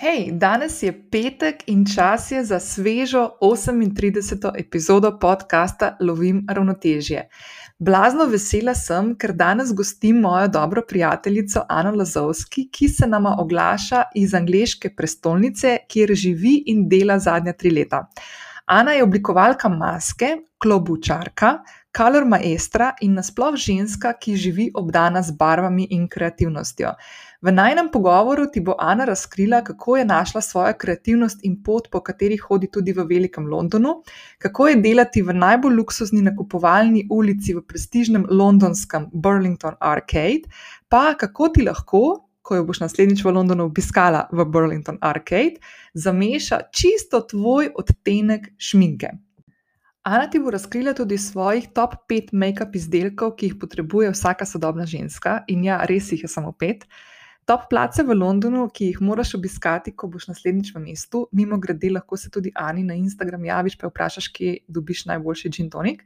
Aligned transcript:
Hej, 0.00 0.30
danes 0.32 0.78
je 0.82 0.92
petek 1.10 1.66
in 1.68 1.84
čas 1.84 2.30
je 2.32 2.44
za 2.44 2.60
svežo 2.60 3.36
38. 3.40 4.52
epizodo 4.58 5.18
podcasta 5.18 5.96
Lovim 6.00 6.46
ravnotežje. 6.48 7.28
Blazno 7.78 8.24
vesela 8.24 8.72
sem, 8.74 9.12
ker 9.12 9.34
danes 9.36 9.74
gostim 9.76 10.22
mojo 10.24 10.48
dobro 10.48 10.82
prijateljico 10.88 11.66
Ano 11.68 11.92
Lazovski, 11.92 12.70
ki 12.72 12.88
se 12.88 13.06
nama 13.06 13.36
oglaša 13.38 14.02
iz 14.14 14.34
angleške 14.34 14.94
prestolnice, 14.96 15.76
kjer 15.88 16.14
živi 16.14 16.62
in 16.66 16.88
dela 16.88 17.18
zadnja 17.18 17.52
tri 17.52 17.70
leta. 17.70 18.06
Ana 18.64 18.92
je 18.92 19.02
oblikovalka 19.02 19.68
maske, 19.68 20.36
klobučarka, 20.58 21.58
color 21.96 22.24
maestra 22.24 22.92
in 23.00 23.14
nasploh 23.18 23.56
ženska, 23.56 24.12
ki 24.12 24.36
živi 24.36 24.70
obdana 24.74 25.22
z 25.22 25.34
barvami 25.36 25.88
in 25.90 26.08
kreativnostjo. 26.08 26.92
V 27.40 27.48
najnem 27.52 27.88
pogovoru 27.88 28.50
ti 28.52 28.60
bo 28.60 28.74
Ana 28.78 29.04
razkrila, 29.08 29.62
kako 29.64 29.96
je 29.96 30.04
našla 30.04 30.40
svojo 30.40 30.74
kreativnost 30.78 31.40
in 31.42 31.62
pot, 31.64 31.88
po 31.90 32.02
kateri 32.04 32.36
hodi 32.36 32.68
tudi 32.68 32.92
v 32.92 33.06
velikem 33.08 33.46
Londonu, 33.48 34.02
kako 34.38 34.68
je 34.68 34.76
delati 34.76 35.22
v 35.22 35.32
najbolj 35.32 35.72
luksuzni 35.78 36.20
nakupovalni 36.26 37.06
ulici 37.10 37.56
v 37.56 37.64
prestižnem 37.64 38.26
londonskem 38.28 39.08
Burlington 39.12 39.80
Arcade, 39.80 40.52
pa 40.88 41.14
kako 41.16 41.48
ti 41.48 41.64
lahko, 41.64 42.04
ko 42.42 42.60
jo 42.60 42.68
boš 42.68 42.84
naslednjič 42.84 43.24
v 43.24 43.32
Londonu 43.32 43.70
obiskala 43.72 44.26
v 44.32 44.44
Burlington 44.44 45.00
Arcade, 45.00 45.64
zameša 45.94 46.60
čisto 46.76 47.24
tvoj 47.24 47.72
odtenek 47.72 48.52
šminke. 48.58 49.16
Ana 50.04 50.28
ti 50.28 50.38
bo 50.44 50.52
razkrila 50.52 50.92
tudi 50.92 51.16
svojih 51.18 51.72
top 51.72 52.02
5 52.08 52.36
make-up 52.36 52.76
izdelkov, 52.76 53.38
ki 53.40 53.48
jih 53.48 53.56
potrebuje 53.60 54.12
vsaka 54.12 54.44
sodobna 54.44 54.84
ženska, 54.84 55.44
in 55.48 55.64
ja, 55.64 55.80
res 55.88 56.12
jih 56.12 56.24
je 56.24 56.28
samo 56.28 56.52
pet. 56.52 56.84
Top 57.50 57.66
place 57.68 58.02
v 58.06 58.14
Londonu, 58.14 58.68
ki 58.70 58.92
jih 58.92 58.98
moraš 59.02 59.32
obiskati, 59.34 59.90
ko 59.98 60.06
boš 60.06 60.28
naslednjič 60.28 60.68
v 60.70 60.82
mestu, 60.84 61.24
mimo 61.34 61.56
grede, 61.58 61.88
lahko 61.90 62.14
se 62.14 62.28
tudi 62.30 62.52
Ani 62.54 62.84
na 62.86 62.94
Instagram 62.94 63.48
javiš, 63.48 63.74
pa 63.80 63.88
vprašaš, 63.90 64.28
kje 64.36 64.52
dobiš 64.70 65.00
najboljši 65.08 65.50
gin 65.56 65.70
tonik. 65.70 66.04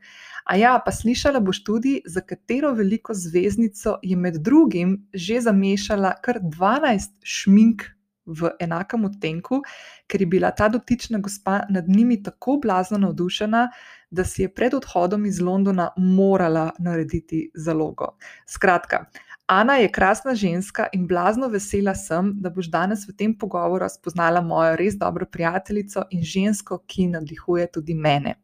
A 0.49 0.57
ja, 0.57 0.71
pa 0.81 0.89
slišala 0.89 1.43
boš 1.45 1.61
tudi, 1.67 1.99
za 2.09 2.23
katero 2.25 2.71
veliko 2.73 3.13
zvezdnico 3.13 3.99
je 4.03 4.17
med 4.17 4.41
drugim 4.41 4.97
že 5.13 5.43
zamešala 5.45 6.15
kar 6.25 6.41
12 6.41 7.13
šmink 7.21 7.85
v 8.25 8.55
enakem 8.65 9.05
odtenku, 9.05 9.61
ker 10.09 10.25
je 10.25 10.27
bila 10.27 10.49
ta 10.51 10.71
dotična 10.73 11.21
gospa 11.21 11.61
nad 11.69 11.89
njimi 11.89 12.23
tako 12.23 12.57
blazno 12.63 12.99
navdušena, 12.99 13.69
da 14.11 14.25
si 14.25 14.43
je 14.43 14.49
pred 14.49 14.75
odhodom 14.75 15.27
iz 15.27 15.41
Londona 15.41 15.91
morala 15.97 16.71
narediti 16.79 17.51
zalogo. 17.55 18.15
Skratka, 18.49 19.05
Ana 19.47 19.75
je 19.75 19.93
krasna 19.93 20.35
ženska 20.35 20.87
in 20.93 21.07
blazno 21.07 21.49
vesela 21.49 21.93
sem, 21.95 22.31
da 22.41 22.51
boš 22.51 22.71
danes 22.73 23.03
v 23.09 23.13
tem 23.13 23.35
pogovoru 23.39 23.89
spoznala 23.93 24.41
mojo 24.41 24.77
res 24.81 24.97
dobro 24.97 25.27
prijateljico 25.27 26.07
in 26.11 26.23
žensko, 26.25 26.79
ki 26.87 27.11
navdihuje 27.13 27.67
tudi 27.73 27.95
mene. 27.95 28.39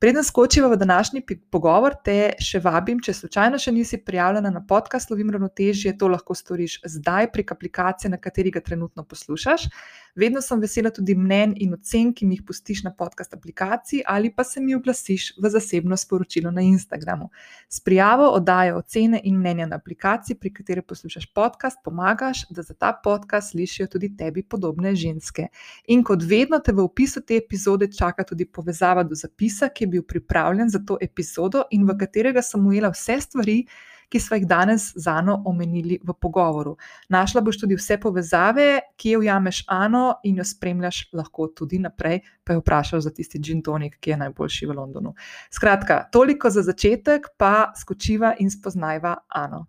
Preden 0.00 0.24
skočiva 0.24 0.68
v 0.68 0.76
današnji 0.80 1.20
pogovor, 1.50 1.92
te 2.04 2.32
še 2.40 2.60
vabim, 2.64 3.02
če 3.04 3.12
slučajno 3.18 3.58
še 3.60 3.72
nisi 3.74 3.98
prijavljena 4.00 4.48
na 4.54 4.62
podcast 4.66 5.10
Lovim 5.10 5.28
ravnotežje, 5.34 5.92
to 5.98 6.08
lahko 6.08 6.34
storiš 6.34 6.78
zdaj 6.88 7.28
prek 7.34 7.52
aplikacije, 7.52 8.08
na 8.14 8.16
kateri 8.16 8.54
ga 8.54 8.62
trenutno 8.64 9.04
poslušaš. 9.04 9.66
Vedno 10.16 10.40
sem 10.40 10.60
vesela 10.60 10.90
tudi 10.90 11.14
mnen 11.14 11.54
in 11.56 11.74
ocen, 11.74 12.12
ki 12.14 12.26
mi 12.26 12.34
jih 12.34 12.42
pustiš 12.46 12.82
na 12.82 12.90
podcast 12.94 13.34
aplikaciji 13.34 14.02
ali 14.06 14.32
pa 14.34 14.44
se 14.44 14.60
mi 14.60 14.74
oglasiš 14.74 15.32
v 15.38 15.50
zasebno 15.50 15.96
sporočilo 15.96 16.50
na 16.50 16.60
Instagramu. 16.60 17.30
S 17.68 17.80
prijavo 17.80 18.30
oddajo 18.30 18.78
ocene 18.78 19.20
in 19.24 19.38
mnenja 19.38 19.66
na 19.66 19.76
aplikaciji, 19.76 20.36
pri 20.36 20.52
kateri 20.54 20.82
poslušaš 20.82 21.26
podcast, 21.34 21.78
pomagaš, 21.84 22.46
da 22.50 22.62
za 22.62 22.74
ta 22.74 22.92
podcast 23.04 23.50
slišijo 23.50 23.86
tudi 23.86 24.16
tebi 24.16 24.42
podobne 24.42 24.94
ženske. 24.94 25.46
In 25.86 26.04
kot 26.04 26.22
vedno 26.22 26.58
te 26.58 26.72
v 26.72 26.84
opisu 26.84 27.20
te 27.20 27.36
epizode 27.36 27.92
čaka 27.92 28.24
tudi 28.24 28.44
povezava 28.44 29.02
do 29.02 29.14
zapisa, 29.14 29.68
ki 29.68 29.84
je 29.84 29.88
bil 29.88 30.02
pripravljen 30.02 30.70
za 30.70 30.82
to 30.86 30.98
epizodo 31.00 31.64
in 31.70 31.86
v 31.86 31.96
katerega 31.98 32.42
sem 32.42 32.66
ujela 32.66 32.90
vse 32.90 33.20
stvari, 33.20 33.64
ki 34.10 34.20
smo 34.20 34.36
jih 34.36 34.46
danes 34.46 34.92
z 34.96 35.06
Ano 35.06 35.42
omenili 35.46 36.00
v 36.02 36.14
pogovoru. 36.14 36.76
Našla 37.08 37.40
boš 37.40 37.60
tudi 37.62 37.78
vse 37.78 37.96
povezave, 38.00 38.80
ki 38.96 39.14
jo 39.14 39.22
ujameš 39.22 39.64
Ano 39.68 40.20
in 40.24 40.36
jo 40.36 40.44
spremljaš 40.44 41.08
lahko 41.12 41.48
tudi 41.54 41.78
naprej, 41.78 42.20
pa 42.44 42.52
jo 42.52 42.60
vprašaš 42.60 43.06
za 43.06 43.14
tisti 43.14 43.38
gin 43.38 43.62
tonik, 43.62 43.98
ki 44.00 44.10
je 44.10 44.16
najboljši 44.16 44.66
v 44.66 44.76
Londonu. 44.76 45.14
Skratka, 45.50 46.08
toliko 46.12 46.50
za 46.50 46.62
začetek, 46.62 47.32
pa 47.38 47.72
skočiva 47.76 48.34
in 48.38 48.50
spoznajva 48.50 49.16
Ano. 49.28 49.66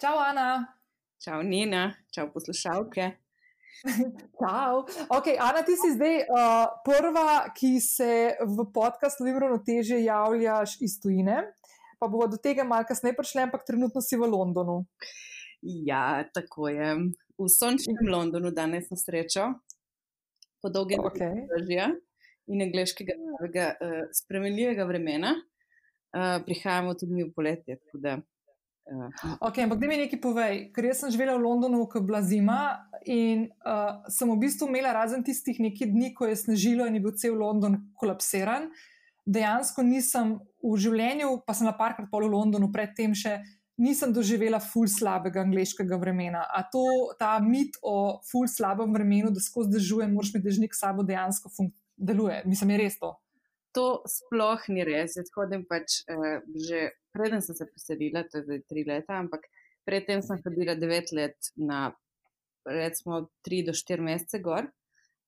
Čau, 0.00 0.16
Ana. 0.16 0.79
Čau, 1.20 1.42
Nina, 1.44 1.92
čau, 2.08 2.30
poslušalke. 2.32 3.10
Čau. 4.40 4.88
Okay, 5.12 5.36
Ana, 5.36 5.60
ti 5.60 5.76
si 5.76 5.92
zdaj 5.92 6.14
uh, 6.24 6.80
prva, 6.80 7.52
ki 7.52 7.76
se 7.76 8.40
v 8.40 8.64
podkastu 8.72 9.26
Libro 9.28 9.50
teže 9.60 9.98
javljaš 10.00 10.78
iz 10.80 10.96
tujine. 10.96 11.42
Pa 12.00 12.08
bomo 12.08 12.24
do 12.24 12.40
tega 12.40 12.64
malo 12.64 12.88
kasneje 12.88 13.18
prišli, 13.18 13.44
ampak 13.44 13.68
trenutno 13.68 14.00
si 14.00 14.16
v 14.16 14.30
Londonu. 14.32 14.78
Ja, 15.60 16.24
tako 16.32 16.72
je. 16.72 16.96
V 17.36 17.52
sončnem 17.52 18.08
Londonu 18.08 18.48
danes 18.56 18.88
na 18.88 18.96
srečo, 18.96 19.52
po 20.64 20.72
dolgem 20.72 21.04
okay. 21.04 21.44
držju 21.52 22.00
in 22.48 22.64
angliškega 22.64 23.68
uh, 23.76 24.00
spremenljivega 24.16 24.88
vremena, 24.88 25.36
uh, 25.36 26.40
prihajamo 26.48 26.96
tudi 26.96 27.28
v 27.28 27.32
poletje. 27.36 27.76
Okay, 29.40 29.64
ampak 29.64 29.78
da 29.78 29.86
mi 29.86 29.98
nekaj 30.00 30.18
povej, 30.18 30.56
ker 30.74 30.88
jaz 30.90 31.04
sem 31.04 31.12
živela 31.14 31.36
v 31.38 31.44
Londonu, 31.44 31.84
ko 31.86 32.00
je 32.00 32.06
bila 32.08 32.20
zima 32.26 32.60
in 33.06 33.46
uh, 33.62 34.02
sem 34.10 34.26
v 34.26 34.38
bistvu 34.42 34.66
imela 34.66 34.90
razen 34.96 35.22
tistih 35.22 35.60
nekaj 35.62 35.92
dni, 35.92 36.10
ko 36.14 36.26
je 36.26 36.34
snežilo 36.36 36.88
in 36.88 36.98
je 36.98 37.04
bil 37.04 37.14
cel 37.14 37.38
London 37.38 37.78
kolapsiran. 37.94 38.66
Dejansko 39.30 39.84
nisem 39.86 40.40
v 40.64 40.74
življenju, 40.74 41.44
pa 41.46 41.54
sem 41.54 41.68
na 41.70 41.74
parkrat 41.76 42.10
pol 42.10 42.26
v 42.26 42.34
Londonu, 42.34 42.72
predtem 42.74 43.14
še 43.14 43.38
nisem 43.80 44.12
doživela 44.12 44.58
ful 44.60 44.90
slabega 44.90 45.44
angliškega 45.46 45.96
vremena. 46.00 46.42
A 46.50 46.66
to, 46.66 47.14
ta 47.20 47.38
mit 47.40 47.78
o 47.86 48.20
ful 48.26 48.50
slabem 48.50 48.90
vremenu, 48.96 49.30
da 49.30 49.40
skozi 49.40 49.78
dežuje, 49.78 50.10
moraš 50.10 50.34
imeti 50.34 50.50
dežnik 50.50 50.74
sabo, 50.76 51.06
dejansko 51.06 51.70
deluje. 51.96 52.42
Mislim, 52.50 52.74
je 52.74 52.80
res 52.82 52.98
to. 52.98 53.14
To 53.78 53.86
sploh 54.10 54.66
ni 54.74 54.82
res. 54.84 55.14
Jaz 55.14 55.30
hodim 55.36 55.62
pač 55.68 56.02
uh, 56.10 56.42
že 56.58 56.90
preden 57.12 57.42
sem 57.42 57.56
se 57.56 57.66
preselila, 57.66 58.24
to 58.28 58.38
je 58.38 58.46
zdaj 58.46 58.62
tri 58.68 58.84
leta, 58.88 59.18
ampak 59.18 59.46
predtem 59.88 60.22
sem 60.22 60.40
hodila 60.44 60.76
devet 60.78 61.12
let 61.12 61.52
na 61.56 61.90
recimo 62.66 63.26
tri 63.42 63.62
do 63.66 63.74
štiri 63.74 64.02
mesece 64.02 64.40
gor. 64.44 64.68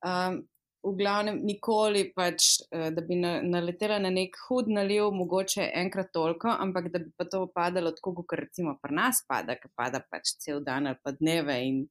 Um, 0.04 0.42
v 0.82 0.96
glavnem, 0.98 1.38
nikoli 1.46 2.08
pač, 2.10 2.56
uh, 2.74 2.88
da 2.94 3.04
bi 3.06 3.16
na, 3.20 3.36
naletela 3.46 4.00
na 4.02 4.10
nek 4.10 4.34
hud 4.48 4.70
naliv, 4.72 5.12
mogoče 5.14 5.68
enkrat 5.78 6.10
toliko, 6.14 6.50
ampak 6.50 6.90
da 6.90 6.98
bi 7.04 7.12
pa 7.16 7.26
to 7.30 7.44
padalo 7.54 7.92
tako, 7.94 8.16
kot 8.22 8.34
recimo 8.40 8.74
pri 8.82 8.98
nas 8.98 9.22
pada, 9.28 9.56
ki 9.58 9.70
pada 9.78 10.02
pač 10.02 10.34
cel 10.42 10.62
dan 10.66 10.90
ali 10.90 10.98
pa 11.02 11.14
dneve 11.14 11.58
in 11.62 11.84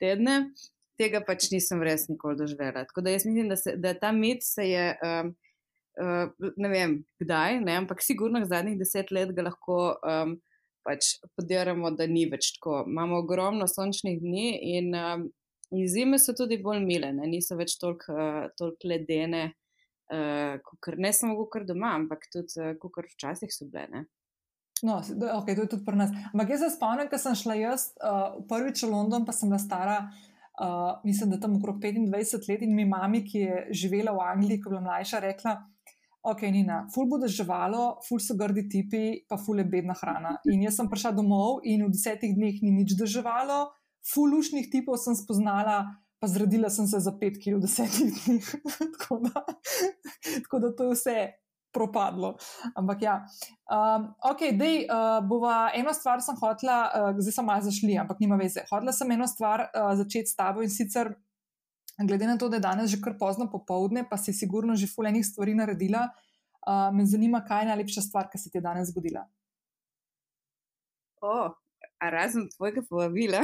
tedne. 0.00 0.40
Tega 0.98 1.20
pač 1.22 1.50
nisem 1.52 1.82
res 1.84 2.08
nikoli 2.08 2.40
doživela. 2.40 2.82
Tako 2.88 3.04
da 3.06 3.12
jaz 3.12 3.28
mislim, 3.28 3.52
da, 3.52 3.56
se, 3.60 3.76
da 3.78 3.92
ta 3.94 4.10
mit 4.12 4.42
se 4.42 4.64
je. 4.66 4.86
Um, 5.04 5.36
uh, 6.02 6.50
ne 6.56 6.70
vem 6.72 6.94
kdaj, 7.22 7.60
ne, 7.64 7.76
ampak 7.82 8.02
sigurno 8.04 8.42
zadnjih 8.46 8.78
deset 8.80 9.12
let 9.14 9.34
ga 9.36 9.48
lahko 9.50 9.78
um, 10.02 10.36
pač 10.86 11.16
podiramo, 11.36 11.92
da 11.96 12.06
ni 12.08 12.24
več 12.30 12.54
tako. 12.56 12.82
Imamo 12.88 13.20
ogromno 13.22 13.68
sončnih 13.68 14.20
dni 14.22 14.48
in, 14.76 14.92
um, 14.96 15.26
in 15.74 15.88
zime 15.90 16.20
so 16.22 16.34
tudi 16.36 16.60
bolj 16.62 16.84
mile, 16.86 17.12
ne, 17.16 17.28
niso 17.28 17.58
več 17.58 17.76
toliko 17.80 18.14
uh, 18.14 18.44
tolik 18.58 18.86
ledene, 18.88 19.42
uh, 20.14 20.54
kukr, 20.64 20.96
ne 21.00 21.12
samo 21.12 21.48
kar 21.52 21.66
doma, 21.68 21.96
ampak 21.98 22.30
tudi 22.32 22.62
uh, 22.62 22.88
kar 22.94 23.10
včasih 23.10 23.52
so 23.52 23.68
bile. 23.68 23.88
Ne. 23.92 24.06
No, 24.82 25.00
okay, 25.34 25.56
to 25.58 25.66
je 25.66 25.72
tudi 25.74 25.84
pri 25.84 25.98
nas. 25.98 26.12
Ampak 26.30 26.54
jaz 26.54 26.62
se 26.62 26.74
spomnim, 26.76 27.08
ko 27.10 27.18
sem 27.18 27.34
šla 27.34 27.56
jaz 27.58 27.90
uh, 27.98 28.38
prvič 28.46 28.84
v 28.86 28.92
London, 28.92 29.26
pa 29.26 29.34
sem 29.34 29.50
bila 29.50 29.58
stara. 29.58 29.98
Uh, 30.58 30.98
mislim, 31.06 31.30
da 31.30 31.38
tam 31.42 31.56
okrog 31.58 31.78
25 31.82 32.48
let 32.50 32.62
in 32.66 32.74
mi 32.74 32.86
mami, 32.86 33.22
ki 33.26 33.42
je 33.42 33.58
živela 33.82 34.14
v 34.14 34.22
Angliji, 34.26 34.60
ko 34.62 34.70
je 34.70 34.74
bila 34.74 34.84
mlajša, 34.86 35.20
rekla, 35.22 35.54
ok, 36.22 36.42
Nina, 36.52 36.82
ful 36.94 37.06
bo 37.10 37.18
državalo, 37.22 37.98
ful 38.06 38.20
so 38.22 38.36
grdi 38.38 38.66
tipi, 38.70 39.04
pa 39.28 39.38
ful 39.40 39.62
je 39.62 39.66
bedna 39.68 39.96
hrana. 39.98 40.36
In 40.50 40.62
jaz 40.66 40.78
sem 40.78 40.90
prišla 40.90 41.14
domov 41.16 41.62
in 41.64 41.86
v 41.86 41.92
desetih 41.94 42.34
dneh 42.36 42.60
ni 42.62 42.74
nič 42.74 42.96
državalo, 42.98 43.68
ful 44.06 44.34
lušnih 44.34 44.70
tipov 44.72 44.98
sem 45.00 45.16
spoznala, 45.18 45.84
pa 46.18 46.26
zredila 46.26 46.70
sem 46.70 46.86
se 46.90 47.00
za 47.00 47.14
pet 47.20 47.38
kil 47.42 47.58
v 47.58 47.66
desetih 47.66 48.14
dneh. 48.14 48.48
tako, 48.96 49.20
da, 49.28 49.44
tako 50.44 50.64
da 50.64 50.72
to 50.72 50.90
je 50.90 50.96
vse. 50.96 51.20
Propadlo. 51.68 52.30
Ampak 52.80 53.02
ja, 53.04 53.14
um, 53.68 54.06
ok, 54.24 54.40
da 54.56 54.68
uh, 54.72 55.08
bova 55.28 55.68
eno 55.76 55.92
stvar 55.92 56.22
sem 56.24 56.34
hotla, 56.40 56.78
uh, 56.88 57.18
zdaj 57.20 57.34
sem 57.36 57.44
malo 57.44 57.66
zašli, 57.66 57.92
ampak 58.00 58.22
nima 58.24 58.38
veze. 58.40 58.64
Hotla 58.70 58.94
sem 58.96 59.12
eno 59.12 59.28
stvar 59.28 59.66
uh, 59.68 59.90
začeti 60.00 60.32
s 60.32 60.38
tabo 60.38 60.64
in 60.64 60.72
sicer 60.72 61.12
glede 62.06 62.26
na 62.26 62.38
to, 62.38 62.48
da 62.48 62.56
je 62.56 62.66
danes 62.66 62.90
že 62.90 63.00
kar 63.02 63.16
pozno 63.18 63.48
popovdne, 63.50 64.04
pa 64.10 64.16
si 64.16 64.32
sigurno 64.32 64.76
že 64.76 64.86
fulejnih 64.86 65.26
stvari 65.26 65.54
naredila, 65.54 66.08
uh, 66.68 66.94
me 66.94 67.06
zanima, 67.06 67.42
kaj 67.44 67.62
je 67.62 67.70
najlepša 67.72 68.02
stvar, 68.06 68.28
ki 68.30 68.38
se 68.38 68.50
ti 68.50 68.58
je 68.58 68.62
danes 68.62 68.92
zgodila. 68.92 69.24
O, 71.20 71.54
a 71.98 72.10
razen 72.10 72.48
tvojega 72.56 72.82
povabila. 72.88 73.42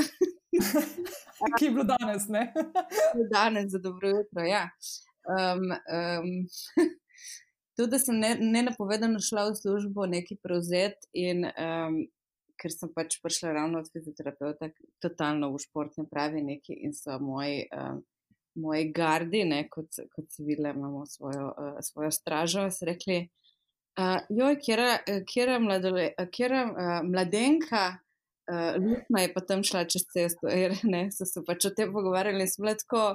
Ki 1.59 1.65
je 1.67 1.71
bilo 1.71 1.85
danes, 1.85 2.29
ne? 2.29 2.53
danes 3.35 3.73
za 3.73 3.79
dobro 3.79 4.09
jutro, 4.09 4.45
ja. 4.47 4.69
Um, 5.27 5.65
um, 5.75 6.29
tudi, 7.77 7.91
da 7.91 7.99
sem 7.99 8.19
ne, 8.19 8.37
ne 8.41 8.63
napovedano 8.63 9.19
šla 9.21 9.49
v 9.49 9.57
službo, 9.59 10.07
nekaj 10.07 10.39
prevzeti 10.43 11.11
in 11.27 11.43
um, 11.45 11.99
ker 12.61 12.73
sem 12.73 12.93
pač 12.95 13.19
prišla 13.23 13.53
ravno 13.59 13.83
od 13.83 13.91
fizioterapeuta, 13.93 14.71
totalno 15.03 15.51
v 15.53 15.63
športne 15.65 16.07
pravi 16.11 16.45
neki 16.45 16.79
in 16.87 16.95
so 16.97 17.19
moji. 17.19 17.67
Um, 17.75 18.05
moji 18.55 18.91
gardi, 18.95 19.45
ne, 19.45 19.65
kot, 19.69 19.99
kot 20.15 20.31
si 20.31 20.45
videla, 20.45 20.75
imamo 20.75 21.07
svojo, 21.07 21.49
uh, 21.59 21.79
svojo 21.83 22.11
stražo, 22.15 22.69
so 22.71 22.87
rekli, 22.87 23.29
uh, 23.99 24.19
joj, 24.31 24.59
kjer 24.63 26.53
je 26.53 26.65
uh, 26.65 26.99
mladenka, 27.11 27.85
uh, 28.51 28.75
ljubna 28.77 29.25
je 29.25 29.33
pa 29.35 29.41
tam 29.41 29.65
šla 29.65 29.85
čez 29.85 30.07
cesto, 30.13 30.49
jer 30.63 30.79
ne, 30.83 31.09
so 31.13 31.27
se 31.29 31.43
pač 31.47 31.69
o 31.69 31.75
tem 31.75 31.93
pogovarjali, 31.93 32.49
smo 32.49 32.71
letko. 32.71 33.15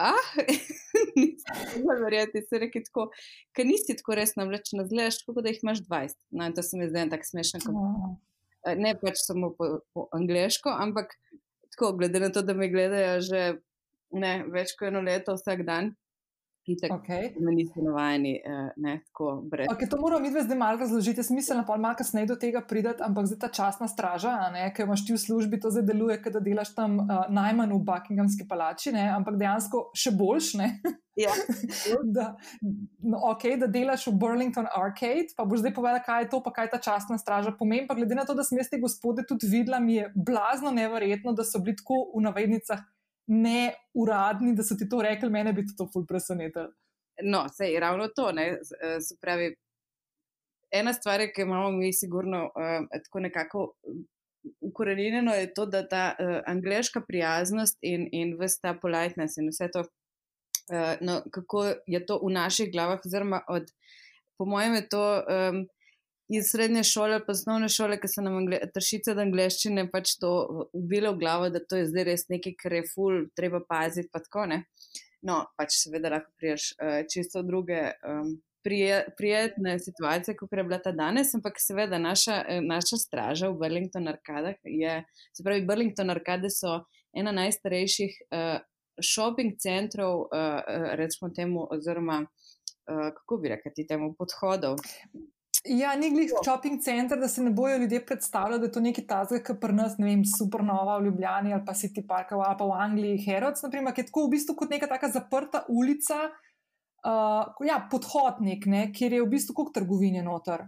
Ah, 0.00 0.28
nisem 1.18 1.82
verjeti, 2.00 2.40
se 2.48 2.58
reki 2.62 2.80
tako, 2.86 3.10
ker 3.52 3.66
nisi 3.68 3.92
tako 3.98 4.14
resno 4.16 4.46
vlečena, 4.48 4.86
zgledaš, 4.88 5.18
kot 5.26 5.42
da 5.44 5.52
jih 5.52 5.58
imaš 5.60 5.82
20. 5.84 6.16
No, 6.30 6.46
in 6.48 6.54
to 6.56 6.64
se 6.64 6.78
mi 6.80 6.88
zdaj 6.88 7.10
tako 7.12 7.28
smešno. 7.28 7.74
Ne 8.80 8.94
pač 9.00 9.20
samo 9.20 9.50
po, 9.58 9.68
po 9.92 10.06
angliško, 10.16 10.72
ampak 10.72 11.12
tako, 11.74 11.92
glede 12.00 12.20
na 12.20 12.30
to, 12.32 12.40
da 12.42 12.56
me 12.56 12.70
gledajo 12.72 13.20
že 13.20 13.42
ne, 14.12 14.44
več 14.50 14.74
kot 14.78 14.88
eno 14.88 15.02
leto 15.04 15.36
vsak 15.38 15.66
dan. 15.66 15.94
Okay. 16.68 17.34
Mi 17.40 17.54
nismo 17.54 17.82
navajeni, 17.82 18.42
ne, 18.76 19.00
tako 19.06 19.42
brez. 19.50 19.66
Okay, 19.72 19.90
to 19.90 19.96
moramo 19.96 20.22
mi 20.22 20.30
zdaj 20.30 20.58
malo 20.58 20.78
razložiti. 20.78 21.22
Smiselno 21.22 21.64
pa 21.66 21.76
malo 21.76 21.96
kasneje 21.96 22.26
do 22.26 22.36
tega 22.36 22.60
prideti, 22.68 23.02
ampak 23.02 23.26
zdaj 23.26 23.38
ta 23.38 23.48
časna 23.48 23.88
straža, 23.88 24.34
ki 24.76 24.82
imaš 24.82 25.06
ti 25.06 25.16
v 25.16 25.18
službi, 25.18 25.60
to 25.60 25.70
zdaj 25.70 25.88
deluje, 25.88 26.18
da 26.32 26.40
delaš 26.40 26.74
tam 26.74 26.98
uh, 27.00 27.24
najmanj 27.28 27.72
v 27.72 27.80
Buckinghamski 27.88 28.46
palači, 28.48 28.92
ne, 28.92 29.08
ampak 29.08 29.40
dejansko 29.40 29.88
še 29.96 30.12
boljš. 30.14 30.52
Ja. 31.18 31.32
da, 32.16 32.36
no, 33.02 33.24
okay, 33.32 33.56
da 33.58 33.66
delaš 33.66 34.06
v 34.12 34.14
Burlington 34.20 34.68
Arcade, 34.68 35.32
pa 35.36 35.48
boš 35.48 35.64
zdaj 35.64 35.74
povedal, 35.74 36.04
kaj 36.06 36.24
je 36.26 36.30
to, 36.36 36.44
pa 36.44 36.54
kaj 36.60 36.70
ta 36.76 36.78
časna 36.78 37.18
straža 37.18 37.56
pomeni. 37.56 37.88
Pa 37.88 37.96
glede 37.98 38.14
na 38.14 38.28
to, 38.28 38.36
da 38.36 38.44
sem 38.46 38.60
jaz 38.60 38.70
te 38.70 38.78
gospode 38.80 39.24
tudi 39.26 39.48
videla, 39.48 39.80
mi 39.80 39.98
je 39.98 40.12
blazno 40.14 40.70
neverjetno, 40.76 41.32
da 41.32 41.44
so 41.44 41.58
bili 41.64 41.80
tako 41.80 42.04
v 42.14 42.28
navednicah 42.28 42.84
ne 43.30 43.74
uradni, 43.94 44.54
da 44.56 44.62
so 44.62 44.74
ti 44.76 44.88
to 44.88 45.02
rekli, 45.02 45.30
mene 45.30 45.52
bi 45.52 45.62
to 45.78 45.86
ful 45.92 46.06
presenetilo. 46.06 46.70
No, 47.22 47.44
se 47.48 47.68
je 47.70 47.80
ravno 47.80 48.08
to. 48.16 48.32
Ne, 48.32 48.58
se 48.64 49.16
pravi, 49.20 49.52
ena 50.70 50.92
stvar, 50.92 51.22
ki 51.34 51.42
imamo 51.42 51.70
mi, 51.70 51.92
sigurno, 51.92 52.44
uh, 52.44 52.88
tako 53.04 53.20
nekako 53.20 53.66
ukorenjeno, 54.60 55.34
je 55.34 55.52
to, 55.54 55.66
da 55.66 55.84
ta 55.88 56.04
uh, 56.18 56.40
angliška 56.46 57.04
prijaznost 57.06 57.78
in, 57.82 58.08
in 58.12 58.34
vse 58.40 58.58
ta 58.62 58.74
politness 58.82 59.38
in 59.38 59.50
vse 59.52 59.68
to, 59.72 59.84
uh, 60.72 60.94
no, 61.00 61.20
kako 61.30 61.66
je 61.86 62.06
to 62.06 62.18
v 62.24 62.32
naših 62.34 62.72
glavah, 62.72 63.04
oziroma 63.04 63.44
od, 63.48 63.70
po 64.38 64.48
mojem, 64.48 64.74
je 64.80 64.88
to. 64.88 65.04
Um, 65.20 65.66
iz 66.30 66.50
srednje 66.50 66.84
šole, 66.84 67.18
pa 67.26 67.32
osnovne 67.32 67.68
šole, 67.68 67.98
ki 68.00 68.08
so 68.08 68.22
nam 68.22 68.46
tršice 68.74 69.14
od 69.14 69.22
angleščine 69.24 69.86
pač 69.90 70.14
to 70.22 70.30
ubile 70.76 71.10
v 71.14 71.18
glavo, 71.22 71.48
da 71.50 71.62
to 71.62 71.80
je 71.80 71.88
zdaj 71.90 72.06
res 72.06 72.28
nekaj, 72.30 72.54
kar 72.60 72.76
je 72.78 72.84
ful, 72.92 73.24
treba 73.36 73.62
paziti. 73.66 74.10
Pa 74.12 74.22
tako, 74.22 74.46
no, 75.26 75.40
pač 75.58 75.74
seveda 75.80 76.14
lahko 76.14 76.30
priješ 76.38 76.70
uh, 76.78 77.00
čisto 77.10 77.42
druge. 77.46 77.88
Um, 78.06 78.38
Prijetne 78.60 79.78
situacije, 79.80 80.34
kot 80.36 80.50
je 80.52 80.62
bila 80.68 80.76
ta 80.84 80.90
danes, 80.92 81.30
ampak 81.32 81.56
seveda 81.56 81.96
naša, 81.96 82.34
eh, 82.44 82.58
naša 82.60 82.98
straža 83.00 83.48
v 83.48 83.56
Burlington 83.56 84.10
Arkadah 84.12 84.58
je, 84.68 84.98
se 85.32 85.44
pravi, 85.46 85.64
Burlington 85.64 86.12
Arkade 86.12 86.50
so 86.52 86.74
ena 87.16 87.32
najstarejših 87.32 88.18
uh, 88.28 88.60
shopping 89.00 89.56
centrov, 89.56 90.26
uh, 90.28 90.60
recimo 91.00 91.32
temu, 91.32 91.64
oziroma 91.72 92.20
uh, 92.20 93.08
kako 93.16 93.40
bi 93.40 93.54
rekli 93.56 93.86
temu, 93.88 94.12
podhodov. 94.18 94.76
Ja, 95.64 95.92
ni 95.96 96.08
glih 96.10 96.30
shopping 96.44 96.80
center, 96.82 97.18
da 97.20 97.28
se 97.28 97.42
ne 97.42 97.50
bojo 97.50 97.76
ljudje 97.76 98.06
predstavljali, 98.06 98.60
da 98.60 98.66
je 98.66 98.72
to 98.72 98.80
nekaj 98.80 99.06
tazga, 99.06 99.42
ki 99.44 99.58
pri 99.60 99.74
nas, 99.76 99.98
ne 99.98 100.06
vem, 100.06 100.22
supernova 100.24 100.96
v 100.98 101.04
Ljubljani 101.04 101.52
ali 101.52 101.64
pa 101.66 101.74
City 101.76 102.06
Park 102.08 102.32
ali 102.32 102.56
pa 102.58 102.64
v 102.64 102.78
Angliji, 102.80 103.24
Herods, 103.26 103.62
naprimer, 103.62 103.94
ki 103.94 104.00
je 104.00 104.08
tako 104.08 104.24
v 104.26 104.36
bistvu 104.36 104.56
kot 104.56 104.72
neka 104.72 104.88
taka 104.88 105.10
zaprta 105.12 105.64
ulica, 105.68 106.30
uh, 107.04 107.66
ja, 107.66 107.76
podhodnik, 107.92 108.64
ne, 108.66 108.86
kjer 108.92 109.18
je 109.18 109.24
v 109.24 109.32
bistvu 109.36 109.58
kot 109.58 109.74
trgovine 109.76 110.24
noter. 110.24 110.64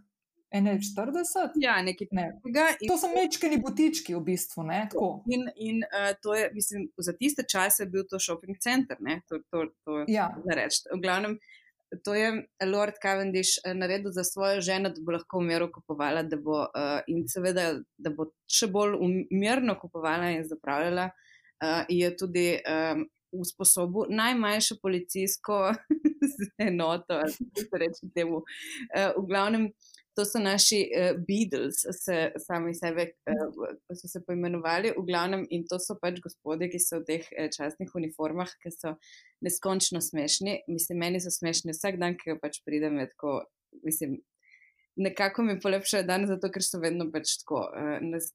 41? 0.52 1.56
Ja, 1.64 1.78
nekaj 1.82 2.10
ne. 2.12 2.26
tega. 2.44 2.66
In, 2.80 2.90
to 2.90 2.98
so 3.00 3.08
mečkani 3.08 3.56
butički 3.64 4.12
v 4.12 4.20
bistvu, 4.26 4.66
ne, 4.68 4.82
tako. 4.92 5.22
In, 5.32 5.46
in 5.56 5.80
uh, 5.88 6.12
to 6.20 6.36
je, 6.36 6.50
mislim, 6.52 6.90
za 7.00 7.16
tiste 7.16 7.46
čase 7.48 7.86
bil 7.88 8.04
to 8.10 8.20
shopping 8.20 8.60
center, 8.60 9.00
ne, 9.00 9.22
to, 9.28 9.40
to, 9.48 9.64
to 9.84 10.04
ja. 10.12 10.28
reči. 10.44 10.84
V 10.92 11.00
glavnem, 11.00 11.38
to 12.04 12.14
je 12.14 12.46
Lord 12.66 12.94
Cavendish 13.02 13.58
eh, 13.64 13.74
naredil 13.74 14.12
za 14.12 14.24
svojo 14.24 14.60
ženo, 14.60 14.88
da 14.88 15.00
bo 15.00 15.12
lahko 15.12 15.38
umirno 15.38 15.70
kupovala, 15.72 16.22
da 16.22 16.36
bo, 16.36 16.60
uh, 16.60 17.00
in 17.06 17.26
seveda, 17.28 17.74
da 17.98 18.10
bo 18.10 18.30
še 18.48 18.68
bolj 18.72 18.96
umirno 19.00 19.76
kupovala 19.80 20.30
in 20.32 20.46
zapravljala, 20.48 21.10
uh, 21.10 21.82
je 21.88 22.16
tudi 22.16 22.46
um, 22.56 23.04
usposobil 23.32 24.08
najmanjšo 24.08 24.76
policijsko 24.82 25.58
enoto, 26.68 27.20
kako 27.20 27.66
se 27.68 27.82
reče 27.84 28.12
temu. 28.14 28.42
Uh, 28.42 29.12
v 29.16 29.26
glavnem, 29.28 29.68
to 30.14 30.24
so 30.24 30.38
naši 30.38 30.80
uh, 30.90 31.20
Beatles, 31.26 31.84
se 32.04 32.32
sami 32.38 32.74
sebe 32.74 33.06
uh, 33.26 33.96
so 33.96 34.08
se 34.08 34.20
poimenovali, 34.26 34.92
v 34.96 35.04
glavnem, 35.06 35.46
in 35.50 35.64
to 35.68 35.78
so 35.80 35.96
pač 36.00 36.20
gospodje, 36.24 36.68
ki 36.72 36.80
so 36.82 37.00
v 37.00 37.08
teh 37.08 37.30
uh, 37.32 37.48
častnih 37.52 37.94
uniformah, 37.96 38.50
ki 38.62 38.72
so 38.74 38.96
neskončno 39.44 40.02
smešni. 40.04 40.62
Mislim, 40.68 41.00
meni 41.04 41.20
so 41.20 41.32
smešni 41.32 41.76
vsak 41.76 42.00
dan, 42.02 42.18
ki 42.20 42.36
pač 42.42 42.60
pridem, 42.66 43.00
tako, 43.14 43.42
mislim. 43.84 44.20
Nekako 45.00 45.46
mi 45.46 45.54
polepšajo 45.56 46.04
dan, 46.04 46.26
zato 46.28 46.50
ker 46.52 46.60
so 46.60 46.76
vedno 46.76 47.06
pač 47.08 47.38
tako 47.40 47.62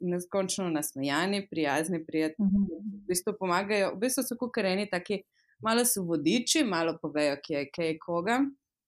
neskončno 0.02 0.72
nasmejani, 0.74 1.44
prijazni, 1.52 2.00
prijetni. 2.06 2.48
Uh 2.48 2.54
-huh. 2.54 2.80
V 3.04 3.12
bistvu 3.12 3.36
pomagajo, 3.38 3.92
v 3.94 4.00
bistvu 4.02 4.24
so 4.26 4.38
kukareni 4.40 4.88
taki, 4.90 5.22
malo 5.62 5.86
so 5.86 6.02
vodiči, 6.02 6.64
malo 6.64 6.98
povejo, 7.02 7.38
kje 7.46 7.60
je 7.60 7.70
kaj 7.76 7.98
koga 8.02 8.40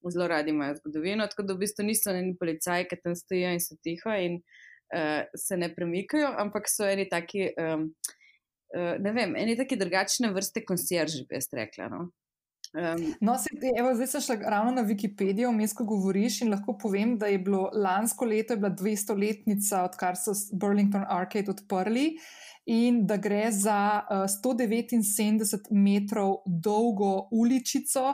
zelo 0.07 0.28
radi 0.28 0.54
imajo 0.54 0.78
zgodovino, 0.80 1.27
tako 1.27 1.44
da 1.44 1.53
v 1.53 1.65
bistvu 1.65 1.86
niso 1.86 2.13
neki 2.15 2.38
policaji, 2.39 2.88
ki 2.89 3.01
tam 3.03 3.15
stojijo 3.15 3.51
in 3.56 3.63
so 3.63 3.75
tiho 3.84 4.15
in 4.15 4.39
uh, 4.39 5.25
se 5.36 5.58
ne 5.58 5.74
premikajo, 5.75 6.32
ampak 6.38 6.72
so 6.72 6.88
eni 6.88 7.10
taki, 7.10 7.50
um, 7.60 7.89
uh, 8.77 8.96
ne 9.00 9.13
vem, 9.13 9.36
eni 9.36 9.58
taki 9.60 9.77
drugačne 9.79 10.32
vrste 10.36 10.63
konsierži, 10.65 11.25
bi 11.29 11.38
jaz 11.39 11.51
rekla. 11.53 11.89
No? 11.91 12.08
Um, 12.74 13.15
no, 13.22 13.34
se, 13.41 13.50
evo, 13.79 13.96
zdaj 13.98 14.08
sem 14.08 14.22
šla 14.22 14.36
ravno 14.53 14.72
na 14.72 14.84
Wikipedijo, 14.86 15.51
mesko 15.51 15.84
govoriš 15.89 16.44
in 16.46 16.51
lahko 16.53 16.77
povem, 16.77 17.18
da 17.18 17.27
je 17.27 17.39
bilo 17.41 17.70
lansko 17.74 18.25
leto, 18.29 18.53
je 18.53 18.62
bila 18.62 18.70
200-letnica, 18.77 19.84
odkar 19.89 20.18
so 20.18 20.36
Burlington 20.53 21.06
Arcade 21.10 21.50
odprli 21.51 22.12
in 22.70 23.08
da 23.10 23.18
gre 23.18 23.48
za 23.51 24.03
uh, 24.06 24.27
179 24.29 25.72
metrov 25.72 26.44
dolgo 26.46 27.27
uličico, 27.32 28.13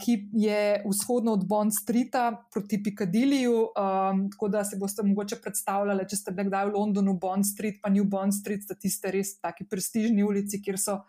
ki 0.00 0.28
je 0.32 0.82
vzhodno 0.84 1.32
od 1.32 1.46
Bond 1.48 1.72
Streeta 1.72 2.44
proti 2.52 2.82
Piccadilliju. 2.82 3.52
Um, 3.52 4.30
tako 4.30 4.48
da 4.48 4.64
se 4.64 4.76
boste 4.76 5.02
mogoče 5.02 5.40
predstavljali, 5.42 6.08
če 6.08 6.16
ste 6.16 6.32
bili 6.32 6.50
kdaj 6.50 6.68
v 6.68 6.74
Londonu, 6.76 7.18
Bond 7.20 7.46
Street, 7.48 7.80
pa 7.82 7.88
New 7.88 8.04
Bond 8.04 8.34
Street, 8.36 8.66
da 8.68 8.76
tiste 8.76 9.10
res 9.10 9.38
taki 9.40 9.64
prestižni 9.64 10.24
ulici, 10.24 10.62
kjer 10.62 10.80
so. 10.80 11.00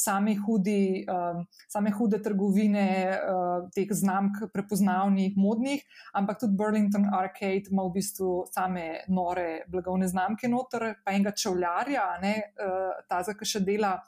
Same, 0.00 0.32
hudi, 0.32 1.04
um, 1.12 1.42
same 1.68 1.90
hude 1.92 2.22
trgovine, 2.24 2.84
uh, 3.20 3.66
teh 3.74 3.90
znamk, 3.92 4.38
prepoznavnih, 4.48 5.34
modnih, 5.36 5.82
ampak 6.16 6.38
tudi 6.40 6.56
Burlington 6.56 7.04
Arcade 7.12 7.68
ima 7.68 7.84
v 7.84 7.92
bistvu 7.98 8.30
same 8.48 8.86
nore 9.12 9.66
blagovne 9.68 10.08
znamke, 10.08 10.48
noter, 10.48 10.86
pa 11.04 11.12
enega 11.12 11.34
čevljarja, 11.36 12.06
ne, 12.24 12.32
uh, 12.64 13.02
ta, 13.12 13.20
ki 13.20 13.50
še 13.50 13.60
dela 13.60 13.98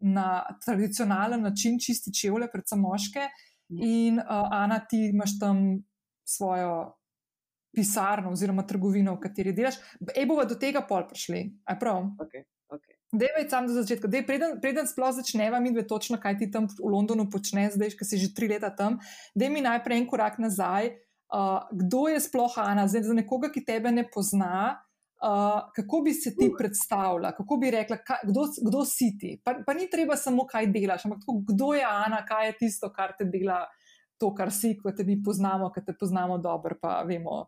na 0.00 0.44
tradicionalen 0.64 1.42
način 1.42 1.78
čisti 1.80 2.12
čevlje, 2.14 2.50
predvsem 2.52 2.80
moške. 2.80 3.28
Ja. 3.68 3.86
In 3.86 4.18
uh, 4.18 4.24
Ana, 4.52 4.78
ti 4.78 5.08
imaš 5.12 5.38
tam 5.40 5.82
svojo 6.28 6.96
pisarno 7.76 8.30
oziroma 8.32 8.64
trgovino, 8.66 9.14
v 9.14 9.20
kateri 9.20 9.52
delaš. 9.52 9.76
Ej, 10.14 10.26
bomo 10.26 10.44
do 10.48 10.56
tega 10.56 10.80
pol 10.86 11.04
prišli. 11.08 11.42
Aj 11.68 11.78
prav? 11.78 12.06
Okay. 12.24 12.46
Okay. 12.72 12.96
Dej, 13.12 13.46
sam 13.50 13.68
do 13.68 13.74
začetka. 13.76 14.08
Dej, 14.10 14.24
preden, 14.26 14.56
preden 14.62 14.88
sploh 14.88 15.12
začneva, 15.14 15.60
mi 15.62 15.70
dve 15.70 15.84
točno, 15.86 16.18
kaj 16.18 16.38
ti 16.40 16.50
tam 16.50 16.66
v 16.66 16.88
Londonu 16.90 17.28
počneš, 17.30 17.76
zdaj, 17.76 17.94
ki 17.94 18.04
si 18.08 18.18
že 18.18 18.32
tri 18.34 18.48
leta 18.50 18.72
tam. 18.74 18.98
Dej 19.38 19.52
mi 19.52 19.62
najprej 19.62 20.02
en 20.02 20.08
korak 20.10 20.40
nazaj. 20.42 20.96
Uh, 21.26 21.66
kdo 21.74 22.06
je 22.10 22.22
sploh 22.22 22.54
Ana? 22.62 22.88
Zdaj, 22.90 23.06
za 23.06 23.14
nekoga, 23.14 23.50
ki 23.50 23.62
tebe 23.66 23.92
ne 23.94 24.06
pozna, 24.06 24.82
Uh, 25.16 25.72
kako 25.72 26.02
bi 26.04 26.12
se 26.12 26.34
ti 26.36 26.50
predstavljala, 26.58 27.30
kako 27.32 27.56
bi 27.56 27.70
rekla, 27.72 27.96
kaj, 28.04 28.26
kdo, 28.28 28.42
kdo 28.68 28.84
si 28.84 29.14
ti? 29.20 29.30
Pa, 29.44 29.54
pa 29.66 29.74
ni 29.74 29.88
treba 29.90 30.16
samo, 30.16 30.44
kaj 30.46 30.68
delaš, 30.74 31.06
ampak 31.08 31.22
tako, 31.22 31.38
kdo 31.52 31.70
je 31.74 31.86
Ana, 31.88 32.18
kaj 32.28 32.46
je 32.46 32.56
tisto, 32.58 32.90
kar 32.92 33.14
te 33.16 33.24
dela, 33.24 33.62
to, 34.20 34.34
kar 34.36 34.52
si, 34.52 34.74
ko 34.76 34.92
te 34.92 35.06
mi 35.08 35.16
poznamo, 35.24 35.70
ki 35.72 35.86
te 35.86 35.94
poznamo 35.96 36.36
dobro, 36.44 36.76
pa 36.82 36.98
vemo, 37.08 37.46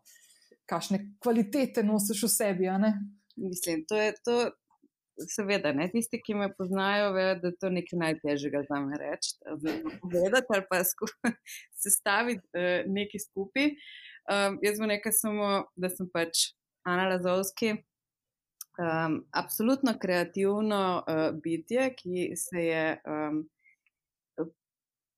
kakšne 0.69 1.03
kvalitete 1.21 1.85
nosiš 1.85 2.25
v 2.25 2.31
sebi. 2.33 2.71
Mislim, 3.37 3.85
to 3.85 4.01
je 4.01 4.17
to, 4.25 4.39
seveda, 5.27 5.71
ne? 5.73 5.89
tisti, 5.91 6.19
ki 6.25 6.35
me 6.35 6.49
poznajo, 6.57 7.11
vejo, 7.13 7.35
da 7.41 7.47
je 7.47 7.57
to 7.61 7.69
nekaj 7.73 7.99
najtežjega 7.99 8.63
za 8.69 8.79
me 8.83 8.97
reči. 8.99 9.35
Povedati 10.01 10.47
ali 10.55 10.65
pa 10.69 10.81
sestaviti 11.83 12.45
uh, 12.53 12.87
nekaj 12.87 13.25
skupaj. 13.27 13.73
Um, 14.29 14.59
jaz 14.63 14.79
bom 14.79 14.89
rekel 14.89 15.13
samo, 15.15 15.49
da 15.75 15.89
sem 15.89 16.09
pač. 16.13 16.51
Ana 16.89 17.07
Lazovski. 17.09 17.75
Um, 18.79 19.25
absolutno 19.31 19.93
kreativno 19.99 21.03
uh, 21.03 21.41
bitje, 21.43 21.89
ki 21.95 22.31
se 22.35 22.63
je 22.63 22.83
um, 23.03 23.41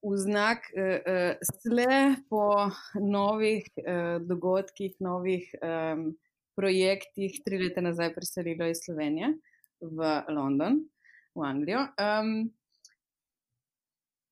v 0.01 0.17
znak 0.17 0.65
uh, 0.73 0.97
uh, 0.97 1.51
sle 1.61 2.15
po 2.29 2.71
novih 2.97 3.67
uh, 3.77 4.17
dogodkih, 4.25 4.95
novih 4.99 5.45
um, 5.61 6.07
projektih, 6.57 7.37
tri 7.45 7.61
leta 7.61 7.85
nazaj 7.85 8.15
preselilo 8.15 8.65
iz 8.65 8.81
Slovenije 8.85 9.35
v 9.81 10.09
London, 10.33 10.81
v 11.37 11.45
Anglijo. 11.45 11.85
Um, 12.01 12.49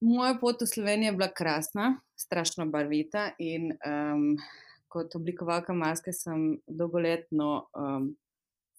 moja 0.01 0.33
pot 0.41 0.61
v 0.61 0.67
Slovenijo 0.73 1.13
je 1.13 1.17
bila 1.21 1.29
krasna, 1.29 1.99
strašno 2.17 2.65
barvita 2.65 3.29
in 3.37 3.71
um, 3.85 4.33
kot 4.89 5.15
oblikovalka 5.15 5.73
maske 5.73 6.13
sem 6.13 6.57
dolgoletno 6.67 7.51
um, 7.77 8.09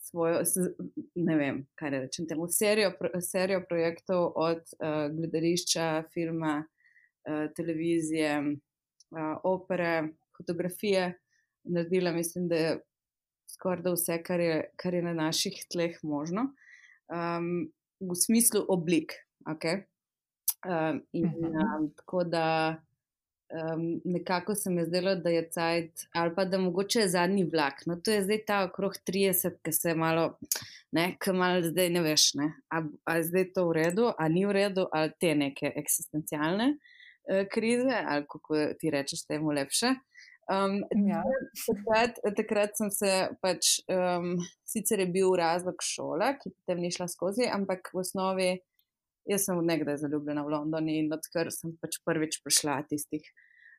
svojo, 0.01 0.43
ne 1.15 1.37
vem, 1.37 1.63
kaj 1.79 1.91
rečem, 1.95 2.27
temu 2.29 2.49
serijo, 2.51 2.93
serijo 3.23 3.63
projektov 3.69 4.33
od 4.35 4.63
uh, 4.81 5.07
gledališča, 5.15 5.89
filma, 6.15 6.61
uh, 6.65 7.45
televizije, 7.57 8.39
uh, 8.43 9.35
opere, 9.45 10.09
fotografije 10.37 11.13
naredila, 11.65 12.13
mislim, 12.13 12.49
da 12.49 12.57
je 12.57 12.79
skoraj 13.55 13.83
da 13.83 13.93
vse, 13.93 14.23
kar 14.23 14.41
je, 14.41 14.71
kar 14.77 14.95
je 14.95 15.03
na 15.03 15.15
naših 15.15 15.65
tleh 15.73 15.99
možno, 16.03 16.49
um, 17.13 17.71
v 18.01 18.17
smislu 18.17 18.65
oblik. 18.69 19.13
Okay? 19.49 19.85
Um, 20.65 21.03
in, 21.13 21.27
um, 21.27 21.91
tako 21.97 22.25
da 22.25 22.47
um, 23.51 24.01
nekako 24.05 24.55
se 24.55 24.71
mi 24.71 24.81
je 24.81 24.87
zdelo, 24.87 25.15
da 25.15 25.31
je 25.31 25.49
cajt, 25.51 26.07
ali 26.13 26.35
pa 26.35 26.45
da 26.45 26.59
mogoče 26.59 27.01
je 27.01 27.09
zadnji 27.09 27.45
vlak. 27.45 27.87
No, 27.87 27.97
to 27.97 28.11
je 28.11 28.23
zdaj 28.25 28.45
ta 28.47 28.63
okrog 28.65 28.93
30, 29.09 29.59
ki 29.63 29.73
se 29.73 29.95
malo, 29.95 30.39
ne, 30.93 31.17
ki 31.23 31.33
malo 31.33 31.63
zdaj 31.63 31.91
ne 31.91 32.03
veš, 32.03 32.35
ne, 32.35 32.53
ali 32.71 33.19
je 33.19 33.25
zdaj 33.25 33.53
to 33.55 33.69
v 33.69 33.73
redu, 33.73 34.13
ali 34.19 34.35
ni 34.35 34.47
v 34.47 34.53
redu, 34.53 34.87
ali 34.93 35.13
te 35.21 35.35
neke 35.35 35.73
eksistencialne 35.77 36.73
uh, 36.75 37.43
krize, 37.53 38.05
ali 38.07 38.27
kako 38.31 38.67
ti 38.79 38.91
rečeš, 38.91 39.27
temu 39.27 39.53
lepše. 39.53 39.95
Um, 40.51 40.81
ja. 41.07 41.23
takrat, 41.67 42.17
takrat 42.37 42.73
sem 42.75 42.89
se 42.91 43.11
pač, 43.39 43.77
um, 43.87 44.33
sicer 44.67 44.99
je 44.99 45.07
bil 45.07 45.31
razlog 45.39 45.79
šole, 45.85 46.33
ki 46.43 46.51
potem 46.51 46.81
ni 46.83 46.91
šla 46.91 47.07
skozi, 47.09 47.47
ampak 47.47 47.93
v 47.95 48.03
osnovi 48.03 48.49
Jaz 49.31 49.47
sem 49.47 49.61
nekdaj 49.63 50.01
zaljubljena 50.03 50.43
v 50.43 50.53
London 50.57 50.89
in 50.91 51.13
odkar 51.15 51.53
sem 51.55 51.77
pač 51.79 52.01
prvič 52.05 52.41
prišla 52.43 52.81
tistih 52.91 53.25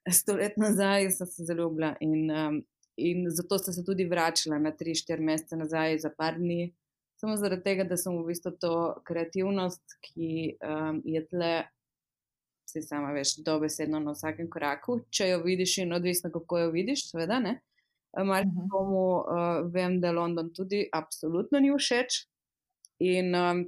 sto 0.10 0.36
let 0.36 0.58
nazaj, 0.58 1.12
sem 1.12 1.28
se 1.28 1.46
zaljubila 1.46 1.96
in, 2.00 2.32
um, 2.32 2.64
in 2.98 3.26
zato 3.30 3.58
sem 3.58 3.74
se 3.74 3.84
tudi 3.86 4.06
vračala 4.06 4.60
na 4.60 4.72
3-4 4.72 5.20
mesece 5.20 5.56
nazaj 5.56 6.00
za 6.00 6.10
par 6.18 6.38
dni. 6.38 6.74
Samo 7.16 7.38
zaradi 7.38 7.64
tega, 7.64 7.84
da 7.84 7.98
sem 7.98 8.16
v 8.18 8.26
bistvu 8.26 8.52
to 8.58 8.74
kreativnost, 9.06 9.98
ki 10.02 10.58
um, 10.66 11.02
je 11.06 11.22
tle, 11.30 11.52
se 12.66 12.82
sama 12.82 13.12
veš, 13.14 13.36
dobesedno 13.46 14.00
na 14.00 14.16
vsakem 14.16 14.50
koraku, 14.50 15.04
če 15.14 15.30
jo 15.30 15.44
vidiš 15.44 15.78
in 15.84 15.94
odvisno, 15.94 16.32
kako 16.34 16.64
jo 16.64 16.72
vidiš, 16.74 17.12
seveda 17.12 17.40
ne. 17.40 17.60
Mar 18.18 18.44
mhm. 18.48 18.72
komu 18.72 19.04
uh, 19.20 19.70
vem, 19.74 20.00
da 20.02 20.12
London 20.12 20.50
tudi 20.54 20.82
absolutno 20.94 21.62
ni 21.62 21.70
všeč. 21.72 22.24
In 23.02 23.36
um, 23.36 23.62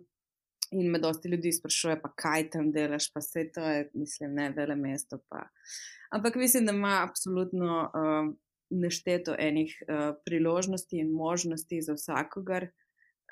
In 0.72 0.92
me 0.92 1.00
dosti 1.00 1.30
ljudi 1.30 1.52
sprašuje, 1.52 2.00
pa 2.02 2.10
kaj 2.16 2.50
tam 2.50 2.72
delaš, 2.72 3.12
pa 3.14 3.20
vse 3.20 3.44
to 3.54 3.62
je, 3.62 3.90
mislim, 3.94 4.34
ne 4.34 4.50
vele 4.50 4.76
mesto. 4.76 5.20
Pa. 5.30 5.48
Ampak 6.12 6.36
mislim, 6.36 6.66
da 6.66 6.72
ima 6.72 7.00
absolutno 7.04 7.92
uh, 7.94 8.34
nešteto 8.70 9.36
enih 9.40 9.76
uh, 9.88 10.16
priložnosti 10.26 10.98
in 10.98 11.12
možnosti 11.12 11.82
za 11.82 11.94
vsakogar. 11.94 12.68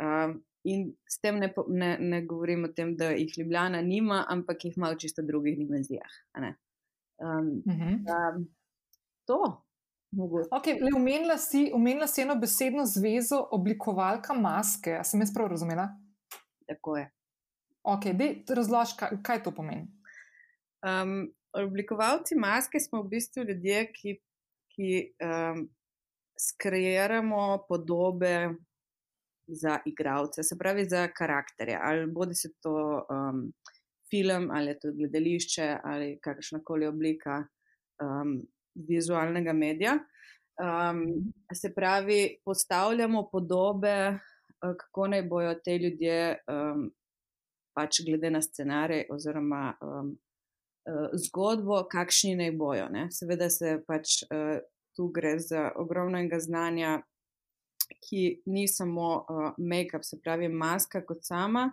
Uh, 0.02 0.36
in 0.64 0.94
s 1.10 1.20
tem 1.20 1.40
ne, 1.40 1.54
ne, 1.68 1.98
ne 2.00 2.22
govorim 2.26 2.64
o 2.64 2.68
tem, 2.68 2.96
da 2.98 3.10
jih 3.10 3.34
Ljubljana 3.38 3.82
nima, 3.82 4.26
ampak 4.30 4.66
jih 4.66 4.78
ima 4.78 4.92
v 4.92 4.98
čisto 4.98 5.22
drugih 5.22 5.58
dimenzijah. 5.58 6.14
Um, 6.38 6.54
uh 7.66 7.74
-huh. 7.74 8.38
um, 8.38 8.48
to. 9.26 9.66
Okay, 10.52 10.76
le, 10.82 10.90
umenila, 10.96 11.38
si, 11.38 11.72
umenila 11.74 12.08
si 12.08 12.22
eno 12.22 12.36
besedno 12.36 12.86
zvezo 12.86 13.48
oblikovalka 13.52 14.34
maske. 14.34 14.98
A 15.00 15.04
sem 15.04 15.22
jaz 15.24 15.32
prav 15.34 15.48
razumela? 15.48 15.88
Tako 16.68 16.98
je. 16.98 17.12
Ok, 17.84 18.04
da 18.48 18.56
razloži, 18.56 18.94
kaj, 19.24 19.44
to 19.44 19.52
pomeni. 19.52 19.88
Um, 20.86 21.32
oblikovalci 21.54 22.36
maske 22.38 22.80
smo 22.80 23.02
v 23.02 23.10
bistvu 23.16 23.46
ljudje, 23.50 23.88
ki, 23.96 24.14
ki 24.76 24.92
um, 25.26 25.64
skreiramo 26.38 27.64
podobe 27.70 28.52
za 29.48 29.80
igravce, 29.86 30.44
se 30.44 30.58
pravi 30.60 30.86
za 30.86 31.08
karakterje. 31.08 31.80
Ali 31.82 32.06
bodi 32.12 32.36
se 32.36 32.54
to 32.62 32.76
um, 33.10 33.50
film, 34.10 34.52
ali 34.52 34.68
je 34.68 34.80
to 34.80 34.94
gledališče, 34.94 35.78
ali 35.84 36.20
kakršna 36.22 36.62
koli 36.64 36.88
oblika 36.88 37.42
um, 37.42 38.42
vizualnega 38.76 39.54
medija. 39.54 39.98
Um, 40.62 41.04
se 41.54 41.74
pravi, 41.74 42.38
postavljamo 42.46 43.30
podobe, 43.32 44.10
uh, 44.10 44.76
kako 44.78 45.08
naj 45.08 45.24
bojo 45.24 45.56
te 45.66 45.78
ljudje. 45.78 46.38
Um, 46.48 46.92
pač 47.74 48.02
glede 48.06 48.32
na 48.32 48.42
scenarij 48.42 49.06
oziroma 49.10 49.74
um, 49.82 50.12
uh, 50.86 51.10
zgodbo, 51.14 51.84
kakšni 51.92 52.36
naj 52.36 52.52
bojo. 52.58 52.90
Ne? 52.92 53.08
Seveda 53.14 53.50
se 53.50 53.78
pač 53.88 54.22
uh, 54.28 54.60
tu 54.98 55.08
gre 55.14 55.38
za 55.40 55.70
ogromnega 55.80 56.40
znanja, 56.40 57.02
ki 58.08 58.42
ni 58.48 58.68
samo 58.72 59.08
uh, 59.22 59.48
make-up, 59.58 60.06
se 60.08 60.20
pravi 60.22 60.50
maska 60.50 61.04
kot 61.06 61.26
sama. 61.28 61.72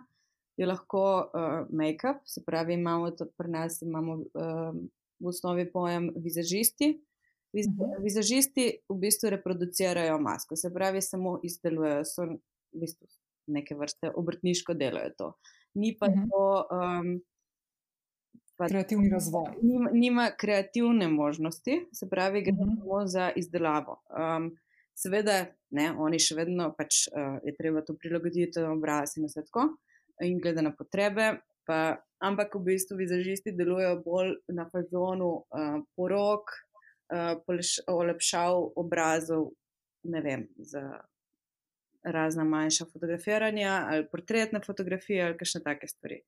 Je 0.59 0.67
lahko 0.67 1.03
uh, 1.23 1.67
make-up, 1.71 2.25
se 2.27 2.43
pravi, 2.45 2.75
imamo 2.75 3.11
to 3.15 3.29
pri 3.37 3.51
nas, 3.51 3.81
imamo 3.81 4.17
uh, 4.19 4.73
v 5.19 5.31
osnovi 5.31 5.69
pojem 5.71 6.09
vizažisti. 6.15 6.97
Viz, 7.55 7.65
mhm. 7.65 8.03
vizažisti 8.03 8.65
v 8.89 8.95
bistvu 9.01 9.31
reproducirajo 9.33 10.19
masko, 10.21 10.55
se 10.59 10.69
pravi, 10.73 11.01
samo 11.01 11.39
izdelujejo, 11.43 12.03
so 12.05 12.27
v 12.27 12.83
bistvu 12.83 13.07
neke 13.49 13.73
vrste 13.75 14.11
obrtniško 14.13 14.75
delajo 14.77 15.15
to. 15.17 15.31
Uh, 15.31 15.58
ni 15.73 15.97
pa 15.97 16.05
uh 16.05 16.15
mhm. 16.15 16.23
-huh. 16.23 16.29
to. 16.31 16.67
Um, 16.71 17.21
pa 18.57 18.67
kreativni 18.67 19.09
razvoj. 19.09 19.51
Nima, 19.61 19.89
nima 19.93 20.31
kreativne 20.37 21.07
možnosti, 21.07 21.87
se 21.93 22.09
pravi, 22.09 22.41
gre 22.41 22.51
uh 22.51 22.59
mhm. 22.59 22.69
-huh. 22.69 22.79
samo 22.79 23.07
za 23.07 23.31
izdelavo. 23.35 24.03
Um, 24.09 24.57
seveda, 24.93 25.45
ne, 25.69 25.91
oni 25.97 26.19
še 26.19 26.35
vedno 26.35 26.73
pač, 26.77 27.07
uh, 27.07 27.39
je 27.43 27.55
treba 27.55 27.81
to 27.81 27.95
prilagoditi 27.95 28.59
na 28.59 28.73
obraz 28.73 29.17
in 29.17 29.25
vse 29.25 29.45
tako, 29.47 29.77
in 30.21 30.41
glede 30.43 30.61
na 30.61 30.75
potrebe. 30.75 31.39
Pa, 31.69 32.01
ampak 32.19 32.55
v 32.55 32.63
bistvu 32.65 32.97
vizažisti 32.97 33.51
delujejo 33.51 34.01
bolj 34.05 34.33
na 34.47 34.65
fazonu 34.73 35.29
uh, 35.37 35.77
porok, 35.95 36.51
uh, 37.13 37.37
olepšav 37.87 38.71
obrazov, 38.75 39.51
ne 40.03 40.21
vem, 40.21 40.47
za 40.57 40.81
razna 42.03 42.43
manjša 42.43 42.85
fotografiranja 42.93 43.85
ali 43.89 44.07
portretne 44.11 44.61
fotografije 44.65 45.25
ali 45.25 45.37
kakšne 45.37 45.61
take 45.63 45.87
stvari. 45.87 46.21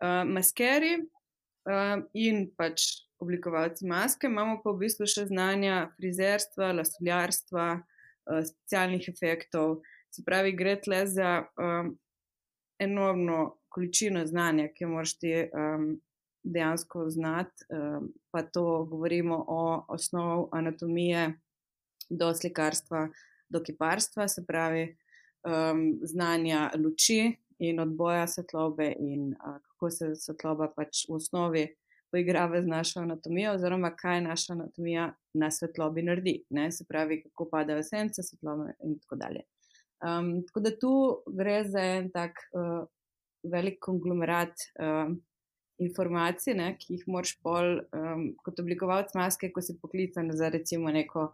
Uh, 0.00 0.24
maskeri 0.28 0.96
uh, 1.00 2.02
in 2.14 2.46
pač 2.56 2.82
oblikovalci 3.20 3.86
maske 3.86 4.26
imamo 4.26 4.60
pa 4.64 4.72
v 4.72 4.86
bistvu 4.86 5.08
še 5.10 5.26
znanja 5.28 5.90
frizerstva, 5.96 6.72
lasoljarstva, 6.78 7.66
uh, 7.80 8.44
specialnih 8.46 9.08
efektov. 9.12 9.80
Se 10.10 10.24
pravi, 10.26 10.54
gre 10.56 10.76
tle 10.82 11.04
za 11.06 11.40
um, 11.60 11.92
enormno 12.80 13.56
količino 13.68 14.24
znanja, 14.26 14.70
ki 14.74 14.84
jo 14.84 14.88
moraš 14.94 15.18
ti 15.20 15.34
um, 15.36 15.92
dejansko 16.42 17.04
znati, 17.10 17.68
um, 17.68 18.08
pa 18.30 18.42
to 18.42 18.84
govorimo 18.90 19.44
o 19.48 19.84
osnovu 19.88 20.48
anatomije 20.52 21.34
do 22.10 22.34
slikarstva, 22.34 23.08
do 23.50 23.62
kiparstva, 23.62 24.28
se 24.28 24.44
pravi, 24.46 24.96
um, 25.44 25.98
znanja 26.02 26.70
luči 26.78 27.36
in 27.58 27.80
odboja 27.80 28.26
svetlobe, 28.26 28.92
in 28.98 29.34
uh, 29.34 29.58
kako 29.68 29.90
se 29.90 30.14
svetloba 30.16 30.70
pač 30.76 31.04
v 31.08 31.18
osnovi 31.18 31.66
poigrava 32.10 32.62
z 32.62 32.66
našo 32.66 33.00
anatomijo, 33.00 33.54
oziroma 33.54 33.92
kaj 33.96 34.20
naša 34.20 34.52
anatomija 34.52 35.12
na 35.34 35.50
svetlobi 35.50 36.02
naredi. 36.02 36.40
Ne? 36.50 36.70
Se 36.72 36.84
pravi, 36.88 37.22
kako 37.22 37.48
padajo 37.50 37.82
sence, 37.86 38.22
svetlobe 38.22 38.74
in 38.82 38.98
tako 38.98 39.16
dalje. 39.16 39.44
Um, 40.00 40.40
tako 40.46 40.60
da 40.60 40.78
tu 40.78 40.92
gre 41.26 41.62
za 41.68 41.80
en 41.80 42.10
tak 42.10 42.40
uh, 42.52 42.86
velik 43.42 43.78
konglomerat 43.80 44.54
um, 44.80 45.20
informacij, 45.80 46.54
ne, 46.54 46.72
ki 46.80 46.94
jih 46.94 47.04
moraš 47.08 47.34
pol 47.44 47.80
um, 47.96 48.26
kot 48.44 48.60
oblikovalec 48.60 49.14
maske, 49.16 49.48
ko 49.52 49.62
si 49.64 49.76
poklican 49.80 50.32
za 50.36 50.50
recimo 50.52 50.92
neko 50.92 51.30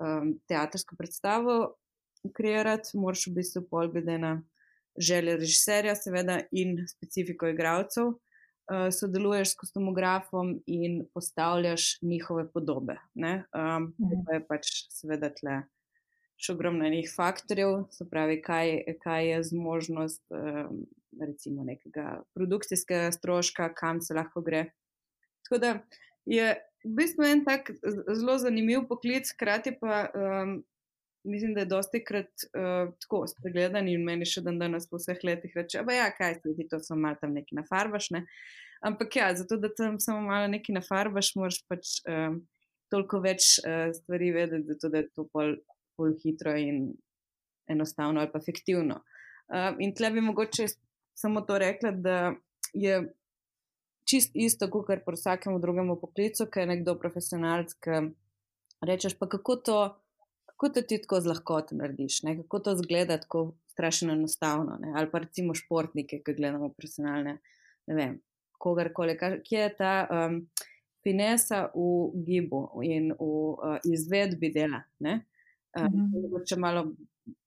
um, 0.00 0.34
teatrsko 0.48 0.96
predstavo, 0.98 1.76
ukreirati, 2.24 2.96
moraš 2.98 3.26
v 3.28 3.36
bistvu 3.40 3.64
pol 3.70 3.90
glede 3.92 4.18
na 4.18 4.32
želje 4.98 5.36
režiserja, 5.40 5.96
seveda, 5.98 6.40
in 6.52 6.76
specifiko 6.88 7.50
igralcev. 7.50 8.14
Uh, 8.72 8.88
sodeluješ 8.94 9.52
s 9.52 9.58
kostumografom 9.58 10.54
in 10.70 11.02
postavljaš 11.14 11.98
njihove 12.02 12.46
podobe. 12.52 12.96
Um, 13.16 13.24
mhm. 13.98 14.22
To 14.26 14.36
je 14.36 14.44
pač, 14.46 14.70
seveda, 14.94 15.32
tle 15.34 15.64
še 16.42 16.56
ogromno 16.56 16.86
enih 16.86 17.10
faktorjev, 17.10 17.84
se 17.94 18.06
pravi, 18.10 18.40
kaj, 18.42 18.96
kaj 19.02 19.28
je 19.28 19.42
zmožnost 19.52 20.22
um, 20.34 20.82
recimo 21.20 21.64
nekega 21.64 22.22
produkcijskega 22.34 23.12
stroška, 23.14 23.68
kam 23.78 24.00
se 24.02 24.14
lahko 24.16 24.42
gre. 24.42 24.64
Tako 25.46 25.60
da 25.62 25.72
je 26.26 26.54
v 26.84 26.92
bistvu 26.98 27.26
en 27.28 27.44
tak 27.46 27.70
zelo 27.82 28.36
zanimiv 28.42 28.86
poklic, 28.88 29.30
hkrati 29.34 29.74
pa 29.80 30.06
um, 30.14 30.60
mislim, 31.24 31.54
da 31.54 31.60
je 31.60 31.70
dosti 31.70 32.02
krat 32.04 32.26
uh, 32.26 32.92
tako 33.00 33.26
spregledan 33.30 33.88
in 33.88 34.04
meni 34.04 34.26
še 34.26 34.42
dan 34.42 34.58
danes 34.58 34.88
po 34.90 34.98
vseh 34.98 35.20
letih 35.24 35.54
reče, 35.56 35.84
pa 35.86 35.94
ja, 35.94 36.08
kaj 36.14 36.40
se 36.40 36.54
ti 36.56 36.66
to 36.70 36.80
samo 36.82 37.06
malo 37.06 37.20
tam 37.20 37.36
neki 37.38 37.56
nafarbaš, 37.58 38.10
ne. 38.16 38.24
Ampak 38.82 39.16
ja, 39.16 39.30
zato 39.38 39.56
da 39.62 39.70
tam 39.70 40.00
samo 40.02 40.24
malo 40.26 40.48
neki 40.50 40.74
nafarbaš, 40.74 41.34
moraš 41.38 41.60
pač 41.70 42.00
um, 42.10 42.40
toliko 42.90 43.22
več 43.22 43.54
uh, 43.62 43.92
stvari 43.94 44.32
vedeti, 44.34 44.66
zato 44.74 44.90
da 44.90 45.02
je 45.02 45.10
to 45.14 45.28
pol 45.30 45.56
bolj 46.00 46.16
hitro 46.24 46.54
in 46.58 46.88
enostavno 47.70 48.20
ali 48.20 48.30
pa 48.32 48.40
efektivno. 48.42 49.02
Uh, 49.52 49.76
in 49.78 49.94
tle 49.94 50.10
bi 50.10 50.24
mogoče 50.24 50.66
samo 51.14 51.44
to 51.46 51.58
rekla, 51.62 51.92
da 51.92 52.16
je 52.72 53.02
čist 54.08 54.34
isto, 54.34 54.68
kot 54.70 54.88
pri 54.88 55.16
vsakem 55.16 55.60
drugem 55.60 55.92
poklicu, 56.00 56.46
ki 56.46 56.62
je 56.64 56.70
nekdo 56.74 56.96
profesionalc, 57.00 57.74
ki 57.82 58.04
rečeš 58.84 59.18
pa 59.18 59.28
kako 59.30 59.56
to. 59.56 59.80
Kako 60.52 60.68
to 60.74 60.82
ti 60.86 60.98
tako 61.02 61.18
z 61.20 61.26
lahkoto 61.26 61.74
narediš, 61.74 62.20
ne? 62.22 62.36
kako 62.38 62.58
to 62.62 62.74
zgleda 62.78 63.16
tako 63.18 63.56
strašno 63.72 64.12
enostavno, 64.12 64.76
ne? 64.78 64.92
ali 64.94 65.10
pa 65.10 65.18
recimo 65.24 65.56
športnike, 65.58 66.20
ki 66.22 66.34
gledamo 66.36 66.68
profesionalne, 66.70 67.32
ne 67.90 67.96
vem, 67.96 68.12
kogarkoli, 68.62 69.16
kje 69.42 69.58
je 69.58 69.72
ta 69.74 69.94
um, 70.06 70.36
finesa 71.02 71.64
v 71.74 72.22
gibu 72.28 72.60
in 72.86 73.10
v 73.10 73.26
uh, 73.26 73.80
izvedbi 73.82 74.52
dela. 74.54 74.84
Uh, 75.00 75.18
Mhm. 75.78 76.42
Če 76.46 76.58
malo 76.60 76.84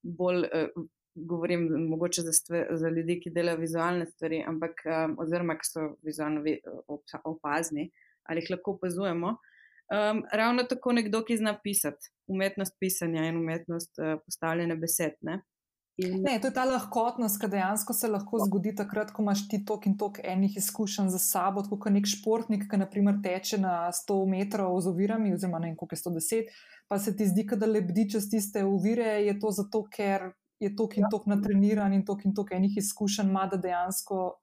bolj 0.01 0.47
uh, 0.47 0.85
govorim, 1.15 1.67
mogoče 1.89 2.21
za, 2.21 2.33
stvar, 2.33 2.67
za 2.71 2.89
ljudi, 2.89 3.19
ki 3.23 3.31
delajo 3.31 3.57
vizualne 3.57 4.05
stvari, 4.05 4.43
ampak 4.47 4.83
um, 4.85 5.15
oziroma, 5.19 5.57
ki 5.59 5.69
so 5.69 5.89
vizualno 6.03 6.43
opazni 7.23 7.91
ali 8.25 8.41
jih 8.41 8.55
lahko 8.55 8.71
opazujemo. 8.71 9.35
Um, 9.93 10.23
ravno 10.33 10.63
tako 10.63 10.95
nekdo, 10.97 11.21
ki 11.25 11.37
zna 11.37 11.59
pisati, 11.63 12.09
umetnost 12.27 12.73
pisanja 12.79 13.27
in 13.29 13.37
umetnost 13.37 13.99
uh, 13.99 14.15
postavljanja 14.25 14.75
besed. 14.81 15.19
Ne? 15.21 15.43
In... 15.97 16.23
Ne, 16.23 16.39
to 16.41 16.49
je 16.49 16.53
ta 16.53 16.65
lahkotnost, 16.65 17.37
ki 17.39 17.47
dejansko 17.53 17.93
se 17.93 18.09
lahko 18.11 18.39
zgodi 18.43 18.73
takrat, 18.75 19.13
ko 19.15 19.23
imaš 19.23 19.45
ti 19.47 19.61
tok 19.65 19.85
in 19.87 19.93
tok 19.97 20.17
enih 20.23 20.57
izkušenj 20.59 21.11
za 21.13 21.21
sabo, 21.23 21.63
kot 21.69 21.93
nek 21.93 22.09
športnik, 22.09 22.65
ki 22.71 22.79
naprimer 22.81 23.21
teče 23.23 23.61
na 23.61 23.75
100 23.93 24.17
metrov 24.31 24.75
z 24.81 24.91
ovirami, 24.91 25.31
oziroma 25.37 25.61
ne 25.61 25.69
vem, 25.69 25.77
koliko 25.79 25.95
je 25.95 26.01
110, 26.01 26.57
pa 26.91 26.99
se 26.99 27.15
ti 27.15 27.29
zdi, 27.29 27.45
da 27.55 27.69
lebdi 27.69 28.09
čez 28.11 28.27
tiste 28.31 28.65
ovire, 28.65 29.21
je 29.23 29.37
to 29.39 29.53
zato, 29.55 29.85
ker 29.93 30.33
je 30.59 30.71
tok 30.75 30.97
in 30.97 31.05
ja. 31.05 31.11
tok 31.11 31.27
natreniran 31.27 31.93
in 31.93 32.05
tok 32.05 32.25
in 32.25 32.33
tok 32.33 32.51
enih 32.55 32.77
izkušenj 32.77 33.29
ima, 33.29 33.45
da 33.51 33.57
dejansko 33.57 34.39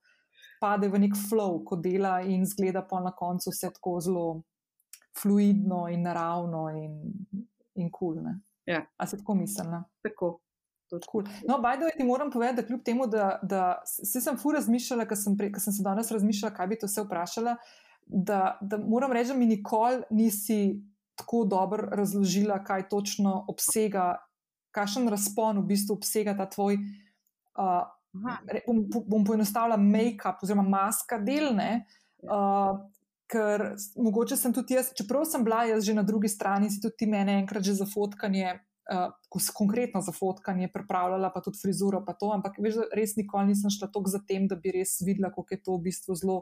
pade 0.61 0.89
v 0.89 1.01
nek 1.03 1.17
flow, 1.19 1.63
ko 1.67 1.77
dela 1.77 2.21
in 2.23 2.47
zgleda 2.47 2.85
pa 2.87 3.01
na 3.03 3.11
koncu 3.17 3.51
vse 3.51 3.73
tako 3.75 3.99
zelo 4.01 4.27
fluidno 5.19 5.89
in 5.91 6.03
naravno 6.03 6.69
in, 6.71 6.95
in 7.75 7.91
kul. 7.91 8.15
Cool, 8.15 8.39
ja. 8.67 8.85
A 8.97 9.07
se 9.07 9.19
tako 9.19 9.35
mislim? 9.35 9.83
Tako. 10.03 10.39
Cool. 11.11 11.25
No, 11.49 11.57
Bajdo, 11.59 11.89
ti 11.97 12.05
moram 12.05 12.31
povedati, 12.31 12.61
da 12.61 12.67
kljub 12.67 12.83
temu, 12.85 13.07
da, 13.07 13.39
da 13.43 13.81
se 13.85 14.21
sem 14.21 14.37
fu 14.37 14.53
razmišljala, 14.53 15.07
ker 15.09 15.17
sem, 15.17 15.37
sem 15.57 15.73
se 15.73 15.83
danes 15.83 16.11
razmišljala, 16.13 16.53
kaj 16.55 16.67
bi 16.69 16.77
to 16.79 16.87
vse 16.87 17.07
vprašala, 17.07 17.55
da, 18.07 18.59
da 18.61 18.77
moram 18.77 19.13
reči, 19.13 19.33
da 19.33 19.39
mi 19.39 19.47
nikoli 19.47 20.03
nisi 20.11 20.83
tako 21.17 21.45
dobro 21.49 21.89
razložila, 21.97 22.61
kaj 22.65 22.89
točno 22.93 23.45
obsega, 23.49 24.19
kakšen 24.75 25.09
razpon 25.13 25.61
v 25.61 25.69
bistvu 25.75 25.97
obsega 25.99 26.35
ta 26.39 26.49
tvoj, 26.51 26.79
uh, 27.61 27.85
bom, 28.67 28.83
bom 28.89 29.25
poenostavila, 29.25 29.79
make-up 29.81 30.43
oziroma 30.45 30.65
maska 30.69 31.21
delne. 31.23 31.85
Uh, 32.23 32.81
ker 33.33 33.73
mogoče 33.97 34.37
sem 34.37 34.53
tudi 34.53 34.77
jaz, 34.77 34.91
čeprav 34.97 35.25
sem 35.29 35.45
bila 35.45 35.63
jaz 35.65 35.87
že 35.87 35.95
na 35.97 36.05
drugi 36.05 36.29
strani, 36.29 36.69
si 36.71 36.83
tudi 36.83 37.03
ti 37.03 37.07
mene 37.09 37.39
enkrat 37.41 37.65
že 37.65 37.75
za 37.81 37.87
fotkanje 37.89 38.61
uh, 38.91 39.49
konkretno 39.57 40.01
za 40.01 40.13
fotkanje 40.13 40.69
pripravljala, 40.73 41.31
pa 41.35 41.41
tudi 41.41 41.59
frizuro, 41.63 42.05
pa 42.05 42.13
to, 42.13 42.33
ampak 42.35 42.59
veš, 42.59 42.83
res 42.93 43.17
nikoli 43.17 43.53
nisem 43.53 43.71
šla 43.71 43.89
tako 43.89 44.11
za 44.11 44.21
tem, 44.29 44.49
da 44.49 44.57
bi 44.57 44.75
res 44.75 45.01
videla, 45.07 45.31
kako 45.31 45.55
je 45.55 45.63
to 45.63 45.77
v 45.77 45.85
bistvu 45.89 46.15
zelo 46.15 46.39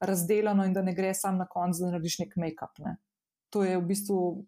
razdeljeno 0.00 0.64
in 0.64 0.72
da 0.72 0.82
ne 0.82 0.94
gre 0.94 1.14
sam 1.14 1.38
na 1.38 1.46
koncu, 1.46 1.82
da 1.82 1.92
narediš 1.92 2.20
nek 2.22 2.36
make-up. 2.38 2.78
Ne. 2.84 2.96
To 3.50 3.64
je 3.64 3.78
v 3.78 3.86
bistvu 3.88 4.46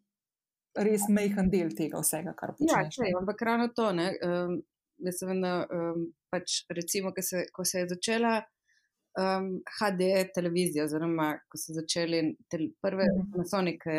res 0.76 1.09
majhen 1.09 1.50
del 1.50 1.74
tega 1.76 2.00
vsega, 2.02 2.35
kar 2.38 2.54
počneš. 2.59 2.98
Ja, 2.98 3.06
če, 3.09 3.12
ampak 3.18 3.42
ravno 3.46 3.70
to, 3.76 3.92
ne. 3.96 4.12
Um, 4.26 4.61
Jaz 5.00 5.16
sem 5.16 5.30
vedno, 5.30 5.50
um, 5.72 6.02
pač, 6.28 6.59
recimo, 6.76 7.14
ko 7.16 7.22
se, 7.24 7.46
ko 7.56 7.64
se 7.64 7.80
je 7.80 7.87
začela 7.94 8.35
um, 9.16 9.62
HD 9.78 10.11
televizija, 10.35 10.85
oziroma 10.85 11.30
ko 11.48 11.56
so 11.56 11.72
začeli 11.72 12.20
tel, 12.52 12.66
prve 12.83 13.06
mm 13.09 13.22
-hmm. 13.22 13.38
masonike, 13.38 13.94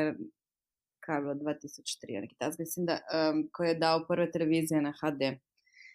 kaj 1.02 1.18
je 1.18 1.22
bilo 1.22 1.34
2003 1.34 2.18
ali 2.18 2.28
kaj 2.28 2.52
takega, 2.52 2.86
da 2.86 3.00
um, 3.32 3.48
ko 3.54 3.64
je 3.64 3.76
dal 3.76 4.06
prve 4.08 4.32
televizije 4.32 4.82
na 4.82 4.94
HD. 5.02 5.34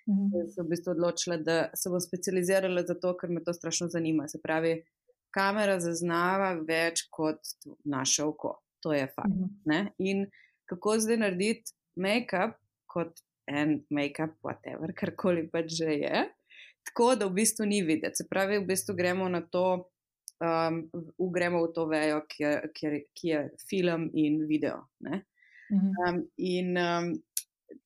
Mhm. 0.08 0.48
Se 0.54 0.62
v 0.62 0.68
bistvu 0.68 0.90
odločila, 0.90 1.36
da 1.36 1.70
se 1.74 1.90
bom 1.90 2.00
specializirala 2.00 2.82
zato, 2.86 3.16
ker 3.16 3.30
me 3.30 3.44
to 3.44 3.52
strašno 3.52 3.88
zanima. 3.88 4.28
Se 4.28 4.38
pravi, 4.42 4.82
kamera 5.30 5.80
zaznava 5.80 6.52
več 6.68 7.08
kot 7.10 7.40
naše 7.84 8.24
oko. 8.24 8.60
To 8.80 8.92
je 8.92 9.06
fakt. 9.06 9.34
Mhm. 9.66 9.86
In 9.98 10.26
kako 10.66 10.98
zdaj 11.02 11.20
narediti 11.22 11.74
make-up 11.96 12.58
kot 12.86 13.20
en 13.46 13.80
make-up, 13.90 14.34
whatever, 14.42 14.92
karkoli 14.94 15.46
pač 15.50 15.70
že 15.78 15.98
je, 16.00 16.24
tako 16.86 17.14
da 17.14 17.26
v 17.26 17.38
bistvu 17.40 17.66
ni 17.66 17.82
videti. 17.82 18.22
Se 18.22 18.26
pravi, 18.30 18.58
v 18.58 18.66
bistvu 18.70 18.96
gremo 18.98 19.28
na 19.28 19.42
to, 19.42 19.90
um, 20.40 20.82
ugremo 21.18 21.62
v 21.66 21.72
to 21.74 21.86
vejo, 21.90 22.20
ki 22.30 22.42
je, 22.42 23.00
ki 23.14 23.28
je, 23.28 23.40
film 23.68 24.10
in 24.14 24.44
video. 24.46 24.86
Mhm. 25.02 25.90
Um, 26.06 26.20
in 26.38 26.76
um, 26.78 27.14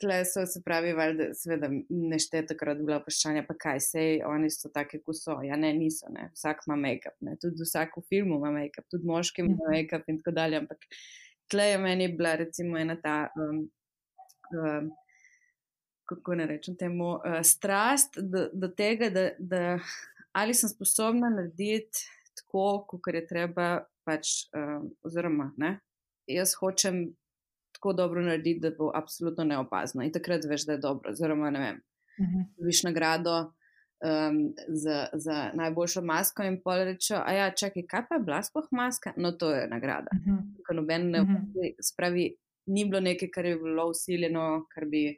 tle 0.00 0.24
so 0.28 0.44
se 0.46 0.60
pravi, 0.64 0.92
da 1.16 1.30
seveda 1.34 1.70
neštete 1.88 2.56
krat 2.56 2.80
bila 2.84 3.00
vprašanja, 3.00 3.44
pa 3.48 3.56
kaj 3.56 3.80
se 3.80 4.04
je, 4.04 4.26
oni 4.26 4.50
so 4.52 4.68
take, 4.72 5.00
kot 5.04 5.16
so. 5.16 5.40
Ja, 5.44 5.56
ne, 5.56 5.72
niso, 5.76 6.08
ne. 6.12 6.30
vsak 6.36 6.66
ima 6.68 6.76
make-up, 6.76 7.16
ne. 7.20 7.36
tudi 7.40 7.64
vsak 7.64 7.96
v 7.96 8.04
filmu 8.08 8.40
ima 8.40 8.52
make-up, 8.60 8.88
tudi 8.90 9.08
moški 9.08 9.44
ima 9.44 9.56
mhm. 9.56 9.74
make-up 9.76 10.08
in 10.08 10.20
tako 10.20 10.36
dalje. 10.36 10.60
Ampak 10.64 10.88
tle 11.50 11.70
je 11.70 11.78
meni 11.78 12.08
bila 12.16 12.34
recimo 12.34 12.78
ena 12.78 12.96
ta. 13.00 13.28
Um, 13.36 13.70
um, 14.54 14.90
Kako 16.10 16.34
ne 16.34 16.46
rečem 16.46 16.74
temu, 16.76 17.12
uh, 17.20 17.38
strast 17.46 18.16
do, 18.18 18.48
do 18.52 18.68
tega, 18.68 19.10
da, 19.14 19.28
da 19.38 19.78
ali 20.32 20.54
sem 20.54 20.68
sposobna 20.68 21.28
narediti 21.30 22.02
tako, 22.34 22.84
kot 22.88 23.14
je 23.14 23.26
treba. 23.26 23.68
Pač, 24.04 24.48
um, 24.56 24.88
oziroma, 25.06 25.50
ne, 25.60 25.74
jaz 26.26 26.54
hočem 26.58 27.04
tako 27.76 27.92
dobro 27.92 28.22
narediti, 28.24 28.62
da 28.64 28.72
bo 28.74 28.88
absolutno 28.94 29.44
neopazno. 29.44 30.02
In 30.02 30.10
takrat 30.12 30.48
veš, 30.48 30.64
da 30.66 30.72
je 30.72 30.82
dobro. 30.82 31.12
Oziroma, 31.12 31.50
ne 31.50 31.60
vem, 31.60 31.76
uh. 32.18 32.26
-huh. 32.26 32.46
viš 32.66 32.82
nagrado 32.82 33.52
um, 34.04 34.54
za, 34.68 35.06
za 35.12 35.50
najboljšo 35.54 36.02
masko 36.02 36.42
in 36.42 36.60
pol 36.62 36.84
rečejo, 36.84 37.20
a 37.24 37.32
ja, 37.32 37.50
čakaj, 37.50 37.86
kaj 37.88 38.06
pa 38.08 38.18
je 38.18 38.24
bila 38.24 38.42
sploh 38.42 38.68
maska? 38.72 39.12
No, 39.16 39.32
to 39.32 39.52
je 39.54 39.68
nagrada. 39.68 40.10
Uh 40.12 40.34
-huh. 40.34 40.76
Noben 40.76 41.10
ne, 41.10 41.20
uh 41.20 41.28
mhm. 41.28 41.36
-huh. 41.36 41.74
spravi, 41.82 42.34
ni 42.66 42.84
bilo 42.84 43.00
nekaj, 43.00 43.28
kar 43.30 43.46
je 43.46 43.56
bilo 43.56 43.86
usiljeno, 43.86 44.66
kar 44.74 44.84
bi 44.86 45.16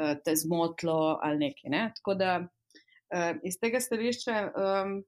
uh, 0.00 0.16
te 0.24 0.36
zmotilo 0.36 1.18
ali 1.22 1.38
nekaj. 1.38 1.70
Ne? 1.70 1.92
Tako 1.96 2.14
da 2.14 2.38
uh, 2.40 3.36
iz 3.42 3.60
tega 3.60 3.80
stališča. 3.80 4.52
Um, 4.56 5.04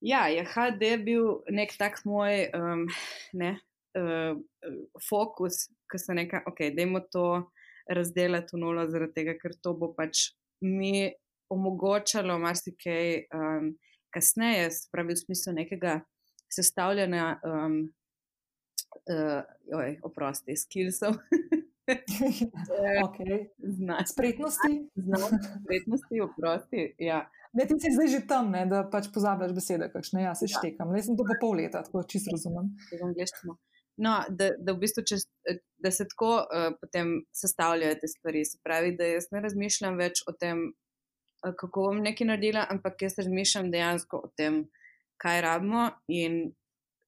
Ja, 0.00 0.26
je 0.26 0.44
HD 0.44 1.04
bil 1.04 1.42
nek 1.52 1.74
tak 1.78 2.00
moj 2.04 2.46
um, 2.56 2.86
ne, 3.32 3.58
uh, 4.00 4.38
fokus, 5.08 5.68
ki 5.92 5.98
se 5.98 6.14
nekaj, 6.14 6.40
ok, 6.48 6.62
dajmo 6.76 7.02
to 7.12 7.24
razdeliti 7.90 8.56
v 8.56 8.60
nolo, 8.62 8.86
zaradi 8.88 9.12
tega, 9.18 9.34
ker 9.36 9.52
to 9.60 9.74
bo 9.76 9.90
pač 9.92 10.30
mi 10.64 11.10
omogočalo 11.50 12.38
marsikaj 12.38 13.24
um, 13.34 13.72
kasneje, 14.14 14.70
spravi 14.70 15.14
v 15.14 15.22
smislu 15.24 15.54
nekega 15.58 16.00
sestavljanja, 16.50 17.40
um, 17.46 17.80
uh, 19.10 19.78
oj, 19.78 19.98
oprosti, 20.02 20.56
skillsov. 20.56 21.18
okay. 23.06 23.48
Zna, 23.58 24.04
Spretnosti. 24.06 24.90
znam 24.94 25.30
spretnosti, 25.62 26.20
oprosti. 26.20 26.94
Ja. 26.98 27.30
Ne, 27.52 27.66
ti 27.66 27.74
si 27.80 27.90
zdaj 27.94 28.08
že 28.08 28.20
tam, 28.26 28.50
ne, 28.54 28.66
da 28.70 28.84
pač 28.90 29.08
pozabiš 29.14 29.54
besede, 29.54 29.90
kakšne 29.92 30.22
jaz 30.22 30.42
se 30.42 30.50
štekam. 30.50 30.94
Jaz 30.94 31.10
sem 31.10 31.18
to 31.18 31.26
po 31.26 31.34
pol 31.40 31.58
leta, 31.58 31.82
tako 31.86 32.04
čisto 32.06 32.34
razumem. 32.34 32.70
No, 34.00 34.12
da, 34.30 34.52
da, 34.56 34.72
v 34.72 34.80
bistvu 34.80 35.02
čez, 35.04 35.26
da 35.82 35.90
se 35.92 36.06
tako 36.08 36.46
uh, 36.46 36.70
potem 36.80 37.18
sestavljajo 37.36 37.98
te 38.00 38.08
stvari. 38.08 38.44
Se 38.48 38.60
pravi, 38.64 38.94
da 38.96 39.10
jaz 39.10 39.28
ne 39.34 39.42
razmišljam 39.44 39.98
več 40.00 40.22
o 40.30 40.32
tem, 40.32 40.70
kako 41.42 41.80
bom 41.88 42.00
nekaj 42.02 42.26
naredila, 42.26 42.66
ampak 42.70 43.02
jaz 43.02 43.18
razmišljam 43.18 43.70
dejansko 43.70 44.16
o 44.24 44.28
tem, 44.36 44.64
kaj 45.16 45.40
rabimo 45.40 45.90
in 46.08 46.52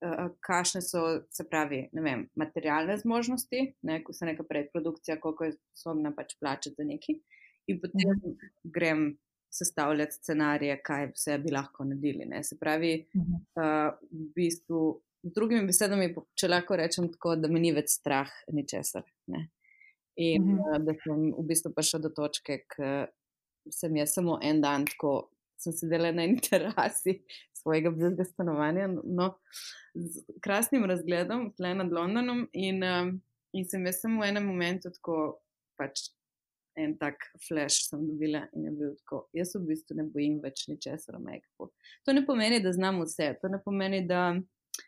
uh, 0.04 0.30
kakšne 0.40 0.82
so, 0.82 1.02
se 1.30 1.44
pravi, 1.48 1.88
ne 1.92 2.02
vem, 2.02 2.26
materialne 2.36 2.96
zmožnosti, 2.98 3.74
ne, 3.82 4.00
ko 4.04 4.12
se 4.12 4.26
neka 4.26 4.44
predprodukcija, 4.48 5.20
koliko 5.20 5.44
je 5.44 5.52
sposobna 5.52 6.12
pač 6.16 6.34
plačati 6.40 6.74
za 6.78 6.84
neki. 6.84 7.20
In 7.66 7.80
potem 7.80 8.10
Mhm. 8.10 8.32
grem 8.64 9.18
sestavljati 9.52 10.12
scenarije, 10.12 10.80
kaj 10.82 11.06
vse 11.12 11.38
bi 11.38 11.50
lahko 11.52 11.84
naredili. 11.84 12.24
Ne. 12.26 12.42
Se 12.44 12.56
pravi, 12.58 13.06
Mhm. 13.14 13.32
uh, 13.56 13.92
v 14.10 14.32
bistvu, 14.34 15.02
z 15.22 15.32
drugimi 15.34 15.66
besedami, 15.66 16.14
če 16.34 16.48
lahko 16.48 16.76
rečem 16.76 17.12
tako, 17.12 17.36
da 17.36 17.48
me 17.48 17.60
ni 17.60 17.72
več 17.72 17.88
strah 17.88 18.28
ničesar. 18.52 19.02
Ne. 19.26 19.50
In 20.16 20.42
Mhm. 20.42 20.58
uh, 20.58 20.78
da 20.78 20.92
sem 21.04 21.32
v 21.32 21.42
bistvu 21.46 21.72
prišel 21.74 22.00
do 22.00 22.08
točke, 22.08 22.64
ki 22.66 23.06
sem 23.70 23.96
jaz 23.96 24.14
samo 24.14 24.38
en 24.42 24.60
dan 24.60 24.86
tako. 24.86 25.28
Sem 25.58 25.72
sedela 25.72 26.10
na 26.12 26.24
eni 26.26 26.40
terasi 26.50 27.20
svojega 27.54 27.90
bližnjega 27.90 28.24
stanovanja, 28.24 28.88
no, 29.04 29.28
z 29.94 30.24
krasnim 30.42 30.84
razgledom, 30.84 31.52
tle 31.56 31.74
nad 31.74 31.92
Londonom, 31.92 32.48
in, 32.52 32.82
um, 32.82 33.12
in 33.54 33.68
sem 33.70 33.86
jaz 33.86 34.00
samo 34.02 34.24
v 34.24 34.32
enem 34.32 34.48
momentu 34.50 34.90
tako, 34.90 35.38
pač 35.78 36.08
en 36.74 36.96
tak 36.98 37.22
flash 37.46 37.86
sem 37.86 38.02
dobila 38.08 38.46
in 38.56 38.64
je 38.64 38.72
bil 38.80 38.96
tako. 39.04 39.28
Jaz 39.36 39.54
v 39.54 39.62
bistvu 39.68 40.00
ne 40.00 40.08
bojim 40.10 40.40
več 40.42 40.64
ničesar, 40.72 41.20
omejkov. 41.20 41.70
To 42.08 42.16
ne 42.16 42.24
pomeni, 42.26 42.58
da 42.64 42.72
znam 42.72 43.02
vse, 43.04 43.34
to 43.42 43.52
ne 43.52 43.62
pomeni, 43.62 44.02
da 44.08 44.32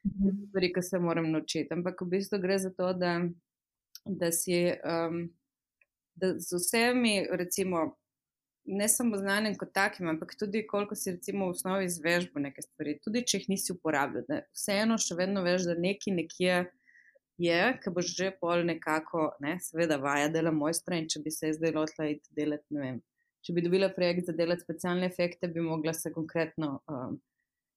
Mhm. 0.04 0.46
stvari, 0.48 0.72
ki 0.72 0.82
se 0.82 0.98
moram 0.98 1.30
naučiti. 1.30 1.74
Ampak 1.74 2.00
v 2.00 2.06
bistvu 2.08 2.38
gre 2.40 2.58
za 2.58 2.70
to, 2.70 2.92
da, 2.92 3.20
da 4.04 4.32
si 4.32 4.72
um, 4.84 5.28
da 6.14 6.38
z 6.38 6.56
vsemi, 6.56 7.26
recimo, 7.30 7.96
ne 8.64 8.88
samo 8.88 9.16
znanjem 9.16 9.56
kot 9.60 9.72
takim, 9.72 10.08
ampak 10.08 10.34
tudi 10.38 10.66
koliko 10.66 10.94
si 10.94 11.12
recimo 11.12 11.46
v 11.46 11.56
osnovi 11.56 11.84
izvežbo 11.84 12.40
neke 12.40 12.62
stvari, 12.62 12.98
tudi 13.04 13.24
če 13.26 13.38
jih 13.38 13.50
nisi 13.52 13.74
uporabljal. 13.74 14.44
Vseeno 14.56 14.98
še 14.98 15.16
vedno 15.18 15.42
veš, 15.44 15.68
da 15.68 15.76
neki 15.78 16.14
nekje 16.16 16.64
je, 17.40 17.60
ki 17.82 17.92
boš 17.94 18.14
že 18.16 18.30
pol 18.40 18.64
nekako, 18.66 19.32
ne, 19.44 19.58
seveda 19.62 19.98
vaja 20.00 20.30
dela 20.32 20.52
mojstra 20.54 20.98
in 21.00 21.10
če 21.10 21.22
bi 21.24 21.34
se 21.34 21.52
zdaj 21.56 21.74
lotila 21.74 22.08
iti 22.12 22.36
delati, 22.36 22.66
ne 22.76 22.80
vem. 22.80 22.98
Če 23.44 23.52
bi 23.52 23.64
dobila 23.64 23.90
projekt 23.92 24.30
za 24.30 24.32
delati 24.32 24.64
specialne 24.64 25.08
efekte, 25.10 25.50
bi 25.52 25.60
mogla 25.60 25.92
se 25.92 26.12
konkretno 26.14 26.78
um, 26.88 27.18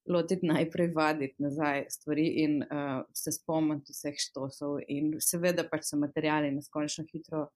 lotiti 0.08 0.48
najprej 0.48 0.94
vaditi 0.96 1.44
nazaj 1.44 1.86
stvari 1.92 2.28
in 2.44 2.62
uh, 2.64 3.02
se 3.14 3.34
spomniti 3.36 3.92
vseh 3.92 4.16
štosov. 4.30 4.78
In 4.88 5.18
seveda 5.20 5.68
pač 5.68 5.90
se 5.90 6.00
materijali 6.00 6.54
neskončno 6.56 7.04
hitro 7.12 7.50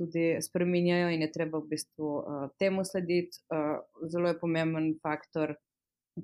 tudi 0.00 0.24
spreminjajo 0.42 1.12
in 1.12 1.26
je 1.26 1.32
treba 1.32 1.60
v 1.60 1.68
bistvu 1.74 2.10
uh, 2.16 2.44
temu 2.58 2.84
slediti. 2.88 3.42
Uh, 3.52 3.78
zelo 4.08 4.32
je 4.32 4.38
pomemben 4.40 4.94
faktor 5.02 5.54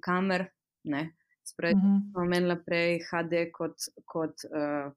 kamer, 0.01 0.49
ne. 0.89 1.11
Sprej, 1.47 1.77
Mhm. 1.77 1.99
smo 2.11 2.23
omenili 2.25 2.57
prej 2.67 3.01
HD 3.07 3.51
kot, 3.55 3.85
kot 4.05 4.49
uh, 4.51 4.89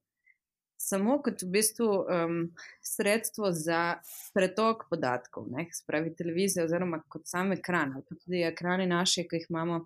samo 0.80 1.20
kot 1.22 1.44
v 1.44 1.50
bistvu 1.52 1.88
um, 2.08 2.38
sredstvo 2.82 3.52
za 3.52 4.00
pretok 4.34 4.88
podatkov, 4.90 5.50
ne, 5.52 5.68
spravi 5.76 6.16
televizija 6.16 6.66
oziroma 6.66 7.02
kot 7.12 7.28
sam 7.28 7.52
ekran, 7.52 7.94
ali 7.94 8.06
pa 8.08 8.16
tudi 8.16 8.42
ekrani 8.48 8.88
naši, 8.88 9.28
ki 9.28 9.42
jih 9.42 9.50
imamo 9.52 9.84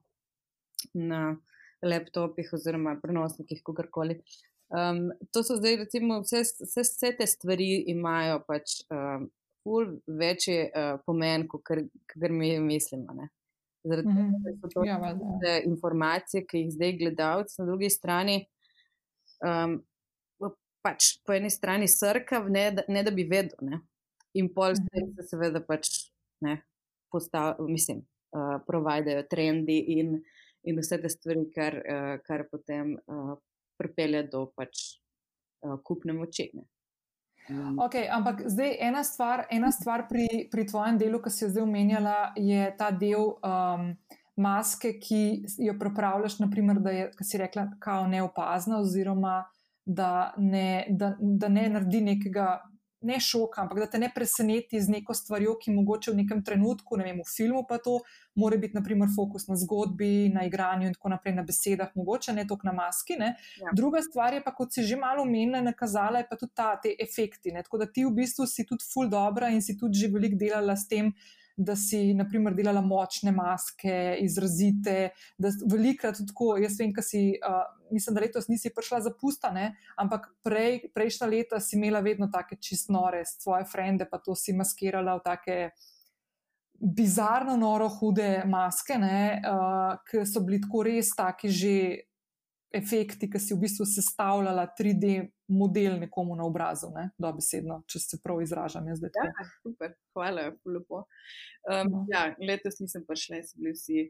na 0.93 1.36
laptopih 1.84 2.53
oziroma 2.53 2.95
prenosnikih, 3.01 3.63
kogarkoli. 3.65 4.21
Um, 4.73 5.12
to 5.31 5.43
so 5.43 5.55
zdaj, 5.55 5.75
recimo, 5.83 6.21
vse, 6.23 6.41
vse, 6.41 6.81
vse 6.81 7.12
te 7.17 7.27
stvari 7.27 7.83
imajo 7.88 8.39
pač 8.47 8.79
um, 8.89 9.27
ful 9.63 9.86
večji 10.09 10.55
uh, 10.65 10.97
pomen, 11.05 11.45
kot 11.47 11.62
kar 11.63 12.31
mi 12.31 12.55
mislimo. 12.59 13.13
Ne. 13.13 13.29
Zaradi 13.86 14.07
Mhm. 14.09 14.31
tega, 14.33 14.43
ker 14.43 14.57
so 14.62 14.69
to 14.73 14.86
Ja, 14.88 14.97
valjda, 14.97 15.47
ja. 15.47 15.62
informacije, 15.63 16.45
ki 16.47 16.57
jih 16.57 16.71
zdaj 16.71 16.97
gledalec 16.97 17.57
na 17.59 17.65
drugi 17.65 17.89
strani, 17.89 18.38
um, 19.45 19.83
pač 20.83 21.19
po 21.23 21.31
eni 21.33 21.49
strani 21.49 21.88
srkav, 21.88 22.49
ne, 22.51 22.71
da- 22.71 22.83
ne 22.89 23.03
da 23.03 23.12
bi 23.12 23.23
vedel. 23.23 23.55
Ne. 23.62 23.79
In 24.33 24.49
pol 24.49 24.73
s 24.75 24.81
tem 24.91 25.13
se 25.15 25.23
seveda 25.29 25.62
pač 25.62 26.09
ne, 26.41 26.57
postav, 27.12 27.55
mislim, 27.59 28.01
uh, 28.33 28.57
provajdajo 28.67 29.23
trendi 29.29 29.77
in, 29.99 30.17
in 30.63 30.79
vse 30.79 30.97
te 30.97 31.09
stvari, 31.09 31.45
kar, 31.55 31.77
uh, 31.77 32.17
kar 32.25 32.47
potem 32.51 32.97
uh, 33.07 33.36
pripelje 33.77 34.23
do 34.31 34.45
pač 34.55 34.83
uh, 35.65 35.77
kupne 35.83 36.13
moči. 36.13 36.49
ne. 36.53 36.67
Um, 37.49 37.79
Okay, 37.79 38.07
ampak 38.07 38.45
zdaj 38.47 38.77
ena 38.79 39.03
stvar, 39.03 39.47
ena 39.51 39.71
stvar 39.71 40.07
pri, 40.07 40.47
pri 40.51 40.63
tvojem 40.67 40.97
delu, 40.97 41.19
ki 41.19 41.29
si 41.29 41.43
jo 41.43 41.49
zdaj 41.51 41.63
omenjala, 41.63 42.17
je 42.39 42.69
ta 42.79 42.91
del 42.91 43.33
um, 43.36 43.89
maske, 44.39 44.95
ki 44.99 45.43
jo 45.67 45.75
pripravljaš, 45.79 46.39
naprimer, 46.39 46.79
da 46.79 46.93
je, 46.95 47.09
si 47.21 47.38
rekla, 47.38 47.67
kao 47.83 48.07
neopazna, 48.07 48.79
oziroma 48.79 49.43
da 49.86 50.33
ne, 50.38 50.86
da, 50.89 51.15
da 51.19 51.49
ne 51.51 51.67
naredi 51.69 52.01
nekega. 52.01 52.62
Ne 53.03 53.19
šoka, 53.19 53.61
ampak 53.61 53.79
da 53.83 53.87
te 53.91 53.99
ne 53.99 54.09
preseneti 54.15 54.79
z 54.81 54.91
neko 54.91 55.13
stvarjo, 55.13 55.57
ki 55.59 55.73
mogoče 55.75 56.11
v 56.11 56.21
nekem 56.21 56.43
trenutku, 56.43 56.97
ne 56.97 57.07
vem, 57.09 57.19
v 57.19 57.27
filmu 57.27 57.65
pa 57.67 57.77
to, 57.83 57.97
mora 58.39 58.57
biti, 58.57 58.77
naprimer, 58.77 59.11
fokus 59.15 59.47
na 59.49 59.57
zgodbi, 59.59 60.29
na 60.33 60.45
igranju 60.47 60.87
in 60.87 60.95
tako 60.95 61.11
naprej, 61.13 61.35
na 61.35 61.43
besedah, 61.43 61.91
mogoče 61.99 62.33
ne 62.33 62.47
toliko 62.47 62.69
na 62.69 62.75
maski. 62.79 63.19
Ne. 63.19 63.33
Ja. 63.61 63.75
Druga 63.75 64.01
stvar 64.01 64.33
je 64.33 64.41
pa, 64.43 64.55
kot 64.55 64.73
si 64.73 64.87
že 64.87 64.97
malo 64.99 65.27
omenila, 65.27 65.61
nakazala 65.61 66.23
je 66.23 66.29
pa 66.29 66.39
tudi 66.39 66.55
ta, 66.55 66.73
te 66.79 66.95
efekti. 66.99 67.51
Ne. 67.51 67.63
Tako 67.63 67.83
da 67.83 67.91
ti 67.91 68.07
v 68.07 68.15
bistvu 68.15 68.47
si 68.47 68.65
tudi 68.65 68.87
full 68.87 69.11
dobra 69.11 69.51
in 69.51 69.61
si 69.61 69.77
tudi 69.77 69.99
že 69.99 70.11
veliko 70.13 70.39
delala 70.39 70.75
s 70.79 70.87
tem, 70.87 71.13
da 71.55 71.75
si, 71.75 72.13
naprimer, 72.17 72.55
delala 72.57 72.81
močne 72.81 73.31
maske, 73.31 74.17
izrazite, 74.21 75.13
da 75.37 75.51
velikrat 75.69 76.17
tudi 76.17 76.31
tako, 76.31 76.53
jaz 76.61 76.79
vem, 76.79 76.93
kaj 76.95 77.05
si, 77.05 77.23
uh, 77.37 77.63
mislim, 77.93 78.17
da 78.17 78.23
letos 78.25 78.49
nisi 78.49 78.71
prišla 78.73 79.01
za 79.05 79.13
pusta, 79.19 79.51
ne, 79.53 79.73
ampak 80.01 80.31
prej, 80.45 80.89
prejšnja 80.95 81.29
leta 81.29 81.59
si 81.61 81.77
imela 81.77 82.01
vedno 82.01 82.29
take 82.33 82.57
čist 82.57 82.89
nore, 82.93 83.21
svoje 83.29 83.67
frende, 83.69 84.09
pa 84.09 84.17
to 84.17 84.35
si 84.35 84.55
maskirala 84.57 85.19
v 85.19 85.25
take 85.27 85.59
bizarno, 86.83 87.55
noro, 87.57 87.87
hude 87.99 88.43
maske, 88.49 88.97
ne, 88.99 89.19
uh, 89.45 89.93
ki 90.09 90.25
so 90.27 90.41
bili 90.43 90.59
tako 90.63 90.83
res 90.89 91.13
taki 91.15 91.53
že 91.53 91.75
efekti, 92.73 93.29
ki 93.29 93.39
si 93.39 93.53
v 93.53 93.63
bistvu 93.63 93.86
sestavljala 93.86 94.65
3D 94.79 95.13
model 95.53 95.99
nekomu 96.01 96.36
na 96.36 96.47
obrazu, 96.47 96.89
ne, 96.95 97.09
dobesedno, 97.21 97.83
če 97.88 97.99
se 97.99 98.19
prav 98.23 98.41
izražam. 98.41 98.88
zdaj 98.95 99.13
tako. 99.13 99.29
Ja, 99.29 99.47
super, 99.62 99.93
hvala, 100.15 100.49
lepo. 100.65 101.03
Um, 101.69 101.93
ja, 102.12 102.25
letos 102.41 102.79
nisem 102.81 103.05
prišla 103.07 103.43
so 103.45 103.62
bili 103.62 103.75
vsi 103.77 104.07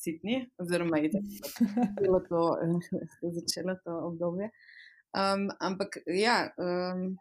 sitni, 0.00 0.40
oziroma 0.58 0.98
je 0.98 1.12
začelo 1.12 2.20
to, 2.28 2.42
začelo 3.38 3.76
to 3.84 4.00
obdobje. 4.08 4.50
Um, 5.16 5.48
ampak 5.60 6.00
ja, 6.06 6.50
um, 6.60 7.14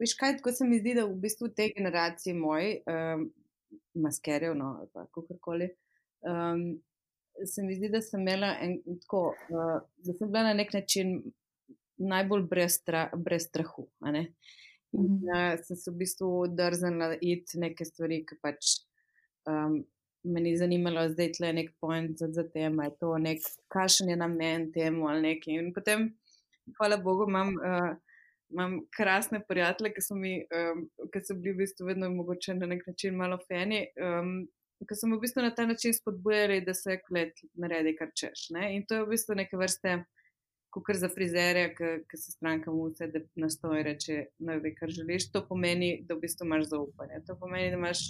veš 0.00 0.14
kaj, 0.20 0.38
tako 0.38 0.52
se 0.52 0.68
mi 0.68 0.80
zdi, 0.80 0.94
da 0.96 1.04
v 1.08 1.16
bistvu 1.24 1.50
te 1.56 1.70
generacije 1.76 2.36
moj, 2.36 2.78
um, 2.88 3.28
maskerjev, 3.94 4.54
no, 4.56 4.76
ali 4.80 4.92
pa 4.92 5.08
kakorkoli, 5.12 5.72
um, 6.24 6.70
se 7.46 7.62
mi 7.62 7.76
zdi, 7.76 7.88
da 7.88 8.00
sem 8.02 8.20
imela 8.20 8.54
en, 8.62 8.78
tako, 9.02 9.34
uh, 9.50 9.76
da 10.04 10.14
sem 10.14 10.30
bila 10.30 10.48
na 10.48 10.54
nek 10.58 10.72
način 10.72 11.20
najbolj 11.98 12.42
brez, 12.50 12.78
stra, 12.80 13.08
brez 13.16 13.48
strahu. 13.48 13.88
In 14.92 15.20
uh, 15.28 15.54
sem 15.62 15.76
se 15.76 15.90
v 15.90 15.96
bistvu 16.02 16.32
drznila 16.56 17.14
iti 17.20 17.60
neke 17.60 17.84
stvari, 17.84 18.22
ki 18.26 18.38
pač 18.42 18.78
um, 19.48 19.80
me 20.24 20.42
ni 20.42 20.56
zanimalo, 20.58 21.08
zdaj 21.12 21.32
tle 21.38 21.52
nek 21.54 21.72
point 21.80 22.18
za, 22.18 22.30
za 22.32 22.44
tem, 22.52 22.78
ali 22.80 22.94
to 23.00 23.14
nek, 23.22 23.44
kakšen 23.72 24.12
je 24.12 24.18
namen 24.18 24.68
temu 24.72 25.08
ali 25.08 25.24
nekaj. 25.28 25.58
In 25.60 25.72
potem, 25.76 26.10
hvala 26.78 26.98
Bogu, 27.02 27.28
imam, 27.28 27.54
uh, 27.56 27.90
imam 28.52 28.78
krasne 28.96 29.42
prijatelje, 29.48 29.94
ki 29.96 30.04
so 30.04 30.16
mi, 30.18 30.38
um, 30.54 30.86
ki 31.12 31.24
so 31.24 31.36
bili 31.36 31.56
v 31.56 31.64
bistvu 31.64 31.90
vedno 31.90 32.10
mogoče 32.14 32.56
na 32.58 32.70
nek 32.70 32.86
način 32.88 33.16
malo 33.16 33.38
feni. 33.48 33.86
Um, 34.00 34.40
Ki 34.78 34.94
so 34.94 35.08
me 35.10 35.16
v 35.16 35.24
bistvu 35.24 35.42
na 35.42 35.50
ta 35.54 35.66
način 35.66 35.94
spodbujali, 35.94 36.60
da 36.64 36.74
se 36.74 37.00
klet 37.02 37.40
naredi, 37.58 37.96
kar 37.98 38.12
češ. 38.14 38.48
Ne? 38.54 38.70
In 38.76 38.86
to 38.86 38.94
je 38.94 39.04
v 39.04 39.10
bistvu 39.10 39.34
neke 39.38 39.58
vrste, 39.58 39.96
kot 40.70 40.96
za 40.96 41.08
frizerja, 41.10 41.72
ki 41.74 42.16
se 42.16 42.32
stranka 42.32 42.70
mu 42.70 42.88
vse, 42.88 43.08
da 43.10 43.22
nastoj 43.40 43.82
reče, 43.82 44.18
ne 44.38 44.58
ve, 44.62 44.74
kar 44.78 44.92
želiš. 44.94 45.30
To 45.34 45.42
pomeni, 45.48 45.96
da 46.06 46.14
v 46.14 46.26
bistvu 46.26 46.46
imaš 46.46 46.68
zaupanje. 46.70 47.22
To 47.26 47.36
pomeni, 47.40 47.72
da 47.72 47.80
imaš 47.80 48.04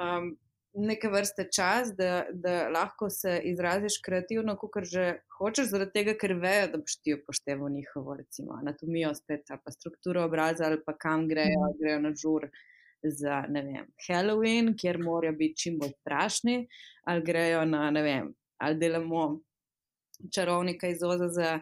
um, 0.00 0.32
neke 0.74 1.08
vrste 1.08 1.48
čas, 1.54 1.92
da, 1.96 2.26
da 2.32 2.68
lahko 2.68 3.10
se 3.10 3.40
izraziš 3.44 4.00
kreativno, 4.04 4.56
kot 4.56 4.84
že 4.84 5.20
hočeš, 5.38 5.70
zaradi 5.72 5.94
tega, 5.94 6.14
ker 6.20 6.36
vejo, 6.38 6.70
da 6.72 6.80
boš 6.82 6.98
ti 7.02 7.14
upošteval 7.14 7.70
njihovo 7.72 8.16
recimo, 8.16 8.58
anatomijo, 8.62 9.14
spet, 9.14 9.50
ali 9.50 9.60
pa 9.64 9.74
strukturo 9.74 10.24
obraza, 10.24 10.66
ali 10.66 10.80
pa 10.86 10.96
kam 10.96 11.28
grejo, 11.28 11.60
mm. 11.66 11.78
grejo 11.82 12.00
na 12.04 12.14
žur. 12.14 12.48
Za 13.02 13.44
vem, 13.46 13.86
Halloween, 14.08 14.72
kjer 14.74 14.98
morajo 14.98 15.36
biti 15.38 15.62
čim 15.62 15.78
bolj 15.78 15.92
strašni, 16.00 16.64
ali 17.06 17.22
grejo 17.22 17.64
na, 17.64 17.90
ne 17.94 18.02
vem, 18.02 18.32
ali 18.58 18.78
delamo 18.78 19.40
čarovnika 20.34 20.88
iz 20.88 21.02
Oza 21.02 21.28
za 21.28 21.60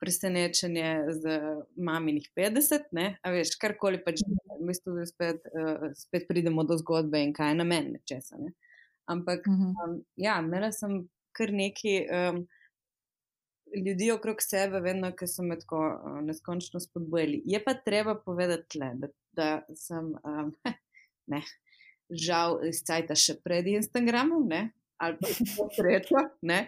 presenečenje 0.00 1.04
z 1.10 1.40
maminih 1.76 2.30
50, 2.36 2.88
ne, 2.92 3.18
a 3.22 3.32
veš, 3.34 3.56
karkoli 3.60 4.00
pač, 4.04 4.22
v 4.58 4.66
bistvu 4.66 5.04
spet, 5.06 5.42
uh, 5.52 5.90
spet 5.98 6.28
pridemo 6.28 6.64
do 6.64 6.78
zgodbe 6.78 7.20
in 7.22 7.34
kaj 7.34 7.52
je 7.52 7.58
na 7.58 7.66
meni 7.66 7.96
nečesa. 7.98 8.38
Ne. 8.38 8.54
Ampak, 9.10 9.46
um, 9.50 9.98
ja, 10.16 10.38
imela 10.44 10.70
sem 10.74 11.00
kar 11.34 11.52
neki 11.54 11.94
um, 12.06 12.42
ljudi 13.74 14.10
okrog 14.14 14.42
sebe, 14.42 14.80
vedno, 14.84 15.10
ki 15.16 15.26
so 15.30 15.46
me 15.46 15.58
tako 15.58 15.82
uh, 15.96 16.18
neskončno 16.26 16.80
spodbojili. 16.82 17.42
Je 17.46 17.62
pa 17.64 17.74
treba 17.74 18.14
povedati 18.14 18.78
le, 18.78 18.92
da, 19.02 19.10
da 19.38 19.48
sem, 19.78 20.12
um, 20.26 20.52
ne, 21.32 21.42
žal, 22.10 22.60
izcajta 22.68 23.16
še 23.18 23.38
pred 23.44 23.68
Instagramom, 23.78 24.48
ne, 24.50 24.68
ali 24.98 25.18
pa 26.10 26.24
ne. 26.42 26.64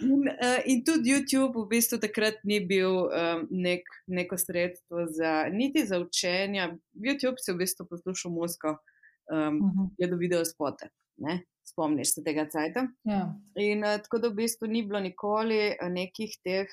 In, 0.00 0.28
uh, 0.28 0.60
in 0.68 0.82
tudi 0.84 1.10
YouTube 1.14 1.56
v 1.56 1.68
bistvu 1.70 1.98
takrat 2.02 2.42
ni 2.44 2.60
bil 2.60 3.06
um, 3.08 3.46
nek, 3.50 3.86
neko 4.12 4.36
sredstvo 4.36 5.06
za 5.08 5.46
niti 5.52 5.86
za 5.88 6.00
učenje. 6.02 6.68
YouTube 6.92 7.40
si 7.40 7.52
v 7.52 7.62
bistvu 7.62 7.86
poslušal 7.88 8.32
musko, 8.32 8.76
um, 8.76 9.36
uh 9.36 9.48
mhm. 9.48 9.72
-huh. 9.72 9.88
je 9.98 10.06
do 10.08 10.16
video 10.16 10.44
spote. 10.44 10.90
Ne? 11.16 11.44
Spomniš 11.64 12.14
se 12.14 12.24
tega 12.24 12.44
cajta. 12.48 12.88
Ja. 13.04 13.34
In 13.56 13.84
uh, 13.84 13.96
tako 14.02 14.18
da 14.18 14.28
v 14.28 14.34
bistvu 14.44 14.68
ni 14.68 14.82
bilo 14.82 15.00
nikoli 15.00 15.76
nekih 15.80 16.36
teh, 16.44 16.68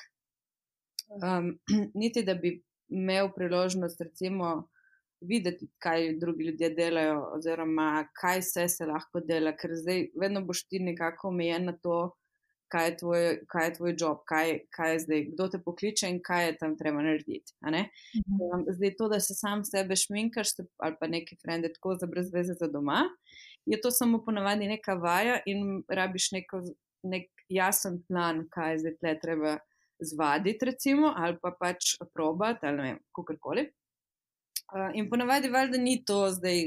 um, 1.23 1.59
niti 2.01 2.23
da 2.23 2.35
bi 2.35 2.61
imel 2.89 3.31
priložnost, 3.35 4.01
recimo, 4.01 4.67
videti, 5.27 5.67
kaj 5.83 6.13
drugi 6.19 6.49
ljudje 6.49 6.69
delajo, 6.77 7.19
oziroma 7.37 8.07
kaj 8.19 8.43
vse 8.43 8.67
se 8.69 8.85
lahko 8.85 9.21
dela, 9.23 9.55
ker 9.57 9.75
zdaj 9.79 10.07
vedno 10.19 10.43
boš 10.45 10.65
ti 10.67 10.79
nekako 10.79 11.31
omejen 11.33 11.65
na 11.71 11.77
to 11.77 12.11
kaj 12.73 12.87
je 12.87 12.97
tvoj, 12.97 13.25
kaj 13.47 13.67
je 13.67 13.73
tvoj 13.73 13.95
job, 13.99 14.21
kaj, 14.25 14.59
kaj 14.73 14.93
je 14.93 14.99
zdaj, 14.99 15.19
kdo 15.33 15.47
te 15.53 15.59
pokliče 15.61 16.09
in 16.09 16.19
kaj 16.25 16.45
je 16.47 16.55
tam 16.57 16.77
treba 16.77 17.03
narediti. 17.05 17.53
Mhm. 17.61 18.39
Um, 18.41 18.63
zdaj 18.67 18.95
to, 18.97 19.09
da 19.11 19.19
se 19.19 19.35
sam 19.37 19.61
sebe 19.65 19.95
šminkaš 19.95 20.55
ali 20.77 20.95
pa 20.99 21.07
neki 21.07 21.37
frende 21.41 21.69
tako 21.73 21.95
za 22.01 22.09
brez 22.09 22.33
veze 22.33 22.53
za 22.59 22.67
doma, 22.67 23.03
je 23.65 23.81
to 23.81 23.91
samo 23.91 24.23
ponavadi 24.25 24.67
neka 24.67 24.93
vaja 24.93 25.37
in 25.45 25.83
rabiš 25.87 26.31
neko, 26.31 26.63
nek 27.03 27.29
jasen 27.49 28.01
plan, 28.07 28.47
kaj 28.49 28.73
je 28.73 28.79
zdaj 28.79 28.97
tle 28.97 29.13
treba 29.21 29.57
zvaditi, 29.99 30.65
recimo, 30.65 31.13
ali 31.15 31.37
pa 31.41 31.53
pač 31.59 31.93
probati, 32.13 32.65
ali 32.65 32.77
ne 32.77 32.83
vem, 32.83 32.99
kakorkoli. 33.15 33.69
Uh, 34.73 34.89
in 34.93 35.09
ponavadi 35.09 35.49
valjda 35.49 35.77
ni 35.77 35.99
to 36.05 36.31
zdaj, 36.31 36.63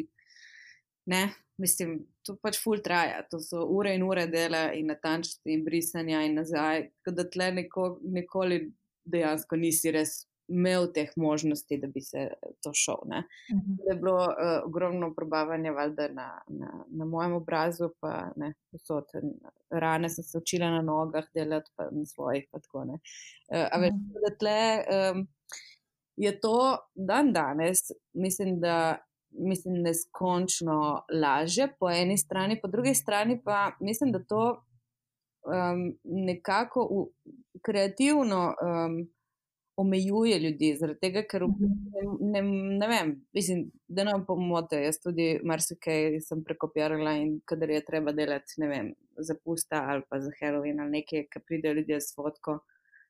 ne, 1.07 1.23
mislim, 1.59 1.99
to 2.23 2.37
pač 2.42 2.59
full 2.62 2.83
traja, 2.83 3.23
to 3.31 3.40
so 3.42 3.64
ure 3.66 3.95
in 3.95 4.05
ure 4.07 4.27
dela 4.31 4.69
in 4.75 4.90
natančnosti 4.92 5.53
in 5.53 5.64
brisanja 5.64 6.23
in 6.27 6.38
nazaj. 6.38 6.88
Tako 7.01 7.16
da 7.16 7.29
tle 7.31 7.51
neko, 7.61 7.88
nikoli 8.03 8.61
dejansko 9.05 9.59
nisi 9.59 9.90
res 9.95 10.21
imel 10.47 10.87
teh 10.95 11.11
možnosti, 11.19 11.79
da 11.83 11.88
bi 11.90 12.01
se 12.01 12.29
to 12.62 12.71
šel. 12.75 13.03
Uh 13.03 13.09
mhm. 13.09 13.25
-huh. 13.57 13.90
Je 13.90 13.97
bilo 14.01 14.25
uh, 14.25 14.62
ogromno 14.64 15.14
probavanja, 15.14 15.73
valjda 15.73 16.09
na, 16.09 16.40
na, 16.49 16.85
na 16.88 17.05
mojem 17.05 17.33
obrazu, 17.33 17.90
pa 18.01 18.31
ne, 18.37 18.55
posod. 18.71 19.05
Rane 19.71 20.09
sem 20.09 20.25
se 20.25 20.38
učila 20.38 20.71
na 20.71 20.83
nogah 20.83 21.25
delati, 21.35 21.71
pa 21.77 21.88
na 21.90 22.07
svojih. 22.07 22.47
Pa 22.53 22.59
tako, 22.59 22.79
uh, 22.79 22.99
a 23.49 23.79
veš, 23.79 23.90
uh 23.90 23.97
mhm. 23.97 24.11
-huh. 24.11 24.31
da 24.31 24.37
tle. 24.37 24.85
Um, 25.12 25.29
Je 26.16 26.33
to 26.40 26.79
dan 26.94 27.33
danes, 27.33 27.79
mislim, 28.14 28.61
da 28.61 29.07
mislim, 29.31 29.83
neskončno 29.83 31.02
lažje 31.12 31.68
po 31.81 31.90
eni 31.90 32.18
strani, 32.18 32.61
po 32.62 32.68
drugi 32.68 32.94
strani 32.94 33.40
pa 33.44 33.72
mislim, 33.81 34.12
da 34.12 34.24
to 34.24 34.64
um, 35.46 35.98
nekako 36.05 36.88
v, 36.92 37.05
kreativno 37.62 38.46
um, 38.46 39.09
omejuje 39.76 40.38
ljudi, 40.38 40.76
zaradi 40.81 41.00
tega, 41.00 41.22
ker 41.31 41.44
mhm. 41.44 41.64
ne, 42.20 42.42
ne, 42.42 42.42
ne 42.79 42.88
vem, 42.88 43.11
mislim, 43.33 43.66
da 43.88 44.05
nam 44.05 44.24
pomote. 44.26 44.81
Jaz 44.83 45.00
tudi 45.02 45.40
marsikaj 45.44 46.20
sem 46.24 46.44
prekopirala 46.44 47.12
in 47.20 47.40
kadar 47.44 47.70
je 47.70 47.83
treba 47.85 48.12
delati, 48.12 48.57
ne 48.62 48.68
vem, 48.68 48.94
za 49.18 49.37
pusta 49.44 49.85
ali 49.88 50.02
pa 50.09 50.20
za 50.20 50.33
Halloween 50.40 50.81
ali 50.81 51.00
nekaj, 51.00 51.26
ki 51.33 51.44
pridejo 51.46 51.74
ljudje 51.81 52.00
s 52.00 52.14
fotko, 52.16 52.59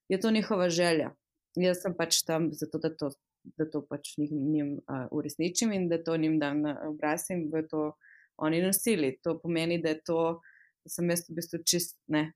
je 0.08 0.20
to 0.20 0.30
njihova 0.30 0.68
želja. 0.68 1.12
Jaz 1.56 1.80
sem 1.82 1.94
pač 1.96 2.20
tam 2.26 2.50
zato, 2.52 2.78
da 2.78 2.90
to 2.92 3.10
da 3.54 3.70
to 3.70 3.82
pač 3.86 4.16
njim 4.18 4.78
uh, 4.78 5.06
uresničim 5.10 5.72
in 5.72 5.88
da 5.88 6.04
to 6.04 6.16
njim 6.16 6.38
dam 6.38 6.60
na 6.60 6.80
obraz 6.88 7.30
in 7.30 7.50
da 7.50 7.62
to 7.68 7.92
oni 8.36 8.62
nosili. 8.62 9.18
To 9.22 9.38
pomeni, 9.42 9.78
da, 9.82 9.94
to, 9.94 10.40
da 10.84 10.90
sem 10.90 11.10
jaz 11.10 11.26
v 11.28 11.38
bistvu 11.38 11.62
čist 11.64 11.96
ne, 12.12 12.32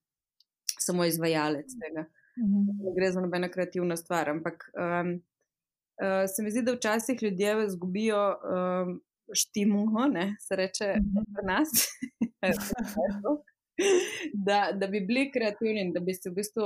samo 0.78 1.04
izvajalec 1.04 1.74
tega. 1.82 2.06
Mhm. 2.38 2.70
Ne 2.86 2.94
gre 2.96 3.12
za 3.12 3.20
nobeno 3.20 3.50
kreativno 3.52 3.96
stvar. 3.96 4.30
Ampak 4.30 4.70
um, 4.74 5.14
uh, 6.00 6.24
se 6.30 6.42
mi 6.42 6.50
zdi, 6.50 6.62
da 6.62 6.76
včasih 6.76 7.22
ljudje 7.22 7.56
izgubijo 7.66 8.22
um, 8.30 9.00
štimulo, 9.34 10.08
se 10.40 10.56
reče 10.56 10.94
mhm. 10.96 11.32
pri 11.34 11.46
nas. 11.46 11.70
da, 14.46 14.70
da 14.76 14.86
bi 14.86 15.00
bili 15.00 15.30
kreativni 15.32 15.80
in 15.80 15.92
da 15.92 16.00
bi 16.00 16.14
se 16.14 16.30
v 16.30 16.34
bistvu 16.34 16.62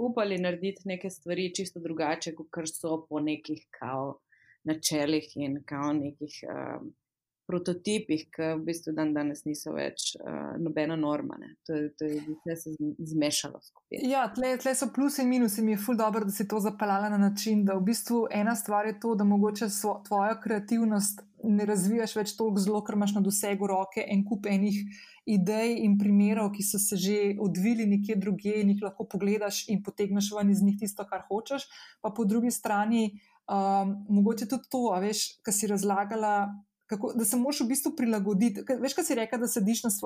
upali 0.00 0.38
narediti 0.38 0.88
neke 0.88 1.10
stvari 1.10 1.50
čisto 1.54 1.80
drugače, 1.80 2.34
kot 2.34 2.68
so 2.72 3.04
po 3.08 3.20
nekih 3.20 3.66
kao 3.78 4.18
načelih 4.64 5.32
in 5.36 5.62
kao 5.66 5.92
nekih 5.92 6.40
um, 6.48 6.92
prototipih, 7.50 8.26
ki 8.30 8.52
v 8.54 8.64
bistvu 8.66 8.94
dan 8.94 9.14
danes 9.14 9.42
niso 9.44 9.72
več 9.74 10.12
uh, 10.20 10.52
nobena 10.62 10.96
norma. 10.96 11.38
Ne. 11.40 11.54
To 11.66 11.74
je, 11.74 11.88
to 11.98 12.06
je 12.06 12.20
vse 12.20 12.56
se 12.62 12.92
zmešalo 13.12 13.60
skupaj. 13.64 14.04
Ja, 14.06 14.26
tle, 14.34 14.52
tle 14.62 14.74
so 14.78 14.90
plusi 14.94 15.24
in 15.24 15.32
minusi. 15.32 15.64
Mi 15.66 15.74
je 15.74 15.80
ful 15.82 15.98
dobro, 15.98 16.24
da 16.28 16.34
si 16.34 16.46
to 16.48 16.60
zapeljala 16.62 17.10
na 17.10 17.18
način, 17.18 17.64
da 17.66 17.78
v 17.78 17.86
bistvu 17.90 18.26
ena 18.30 18.54
stvar 18.56 18.86
je 18.86 18.98
to, 19.02 19.16
da 19.18 19.26
mogoče 19.26 19.68
svo, 19.72 19.98
tvojo 20.06 20.38
kreativnost 20.44 21.24
ne 21.44 21.66
razvijaš 21.66 22.14
več 22.16 22.34
toliko 22.38 22.62
zelo, 22.62 22.80
ker 22.84 22.96
imaš 22.98 23.14
na 23.16 23.22
dosegu 23.24 23.68
roke 23.70 24.04
en 24.06 24.24
kup 24.26 24.46
enih 24.50 24.76
idej 25.30 25.76
in 25.84 25.96
primerov, 26.00 26.50
ki 26.54 26.64
so 26.66 26.80
se 26.82 26.96
že 27.00 27.18
odvili 27.40 27.86
nekje 27.86 28.16
druge 28.20 28.56
in 28.62 28.74
jih 28.74 28.82
lahko 28.84 29.06
pogledaš 29.08 29.64
in 29.68 29.82
potegneš 29.82 30.32
ven 30.36 30.50
iz 30.50 30.62
njih 30.62 30.78
tisto, 30.80 31.06
kar 31.06 31.24
hočeš. 31.28 31.68
Pa 32.02 32.10
po 32.10 32.24
drugi 32.24 32.50
strani, 32.50 33.20
um, 33.46 33.94
mogoče 34.08 34.48
tudi 34.48 34.68
to, 34.70 34.88
veš, 35.00 35.40
kar 35.44 35.54
si 35.54 35.70
razlagala. 35.70 36.34
Kako, 36.90 37.12
da 37.14 37.22
se 37.24 37.38
moraš 37.38 37.60
v 37.62 37.68
bistvu 37.70 37.92
prilagoditi. 37.94 38.64
Veš, 38.66 38.96
kaj 38.98 39.04
si 39.06 39.14
rekel, 39.14 39.38
da, 39.38 39.46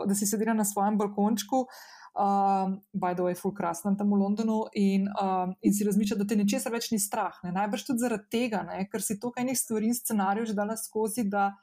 da 0.05 0.15
si 0.15 0.27
sedela 0.29 0.53
na 0.53 0.67
svojem 0.69 0.99
balkončku, 1.01 1.63
uh, 1.65 2.04
by 2.15 3.15
the 3.15 3.23
way, 3.23 3.35
full 3.35 3.55
krasno 3.55 3.95
tam 3.99 4.11
v 4.11 4.21
Londonu, 4.21 4.65
in, 4.73 5.09
uh, 5.09 5.51
in 5.63 5.75
si 5.75 5.85
razmišljala, 5.85 6.23
da 6.23 6.29
te 6.31 6.39
ničesar 6.39 6.73
več 6.73 6.91
ni 6.93 6.99
strah. 7.03 7.41
Ne? 7.43 7.53
Najbrž 7.53 7.89
tudi 7.89 8.05
zaradi 8.05 8.31
tega, 8.31 8.63
ne? 8.63 8.85
ker 8.91 9.03
si 9.03 9.19
toliko 9.19 9.43
enih 9.43 9.59
stvari 9.59 9.91
in 9.91 9.99
scenarijev 9.99 10.53
že 10.53 10.55
dala 10.55 10.77
skozi, 10.79 11.27
da 11.27 11.55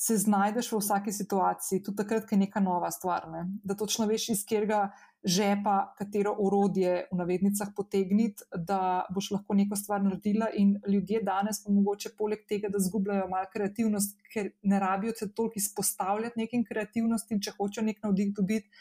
se 0.00 0.16
znajdeš 0.16 0.70
v 0.72 0.78
vsaki 0.80 1.12
situaciji, 1.12 1.82
tudi 1.84 1.98
takrat, 2.00 2.24
ko 2.24 2.32
je 2.32 2.40
neka 2.40 2.60
nova 2.64 2.88
stvar. 2.90 3.28
Ne? 3.28 3.44
Da 3.64 3.76
točno 3.76 4.06
veš, 4.08 4.30
iz 4.32 4.44
katerega 4.48 4.86
žepa, 5.20 5.92
katero 5.98 6.32
orodje 6.40 7.02
v 7.10 7.18
navednicah 7.18 7.74
potegniti, 7.76 8.46
da 8.56 9.04
boš 9.12 9.28
lahko 9.34 9.54
neko 9.58 9.76
stvar 9.76 10.00
naredila. 10.00 10.48
In 10.56 10.78
ljudje 10.88 11.20
danes, 11.22 11.60
pa 11.60 11.72
mogoče 11.76 12.14
poleg 12.16 12.46
tega, 12.48 12.70
da 12.72 12.80
zgubljajo 12.80 13.26
malo 13.28 13.50
kreativnost, 13.52 14.16
ker 14.32 14.48
ne 14.62 14.80
rabijo 14.80 15.12
se 15.18 15.28
toliko 15.28 15.60
izpostavljati 15.60 16.40
nekim 16.40 16.64
kreativnostim, 16.64 17.42
če 17.44 17.52
hočejo 17.58 17.84
nek 17.84 18.00
navdih 18.02 18.32
dobiti, 18.40 18.72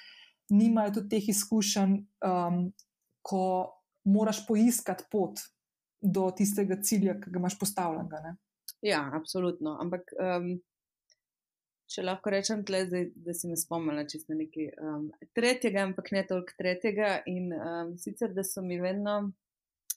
nimajo 0.50 1.00
tudi 1.00 1.16
teh 1.16 1.30
izkušenj, 1.34 1.96
um, 2.26 2.64
ko 3.22 3.44
moraš 4.10 4.46
poiskati 4.48 5.06
pot 5.12 5.42
do 6.02 6.30
tistega 6.36 6.80
cilja, 6.82 7.18
ki 7.20 7.32
ga 7.32 7.40
imaš 7.42 7.60
postavljenega. 7.60 8.36
Ja, 8.82 9.06
absolutno. 9.14 9.78
Ampak. 9.82 10.16
Um... 10.18 10.58
Če 11.90 12.04
lahko 12.04 12.30
rečem, 12.30 12.60
tle, 12.62 12.84
da, 12.86 13.00
da 13.26 13.34
si 13.34 13.50
me 13.50 13.56
spomnila 13.58 14.04
čisto 14.06 14.36
nekaj 14.38 14.68
um, 14.78 15.08
tretjega, 15.34 15.88
ampak 15.88 16.12
ne 16.14 16.22
toliko 16.30 16.54
tretjega. 16.60 17.16
In 17.32 17.48
um, 17.56 17.96
sicer, 17.98 18.30
da 18.36 18.44
so 18.46 18.62
mi 18.62 18.78
vedno, 18.78 19.16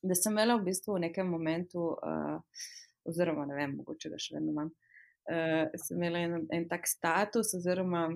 da 0.01 0.17
sem 0.17 0.33
imela 0.33 0.57
v 0.57 0.71
bistvu 0.71 0.97
v 0.97 1.03
nekem 1.05 1.29
momentu, 1.29 1.91
uh, 1.93 2.65
oziroma 3.05 3.45
ne 3.51 3.59
vem, 3.59 3.77
mogoče 3.83 4.09
ga 4.09 4.23
še 4.25 4.39
vedno 4.39 4.55
imam, 4.55 4.71
uh, 4.73 5.69
sem 5.85 6.01
imela 6.01 6.25
en, 6.25 6.47
en 6.57 6.65
tak 6.71 6.89
status, 6.89 7.53
oziroma 7.61 8.07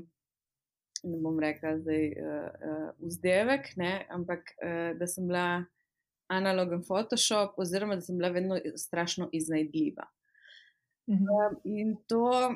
ne 1.05 1.19
bom 1.23 1.41
rekla 1.41 1.77
zdaj 1.79 2.07
uh, 2.07 2.35
uh, 2.71 2.91
vzdevek, 3.09 3.73
ne, 3.77 4.07
ampak 4.11 4.53
uh, 4.57 4.99
da 4.99 5.07
sem 5.07 5.27
bila 5.29 5.65
analogen 6.33 6.83
Photoshop, 6.83 7.59
oziroma 7.59 7.99
da 7.99 8.03
sem 8.03 8.19
bila 8.19 8.33
vedno 8.35 8.59
strašno 8.77 9.29
iznajdljiva. 9.33 10.07
Mhm. 11.11 11.23
Um, 11.23 11.61
in 11.65 11.97
to 12.07 12.55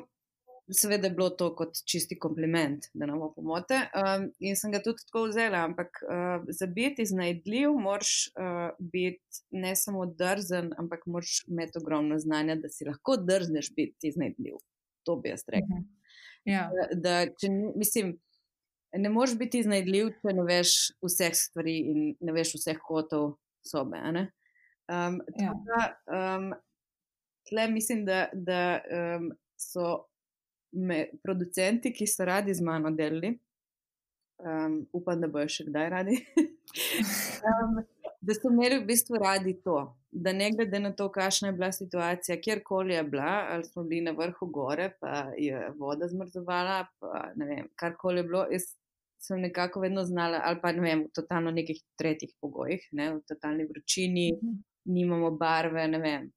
seveda 0.73 1.07
je 1.07 1.13
bilo 1.13 1.29
to 1.29 1.55
kot 1.55 1.77
čisti 1.85 2.19
kompliment, 2.19 2.85
da 2.93 3.05
nam 3.05 3.19
bo 3.19 3.31
pomote. 3.33 3.75
Um, 3.75 4.29
in 4.39 4.55
sem 4.55 4.71
ga 4.71 4.81
tudi 4.83 5.03
tako 5.05 5.25
vzela, 5.29 5.63
ampak 5.67 6.01
uh, 6.03 6.45
za 6.49 6.67
biti 6.67 7.01
iznajdljiv, 7.01 7.73
moraš 7.79 8.27
uh, 8.27 8.69
biti 8.79 9.43
ne 9.51 9.75
samo 9.75 10.05
drzen, 10.05 10.73
ampak 10.77 11.05
moraš 11.05 11.43
imeti 11.47 11.79
ogromno 11.81 12.19
znanja, 12.19 12.55
da 12.55 12.69
si 12.69 12.85
lahko 12.85 13.17
drzneš 13.17 13.73
biti 13.75 14.07
iznajdljiv. 14.07 14.59
To 15.03 15.15
bi 15.15 15.29
jaz 15.29 15.43
rekel. 15.47 15.77
Uh 15.77 15.83
-huh. 15.83 16.51
ja. 16.53 16.69
da, 16.75 16.99
da, 17.01 17.25
če, 17.25 17.49
mislim, 17.75 18.19
ne 18.97 19.09
moreš 19.09 19.37
biti 19.39 19.61
iznajdljiv, 19.61 20.11
če 20.21 20.33
ne 20.35 20.45
veš 20.47 20.75
vseh 21.05 21.35
stvari 21.37 21.77
in 21.91 22.01
ne 22.19 22.35
veš 22.35 22.55
vseh 22.59 22.79
kotov 22.83 23.35
sobe. 23.63 24.01
Um, 24.01 25.21
Ja. 25.39 25.53
da, 25.65 25.81
um, 26.11 26.53
tle 27.49 27.67
mislim, 27.67 28.05
da, 28.05 28.25
da 28.33 28.81
um, 28.91 29.31
so 29.57 30.05
me 30.71 31.05
producenti, 31.23 31.93
ki 31.93 32.07
so 32.07 32.25
radi 32.25 32.53
z 32.53 32.61
mano 32.61 32.91
delali, 32.91 33.37
um, 34.43 34.81
upam, 34.93 35.21
da 35.21 35.27
bojo 35.27 35.47
še 35.51 35.67
kdaj 35.69 35.89
radi, 35.89 36.19
um, 37.47 37.81
da 38.25 38.35
so 38.35 38.51
imeli 38.51 38.81
v 38.81 38.87
bistvu 38.91 39.19
radi 39.21 39.55
to. 39.63 39.79
Da 40.11 40.33
ne 40.35 40.49
glede 40.51 40.79
na 40.83 40.91
to, 40.91 41.07
kakšna 41.11 41.47
je 41.47 41.55
bila 41.55 41.71
situacija, 41.71 42.41
kjerkoli 42.43 42.97
je 42.97 43.03
bila, 43.07 43.45
ali 43.53 43.63
smo 43.63 43.85
bili 43.87 44.03
na 44.09 44.11
vrhu 44.11 44.47
gore, 44.51 44.89
pa 44.99 45.29
je 45.39 45.69
voda 45.79 46.09
zmrzovala, 46.11 46.81
pa 46.99 47.29
ne 47.39 47.47
vem, 47.47 47.69
karkoli 47.79 48.19
je 48.19 48.27
bilo, 48.27 48.43
jaz 48.51 48.73
sem 49.21 49.41
nekako 49.41 49.79
vedno 49.79 50.03
znala, 50.03 50.41
ali 50.43 50.59
pa 50.61 50.71
ne 50.71 50.81
vem, 50.81 51.03
v 51.05 51.13
totalno 51.13 51.51
nekih 51.53 51.81
tretjih 51.97 52.33
pogojih, 52.41 52.87
ne, 52.97 53.11
v 53.15 53.19
totalni 53.29 53.67
vročini, 53.69 54.31
nimamo 54.85 55.31
barve, 55.37 55.87
ne 55.87 55.99
vem. 56.01 56.29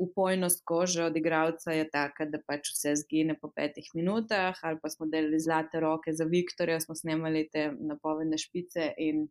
Upojnost 0.00 0.62
kože 0.64 1.04
od 1.04 1.16
igralca 1.16 1.74
je 1.76 1.84
taka, 1.92 2.24
da 2.24 2.40
pač 2.46 2.70
vse 2.72 2.94
zgine 3.02 3.36
po 3.40 3.50
petih 3.52 3.90
minutah, 3.94 4.56
ali 4.64 4.80
pa 4.80 4.88
smo 4.88 5.06
delali 5.12 5.40
zlate 5.40 5.80
roke 5.80 6.14
za 6.16 6.24
Viktorja, 6.24 6.78
smo 6.80 6.96
snemali 6.96 7.44
te 7.52 7.66
napovedne 7.76 8.38
špice 8.40 8.94
in, 8.96 9.26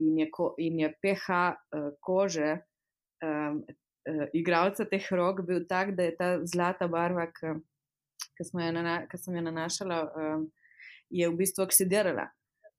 in, 0.00 0.22
je, 0.22 0.30
ko, 0.32 0.54
in 0.56 0.80
je 0.80 0.88
pH 1.02 1.28
uh, 1.28 1.90
kože 2.00 2.54
um, 3.20 3.60
uh, 3.60 4.24
igralca 4.32 4.88
teh 4.88 5.12
rok 5.12 5.44
bil 5.44 5.66
tak, 5.68 5.92
da 5.92 6.08
je 6.08 6.16
ta 6.16 6.30
zlata 6.48 6.88
barva, 6.88 7.28
ki 7.28 8.48
sem 8.48 9.36
jo 9.36 9.44
nanašala, 9.44 10.00
um, 10.08 10.48
je 11.12 11.28
v 11.28 11.36
bistvu 11.36 11.68
oksidirala. 11.68 12.30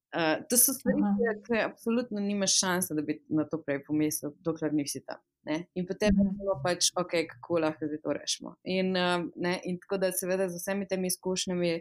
Uh, 0.10 0.40
to 0.50 0.58
so 0.58 0.74
stvari, 0.74 1.02
ki 1.46 1.60
absolutno 1.62 2.22
nimaš 2.24 2.56
šanse, 2.60 2.96
da 2.98 3.04
bi 3.06 3.20
na 3.30 3.46
to 3.46 3.60
prej 3.62 3.84
pomislil, 3.86 4.34
dokler 4.46 4.74
nisi 4.74 5.04
tam. 5.06 5.22
Ne? 5.46 5.60
In 5.78 5.86
potem 5.86 6.18
je 6.18 6.32
bilo 6.40 6.56
pač, 6.64 6.90
ok, 6.98 7.14
kako 7.30 7.60
lahko 7.64 7.88
zdaj 7.88 8.02
to 8.04 8.16
rešimo. 8.18 8.56
In, 8.64 8.90
um, 8.98 9.28
ne, 9.36 9.60
in 9.70 9.78
tako 9.82 10.00
da, 10.02 10.10
seveda, 10.12 10.50
z 10.50 10.58
vsemi 10.58 10.88
temi 10.90 11.12
izkušnjami 11.14 11.72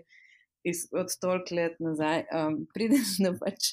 iz, 0.68 0.84
od 0.92 1.14
toliko 1.20 1.56
let 1.56 1.80
nazaj, 1.80 2.26
um, 2.28 2.60
prideš 2.74 3.16
do 3.24 3.32
pač 3.40 3.72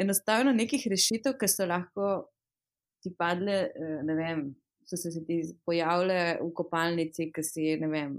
enostavno 0.00 0.54
nekih 0.54 0.86
rešitev, 0.90 1.34
ki 1.40 1.50
so 1.50 1.66
lahko 1.66 2.12
ti 3.04 3.12
padle, 3.18 3.58
ne 4.06 4.14
vem, 4.16 4.46
so 4.88 4.96
se 4.96 5.20
ti 5.26 5.42
pojavile 5.66 6.38
v 6.40 6.48
kopalnici, 6.56 7.28
ki 7.34 7.44
si, 7.44 7.66
ne 7.80 7.90
vem, 7.90 8.16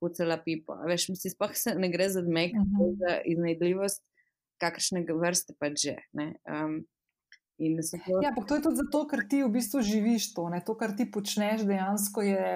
pucala 0.00 0.38
pipo. 0.42 0.76
Veš, 0.88 1.08
misli, 1.12 1.32
sploh 1.32 1.54
se 1.56 1.74
ne 1.78 1.90
gre 1.92 2.08
za 2.12 2.20
odmek, 2.24 2.56
uh 2.56 2.64
-huh. 2.64 2.96
za 3.00 3.20
iznajdljivost, 3.24 4.02
kakršnega 4.62 5.16
vrste 5.16 5.54
pač 5.58 5.80
že. 5.88 5.96
Ne? 6.12 6.34
Um, 6.48 6.84
in 7.58 7.80
so 7.82 7.96
to, 8.04 8.20
Ja, 8.20 8.30
ampak 8.30 8.48
to 8.48 8.58
je 8.58 8.62
tudi 8.68 8.76
zato, 8.82 9.06
ker 9.08 9.24
ti 9.28 9.42
v 9.42 9.48
bistvu 9.54 9.80
živiš 9.80 10.34
to. 10.36 10.48
Ne? 10.52 10.60
To, 10.66 10.74
kar 10.76 10.92
ti 10.96 11.06
počneš, 11.08 11.64
dejansko 11.68 12.24
je 12.24 12.46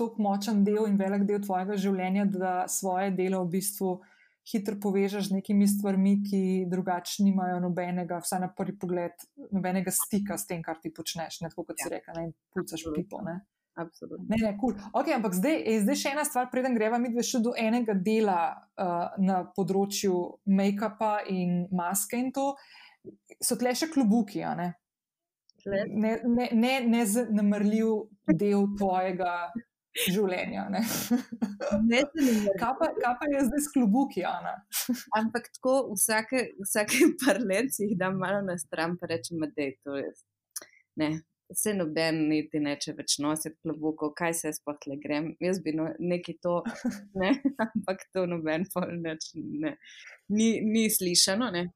tako 0.00 0.22
močen 0.22 0.64
del 0.64 0.86
in 0.88 0.96
velik 0.96 1.26
del 1.28 1.42
tvojega 1.44 1.76
življenja, 1.76 2.24
da 2.24 2.52
svoje 2.68 3.10
delo 3.12 3.44
v 3.44 3.58
bistvu 3.58 4.00
hitro 4.46 4.76
povežeš 4.78 5.28
z 5.28 5.34
nekimi 5.40 5.66
stvarmi, 5.66 6.22
ki 6.22 6.40
drugače 6.70 7.24
nimajo 7.26 7.58
nobenega, 7.64 8.20
vsaj 8.22 8.44
na 8.44 8.48
prvi 8.54 8.76
pogled, 8.78 9.10
nobenega 9.50 9.90
stika 9.90 10.38
s 10.38 10.46
tem, 10.46 10.62
kar 10.62 10.78
ti 10.78 10.92
počneš. 10.94 11.40
Ne? 11.42 11.50
Tako 11.50 11.66
kot 11.66 11.82
si 11.82 11.88
Ja. 11.90 11.98
rekel, 11.98 12.14
ne 12.14 12.32
pucaš 12.54 12.84
pipo. 12.94 13.20
Ne? 13.26 13.40
Absolutno. 13.76 14.26
Ne, 14.28 14.36
ne, 14.40 14.56
cool. 14.60 14.74
okay, 14.92 15.14
ampak 15.16 15.36
zdaj, 15.36 15.60
je 15.60 15.82
zdaj 15.84 16.00
še 16.00 16.14
ena 16.14 16.24
stvar, 16.28 16.48
preden 16.52 16.74
greva 16.76 16.98
mi 17.02 17.12
dve 17.12 17.24
še 17.26 17.42
do 17.44 17.52
enega 17.58 17.94
dela 17.94 18.40
uh, 18.56 19.12
na 19.20 19.42
področju 19.56 20.16
make-upa 20.48 21.20
in 21.32 21.66
maske 21.76 22.18
in 22.18 22.32
to. 22.34 22.54
So 23.38 23.58
tle 23.60 23.74
še 23.76 23.90
klubuki, 23.92 24.42
a 24.42 24.56
ne? 24.58 24.72
Tle, 25.62 25.84
ne, 25.92 26.16
ne, 26.24 26.50
ne, 26.56 26.74
ne 26.88 27.06
zanemrljiv 27.10 27.92
del 28.32 28.68
tvojega 28.78 29.36
življenja. 30.04 30.66
Ne? 30.72 30.82
ne. 31.90 32.02
Kaj, 32.60 32.72
pa, 32.80 32.90
kaj 32.98 33.14
pa 33.20 33.30
je 33.32 33.44
zdaj 33.48 33.62
s 33.64 33.72
klubuki, 33.74 34.24
Ana? 34.28 34.56
Ampak 35.18 35.48
tako 35.56 35.76
vsake, 35.94 36.48
vsake 36.64 37.12
par 37.22 37.40
let 37.42 37.72
si 37.74 37.88
jih 37.88 37.96
dam 38.00 38.18
malo 38.20 38.42
na 38.46 38.58
stran, 38.60 38.96
pa 39.00 39.10
rečem, 39.10 39.42
da 39.46 39.68
je 39.68 39.72
to 39.80 39.96
res. 39.96 40.22
Ne, 41.00 41.10
se 41.54 41.74
noben 41.74 42.26
niti 42.30 42.60
neče 42.62 42.96
več 42.98 43.18
nositi 43.22 43.56
klobukov, 43.62 44.12
kaj 44.18 44.34
se 44.34 44.48
jaz 44.48 44.60
sploh 44.60 44.88
le 44.90 44.98
grem. 45.02 45.30
Jaz 45.42 45.60
bi 45.62 45.74
no, 45.76 45.88
neki 45.98 46.38
to, 46.42 46.58
ne, 47.22 47.36
ampak 47.68 48.06
to 48.14 48.26
noben 48.30 48.66
pol 48.72 48.92
neč, 49.02 49.30
ne. 49.34 49.76
Ni, 50.32 50.56
ni 50.64 50.86
slišano, 50.90 51.50
ne. 51.54 51.68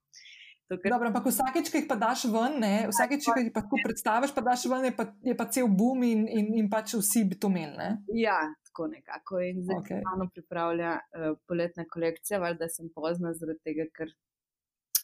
To, 0.71 0.77
kar 0.79 0.93
Dobro, 0.95 1.09
ampak 1.11 1.25
vsakeč, 1.27 1.67
ki 1.67 1.81
jih 1.81 1.87
pa 1.91 1.97
daš 1.99 2.29
ven, 2.31 2.61
ne, 2.63 2.75
vsakeč, 2.93 3.25
ki 3.27 3.43
jih 3.43 3.53
pa 3.55 3.65
tako 3.65 3.81
predstaviš, 3.83 4.35
pa 4.37 4.45
daš 4.47 4.69
ven, 4.71 4.85
je 4.87 4.93
pa, 4.95 5.07
je 5.27 5.35
pa 5.35 5.47
cel 5.51 5.67
boom 5.67 6.05
in, 6.07 6.29
in, 6.31 6.53
in 6.61 6.69
pač 6.71 6.95
vsi 6.95 7.25
bi 7.27 7.39
to 7.43 7.51
imeli. 7.51 7.75
Ne? 7.75 7.89
Ja, 8.15 8.37
tako 8.69 8.87
nekako. 8.93 9.41
In 9.43 9.65
zdaj 9.65 9.81
se 9.89 9.99
okay. 9.99 10.29
pripravlja 10.37 10.93
uh, 11.01 11.33
poletna 11.51 11.87
kolekcija, 11.91 12.39
valjda 12.39 12.71
sem 12.71 12.87
pozna 12.95 13.35
zaradi 13.35 13.59
tega, 13.67 13.89
ker 13.99 14.15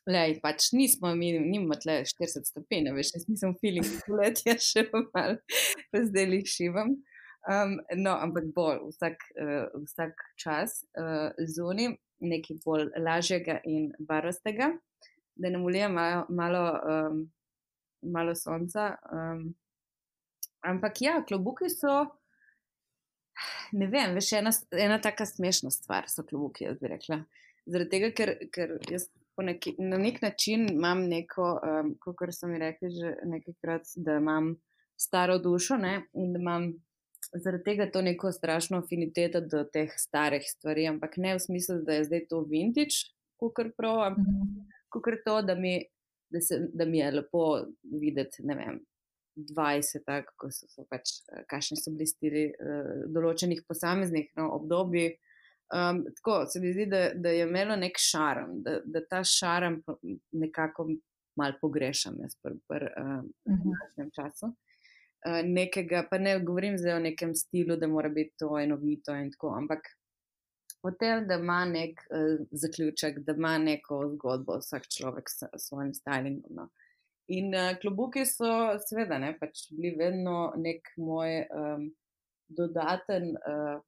lej, 0.07 0.39
pač 0.43 0.71
nismo 0.77 1.11
imeli, 1.15 1.41
nimamo 1.43 1.77
tle 1.83 2.01
40 2.07 2.49
stopinj, 2.51 2.91
jaz 3.03 3.27
nisem 3.29 3.55
feeling 3.61 3.87
poletja 4.07 4.57
še 4.69 4.87
malo, 4.95 5.39
zdaj 5.93 6.35
jih 6.39 6.51
šivam. 6.51 6.97
Um, 7.47 7.77
no, 7.95 8.17
ampak 8.19 8.49
bolj 8.55 8.81
vsak, 8.89 9.21
uh, 9.39 9.69
vsak 9.85 10.23
čas 10.43 10.81
uh, 10.99 11.31
zunaj 11.47 11.93
nekaj 12.27 12.59
bolj 12.65 12.89
lažjega 12.99 13.61
in 13.71 13.93
barvastega, 14.03 14.73
da 15.37 15.53
nam 15.53 15.67
ulije 15.69 15.89
malo, 15.93 16.25
malo, 16.29 16.65
um, 16.91 17.21
malo 18.03 18.35
sonca. 18.35 18.97
Um, 19.13 19.53
ampak 20.67 21.03
ja, 21.05 21.21
klobuki 21.29 21.71
so 21.71 22.07
ne 23.73 23.87
vem, 23.93 24.15
veš, 24.17 24.33
ena, 24.41 24.53
ena 24.73 24.99
taka 25.03 25.27
smešna 25.29 25.71
stvar 25.71 26.11
so 26.11 26.25
klubuki, 26.27 26.67
jaz 26.67 26.81
bi 26.81 26.91
rekla. 26.91 27.21
Zaradi 27.67 27.93
tega, 27.93 28.11
ker, 28.17 28.35
ker 28.55 28.77
jaz 28.91 29.09
neki, 29.43 29.75
na 29.79 29.99
nek 29.99 30.23
način 30.23 30.69
imam 30.73 31.05
neko, 31.09 31.61
um, 31.61 31.95
kot 32.01 32.35
so 32.35 32.49
mi 32.49 32.59
rekli 32.59 32.91
že 32.91 33.15
nekajkrat, 33.25 33.83
da 33.97 34.17
imam 34.17 34.55
staro 34.97 35.39
dušo 35.39 35.77
ne, 35.77 36.07
in 36.15 36.33
da 36.33 36.41
imam 36.41 36.73
zaradi 37.35 37.65
tega 37.65 37.91
to 37.91 38.03
neko 38.03 38.33
strašno 38.33 38.79
afiniteto 38.79 39.41
do 39.41 39.65
teh 39.65 39.93
starih 39.97 40.45
stvari, 40.47 40.87
ampak 40.87 41.17
ne 41.17 41.35
v 41.35 41.43
smislu, 41.43 41.81
da 41.87 41.99
je 41.99 42.05
zdaj 42.05 42.27
to 42.31 42.41
vintage, 42.49 43.11
kukar 43.41 43.73
prav, 43.77 44.03
ampak 44.11 44.75
kukar 44.93 45.19
to, 45.25 45.41
da 45.43 45.55
mi, 45.55 45.79
da, 46.31 46.41
se, 46.41 46.61
da 46.73 46.85
mi 46.85 46.99
je 46.99 47.11
lepo 47.11 47.47
videti, 48.01 48.45
ne 48.47 48.55
vem. 48.55 48.85
20, 49.37 50.07
kako 50.25 50.49
so, 50.49 50.65
so 50.73 50.87
pač, 50.89 51.19
kakšni 51.51 51.77
so 51.77 51.93
bili 51.93 52.07
stili 52.09 52.45
uh, 52.49 53.03
določenih 53.13 53.67
posameznih 53.69 54.31
no, 54.41 54.49
obdobij. 54.57 55.11
Um, 55.75 56.05
tako 56.17 56.47
se 56.47 56.61
mi 56.61 56.73
zdi, 56.73 56.87
da, 56.87 57.11
da 57.15 57.29
je 57.29 57.43
imelo 57.43 57.77
nek 57.77 57.99
šarm, 57.99 58.51
da, 58.63 58.79
da 58.85 59.01
ta 59.07 59.25
šarm 59.25 59.81
nekako 60.33 60.89
mal 61.37 61.53
pogrešam 61.61 62.15
jaz 62.23 62.37
pri 62.43 62.55
pr, 62.69 62.85
uh, 62.85 63.25
današnjem 63.45 64.11
času. 64.15 64.47
Uh, 64.47 65.41
nekega, 65.45 66.05
pa 66.11 66.19
ne 66.19 66.39
govorim 66.39 66.79
zdaj 66.79 66.93
o 66.93 66.99
nekem 67.09 67.35
stilu, 67.35 67.77
da 67.77 67.87
mora 67.87 68.09
biti 68.09 68.37
to 68.39 68.59
enovito 68.59 69.15
in 69.15 69.33
tako, 69.33 69.57
ampak 69.59 69.91
o 70.83 70.91
tem, 70.91 71.27
da 71.27 71.35
ima 71.35 71.65
nek 71.65 72.01
uh, 72.11 72.47
zaključek, 72.51 73.19
da 73.19 73.35
ima 73.35 73.59
neko 73.59 74.05
zgodbo 74.15 74.61
vsak 74.63 74.87
človek 74.99 75.31
s 75.31 75.51
svojim 75.67 75.93
stylingom. 75.95 76.55
No. 76.61 76.69
In 77.27 77.51
uh, 77.55 77.75
klobuki 77.83 78.23
so, 78.27 78.79
seveda, 78.87 79.19
ne, 79.19 79.35
pač 79.39 79.67
bili 79.75 79.97
vedno 79.99 80.53
nek 80.63 80.95
moj 80.97 81.41
um, 81.51 81.91
dodaten, 82.49 83.33
uh, 83.35 83.83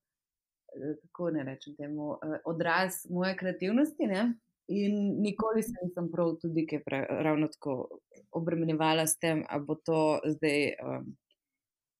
kako 1.02 1.30
ne 1.30 1.44
rečem 1.44 1.76
temu, 1.76 2.10
uh, 2.10 2.36
odraz 2.44 3.06
moje 3.10 3.36
kreativnosti. 3.36 4.06
Ne? 4.06 4.34
In 4.68 5.22
nikoli 5.22 5.62
se 5.62 5.72
nisem 5.82 6.10
prav 6.12 6.34
tudi, 6.42 6.66
ki 6.66 6.76
je 6.76 7.06
ravno 7.08 7.48
tako 7.48 8.00
obremenjevala 8.32 9.06
s 9.06 9.18
tem, 9.18 9.44
ali 9.48 9.64
bo 9.64 9.74
to 9.74 10.20
zdaj 10.24 10.72
um, 10.84 11.16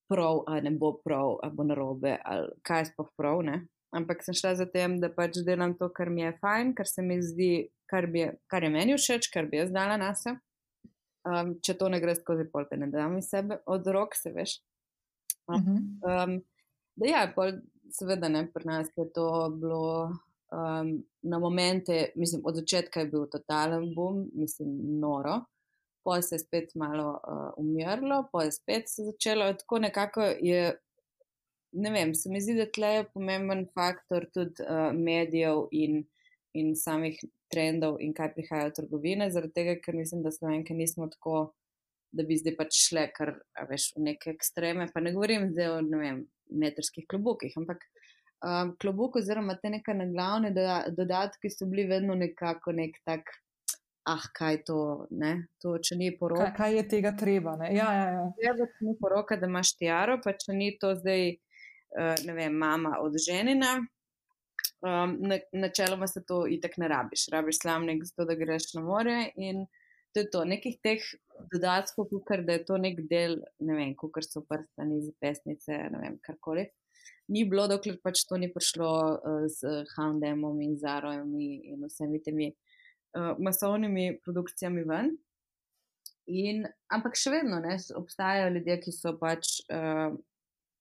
prav, 0.08 0.42
ali 0.46 0.62
ne 0.62 0.70
bo 0.70 0.92
prav, 1.04 1.38
ali 1.42 1.54
bo 1.54 1.64
narobe, 1.64 2.16
ali 2.24 2.48
kaj 2.62 2.90
sploh 2.92 3.08
prav. 3.16 3.42
Ne? 3.42 3.62
Ampak 3.90 4.24
sem 4.24 4.36
šla 4.36 4.54
za 4.54 4.66
tem, 4.68 4.98
da 5.00 5.08
pač 5.08 5.40
delam 5.46 5.72
to, 5.78 5.88
kar 5.88 6.10
mi 6.12 6.22
je 6.26 6.34
fajn, 6.42 6.74
kar 6.76 6.88
se 6.88 7.02
mi 7.02 7.22
zdi, 7.24 7.52
kar, 7.88 8.06
bi, 8.06 8.26
kar 8.52 8.64
je 8.64 8.70
meni 8.72 8.96
všeč, 8.98 9.30
kar 9.32 9.48
bi 9.48 9.62
jaz 9.62 9.72
dala 9.72 9.96
na 10.00 10.12
sebe. 10.16 10.40
Um, 11.28 11.56
če 11.64 11.74
to 11.76 11.88
ne 11.92 11.98
gre 12.00 12.14
skozi 12.16 12.46
polpe, 12.48 12.76
ne 12.80 12.86
dam 12.92 13.18
iz 13.18 13.26
sebe 13.28 13.58
od 13.68 13.88
rok, 13.92 14.14
se 14.16 14.30
veš. 14.32 14.58
Um, 15.48 16.38
da 16.98 17.08
ja, 17.08 17.24
pol, 17.34 17.58
seveda 17.92 18.28
ne, 18.28 18.46
pri 18.52 18.66
nas 18.68 18.88
je 18.96 19.06
to 19.12 19.28
bilo 19.54 20.10
Um, 20.50 21.04
na 21.22 21.38
momente, 21.38 22.12
mislim, 22.14 22.42
od 22.44 22.56
začetka 22.56 23.00
je 23.00 23.06
bil 23.06 23.26
totalen 23.26 23.94
boom, 23.94 24.30
mislim, 24.32 24.68
noro. 25.00 25.40
Poje 26.04 26.22
se 26.22 26.34
je 26.34 26.38
spet 26.38 26.74
malo 26.74 27.10
uh, 27.10 27.52
umirilo, 27.56 28.28
poje 28.32 28.52
spet 28.52 28.88
se 28.88 29.02
je 29.02 29.06
začelo. 29.06 29.52
Tako 29.52 29.78
nekako 29.78 30.22
je, 30.22 30.78
ne 31.72 31.90
vem, 31.90 32.14
se 32.14 32.30
mi 32.30 32.40
zdi, 32.40 32.54
da 32.54 32.66
tle 32.66 32.88
je 32.88 33.08
pomemben 33.14 33.66
faktor 33.74 34.26
tudi 34.34 34.64
uh, 34.64 34.88
medijev 34.96 35.66
in, 35.70 36.06
in 36.54 36.72
samih 36.76 37.20
trendov 37.52 38.00
in 38.00 38.14
kaj 38.16 38.32
prihaja 38.34 38.70
v 38.70 38.76
trgovine, 38.80 39.28
zaradi 39.30 39.52
tega, 39.52 39.76
ker 39.84 40.00
mislim, 40.00 40.22
da 40.24 40.32
slovenke 40.32 40.74
nismo 40.74 41.10
tako, 41.12 41.50
da 42.12 42.24
bi 42.24 42.40
zdaj 42.40 42.56
pač 42.56 42.80
šle 42.88 43.04
kar 43.12 43.36
veš, 43.68 43.92
v 43.96 44.08
neke 44.08 44.32
ekstreme. 44.32 44.88
Pa 44.94 45.04
ne 45.04 45.12
govorim 45.12 45.50
zdaj 45.52 45.74
o 45.76 45.80
ne 45.84 46.00
vem, 46.00 46.24
metrskih 46.50 47.06
klobukih, 47.08 47.52
ampak 47.60 47.84
um, 48.44 48.72
klobuk 48.80 49.18
oziroma 49.20 49.58
te 49.62 49.70
neke 49.70 49.94
naglavne 49.94 50.52
dodatke 50.96 51.50
so 51.50 51.68
bili 51.70 51.88
vedno 51.90 52.14
nekako 52.18 52.72
nek 52.72 52.98
tak. 53.04 53.30
Ah, 54.08 54.22
kaj 54.32 54.62
to, 54.64 55.06
ne? 55.20 55.34
to, 55.60 55.74
če 55.84 55.98
ni 56.00 56.06
poroka. 56.16 56.46
Kaj, 56.46 56.54
kaj 56.56 56.76
je 56.78 56.84
tega 56.88 57.10
treba? 57.12 57.58
Ne? 57.60 57.66
Ja, 57.76 57.88
ja, 57.92 58.06
ja. 58.14 58.22
Treba, 58.38 58.64
če 58.72 58.86
ni 58.86 58.94
poroka, 58.96 59.36
da 59.36 59.50
imaš 59.50 59.74
tiaro, 59.76 60.14
pa 60.24 60.32
če 60.32 60.54
ni 60.56 60.70
to 60.80 60.94
zdaj, 60.96 61.34
uh, 61.92 62.14
ne 62.24 62.36
vem, 62.38 62.56
mama 62.56 62.94
od 63.04 63.18
ženina, 63.20 63.74
um, 64.80 65.12
načeloma 65.52 66.08
se 66.08 66.24
to 66.24 66.46
itek 66.48 66.78
ne 66.80 66.88
rabiš. 66.88 67.26
Rabiš 67.32 67.60
slamnik, 67.60 68.00
zato 68.08 68.24
da 68.30 68.38
greš 68.38 68.70
na 68.78 68.86
more. 68.86 69.18
In 69.36 69.66
to 70.18 70.24
je 70.24 70.30
to, 70.30 70.44
nekih 70.44 70.78
teh 70.82 71.02
dodatkov, 71.52 72.10
kar 72.26 72.42
da 72.42 72.56
je 72.56 72.64
to 72.66 72.78
nek 72.78 72.98
del, 73.06 73.38
ne 73.62 73.76
vem, 73.76 73.94
kot 73.94 74.24
so 74.26 74.42
prstani, 74.42 74.98
zapestnice, 75.04 75.76
ne 75.94 76.00
vem, 76.02 76.16
karkoli. 76.24 76.66
Ni 77.30 77.44
bilo, 77.46 77.68
dokler 77.70 78.00
pač 78.02 78.24
to 78.26 78.38
ni 78.40 78.48
prišlo 78.50 78.90
z 79.52 79.84
Houndemom 79.94 80.58
in 80.64 80.74
Zarojem 80.80 81.30
in 81.38 81.84
vsemi 81.86 82.18
temi 82.24 82.48
uh, 82.50 83.36
masovnimi 83.38 84.16
produkcijami 84.24 84.84
ven. 84.88 85.12
In, 86.28 86.64
ampak 86.90 87.16
še 87.16 87.36
vedno 87.36 87.60
ne, 87.62 87.76
obstajajo 88.00 88.50
ljudje, 88.56 88.78
ki 88.82 88.96
so 88.96 89.14
pač, 89.20 89.58
uh, 89.70 90.16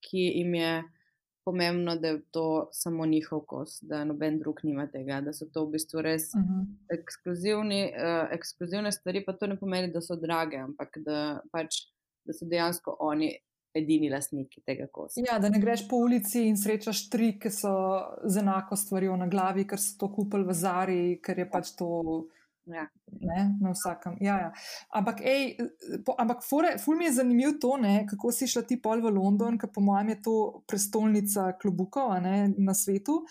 ki 0.07 0.23
jim 0.39 0.55
je 0.57 0.73
pomembno, 1.47 1.95
da 1.95 2.11
je 2.13 2.21
to 2.35 2.45
samo 2.75 3.05
njihov 3.07 3.45
kos, 3.47 3.77
da 3.87 4.03
noben 4.05 4.39
drug 4.41 4.59
nima 4.67 4.87
tega, 4.91 5.21
da 5.23 5.31
so 5.33 5.47
to 5.53 5.63
v 5.65 5.77
bistvu 5.77 6.03
res 6.03 6.29
uh 6.33 6.41
mhm. 6.41 6.59
-huh. 6.59 6.99
ekskluzivni, 6.99 7.81
uh, 7.95 8.33
ekskluzivne 8.35 8.91
stvari, 8.91 9.23
pa 9.25 9.33
to 9.33 9.47
ne 9.47 9.57
pomeni, 9.59 9.91
da 9.93 10.01
so 10.01 10.15
drage, 10.15 10.57
ampak 10.57 10.97
da, 11.05 11.39
pač, 11.51 11.83
da 12.25 12.33
so 12.33 12.45
dejansko 12.45 12.97
oni 12.99 13.31
edini 13.77 14.09
lastniki 14.09 14.61
tega 14.65 14.87
kosa. 14.91 15.21
Ja, 15.25 15.39
da 15.39 15.49
ne 15.49 15.59
greš 15.59 15.87
po 15.89 15.95
ulici 15.95 16.47
in 16.47 16.57
srečaš 16.57 17.09
tri, 17.09 17.33
ki 17.39 17.51
so 17.53 17.73
z 18.23 18.41
enako 18.41 18.75
stvarjo 18.75 19.15
na 19.15 19.27
glavi, 19.27 19.67
ker 19.67 19.79
so 19.79 19.97
to 19.99 20.11
kupili 20.13 20.47
v 20.47 20.53
Zari, 20.53 21.03
ker 21.23 21.39
je 21.39 21.49
pač 21.51 21.75
to. 21.79 21.91
Ja. 22.67 22.87
Ne, 23.21 23.57
na 23.61 23.71
vsakem. 23.71 24.17
Ja, 24.21 24.35
ja. 24.41 24.51
Ampak, 24.89 25.21
ej, 25.23 25.55
po, 26.05 26.15
ampak 26.19 26.43
fore, 26.43 26.75
ful 26.83 26.97
mi 26.99 27.07
je 27.07 27.13
zanimivo 27.21 27.53
to, 27.61 27.77
ne, 27.81 28.01
kako 28.09 28.31
si 28.35 28.47
šla 28.51 28.65
ti 28.67 28.79
pol 28.83 29.01
v 29.01 29.13
London, 29.15 29.57
ker 29.57 29.71
po 29.73 29.81
mojem 29.81 30.11
je 30.15 30.21
to 30.27 30.35
prestolnica 30.67 31.53
klubukov 31.61 32.17
ne, 32.23 32.51
na 32.57 32.75
svetu. 32.75 33.21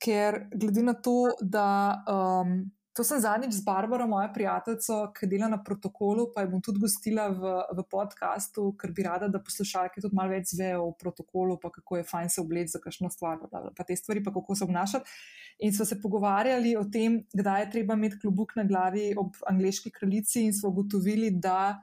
Ker 0.00 0.46
glede 0.54 0.86
na 0.86 0.94
to, 0.96 1.34
da 1.42 2.00
um, 2.08 2.62
To 3.00 3.04
sem 3.04 3.16
zadnjič 3.16 3.54
z 3.56 3.64
Barbaro, 3.64 4.04
moja 4.04 4.28
prijateljica, 4.28 4.96
ki 5.16 5.26
dela 5.26 5.46
na 5.48 5.56
protokolu, 5.64 6.26
pa 6.34 6.42
jo 6.44 6.50
bom 6.50 6.60
tudi 6.60 6.82
gostila 6.82 7.30
v, 7.32 7.52
v 7.78 7.84
podkastu, 7.88 8.66
ker 8.76 8.92
bi 8.92 9.06
rada, 9.06 9.30
da 9.32 9.40
poslušalke 9.40 10.02
tudi 10.04 10.18
malo 10.18 10.34
več 10.34 10.52
zvejo 10.52 10.82
o 10.84 10.92
protokolu, 11.00 11.56
pa 11.62 11.70
kako 11.72 11.96
je 11.96 12.04
fajn 12.10 12.28
se 12.28 12.44
obleči 12.44 12.74
za 12.74 12.82
kakšno 12.84 13.08
stvar, 13.08 13.40
pa, 13.48 13.64
pa 13.72 13.88
te 13.88 13.96
stvari, 13.96 14.20
pa 14.20 14.34
kako 14.36 14.52
se 14.52 14.68
obnašati. 14.68 15.16
In 15.64 15.72
smo 15.72 15.88
se 15.88 15.96
pogovarjali 16.02 16.76
o 16.76 16.84
tem, 16.92 17.22
kdaj 17.32 17.64
je 17.64 17.72
treba 17.78 17.96
imeti 17.96 18.20
klobuk 18.20 18.52
na 18.60 18.68
glavi 18.68 19.14
ob 19.16 19.40
angliški 19.48 19.96
kraljici, 19.96 20.44
in 20.44 20.52
smo 20.52 20.68
ugotovili, 20.68 21.32
da 21.32 21.80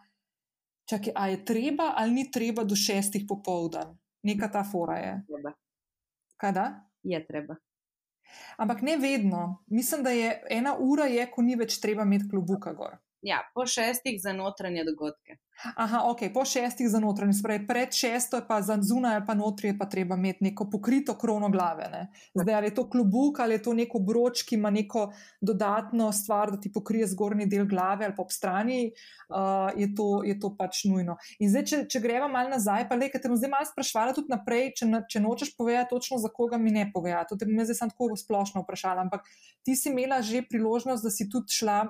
čakaj, 0.86 1.32
je 1.34 1.46
treba 1.50 1.96
ali 1.98 2.20
ni 2.22 2.30
treba 2.30 2.62
do 2.62 2.78
šestih 2.78 3.26
popovdan. 3.26 3.98
Neka 4.22 4.54
ta 4.54 4.62
fora 4.62 5.02
je. 5.02 5.22
Treba. 5.34 5.58
Kaj 6.38 6.60
da? 6.62 6.74
Je 7.02 7.26
treba. 7.26 7.58
Ampak 8.58 8.82
ne 8.82 8.98
vedno. 8.98 9.64
Mislim, 9.68 10.04
da 10.04 10.10
je 10.10 10.42
ena 10.50 10.76
ura, 10.80 11.06
je, 11.06 11.26
ko 11.32 11.42
ni 11.42 11.56
več 11.56 11.80
treba 11.82 12.04
imeti 12.04 12.30
klobuka 12.30 12.74
gor. 12.74 12.98
Ja, 13.28 13.42
po 13.54 13.66
šestih 13.68 14.22
za 14.24 14.32
notranje 14.34 14.84
dogodke. 14.88 15.36
Aha, 15.76 16.04
ok, 16.06 16.20
po 16.34 16.46
šestih 16.46 16.88
za 16.90 17.00
notranje, 17.02 17.34
spravi 17.34 17.66
pred 17.68 17.96
šesto, 17.96 18.40
pa 18.48 18.62
za 18.62 18.78
zunaj, 18.82 19.24
pa 19.28 19.34
notri 19.34 19.72
je 19.72 19.78
pa 19.78 19.88
treba 19.90 20.16
imeti 20.16 20.46
neko 20.46 20.68
pokrito 20.72 21.16
krono 21.18 21.50
glave. 21.50 21.90
Ne? 21.92 22.04
Zdaj, 22.34 22.56
ali 22.56 22.70
je 22.70 22.76
to 22.78 22.86
klobuk 22.90 23.40
ali 23.40 23.58
je 23.58 23.64
to 23.66 23.74
neko 23.74 24.00
broč, 24.00 24.46
ki 24.48 24.56
ima 24.56 24.70
neko 24.70 25.10
dodatno 25.42 26.12
stvar, 26.12 26.52
da 26.52 26.62
ti 26.62 26.72
pokrije 26.72 27.08
zgornji 27.08 27.50
del 27.52 27.68
glave 27.68 28.06
ali 28.06 28.16
pa 28.16 28.24
ob 28.24 28.32
strani, 28.32 28.92
uh, 29.30 29.74
je, 29.76 29.90
to, 29.96 30.24
je 30.24 30.40
to 30.40 30.54
pač 30.56 30.86
nujno. 30.86 31.18
In 31.40 31.52
zdaj, 31.52 31.66
če, 31.66 31.84
če 31.90 32.04
greva 32.06 32.32
mal 32.32 32.48
nazaj, 32.54 32.88
pa 32.88 32.96
le, 32.96 33.12
ker 33.12 33.22
te 33.22 33.34
bom 33.34 33.38
zdaj 33.38 33.56
malo 33.58 33.72
sprašvala 33.74 34.16
tudi 34.16 34.32
naprej, 34.32 34.72
če, 34.78 34.92
če 35.10 35.26
nočeš 35.26 35.56
povedati 35.58 35.92
točno, 35.98 36.22
za 36.24 36.32
koga 36.32 36.62
mi 36.62 36.72
ne 36.72 36.88
povedati. 36.94 37.34
To 37.34 37.44
te 37.44 37.50
bom 37.50 37.60
zdaj 37.66 37.82
samo 37.82 37.98
tako 37.98 38.14
splošno 38.16 38.64
vprašala. 38.64 39.10
Ampak 39.10 39.28
ti 39.66 39.76
si 39.76 39.90
imela 39.92 40.22
že 40.22 40.46
priložnost, 40.48 41.04
da 41.04 41.12
si 41.12 41.28
tudi 41.28 41.60
šla 41.60 41.82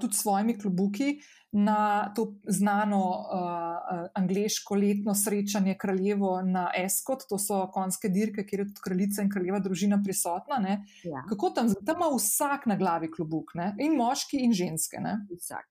tudi 0.00 0.14
s 0.14 0.22
svojimi 0.22 0.58
klubuki 0.58 1.16
na 1.52 2.12
to 2.16 2.34
znano 2.46 3.00
uh, 3.08 4.08
angliško 4.14 4.74
letno 4.74 5.14
srečanje 5.14 5.76
kraljevo 5.78 6.42
na 6.42 6.70
Eskot, 6.76 7.26
to 7.28 7.38
so 7.38 7.66
konjske 7.72 8.08
dirke, 8.08 8.46
kjer 8.46 8.60
je 8.60 8.66
tudi 8.66 8.80
kraljica 8.84 9.22
in 9.22 9.30
kraljeva 9.30 9.58
družina 9.58 10.00
prisotna. 10.04 10.78
Ja. 11.04 11.24
Kako 11.28 11.50
tam, 11.50 11.68
tam 11.86 11.96
ima 11.96 12.08
vsak 12.16 12.66
na 12.66 12.76
glavi 12.76 13.10
klubuk, 13.12 13.52
ne? 13.54 13.74
in 13.78 13.96
moški, 13.96 14.40
in 14.40 14.56
ženske. 14.56 14.96
Ne? 15.00 15.18
Vsak. 15.36 15.68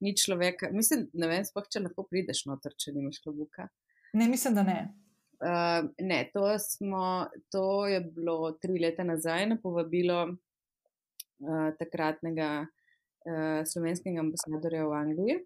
Ni 0.00 0.12
človek, 0.16 0.68
mislim, 0.72 1.08
ne 1.16 1.32
vem, 1.32 1.48
spoh, 1.48 1.64
če 1.72 1.80
lahko 1.86 2.04
prideš 2.04 2.44
noter, 2.50 2.76
če 2.76 2.92
nimaš 2.92 3.22
klubuka. 3.24 3.70
Ne, 4.12 4.28
mislim, 4.28 4.54
da 4.54 4.66
ne. 4.68 4.80
Uh, 5.40 5.88
ne, 6.04 6.26
to, 6.32 6.44
smo, 6.60 7.26
to 7.52 7.86
je 7.88 8.00
bilo 8.00 8.52
tri 8.60 8.76
leta 8.80 9.04
nazaj 9.04 9.48
na 9.48 9.56
povabilo 9.62 10.22
uh, 10.28 11.70
takratnega 11.80 12.66
uh, 13.26 13.60
slovenskega 13.66 14.22
ambasadorja 14.22 14.86
v 14.86 14.98
Angliji. 15.00 15.38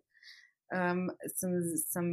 Um, 0.70 1.08
sem, 1.34 1.56
sem 1.82 2.10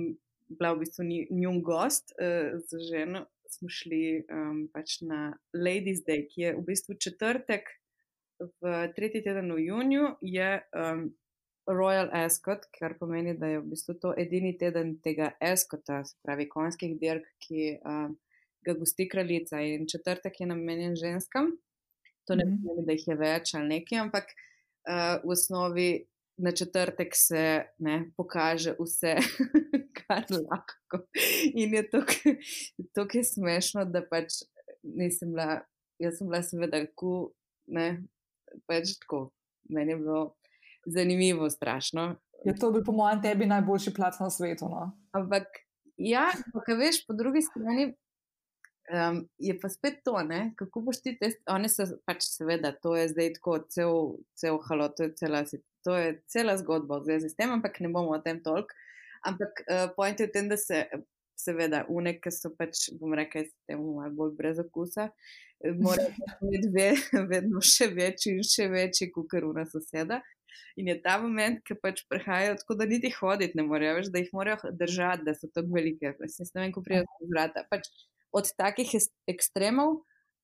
bila 0.48 0.74
v 0.74 0.82
bistvu 0.86 1.06
njun 1.30 1.62
gost 1.62 2.16
uh, 2.18 2.58
z 2.58 2.82
ženo, 2.90 3.28
smo 3.52 3.70
šli 3.70 4.24
um, 4.32 4.66
pač 4.74 5.02
na 5.06 5.36
Ladies' 5.54 6.04
Day, 6.08 6.26
ki 6.28 6.42
je 6.42 6.56
v 6.58 6.66
bistvu 6.68 6.98
četrtek 7.00 7.70
v 8.40 8.74
tretji 8.96 9.24
teden 9.26 9.54
v 9.54 9.66
juniju, 9.66 10.16
je 10.22 10.50
um, 10.76 11.08
Royal 11.68 12.10
Ascot, 12.16 12.64
kar 12.80 12.96
pomeni, 13.00 13.34
da 13.38 13.48
je 13.48 13.60
v 13.60 13.72
bistvu 13.74 13.98
to 14.00 14.14
edini 14.18 14.54
teden 14.58 14.98
tega 15.04 15.34
Ascota, 15.44 16.04
se 16.06 16.16
pravi 16.24 16.48
konjskih 16.50 16.96
dirk, 17.00 17.28
ki 17.44 17.78
um, 17.82 18.16
ga 18.66 18.76
gosti 18.78 19.08
kraljica. 19.10 19.60
In 19.62 19.88
četrtek 19.88 20.40
je 20.40 20.48
namenjen 20.48 20.96
ženskam. 20.96 21.52
To 22.28 22.36
ne 22.36 22.46
mhm. 22.46 22.62
pomeni, 22.64 22.86
da 22.88 22.96
jih 22.96 23.08
je 23.08 23.18
več 23.20 23.56
ali 23.56 23.74
nekaj, 23.76 24.00
ampak 24.06 24.32
v 25.24 25.34
osnovi 25.36 25.90
na 26.38 26.52
četrtek 26.52 27.08
se 27.14 27.64
ne, 27.78 28.12
pokaže 28.18 28.76
vse, 28.80 29.16
kar 29.98 30.26
lahko. 30.32 31.08
In 31.54 31.74
je 31.74 31.90
to, 31.90 32.02
to 32.94 33.08
je 33.14 33.24
smešno, 33.24 33.86
da 33.86 34.04
pač 34.06 34.44
nisem 34.84 35.34
bila, 35.34 35.62
jaz 36.00 36.20
sem 36.20 36.30
bila 36.30 36.44
seveda 36.46 36.84
tako, 36.86 37.32
ne, 37.68 38.04
pač 38.70 38.96
tako. 39.02 39.32
Meni 39.70 39.92
je 39.92 39.98
bilo 39.98 40.22
zanimivo, 40.86 41.50
strašno. 41.50 42.16
Je 42.46 42.54
to 42.56 42.72
bil, 42.72 42.84
po 42.86 42.94
mojem, 42.96 43.22
tebi 43.22 43.50
najboljši 43.50 43.94
plac 43.94 44.20
na 44.22 44.30
svetu. 44.30 44.70
No? 44.72 44.92
Ampak, 45.18 45.50
ja, 45.98 46.30
kaj 46.66 46.78
veš, 46.80 47.02
po 47.08 47.18
drugi 47.18 47.42
strani, 47.42 47.90
Um, 48.88 49.26
je 49.38 49.52
pa 49.60 49.68
spet 49.70 50.00
to, 50.06 50.16
ne? 50.24 50.54
kako 50.56 50.82
boš 50.88 51.02
ti 51.04 51.12
te, 51.20 51.34
oni 51.52 51.68
so 51.68 51.84
pač 52.08 52.24
seveda, 52.24 52.72
to 52.72 52.94
je 52.96 53.10
zdaj 53.12 53.34
tako 53.36 53.58
cel, 53.68 53.98
cel 54.40 54.60
halo, 54.64 54.88
to 54.96 55.10
je 55.10 55.12
cela, 55.20 55.42
to 55.84 55.98
je 56.00 56.14
cela 56.32 56.56
zgodba 56.62 57.02
v 57.02 57.10
zvezi 57.10 57.34
s 57.34 57.36
tem, 57.36 57.52
ampak 57.52 57.82
ne 57.84 57.92
bomo 57.92 58.16
o 58.16 58.22
tem 58.24 58.40
tolk. 58.44 58.72
Ampak 59.28 59.60
uh, 59.66 59.90
point 59.98 60.20
je 60.20 60.30
v 60.30 60.32
tem, 60.32 60.48
da 60.48 60.56
se 60.56 60.86
seveda 61.38 61.84
unek, 61.92 62.22
ki 62.24 62.34
so 62.34 62.54
pač, 62.56 62.88
bom 63.00 63.14
rekel, 63.18 63.46
s 63.46 63.70
tem 63.70 63.82
malo 63.82 64.14
bolj 64.16 64.34
brez 64.40 64.62
okusa, 64.64 65.10
morajo 65.82 66.10
biti 66.52 66.72
ve, 66.74 66.90
vedno 67.30 67.62
še 67.62 67.90
večji 67.94 68.38
in 68.38 68.48
še 68.48 68.68
večji, 68.72 69.12
kot 69.14 69.30
karuna 69.32 69.68
soseda. 69.70 70.22
In 70.78 70.90
je 70.90 70.96
ta 71.02 71.18
moment, 71.22 71.60
ki 71.66 71.76
pač 71.82 72.04
prehajajo 72.10 72.58
tako, 72.62 72.78
da 72.80 72.86
niti 72.90 73.12
hoditi 73.14 73.58
ne 73.58 73.66
morejo, 73.66 73.98
več, 73.98 74.12
da 74.14 74.22
jih 74.22 74.34
morajo 74.34 74.72
držati, 74.78 75.26
da 75.26 75.34
so 75.38 75.50
tako 75.50 75.76
velike. 75.76 76.14
Mislim, 76.22 76.50
ne 76.54 76.64
vem, 76.64 76.74
ko 76.74 76.84
prijajo 76.86 77.08
z 77.22 77.30
vrata. 77.34 77.64
Pač, 77.72 77.90
od 78.36 78.50
takih 78.58 78.92
ekstremov 79.28 80.02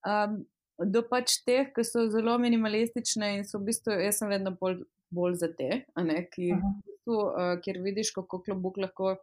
um, 0.08 0.42
do 0.80 1.04
pač 1.08 1.38
teh, 1.46 1.70
ki 1.76 1.86
so 1.86 2.08
zelo 2.12 2.38
minimalistične 2.42 3.38
in 3.38 3.46
so 3.48 3.60
v 3.62 3.72
bistvu, 3.72 3.98
jaz 4.02 4.22
sem 4.22 4.32
vedno 4.32 4.56
bolj, 4.60 4.82
bolj 5.14 5.38
za 5.44 5.52
te, 5.54 5.84
ne, 6.02 6.20
ki, 6.32 6.54
v 6.58 6.74
bistvu, 6.88 7.20
uh, 7.20 7.54
kjer 7.64 7.82
vidiš, 7.84 8.14
kako 8.16 8.42
klobuk 8.46 8.80
lahko 8.82 9.16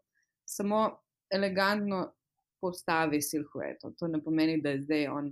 samo 0.49 0.87
elegantno 1.33 2.07
postavi 2.61 3.23
silhueto. 3.25 3.95
To 3.99 4.09
ne 4.11 4.21
pomeni, 4.23 4.61
da 4.63 4.75
je 4.75 4.85
zdaj 4.85 5.09
on 5.09 5.31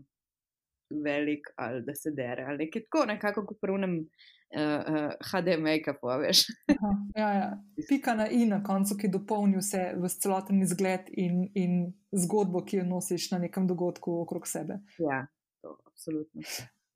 velik 1.05 1.51
ali 1.61 1.83
da 1.85 1.93
se 1.95 2.15
dere 2.17 2.47
ali 2.49 2.65
nekaj 2.65 2.87
tako, 2.87 3.03
nekako 3.11 3.43
kot 3.51 3.59
prvnem 3.61 3.99
uh, 3.99 4.29
uh, 4.57 5.11
HD 5.31 5.59
make-upu, 5.61 6.11
veš. 6.23 6.45
Aha, 6.73 6.93
ja, 7.17 7.29
ja. 7.35 7.51
Pika 7.89 8.15
na 8.15 8.29
i 8.29 8.47
na 8.47 8.63
koncu, 8.65 8.97
ki 9.01 9.11
dopolni 9.13 9.61
vse 9.61 9.93
v 9.99 10.09
celoten 10.09 10.63
izgled 10.63 11.11
in, 11.13 11.47
in 11.55 11.79
zgodbo, 12.13 12.65
ki 12.65 12.83
jo 12.83 12.89
nosiš 12.89 13.31
na 13.35 13.43
nekem 13.45 13.69
dogodku 13.69 14.21
okrog 14.23 14.49
sebe. 14.49 14.81
Ja, 14.99 15.27
to 15.63 15.79
absolutno. 15.87 16.43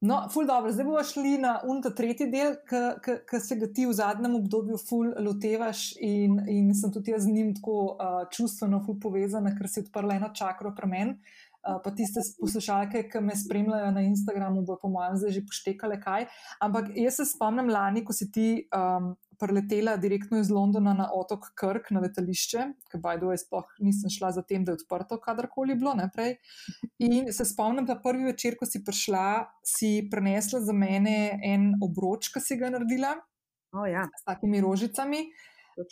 No, 0.02 0.16
ful 0.34 0.48
dobro, 0.48 0.72
zdaj 0.74 0.86
bomo 0.88 1.02
šli 1.06 1.36
na 1.38 1.52
unta 1.70 1.92
tretji 1.94 2.26
del, 2.26 2.56
ki 2.66 3.38
se 3.38 3.54
ga 3.60 3.68
ti 3.70 3.84
v 3.86 3.92
zadnjem 3.94 4.34
obdobju 4.34 4.74
ful 4.82 5.12
lotevaš 5.22 5.92
in, 6.02 6.40
in 6.50 6.72
sem 6.74 6.90
tudi 6.90 7.14
jaz 7.14 7.22
z 7.22 7.30
njim 7.30 7.52
tako 7.54 7.76
uh, 7.92 8.24
čustveno 8.34 8.82
ful 8.82 8.98
povezana, 8.98 9.54
ker 9.54 9.70
si 9.70 9.84
odprla 9.84 10.18
eno 10.18 10.32
čakro 10.34 10.74
premen. 10.74 11.14
Uh, 11.14 11.51
pa 11.62 11.90
tiste 11.96 12.22
poslušalke, 12.40 13.04
ki 13.10 13.20
me 13.22 13.36
spremljajo 13.38 13.90
na 13.94 14.02
Instagramu, 14.06 14.64
bo 14.66 14.76
po 14.80 14.90
mojem 14.92 15.18
zdaj 15.20 15.36
že 15.38 15.44
poštekale 15.46 16.00
kaj. 16.02 16.26
Ampak 16.60 16.90
jaz 16.98 17.20
se 17.20 17.28
spomnim 17.30 17.70
lani, 17.70 18.04
ko 18.04 18.14
si 18.16 18.30
ti 18.34 18.46
um, 18.74 19.12
preletela 19.42 19.96
direktno 19.96 20.38
iz 20.38 20.50
Londona 20.50 20.94
na 20.94 21.08
otok 21.14 21.48
Krk, 21.58 21.90
na 21.94 22.02
letališče, 22.04 22.66
ki 22.90 23.00
pa 23.02 23.16
je 23.18 23.38
sploh 23.42 23.66
nisem 23.82 24.10
šla 24.10 24.30
za 24.36 24.44
tem, 24.46 24.64
da 24.64 24.74
je 24.74 24.82
odprto, 24.82 25.18
kadarkoli 25.22 25.74
bilo 25.78 25.94
naprej. 25.98 26.36
In 27.02 27.32
se 27.32 27.46
spomnim, 27.48 27.86
da 27.86 27.98
prvi 27.98 28.30
večer, 28.30 28.58
ko 28.58 28.66
si 28.66 28.84
prišla, 28.84 29.26
si 29.66 29.92
prenesla 30.10 30.62
za 30.62 30.74
mene 30.76 31.40
en 31.42 31.72
obroč, 31.82 32.30
ki 32.34 32.42
si 32.42 32.58
ga 32.60 32.70
naredila 32.70 33.16
oh, 33.74 33.86
ja. 33.88 34.06
s 34.06 34.24
takimi 34.28 34.60
rožicami. 34.62 35.26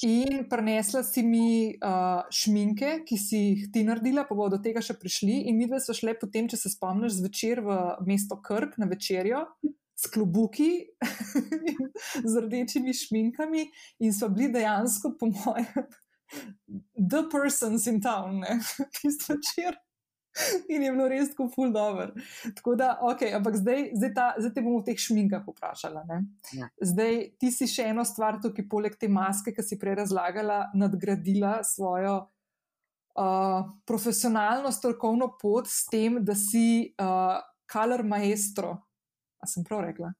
In 0.04 0.44
prenesla 0.48 1.02
si 1.06 1.22
mi 1.24 1.72
uh, 1.72 2.22
šminke, 2.28 3.00
ki 3.08 3.16
si 3.18 3.40
jih 3.40 3.66
ti 3.72 3.84
naredila, 3.86 4.26
pa 4.28 4.36
bodo 4.36 4.58
do 4.58 4.62
tega 4.64 4.82
še 4.84 4.98
prišli. 5.00 5.46
In 5.48 5.56
mi 5.56 5.68
dve 5.70 5.80
smo 5.80 5.96
šli 5.96 6.16
potem, 6.20 6.48
če 6.50 6.60
se 6.60 6.72
spomniš, 6.74 7.20
zvečer 7.20 7.62
v 7.64 7.76
mesto 8.08 8.36
Krk 8.44 8.76
na 8.80 8.90
večerjo 8.90 9.46
s 10.00 10.08
klubuki, 10.12 10.86
z 12.30 12.44
rdečimi 12.44 12.94
šminkami 12.96 13.66
in 14.00 14.14
so 14.16 14.30
bili 14.32 14.52
dejansko, 14.54 15.14
po 15.20 15.28
mojem, 15.28 15.88
the 17.10 17.24
persons 17.32 17.86
in 17.86 18.00
town, 18.00 18.44
tisto 19.00 19.36
večer. 19.36 19.76
In 20.72 20.82
je 20.82 20.92
bilo 20.92 21.06
res 21.10 21.30
tako 21.32 21.48
ful 21.54 21.72
dobro. 21.72 22.10
Tako 22.56 22.74
da, 22.78 22.90
ok, 23.02 23.22
ampak 23.38 23.56
zdaj, 23.60 23.86
zdaj, 23.94 24.12
ta, 24.16 24.26
zdaj 24.38 24.52
te 24.54 24.64
bomo 24.64 24.80
v 24.80 24.88
teh 24.90 25.00
šminkah 25.00 25.46
vprašala. 25.46 26.04
Ja. 26.56 26.68
Zdaj, 26.92 27.18
ti 27.40 27.52
si 27.54 27.68
še 27.70 27.90
eno 27.92 28.04
stvar, 28.08 28.40
tukaj 28.42 28.66
poleg 28.70 28.98
te 29.00 29.10
maske, 29.10 29.54
ki 29.56 29.64
si 29.66 29.78
prej 29.80 30.00
razlagala, 30.02 30.62
nadgradila 30.78 31.60
svojo 31.66 32.16
uh, 32.22 33.60
profesionalno, 33.88 34.72
strokovno 34.72 35.32
pot 35.40 35.68
s 35.70 35.84
tem, 35.90 36.20
da 36.24 36.36
si 36.38 36.92
uh, 37.00 37.38
color 37.70 38.06
maestro. 38.06 38.76
A 39.40 39.48
sem 39.48 39.64
prav 39.64 39.86
rekla? 39.86 40.12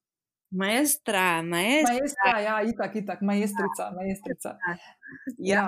Maestra, 0.51 1.43
maestra. 1.47 1.95
Maestra, 1.95 2.41
ja, 2.43 2.63
itak, 2.67 2.97
itak, 2.97 3.21
maestrica, 3.23 3.91
maestrica. 3.95 4.57
Ja. 5.39 5.55
ja. 5.55 5.67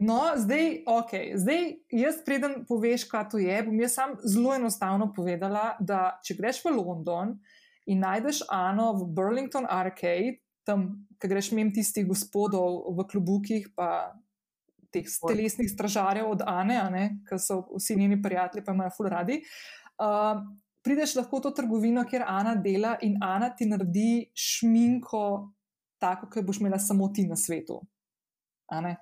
No, 0.00 0.20
zdaj, 0.36 0.82
ok, 0.86 1.12
zdaj 1.34 1.64
jaz 1.90 2.20
preden 2.24 2.62
poveš, 2.68 3.04
kaj 3.10 3.26
to 3.32 3.40
je, 3.42 3.56
bom 3.66 3.80
jaz 3.82 3.96
sam 3.98 4.14
zelo 4.24 4.54
enostavno 4.54 5.10
povedala, 5.16 5.74
da 5.80 6.20
če 6.24 6.36
greš 6.38 6.62
v 6.64 6.74
London 6.76 7.34
in 7.90 8.00
najdeš 8.04 8.44
Ano 8.48 8.92
v 9.00 9.08
Burlington 9.16 9.66
Arcade, 9.68 10.38
tam, 10.66 11.06
ki 11.18 11.30
greš 11.30 11.50
mem 11.56 11.72
tistih 11.74 12.06
gospodov 12.06 12.84
v 12.94 13.06
klubukih, 13.10 13.70
pa 13.74 14.14
teh 14.94 15.06
telesnih 15.06 15.70
stražarjev 15.70 16.30
od 16.30 16.42
Ane, 16.46 16.78
ne, 16.90 17.04
ki 17.26 17.38
so 17.38 17.62
vsi 17.74 17.96
njeni 17.98 18.20
prijatelji, 18.22 18.64
pa 18.66 18.74
imajo 18.74 18.94
ful 18.96 19.10
radi. 19.10 19.40
Uh, 20.00 20.42
prideš 20.84 21.16
lahko 21.18 21.38
v 21.38 21.46
to 21.46 21.54
trgovino, 21.62 22.04
kjer 22.08 22.24
Ana 22.26 22.54
dela 22.58 22.96
in 23.06 23.18
Ana 23.22 23.50
ti 23.54 23.68
naredi 23.70 24.30
šminko, 24.34 25.24
tako, 26.02 26.30
kot 26.32 26.46
boš 26.46 26.62
imela 26.62 26.78
samo 26.78 27.10
ti 27.14 27.26
na 27.28 27.36
svetu. 27.36 27.80
Ja, 28.70 28.96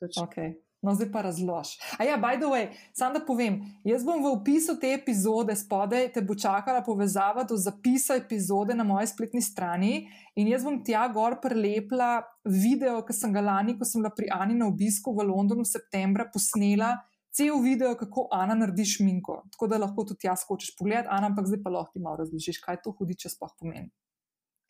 točno. 0.00 0.26
Okay. 0.26 0.56
No, 0.80 0.94
zdaj 0.96 1.10
pa 1.12 1.20
razlož. 1.22 1.74
A 2.00 2.04
ja, 2.08 2.16
by 2.16 2.38
the 2.40 2.48
way, 2.48 2.70
samo 2.96 3.18
da 3.18 3.20
povem, 3.24 3.58
jaz 3.84 4.04
bom 4.04 4.22
v 4.24 4.30
opisu 4.32 4.78
te 4.80 4.94
epizode 4.96 5.52
spodaj 5.56 6.06
te 6.14 6.22
bo 6.24 6.32
čakala 6.32 6.80
povezava 6.80 7.44
do 7.44 7.58
zapisa 7.60 8.16
epizode 8.16 8.72
na 8.74 8.84
moji 8.84 9.10
spletni 9.12 9.42
strani 9.44 10.08
in 10.40 10.48
jaz 10.48 10.64
bom 10.64 10.78
tja 10.84 11.04
gor 11.12 11.36
prelepla 11.42 12.22
video, 12.48 12.96
ki 13.04 13.12
sem 13.12 13.36
ga 13.36 13.44
lani, 13.44 13.76
ko 13.76 13.84
sem 13.84 14.00
bila 14.00 14.14
pri 14.16 14.32
Ani 14.32 14.56
na 14.56 14.70
obisku 14.72 15.12
v 15.12 15.28
Londonu 15.28 15.68
v 15.68 15.72
septembra, 15.74 16.30
posnela 16.32 16.94
cel 17.28 17.60
video, 17.60 17.92
kako 18.00 18.30
Ana 18.32 18.56
naredi 18.56 18.88
šminko. 18.88 19.42
Tako 19.52 19.68
da 19.68 19.84
lahko 19.84 20.08
tudi 20.08 20.32
jaz 20.32 20.48
hočeš 20.48 20.78
pogled, 20.80 21.04
Ana, 21.12 21.28
ampak 21.28 21.44
zdaj 21.44 21.60
pa 21.60 21.76
lahko 21.76 21.92
ti 21.92 22.00
malo 22.00 22.24
razložiš, 22.24 22.64
kaj 22.64 22.80
to 22.80 22.96
hudiče 22.96 23.28
sploh 23.28 23.52
pomeni. 23.60 23.92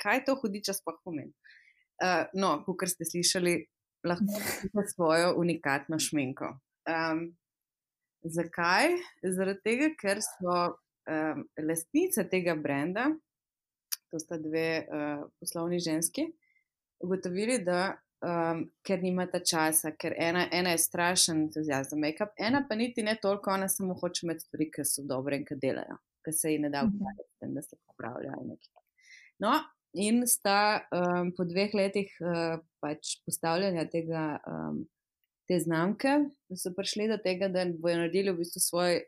Kaj 0.02 0.24
to 0.26 0.34
hudiče 0.42 0.74
sploh 0.74 0.98
pomeni? 1.06 1.30
Uh, 2.02 2.26
no, 2.34 2.56
kot 2.66 2.88
ste 2.90 3.06
slišali, 3.06 3.60
lahko 4.04 4.24
imate 4.72 4.88
svojo 4.94 5.34
unikatno 5.36 5.98
šminko. 5.98 6.52
Um, 6.88 7.24
zakaj? 8.22 8.94
Zaradi 9.22 9.60
tega, 9.64 9.90
ker 10.00 10.20
so 10.24 10.56
um, 11.10 11.48
lastnice 11.68 12.24
tega 12.28 12.54
brenda, 12.54 13.10
to 14.10 14.18
sta 14.18 14.38
dve 14.38 14.84
uh, 14.86 15.26
poslovni 15.40 15.78
ženski, 15.80 16.26
ugotovili, 17.00 17.58
da 17.64 17.94
um, 18.24 18.64
ker 18.86 19.02
nimata 19.02 19.40
časa, 19.44 19.94
ker 19.96 20.14
ena, 20.18 20.46
ena 20.52 20.74
je 20.74 20.78
strašen 20.78 21.44
entuzijazem 21.46 21.90
za 21.90 22.00
make-up, 22.00 22.34
ena 22.38 22.64
pa 22.68 22.74
niti 22.74 23.02
ne 23.02 23.16
toliko, 23.22 23.50
ona 23.50 23.68
samo 23.68 23.94
hoče 23.94 24.26
imeti 24.26 24.46
stvari, 24.46 24.70
ki 24.74 24.84
so 24.84 25.04
dobre 25.08 25.40
in 25.40 25.46
ki 25.48 25.58
delajo, 25.62 25.98
ki 26.24 26.32
se 26.36 26.52
ji 26.52 26.58
ne 26.58 26.70
da 26.70 26.84
ukvarjati, 26.88 27.54
da 27.54 27.62
se 27.62 27.76
popravljajo. 27.86 28.56
No, 29.40 29.54
in 29.92 30.26
sta 30.26 30.86
um, 30.94 31.32
po 31.36 31.44
dveh 31.44 31.74
letih 31.74 32.10
uh, 32.22 32.60
pač 32.82 33.16
postavljanja 33.26 33.86
tega, 33.90 34.24
um, 34.46 34.84
te 35.50 35.58
znamke, 35.58 36.16
da 36.48 36.58
so 36.58 36.72
prišli 36.76 37.08
do 37.10 37.18
tega, 37.22 37.48
da 37.50 37.66
bojo 37.66 37.98
naredili 37.98 38.30
v 38.30 38.42
bistvu 38.44 38.62
svoj 38.62 39.00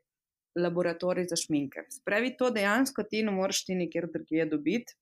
laboratorij 0.59 1.29
za 1.31 1.39
šminke. 1.39 1.87
Spravi 1.91 2.35
to 2.37 2.51
dejansko 2.51 3.07
ti 3.09 3.23
ne 3.23 3.33
moreš 3.33 3.65
ti 3.69 3.79
nikjer 3.79 4.09
drugje 4.13 4.47
dobiti, 4.51 4.97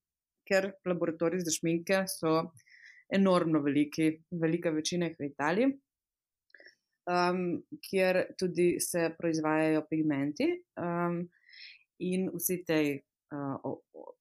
ker 0.47 0.73
laboratoriji 0.87 1.47
za 1.47 1.55
šminke 1.55 2.05
so 2.11 2.51
enormno 3.11 3.63
veliki, 3.65 4.13
velika 4.31 4.71
večina 4.71 5.09
jih 5.09 5.17
v 5.19 5.31
Italiji, 5.33 5.73
um, 7.11 7.43
kjer 7.89 8.23
tudi 8.39 8.77
se 8.81 9.09
proizvajajo 9.19 9.87
pigmenti 9.91 10.53
um, 10.79 11.23
in 11.99 12.29
vsi 12.37 12.63
te. 12.67 12.81
Uh, 13.31 14.19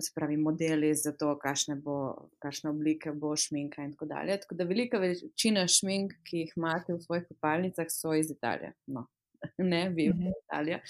Se 0.00 0.12
pravi, 0.14 0.36
modeli 0.36 0.94
za 0.96 1.12
to, 1.12 1.34
kakšne, 1.38 1.76
bo, 1.76 2.28
kakšne 2.40 2.70
oblike 2.70 3.12
bo 3.12 3.34
šminka, 3.36 3.84
in 3.84 3.92
tako 3.92 4.06
dalje. 4.08 4.38
Tako 4.40 4.54
da 4.54 4.64
velika 4.64 4.98
večina 4.98 5.66
šmink, 5.68 6.14
ki 6.24 6.44
jih 6.44 6.54
imate 6.56 6.94
v 6.94 7.00
svojih 7.02 7.26
kopalnicah, 7.28 7.90
so 7.92 8.14
iz 8.16 8.30
Italije. 8.30 8.72
No, 8.86 9.06
ne, 9.72 9.88
vi, 9.90 10.08
mm 10.08 10.18
-hmm. 10.18 10.32
Italija. 10.44 10.80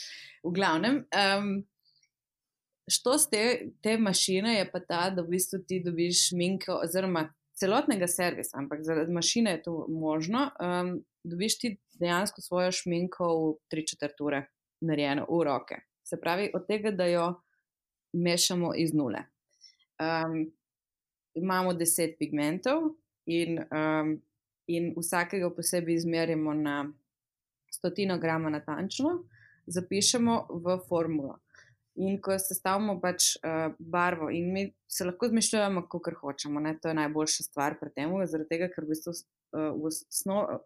V 0.45 0.55
glavnem, 0.55 0.97
um, 0.97 1.67
što 2.91 3.19
z 3.19 3.31
te, 3.31 3.71
te 3.83 3.99
mašine 3.99 4.55
je 4.55 4.71
pa 4.71 4.81
ta, 4.81 5.11
da 5.11 5.23
v 5.23 5.29
bistvu 5.29 5.59
ti 5.69 5.83
dobiš 5.85 6.29
šminko, 6.29 6.81
oziroma 6.85 7.33
celotnega 7.55 8.07
servisa, 8.07 8.59
ampak 8.59 8.83
zaradi 8.83 9.13
mašine 9.13 9.51
je 9.51 9.63
to 9.63 9.87
možno, 9.89 10.51
um, 10.61 11.05
dobiš 11.25 11.59
ti 11.59 11.77
dejansko 12.01 12.41
svojo 12.41 12.73
šminko 12.73 13.25
v 13.39 13.55
tri 13.71 13.87
četrt 13.87 14.21
ure, 14.21 14.47
narejeno 14.81 15.27
v 15.31 15.45
roke. 15.45 15.77
Se 16.05 16.21
pravi, 16.21 16.51
od 16.55 16.67
tega, 16.67 16.91
da 16.91 17.07
jo 17.07 17.43
mešamo 18.13 18.75
iz 18.77 18.95
nule. 18.95 19.25
Um, 20.01 20.53
imamo 21.35 21.75
deset 21.75 22.19
pigmentov 22.19 22.83
in, 23.27 23.59
um, 23.59 24.17
in 24.67 24.95
vsakega 24.97 25.51
posebej 25.51 25.95
izmerimo 25.95 26.55
na 26.55 26.93
stotino 27.73 28.19
grama 28.19 28.51
natančno, 28.51 29.23
zapišemo 29.67 30.47
v 30.51 30.79
formulo. 30.89 31.39
In 31.95 32.17
ko 32.25 32.39
sestavimo 32.41 32.97
pač 33.01 33.35
uh, 33.37 33.75
barvo, 33.79 34.31
in 34.33 34.53
mi 34.53 34.65
se 34.89 35.05
lahko 35.05 35.29
zmišljujemo, 35.29 35.87
kako 35.93 36.15
hočemo, 36.21 36.61
ne? 36.61 36.79
to 36.81 36.89
je 36.89 36.95
najboljša 36.95 37.45
stvar 37.45 37.77
pri 37.81 37.91
tem, 37.93 38.15
zaradi 38.27 38.49
tega, 38.49 38.69
ker 38.73 38.87
v 38.87 38.95
bistvu 38.95 39.13
uh, 39.13 39.75
v 39.77 39.91
osnov, 39.93 40.63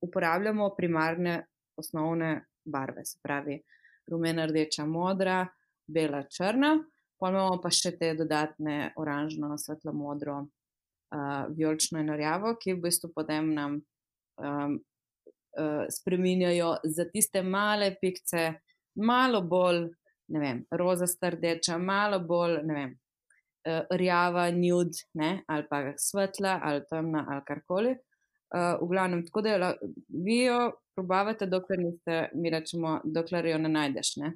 uporabljamo 0.00 0.70
primarne 0.76 1.40
osnovne 1.76 2.44
barve, 2.64 3.04
se 3.04 3.18
pravi 3.22 3.58
rumena, 4.06 4.46
rdeča, 4.46 4.86
modra, 4.86 5.46
bela, 5.88 6.22
črna, 6.28 6.76
pa 7.18 7.30
imamo 7.32 7.58
pa 7.62 7.72
še 7.74 7.94
te 7.98 8.12
dodatne 8.18 8.92
oranžno, 9.00 9.56
svetlo 9.58 9.92
modro, 9.96 10.42
uh, 10.44 11.48
vijolično 11.54 12.02
in 12.04 12.14
rjavo, 12.14 12.54
ki 12.60 12.76
v 12.76 12.84
bistvu 12.86 13.12
potem 13.16 13.52
nam 13.56 13.80
um, 13.80 14.78
uh, 15.58 15.84
spreminjajo 15.90 16.76
za 16.84 17.08
tiste 17.10 17.42
male 17.42 17.94
pikce, 18.00 18.52
malo 19.00 19.42
bolj 19.42 19.88
ne 20.28 20.40
vem, 20.40 20.64
roza 20.70 21.06
strdeča, 21.06 21.78
malo 21.78 22.20
bolj, 22.20 22.58
ne 22.68 22.74
vem, 22.74 22.90
uh, 23.68 23.96
rjava, 23.96 24.48
nud, 24.54 25.00
ne, 25.14 25.30
ali 25.46 25.66
pa 25.70 25.82
svetla, 25.96 26.58
ali 26.64 26.84
temna, 26.90 27.24
ali 27.28 27.44
karkoli. 27.46 27.96
Uh, 28.48 28.80
v 28.80 28.88
glavnem, 28.92 29.24
tako 29.26 29.42
da 29.44 29.54
jo, 29.54 29.72
vi 30.24 30.38
jo 30.46 30.60
probavate, 30.96 31.46
dokler 31.46 31.80
niste, 31.82 32.20
mi 32.34 32.50
rečemo, 32.50 32.98
dokler 33.04 33.46
jo 33.50 33.58
ne 33.60 33.72
najdeš. 33.72 34.14
Ne? 34.22 34.32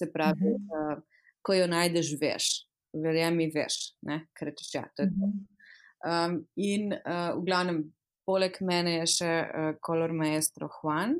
Se 0.00 0.08
pravi, 0.12 0.54
uh 0.54 0.56
-huh. 0.56 0.96
uh, 0.96 1.02
ko 1.44 1.54
jo 1.54 1.66
najdeš, 1.68 2.14
veš, 2.20 2.50
verjemi, 2.96 3.50
veš, 3.54 3.80
ker 4.36 4.48
rečeš, 4.48 4.74
ja, 4.74 4.84
to 4.96 5.04
je 5.04 5.10
to. 5.16 5.32
Um, 6.00 6.38
in 6.56 6.92
uh, 6.92 7.36
v 7.36 7.44
glavnem, 7.44 7.82
poleg 8.24 8.56
mene 8.64 8.94
je 9.00 9.10
še 9.18 9.32
uh, 9.44 9.74
kolor 9.84 10.14
maestro 10.16 10.70
Juan, 10.80 11.18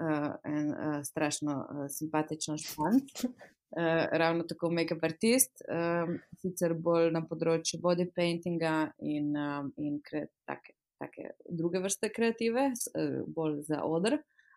uh, 0.00 0.34
en 0.44 0.68
uh, 0.74 0.98
strašno 1.06 1.56
uh, 1.62 1.86
simpatičen 1.88 2.60
špant. 2.60 3.24
Uh, 3.70 4.08
ravno 4.18 4.42
tako 4.50 4.66
make-up 4.74 5.04
artist, 5.06 5.60
um, 5.70 6.16
sicer 6.42 6.72
bolj 6.74 7.12
na 7.14 7.20
področju 7.22 7.78
body 7.78 8.08
paintinga 8.10 8.88
in, 8.98 9.28
um, 9.38 9.68
in 9.78 10.00
take, 10.02 10.74
take 10.98 11.28
druge 11.46 11.78
vrste 11.78 12.10
kreative, 12.10 12.64
uh, 12.98 13.20
bolj 13.30 13.60
za 13.68 13.84
odr. 13.86 14.16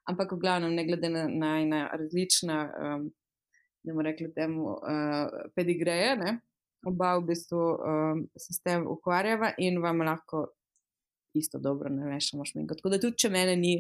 Ampak, 0.10 0.34
v 0.34 0.42
glavnem, 0.42 0.74
ne 0.74 0.88
glede 0.88 1.14
na, 1.14 1.28
na, 1.30 1.52
na 1.70 1.84
različna, 1.94 2.58
um, 2.74 3.06
da 3.84 3.94
bomo 3.94 4.02
rekli, 4.02 4.34
temu 4.34 4.74
uh, 4.74 5.52
pedigreje, 5.56 6.16
ne? 6.16 6.40
oba 6.84 7.16
v 7.18 7.30
bistvu 7.32 7.60
um, 7.60 8.26
se 8.36 8.54
s 8.54 8.60
tem 8.60 8.84
ukvarjava 8.88 9.54
in 9.58 9.80
vam 9.82 10.02
lahko 10.04 10.48
isto 11.34 11.60
dobro 11.60 11.90
narešamo 11.90 12.46
šminko. 12.46 12.76
Tako 12.76 12.90
da 12.90 13.00
tudi, 13.02 13.18
če 13.18 13.30
mene 13.34 13.56
ni, 13.58 13.72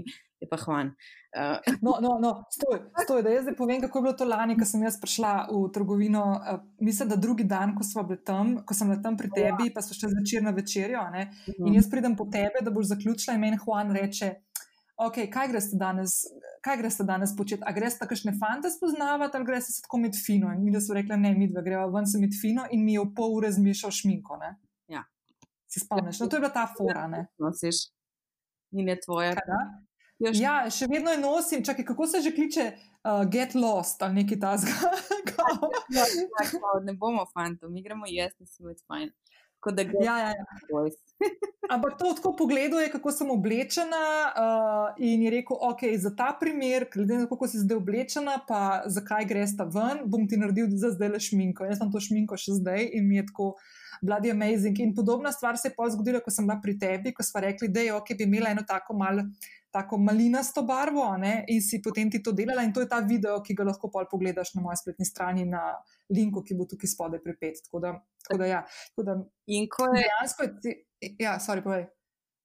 je 0.41 0.47
pa 0.49 0.57
hvan. 0.63 0.89
Uh. 1.37 1.75
No, 1.85 1.97
no, 2.01 2.15
no, 2.21 2.31
stoj, 2.53 2.79
stoj, 3.03 3.21
da 3.25 3.33
jaz 3.33 3.45
zdaj 3.45 3.55
povem, 3.59 3.81
kako 3.83 3.99
je 3.99 4.05
bilo 4.07 4.13
to 4.17 4.25
lani, 4.25 4.55
ko 4.57 4.65
sem 4.65 4.81
jaz 4.85 4.97
prišla 5.01 5.33
v 5.51 5.59
trgovino. 5.75 6.23
Uh, 6.39 6.63
mislim, 6.81 7.11
da 7.11 7.19
drugi 7.19 7.45
dan, 7.49 7.75
ko 7.77 7.85
tam, 8.25 8.55
ko 8.65 8.73
sem 8.73 8.89
bila 8.89 9.01
tam 9.05 9.19
pri 9.19 9.29
tebi, 9.35 9.69
pa 9.75 9.85
so 9.85 9.93
še 9.93 10.09
zvečer 10.15 10.41
na 10.43 10.55
večerjo. 10.55 11.03
Uh 11.03 11.19
-huh. 11.19 11.67
In 11.67 11.77
jaz 11.77 11.89
pridem 11.91 12.15
po 12.17 12.25
tebe, 12.25 12.61
da 12.61 12.71
boš 12.71 12.89
zaključila 12.95 13.35
in 13.35 13.41
meni 13.41 13.57
hvan 13.65 13.93
reče. 13.95 14.33
Ok, 15.03 15.17
kaj 15.31 15.49
greš 15.51 15.69
danes, 15.79 16.21
danes 17.03 17.35
početi? 17.37 17.63
A 17.65 17.73
greš 17.75 17.97
tako 17.99 18.15
še 18.15 18.29
ne 18.31 18.37
fante 18.39 18.71
spoznavati 18.71 19.37
ali 19.37 19.47
greš 19.47 19.69
se 19.69 19.81
tako 19.85 19.99
med 20.05 20.15
fino? 20.15 20.51
In 20.55 20.63
mi 20.63 20.71
da 20.71 20.81
so 20.81 20.95
rekli, 20.95 21.17
ne, 21.19 21.33
mi 21.35 21.49
dve 21.51 21.63
greva 21.65 21.87
ven 21.91 22.07
se 22.07 22.21
med 22.21 22.35
fino 22.41 22.67
in 22.71 22.85
mi 22.85 22.95
je 22.95 23.03
v 23.03 23.11
pol 23.17 23.35
ure 23.39 23.51
zmišal 23.51 23.91
šminko. 23.91 24.39
Ne? 24.39 24.55
Si 25.73 25.79
spomniš? 25.79 26.19
No, 26.19 26.27
to 26.27 26.35
je 26.35 26.39
bila 26.39 26.53
ta 26.53 26.67
fora. 26.77 27.07
Ne? 27.07 27.27
Nosiš, 27.41 27.75
ni 28.71 28.85
ne 28.85 28.93
tvoje. 29.01 29.33
Ja, 30.21 30.69
še 30.69 30.85
vedno 30.91 31.11
je 31.11 31.17
nosim. 31.17 31.63
Čakaj, 31.65 31.85
kako 31.87 32.07
se 32.07 32.21
že 32.21 32.31
kliče 32.35 32.65
uh, 32.69 33.23
Get 33.25 33.55
Lost 33.57 34.03
ali 34.05 34.21
nekaj 34.21 34.39
tasga? 34.39 34.75
ja, 35.97 36.05
ja, 36.05 36.75
ne 36.85 36.93
bomo 36.93 37.25
fantom, 37.33 37.73
mi 37.73 37.81
gremo 37.81 38.05
jesti, 38.07 38.45
se 38.45 38.61
bo 38.63 38.75
fajn. 38.85 39.09
Ja, 40.03 40.19
ja, 40.19 40.31
ja. 40.35 40.45
Ampak 41.73 41.95
to 41.99 42.11
tako 42.13 42.33
pogleduje, 42.35 42.89
kako 42.91 43.11
sem 43.11 43.29
oblečena. 43.31 44.03
Uh, 44.35 44.97
in 44.97 45.23
je 45.23 45.31
rekel, 45.31 45.57
ok, 45.59 45.85
za 45.97 46.11
ta 46.15 46.33
primer, 46.39 46.85
glede 46.93 47.17
na 47.17 47.23
to, 47.23 47.29
kako 47.35 47.47
si 47.47 47.61
zdaj 47.63 47.77
oblečena, 47.77 48.39
pa 48.47 48.83
zakaj 48.85 49.25
greš 49.29 49.55
ta 49.57 49.63
ven, 49.63 50.03
bom 50.05 50.27
ti 50.27 50.37
naredil 50.37 50.67
za 50.75 50.91
zdaj 50.91 51.15
le 51.15 51.23
šminko. 51.23 51.69
Jaz 51.69 51.79
sem 51.79 51.93
to 51.93 52.03
šminko 52.03 52.37
še 52.37 52.59
zdaj 52.59 52.89
in 52.91 53.07
mi 53.07 53.21
je 53.21 53.27
tako 53.31 53.53
bloody 54.03 54.31
amazing. 54.31 54.79
In 54.83 54.95
podobna 54.95 55.31
stvar 55.31 55.57
se 55.57 55.71
je 55.71 55.75
pa 55.77 55.87
zgodila, 55.89 56.19
ko 56.19 56.31
sem 56.31 56.47
bila 56.47 56.59
pri 56.61 56.75
tebi, 56.79 57.15
ko 57.15 57.23
smo 57.23 57.45
rekli, 57.47 57.71
da 57.71 57.87
je 57.87 57.95
ok, 57.95 58.15
bi 58.17 58.27
imela 58.27 58.51
eno 58.51 58.67
tako 58.67 58.97
malo. 58.99 59.23
Tako 59.73 59.97
malinasto 59.97 60.61
barvo, 60.61 61.07
ne? 61.17 61.45
in 61.49 61.61
si 61.65 61.79
potem 61.81 62.11
ti 62.11 62.21
to 62.23 62.31
delala, 62.31 62.61
in 62.61 62.73
to 62.73 62.83
je 62.83 62.89
ta 62.89 62.99
video, 63.01 63.39
ki 63.41 63.55
ga 63.57 63.65
lahko 63.71 63.89
pogledaš 63.89 64.53
na 64.53 64.61
moji 64.61 64.77
spletni 64.77 65.05
strani, 65.05 65.47
na 65.49 65.63
linku, 66.13 66.43
ki 66.45 66.57
bo 66.59 66.67
tukaj 66.69 66.91
spodaj 66.91 67.23
pripet. 67.23 67.63
Tako 67.65 67.81
da, 67.81 67.95
tako 68.27 68.37
da, 68.43 68.51
ja. 68.51 68.61
tako 68.91 69.07
da 69.07 69.17
in 69.49 69.65
ko 69.73 69.89
je 69.89 70.03
dejansko, 70.03 70.47
ja, 71.25 71.39
sorry, 71.41 71.65
povej. 71.65 71.87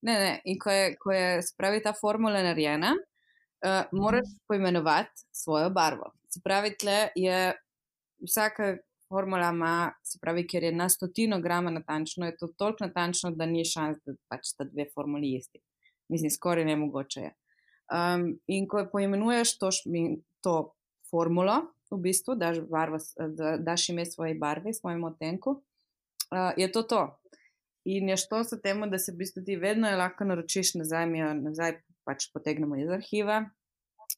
Ne, 0.08 0.16
ne, 0.22 0.32
in 0.44 0.58
ko 0.62 0.72
je, 0.72 0.90
ko 0.96 1.12
je 1.12 1.42
spravi 1.42 1.82
ta 1.84 1.92
formula 2.00 2.40
narejena, 2.42 2.94
uh, 2.96 3.92
moraš 3.92 4.32
poimenovati 4.48 5.26
svojo 5.32 5.70
barvo. 5.70 6.12
Se 6.32 6.40
pravi, 6.44 6.76
tle 6.80 7.08
je 7.14 7.52
vsaka 8.24 8.76
formula 9.08 9.50
ima, 9.50 9.92
se 10.04 10.18
pravi, 10.22 10.46
ker 10.46 10.64
je 10.64 10.72
na 10.72 10.88
stotino 10.88 11.40
grama 11.40 11.70
natančno, 11.70 12.26
je 12.26 12.36
to 12.36 12.48
toliko 12.58 12.86
natančno, 12.86 13.30
da 13.30 13.46
ni 13.46 13.64
šans, 13.64 13.98
da 14.06 14.14
pač 14.30 14.52
sta 14.52 14.64
dve 14.64 14.88
formuli 14.94 15.34
isti. 15.36 15.60
Mislim, 16.08 16.30
skoraj 16.30 16.64
ne 16.64 16.76
mogoče 16.76 17.20
je. 17.20 17.32
Um, 17.88 18.38
in 18.46 18.68
ko 18.68 18.84
poimenuješ 18.92 19.58
to, 19.58 19.70
to 20.44 20.54
formulo, 21.10 21.60
v 21.90 21.98
bistvu 22.04 22.34
daš, 22.36 22.60
barvo, 22.68 22.98
da, 23.36 23.56
daš 23.56 23.88
ime 23.88 24.04
svoje 24.06 24.34
barve, 24.34 24.74
svojemu 24.74 25.06
odtenku, 25.06 25.50
uh, 25.50 26.52
je 26.56 26.72
to 26.72 26.82
to. 26.82 27.02
In 27.84 28.08
je 28.08 28.16
šlo 28.16 28.44
se 28.44 28.60
temu, 28.60 28.86
da 28.86 28.98
se 28.98 29.12
v 29.12 29.16
bistvu 29.22 29.42
ti 29.44 29.56
vedno 29.56 29.90
lahko 29.96 30.24
naročiš 30.24 30.74
nazaj, 30.74 31.06
mi 31.06 31.18
jo 31.18 31.32
nazaj 31.34 31.78
pač 32.04 32.28
potegnemo 32.32 32.76
iz 32.76 32.90
arhiva, 32.92 33.44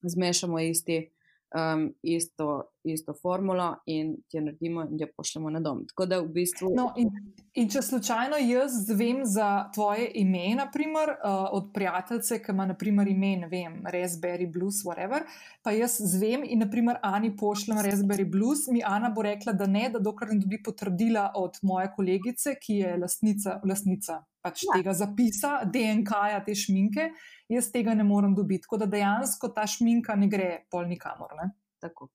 zmešamo 0.03 0.59
isti 0.61 1.11
um, 1.55 1.95
isto, 2.03 2.70
isto 2.85 3.15
formulo 3.23 3.77
in 3.87 4.17
ti 4.29 4.37
jo 4.37 4.45
naredimo 4.45 4.83
in 4.83 4.99
jo 5.01 5.07
pošljemo 5.17 5.51
na 5.51 5.61
dom. 5.61 5.85
V 5.99 6.29
bistvu... 6.33 6.71
no, 6.77 6.93
in, 6.97 7.11
in 7.55 7.69
če 7.69 7.83
slučajno 7.83 8.39
jaz 8.41 8.79
zvem 8.87 9.21
za 9.25 9.71
tvoje 9.75 10.11
ime, 10.15 10.55
naprimer, 10.57 11.11
uh, 11.11 11.49
od 11.53 11.71
prijateljice, 11.75 12.41
ki 12.43 12.53
ima 12.53 12.67
naprimer, 12.67 13.09
ime, 13.09 13.35
ne 13.45 13.49
vem, 13.49 13.81
Raspberry 13.93 14.49
Blues, 14.53 14.83
whatever, 14.87 15.27
pa 15.63 15.75
jaz 15.77 15.99
zvem 16.01 16.45
in 16.45 16.65
naprimer 16.65 16.99
Ani 17.03 17.35
pošljem 17.37 17.79
Raspberry 17.85 18.29
Blues, 18.31 18.67
mi 18.73 18.83
Ana 18.87 19.11
bo 19.11 19.23
rekla, 19.23 19.53
da 19.53 19.67
ne, 19.67 19.89
da 19.93 19.99
dokler 19.99 20.33
ne 20.35 20.41
dobi 20.41 20.63
potrdila 20.63 21.31
od 21.35 21.61
moje 21.63 21.93
kolegice, 21.97 22.57
ki 22.61 22.83
je 22.83 22.97
lastnica. 22.97 23.61
lastnica 23.65 24.23
pač 24.41 24.65
ja. 24.65 24.79
tega 24.79 24.95
zapisa, 24.97 25.51
DNK-ja 25.69 26.41
te 26.45 26.55
šminke, 26.57 27.11
jaz 27.53 27.69
tega 27.73 27.95
ne 27.97 28.07
morem 28.09 28.35
dobiti. 28.37 28.65
Tako 28.65 28.81
da 28.85 28.89
dejansko 28.89 29.53
ta 29.57 29.67
šminka 29.69 30.17
ne 30.17 30.31
gre 30.33 30.51
pol 30.73 30.89
nikamor. 30.89 31.37
Ne? 31.41 31.51
Tako. 31.83 32.09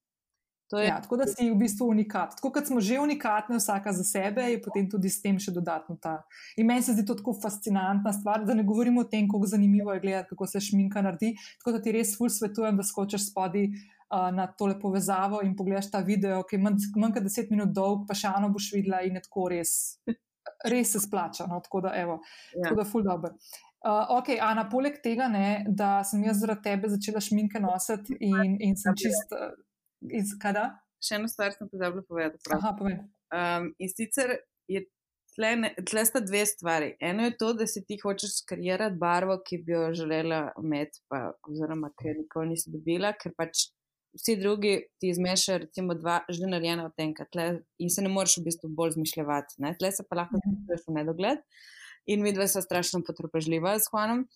Je... 0.73 0.85
Ja, 0.87 0.97
tako 1.01 1.17
da 1.21 1.27
si 1.29 1.45
v 1.51 1.55
bistvu 1.59 1.87
unikat. 1.93 2.35
Tako 2.39 2.49
kot 2.55 2.67
smo 2.67 2.81
že 2.81 2.97
unikatni, 2.99 3.59
vsaka 3.61 3.93
za 3.93 4.03
sebe, 4.03 4.47
je 4.49 4.61
potem 4.61 4.89
tudi 4.89 5.09
s 5.13 5.21
tem 5.21 5.37
še 5.39 5.53
dodatno 5.53 5.97
ta. 6.01 6.17
In 6.57 6.67
meni 6.67 6.81
se 6.81 6.95
zdi 6.97 7.05
to 7.05 7.15
tako 7.19 7.35
fascinantna 7.37 8.13
stvar, 8.13 8.45
da 8.45 8.57
ne 8.57 8.65
govorimo 8.65 9.05
o 9.05 9.09
tem, 9.09 9.29
kako 9.29 9.51
zanimivo 9.53 9.93
je 9.93 10.01
gledati, 10.01 10.29
kako 10.33 10.47
se 10.49 10.63
šminka 10.69 11.05
naredi. 11.05 11.35
Tako 11.61 11.77
da 11.77 11.83
ti 11.85 11.93
res 11.95 12.15
ful 12.17 12.33
svetujem, 12.33 12.81
da 12.81 12.83
skočiš 12.83 13.29
spodaj 13.29 13.69
uh, 13.69 14.29
na 14.33 14.49
tole 14.57 14.79
povezavo 14.81 15.43
in 15.45 15.53
pogledaš 15.55 15.91
ta 15.93 16.01
video, 16.01 16.41
ki 16.49 16.57
je 16.57 16.65
manj, 16.65 16.91
manj 16.97 17.17
kot 17.19 17.29
10 17.29 17.53
minut 17.53 17.73
dolg, 17.75 18.07
pa 18.09 18.17
še 18.17 18.33
eno 18.33 18.49
boš 18.49 18.73
videla 18.73 19.05
in 19.05 19.21
je 19.21 19.27
tako 19.29 19.49
res 19.53 19.75
res 20.65 20.91
se 20.91 20.99
splača. 20.99 21.45
No? 21.47 21.59
Tako 21.59 21.81
da, 21.81 21.93
evo, 21.95 22.19
ja. 22.53 22.63
tako 22.63 22.75
da, 22.75 22.87
ful 22.89 23.03
dobro. 23.03 23.33
Uh, 23.85 24.17
ok, 24.17 24.31
Ana, 24.41 24.65
poleg 24.69 24.97
tega, 25.03 25.27
ne, 25.29 25.65
da 25.69 25.99
sem 26.03 26.23
jaz 26.25 26.39
zaradi 26.41 26.65
tebe 26.65 26.89
začela 26.89 27.21
šminke 27.21 27.61
nositi 27.61 28.17
in, 28.17 28.55
in 28.65 28.73
sem 28.81 28.95
čist 28.97 29.35
uh, 29.37 29.51
iz 30.01 30.33
kada? 30.41 30.71
Še 31.03 31.19
eno 31.19 31.29
stvar 31.29 31.53
sem 31.53 31.69
pozabila 31.69 32.03
povedati. 32.07 32.49
Aha, 32.55 32.73
povem. 32.77 32.99
Um, 33.35 33.71
in 33.81 33.91
sicer 33.91 34.37
je 34.71 34.85
tle, 35.35 35.51
ne, 35.61 35.71
tle 35.89 36.05
sta 36.07 36.21
dve 36.23 36.45
stvari. 36.49 36.93
Eno 37.03 37.27
je 37.27 37.35
to, 37.37 37.51
da 37.59 37.67
si 37.67 37.83
ti 37.85 37.97
hočeš 38.01 38.39
skarirati 38.41 38.97
barvo, 38.99 39.37
ki 39.45 39.61
bi 39.65 39.75
jo 39.75 39.87
želela 39.97 40.47
imeti, 40.61 41.01
pa, 41.11 41.27
oziroma 41.49 41.91
ker 41.99 42.15
nikoli 42.21 42.55
nisi 42.55 42.73
dobila, 42.73 43.13
ker 43.19 43.35
pač 43.37 43.67
vsi 44.15 44.37
drugi 44.39 44.75
ti 45.01 45.13
zmešajo, 45.13 45.65
recimo, 45.65 45.95
dva 45.99 46.21
že 46.29 46.47
narejena 46.47 46.87
odtenka 46.87 47.25
in 47.79 47.89
se 47.89 48.01
ne 48.01 48.09
moreš 48.09 48.39
v 48.39 48.45
bistvu 48.47 48.71
bolj 48.71 48.95
zmišljati. 48.95 49.59
Tle 49.79 49.91
se 49.91 50.05
pa 50.09 50.23
lahko 50.23 50.39
mhm. 50.39 50.59
zmišljaš 50.59 50.85
v 50.87 50.99
nedogled. 50.99 51.47
In 52.05 52.21
mi 52.21 52.31
dva 52.33 52.45
sta 52.47 52.61
strašno 52.61 53.01
potrpežljiva 53.01 53.79
s 53.81 53.89
Hvanom. 53.89 54.27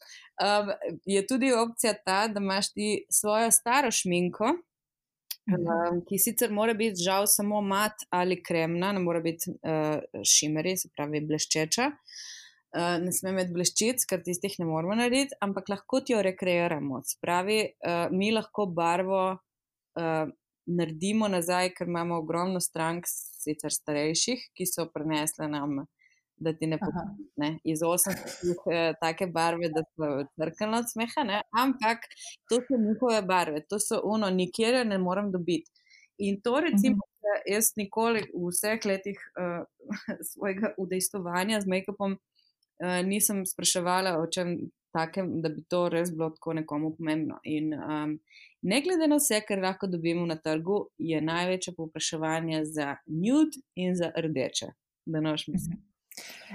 Um, 0.42 0.72
je 1.06 1.22
tudi 1.30 1.52
opcija 1.54 1.94
ta, 1.94 2.24
da 2.28 2.42
imaš 2.42 2.72
ti 2.74 3.06
svojo 3.14 3.52
staro 3.54 3.92
šminko, 3.94 4.56
um, 5.58 6.02
ki 6.08 6.20
sicer 6.22 6.52
mora 6.54 6.74
biti 6.78 7.04
žal 7.04 7.28
samo 7.28 7.62
mat 7.62 8.06
ali 8.10 8.40
kremna, 8.44 8.92
ne 8.96 9.04
mora 9.04 9.22
biti 9.24 9.52
uh, 9.52 10.24
šimeri, 10.26 10.76
se 10.78 10.92
pravi 10.96 11.22
bleščeča. 11.26 11.90
Uh, 12.70 12.98
ne 13.02 13.12
sme 13.16 13.34
imeti 13.34 13.54
bleščic, 13.56 14.04
ker 14.10 14.22
tistih 14.26 14.60
ne 14.62 14.68
moramo 14.70 14.98
narediti, 15.00 15.38
ampak 15.42 15.72
lahko 15.72 16.04
jo 16.06 16.22
rekreiramo. 16.22 17.02
Spravi, 17.06 17.62
uh, 17.82 18.12
mi 18.14 18.30
lahko 18.36 18.68
barvo 18.70 19.24
uh, 19.34 20.30
naredimo 20.70 21.28
nazaj, 21.28 21.74
ker 21.78 21.90
imamo 21.90 22.20
ogromno 22.22 22.62
strank, 22.62 23.10
sicer 23.10 23.74
starejših, 23.74 24.52
ki 24.54 24.68
so 24.70 24.86
prenesle 24.94 25.50
nam, 25.50 25.82
da 26.40 26.54
ti 26.54 26.68
ne 26.68 26.78
pomeni 26.80 27.60
iz 27.64 27.80
80-ih 27.80 28.64
uh, 28.66 28.74
eh, 28.74 28.94
take 29.02 29.28
barve, 29.28 29.70
da 29.70 29.84
so 29.84 30.10
crkveno 30.36 30.78
od 30.78 30.92
smeha, 30.92 31.24
ne? 31.24 31.42
ampak 31.64 32.08
to 32.50 32.62
so 32.68 32.80
njihove 32.80 33.22
barve, 33.22 33.66
to 33.70 33.80
so 33.80 34.02
uno, 34.04 34.30
nikjer 34.30 34.88
ne 34.88 34.98
morem 34.98 35.32
dobiti. 35.32 35.72
In 36.18 36.42
to 36.42 36.60
recimo. 36.60 37.06
Jaz 37.46 37.76
nikoli 37.78 38.24
v 38.34 38.50
vseh 38.50 38.86
letih 38.86 39.20
uh, 39.38 39.62
svojega 40.32 40.74
udejstovanja 40.82 41.62
z 41.62 41.70
make-upom 41.70 42.16
uh, 42.16 43.00
nisem 43.06 43.44
spraševala 43.46 44.18
o 44.18 44.26
čem 44.28 44.56
takem, 44.92 45.42
da 45.42 45.50
bi 45.50 45.64
to 45.70 45.84
res 45.90 46.12
bilo 46.16 46.30
tako 46.34 46.54
nekomu 46.54 46.94
pomembno. 46.98 47.40
In 47.44 47.74
um, 47.74 48.16
ne 48.62 48.82
glede 48.82 49.08
na 49.08 49.20
vse, 49.20 49.42
kar 49.48 49.62
lahko 49.62 49.88
dobimo 49.88 50.26
na 50.26 50.40
trgu, 50.42 50.80
je 50.98 51.22
največje 51.22 51.76
povpraševanje 51.78 52.64
za 52.66 52.96
nude 53.06 53.62
in 53.76 53.96
za 53.96 54.12
rdeče, 54.18 54.74
da 55.06 55.22
noš 55.22 55.48
mislim. 55.48 55.89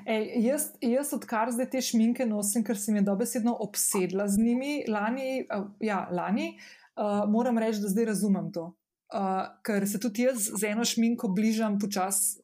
Ej, 0.06 0.30
jaz, 0.44 0.68
jaz, 0.82 1.12
odkar 1.16 1.52
zdaj 1.54 1.70
te 1.70 1.82
šminke 1.82 2.26
nosim, 2.26 2.64
ker 2.64 2.78
sem 2.78 2.96
jih 2.96 3.04
dobesedno 3.06 3.56
obsedla 3.60 4.28
z 4.28 4.40
njimi, 4.42 4.84
lani, 4.88 5.44
ja, 5.80 6.08
lani 6.10 6.54
uh, 6.54 7.22
moram 7.30 7.58
reči, 7.58 7.82
da 7.82 7.92
zdaj 7.92 8.12
razumem 8.12 8.52
to. 8.52 8.72
uh, 9.14 9.46
ker 9.62 9.86
se 9.88 10.00
tudi 10.00 10.26
jaz 10.26 10.48
z 10.58 10.70
eno 10.72 10.84
šminko 10.84 11.28
bližam 11.28 11.78
počasi 11.78 12.40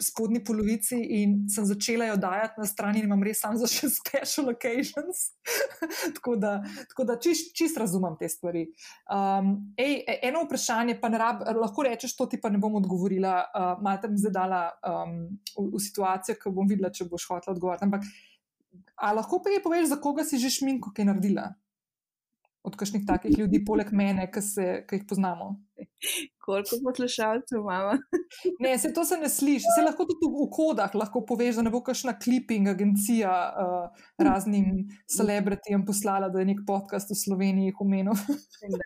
spodnji 0.00 0.42
polovici 0.44 0.98
in 1.22 1.48
sem 1.50 1.66
začela 1.66 2.06
jo 2.10 2.16
dajati 2.16 2.60
na 2.60 2.66
stran 2.66 2.96
in 2.96 3.06
imam 3.06 3.22
res 3.22 3.40
samo 3.40 3.58
za 3.60 3.68
še 3.70 3.90
special 4.00 4.50
occasions. 4.52 5.32
tako 6.16 6.36
da, 6.36 6.56
tako 6.90 7.06
da 7.08 7.18
čist, 7.22 7.54
čist 7.56 7.78
razumem 7.80 8.16
te 8.20 8.28
stvari. 8.28 8.66
Um, 9.06 9.54
ej, 9.76 10.02
e, 10.06 10.18
eno 10.28 10.44
vprašanje, 10.46 10.98
pa 11.00 11.12
rab, 11.14 11.46
lahko 11.58 11.86
rečeš, 11.86 12.16
to 12.18 12.26
ti 12.26 12.40
pa 12.40 12.50
ne 12.52 12.60
bom 12.62 12.76
odgovorila, 12.80 13.38
uh, 13.48 13.72
malo 13.82 14.02
te 14.02 14.12
bom 14.12 14.20
zadala 14.20 14.64
um, 14.82 15.16
v, 15.56 15.66
v 15.76 15.82
situacijo, 15.82 16.38
ki 16.40 16.54
bom 16.54 16.68
videla, 16.68 16.92
če 16.92 17.08
boš 17.10 17.28
hotela 17.30 17.56
odgovoriti. 17.56 17.88
Ampak, 17.88 18.06
a 18.96 19.12
lahko 19.16 19.42
pa 19.44 19.52
je 19.54 19.62
poveš, 19.64 19.90
za 19.92 20.00
koga 20.02 20.26
si 20.26 20.40
že 20.42 20.52
šminko 20.52 20.94
kaj 20.96 21.10
naredila? 21.10 21.52
Od 22.62 22.76
kakšnih 22.78 23.02
takih 23.06 23.38
ljudi, 23.38 23.58
poleg 23.66 23.90
mene, 23.90 24.28
ki, 24.30 24.40
se, 24.42 24.66
ki 24.86 25.00
jih 25.00 25.06
poznamo. 25.10 25.48
Koliko 26.44 26.76
poslušalcev 26.84 27.58
imamo? 27.58 27.96
ne, 28.62 28.76
se 28.78 28.92
to 28.94 29.04
se 29.04 29.16
ne 29.18 29.28
sliši. 29.28 29.66
Se 29.76 29.82
lahko 29.82 30.06
tudi 30.06 30.28
v 30.30 30.46
kodah 30.56 30.94
lahko 30.94 31.24
poveš, 31.26 31.58
da 31.58 31.64
ne 31.66 31.72
bo 31.74 31.80
kakšna 31.82 32.14
clipping 32.22 32.70
agencija 32.70 33.32
uh, 33.32 34.06
raznim 34.18 34.86
celebritijem 35.10 35.82
poslala, 35.86 36.30
da 36.30 36.42
je 36.42 36.50
nek 36.52 36.62
podcast 36.66 37.10
v 37.10 37.18
Sloveniji 37.24 37.74
umenil. 37.82 38.14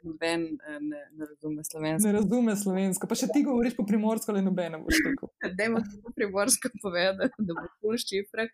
noben 0.08 0.48
eh, 0.56 0.80
ne, 0.80 1.04
ne 1.12 1.28
razume 1.28 1.64
slovensko. 1.64 2.08
Ne 2.08 2.16
razume 2.16 2.56
slovensko. 2.56 3.08
Pa 3.08 3.18
še 3.18 3.28
ti 3.32 3.44
govoriš 3.44 3.76
po 3.76 3.84
primorsko, 3.88 4.32
ali 4.32 4.44
noben 4.44 4.78
ne 4.78 4.84
boš 4.84 5.04
rekel. 5.04 5.32
Dajmo 5.60 5.84
ti 5.84 6.00
po 6.00 6.16
primorsko 6.16 6.72
povedati, 6.80 7.44
da 7.44 7.60
bo 7.60 7.92
v 7.92 8.00
šifrah. 8.00 8.52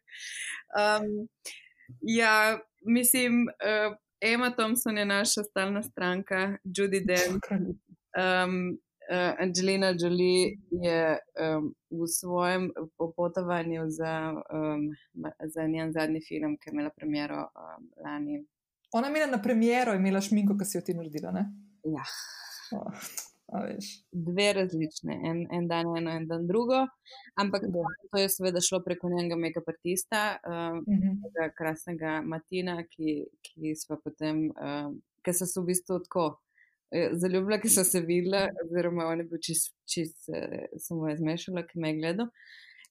Um, 0.74 1.12
ja, 2.10 2.58
mislim. 2.82 3.44
Uh, 3.62 3.94
Emma 4.22 4.50
Thompson 4.50 4.98
je 4.98 5.04
naša 5.04 5.42
stalna 5.42 5.82
stranka, 5.82 6.56
Judy 6.64 7.00
Dench. 7.00 7.48
Um, 7.52 8.78
uh, 9.10 9.34
Angelina 9.38 9.94
Jolie 9.98 10.58
je 10.70 11.18
um, 11.56 11.74
v 11.90 12.06
svojem 12.06 12.70
popotovanju 12.98 13.82
za, 13.88 14.32
um, 14.32 14.90
za 15.54 15.66
njen 15.66 15.92
zadnji 15.92 16.20
film, 16.28 16.56
ki 16.56 16.70
je 16.70 16.72
imela 16.72 16.90
premiero 16.96 17.36
um, 17.36 17.90
lani. 18.04 18.44
Ona 18.92 19.06
je 19.06 19.10
imela 19.10 19.26
na 19.26 19.42
premiero, 19.42 19.94
imela 19.94 20.20
šminko, 20.20 20.58
ki 20.58 20.64
si 20.64 20.78
jo 20.78 20.82
ti 20.86 20.94
naredila. 20.94 21.32
Ne? 21.32 21.44
Ja. 21.84 22.04
Oh. 22.78 22.92
Dve 24.12 24.52
različne, 24.56 25.14
en, 25.28 25.42
en 25.52 25.66
dan 25.68 25.96
eno, 25.96 26.10
en 26.10 26.26
dan 26.26 26.46
drugo, 26.46 26.86
ampak 27.40 27.66
da. 27.68 27.84
to 28.12 28.20
je 28.22 28.28
seveda 28.32 28.60
šlo 28.64 28.80
preko 28.84 29.10
njenega 29.12 29.36
make-up 29.36 29.68
artista, 29.68 30.38
um, 30.46 30.78
uh 30.78 30.94
mhm. 30.94 31.18
-huh. 31.24 31.50
krasnega 31.58 32.22
Matina, 32.24 32.82
ki, 32.82 33.26
ki 33.42 33.74
so 33.76 33.96
potem, 34.04 34.50
um, 34.56 35.02
ki 35.24 35.32
so 35.32 35.46
se 35.46 35.60
v 35.60 35.64
bistvu 35.64 35.98
tako 36.08 36.26
eh, 36.94 37.10
zaljubila, 37.12 37.60
ki 37.60 37.68
so 37.68 37.84
se 37.84 38.00
videla, 38.00 38.48
oziroma 38.64 39.06
on 39.06 39.18
je 39.18 39.24
bil 39.24 39.38
čist, 39.38 39.74
čist 39.84 40.28
eh, 40.34 40.66
samo 40.78 41.08
je 41.08 41.16
zmešala, 41.16 41.66
ki 41.66 41.78
me 41.78 41.88
je 41.88 41.98
gledal. 42.00 42.28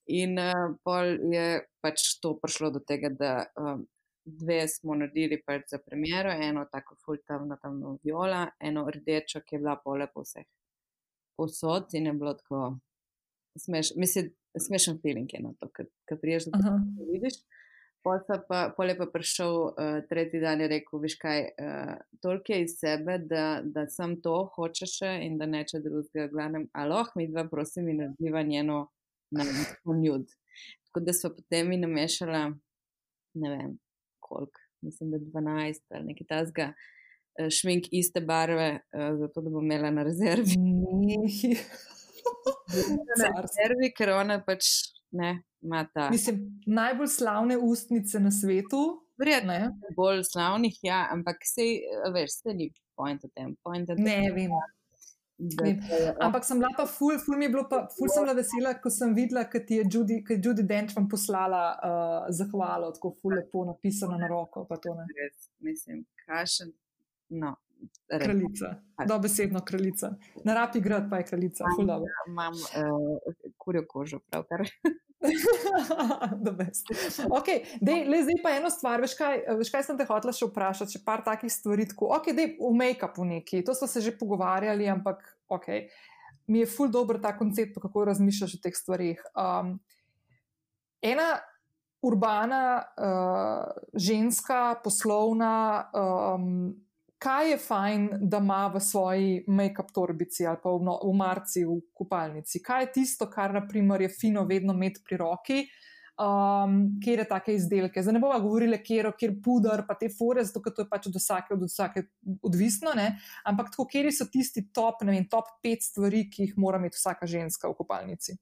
In 0.06 0.38
uh, 0.38 0.76
pol 0.84 1.18
je 1.34 1.62
pač 1.80 2.18
to 2.22 2.38
prišlo 2.42 2.70
do 2.70 2.80
tega, 2.80 3.08
da 3.08 3.46
um, 3.58 3.86
dve 4.24 4.68
smo 4.68 4.94
naredili 4.94 5.42
pač 5.46 5.62
za 5.70 5.78
premjero, 5.78 6.30
eno 6.30 6.64
tako 6.72 6.96
fultavno 7.04 7.56
tam 7.62 7.80
viola, 8.04 8.46
eno 8.60 8.86
rdečo, 8.90 9.40
ki 9.40 9.56
je 9.56 9.60
bila 9.60 9.76
pole 9.84 10.06
po 10.14 10.22
vseh 10.22 10.46
posod 11.36 11.94
in 11.98 12.06
je 12.06 12.12
bilo 12.12 12.34
tako 12.34 12.78
smeš, 13.58 13.92
mislim, 13.96 14.30
smešen 14.58 14.98
feeling 15.02 15.34
je 15.34 15.40
na 15.42 15.52
to, 15.60 15.68
kar 16.04 16.18
priješ, 16.20 16.44
da 16.44 16.50
to 16.50 16.80
vidiš. 17.12 17.34
Pol 18.76 18.88
je 18.88 18.96
pa 18.98 19.06
prišel 19.12 19.54
uh, 19.54 19.74
tretji 20.08 20.40
dan 20.40 20.60
in 20.60 20.68
rekel, 20.68 20.98
viš 20.98 21.14
kaj, 21.22 21.40
uh, 21.42 21.92
toliko 22.20 22.52
je 22.52 22.64
iz 22.64 22.72
sebe, 22.80 23.18
da, 23.18 23.60
da 23.64 23.86
sem 23.86 24.16
to 24.22 24.50
hočeš 24.54 24.96
in 25.22 25.38
da 25.38 25.46
neče 25.46 25.78
drugega 25.84 26.26
glavnem, 26.32 26.66
aloh, 26.72 27.12
mi 27.14 27.28
dva 27.30 27.44
prosim 27.48 27.88
in 27.88 28.02
narediva 28.02 28.42
njeno 28.42 28.88
na 29.30 29.44
njud. 30.02 30.26
Tako 30.86 31.00
da 31.00 31.12
smo 31.12 31.30
potem 31.30 31.68
mi 31.68 31.76
namešala, 31.76 32.50
ne 33.34 33.50
vem, 33.56 33.78
koliko, 34.32 34.60
mislim, 34.80 35.10
da 35.10 35.18
12 35.18 35.80
ali 35.90 36.04
nekaj 36.04 36.26
tasga, 36.26 36.72
eh, 37.38 37.50
šmink 37.50 37.84
iste 37.90 38.20
barve, 38.20 38.80
eh, 38.92 39.16
zato 39.18 39.40
da 39.40 39.50
bom 39.50 39.64
imela 39.64 39.90
na 39.90 40.02
rezervi. 40.02 40.56
na 43.22 43.40
rezervi, 43.40 43.92
ker 43.96 44.14
ona 44.16 44.40
pač 44.44 44.64
ne 45.10 45.42
ima 45.62 45.86
ta. 45.94 46.10
Mislim, 46.10 46.60
najbolj 46.66 47.08
slavne 47.08 47.58
ustnice 47.58 48.20
na 48.20 48.30
svetu. 48.30 48.82
Verjetno, 49.20 49.54
bolj 49.96 50.22
slavnih, 50.24 50.78
ja, 50.82 51.06
ampak 51.12 51.36
se, 51.46 51.62
veš, 52.14 52.38
se 52.42 52.54
ni 52.54 52.72
point 52.96 53.24
o 53.24 53.28
tem. 53.34 53.54
Point 53.62 53.90
o 53.90 53.94
tem 53.94 54.04
ne, 54.04 54.30
vem. 55.60 55.80
Ampak 56.20 56.44
sem 56.44 56.60
bila 56.60 56.70
pa 56.76 56.86
ful, 56.86 57.18
ful 57.18 57.38
mi 57.38 57.48
je 57.48 57.54
bilo 57.54 57.64
pa, 57.70 57.82
ful 57.96 58.10
sem 58.12 58.26
bila 58.26 58.36
vesela, 58.38 58.74
ko 58.82 58.92
sem 58.92 59.14
videla, 59.16 59.44
ker 59.50 59.64
ti 59.66 59.80
je 59.80 59.88
Judy, 59.88 60.20
Judy 60.36 60.66
Dench 60.66 60.94
vam 60.96 61.08
poslala 61.10 61.64
uh, 61.74 62.30
zahvalo, 62.30 62.92
tako 62.96 63.14
ful 63.20 63.36
lepo 63.38 63.66
napisano 63.68 64.18
na 64.20 64.30
roko. 64.30 64.66
Res, 64.70 65.50
mislim, 65.60 66.04
kašen, 66.26 66.72
no. 67.42 67.56
Res. 68.06 68.22
Kraljica, 68.22 68.68
dobesedno 69.08 69.60
kraljica. 69.66 70.12
Na 70.46 70.54
rapi 70.54 70.80
grad 70.80 71.08
pa 71.10 71.18
je 71.18 71.24
kraljica, 71.32 71.72
ful 71.76 71.88
dobro. 71.88 72.12
Imam 72.28 72.54
uh, 72.54 73.32
kurjo 73.58 73.82
kožo, 73.88 74.20
pravkar. 74.30 74.68
okay, 77.38 77.62
dej, 77.80 78.04
le, 78.10 78.22
zdaj 78.26 78.38
pa 78.42 78.50
eno 78.58 78.70
stvar, 78.70 79.00
veš 79.02 79.14
kaj, 79.18 79.42
veš 79.58 79.70
kaj 79.70 79.82
sem 79.86 79.98
te 79.98 80.06
hotela 80.08 80.32
še 80.34 80.46
vprašati, 80.48 80.92
če 80.96 81.00
par 81.06 81.22
takih 81.26 81.52
stvari 81.52 81.86
tako. 81.90 82.10
Ok, 82.16 82.26
dej, 82.36 82.56
v 82.58 82.72
make-upu 82.78 83.26
neki, 83.28 83.62
to 83.66 83.72
smo 83.78 83.86
se 83.90 83.98
že 84.02 84.18
pogovarjali, 84.18 84.88
ampak 84.90 85.18
ok, 85.52 85.68
mi 86.46 86.62
je 86.62 86.66
ful 86.66 86.90
dobro 86.90 87.20
ta 87.22 87.34
koncept, 87.38 87.78
kako 87.82 88.04
razmišljaš 88.10 88.58
o 88.58 88.62
teh 88.62 88.76
stvarih. 88.76 89.22
Um, 89.36 89.76
ena 91.02 91.36
urbana, 92.02 92.82
uh, 92.98 93.82
ženska, 93.94 94.80
poslovna, 94.84 95.90
um, 95.94 96.74
kaj 97.22 97.50
je 97.50 97.58
fajn, 97.62 98.08
da 98.20 98.40
ima 98.42 98.66
v 98.74 98.80
svoji 98.80 99.44
make-up 99.46 99.92
torbici 99.94 100.46
ali 100.46 100.58
pa 100.62 100.70
v, 100.70 100.82
no, 100.88 100.96
v 101.04 101.14
marci 101.14 101.62
v 101.64 101.78
kupalnici. 101.94 102.62
Kaj 102.62 102.82
je 102.82 102.92
tisto, 102.98 103.30
kar 103.30 103.54
naprimer, 103.54 104.02
je 104.02 104.10
fino 104.10 104.42
vedno 104.48 104.74
imeti 104.74 105.04
pri 105.06 105.20
roki, 105.22 105.62
um, 106.20 106.76
kjer 107.04 107.22
je 107.22 107.28
take 107.28 107.54
izdelke. 107.54 108.02
Zdaj 108.02 108.16
ne 108.16 108.20
bomo 108.22 108.40
govorili, 108.40 108.78
kjer 108.82 109.12
je 109.20 109.32
puder, 109.44 109.84
pa 109.88 109.96
te 109.98 110.10
fore, 110.18 110.44
zato 110.44 110.60
to 110.70 110.84
je 110.84 110.88
pač 110.90 111.08
od 111.10 111.16
vsake, 111.16 111.54
od 111.54 111.64
vsake 111.66 112.04
odvisno, 112.42 112.94
ne? 112.96 113.16
ampak 113.48 113.72
tako, 113.72 113.86
kjer 113.90 114.10
so 114.12 114.28
tisti 114.32 114.68
top, 114.74 115.02
ne 115.06 115.16
vem, 115.16 115.26
top 115.30 115.50
pet 115.62 115.84
stvari, 115.84 116.26
ki 116.30 116.48
jih 116.48 116.54
mora 116.60 116.80
imeti 116.82 117.00
vsaka 117.00 117.26
ženska 117.26 117.70
v 117.70 117.78
kupalnici. 117.80 118.36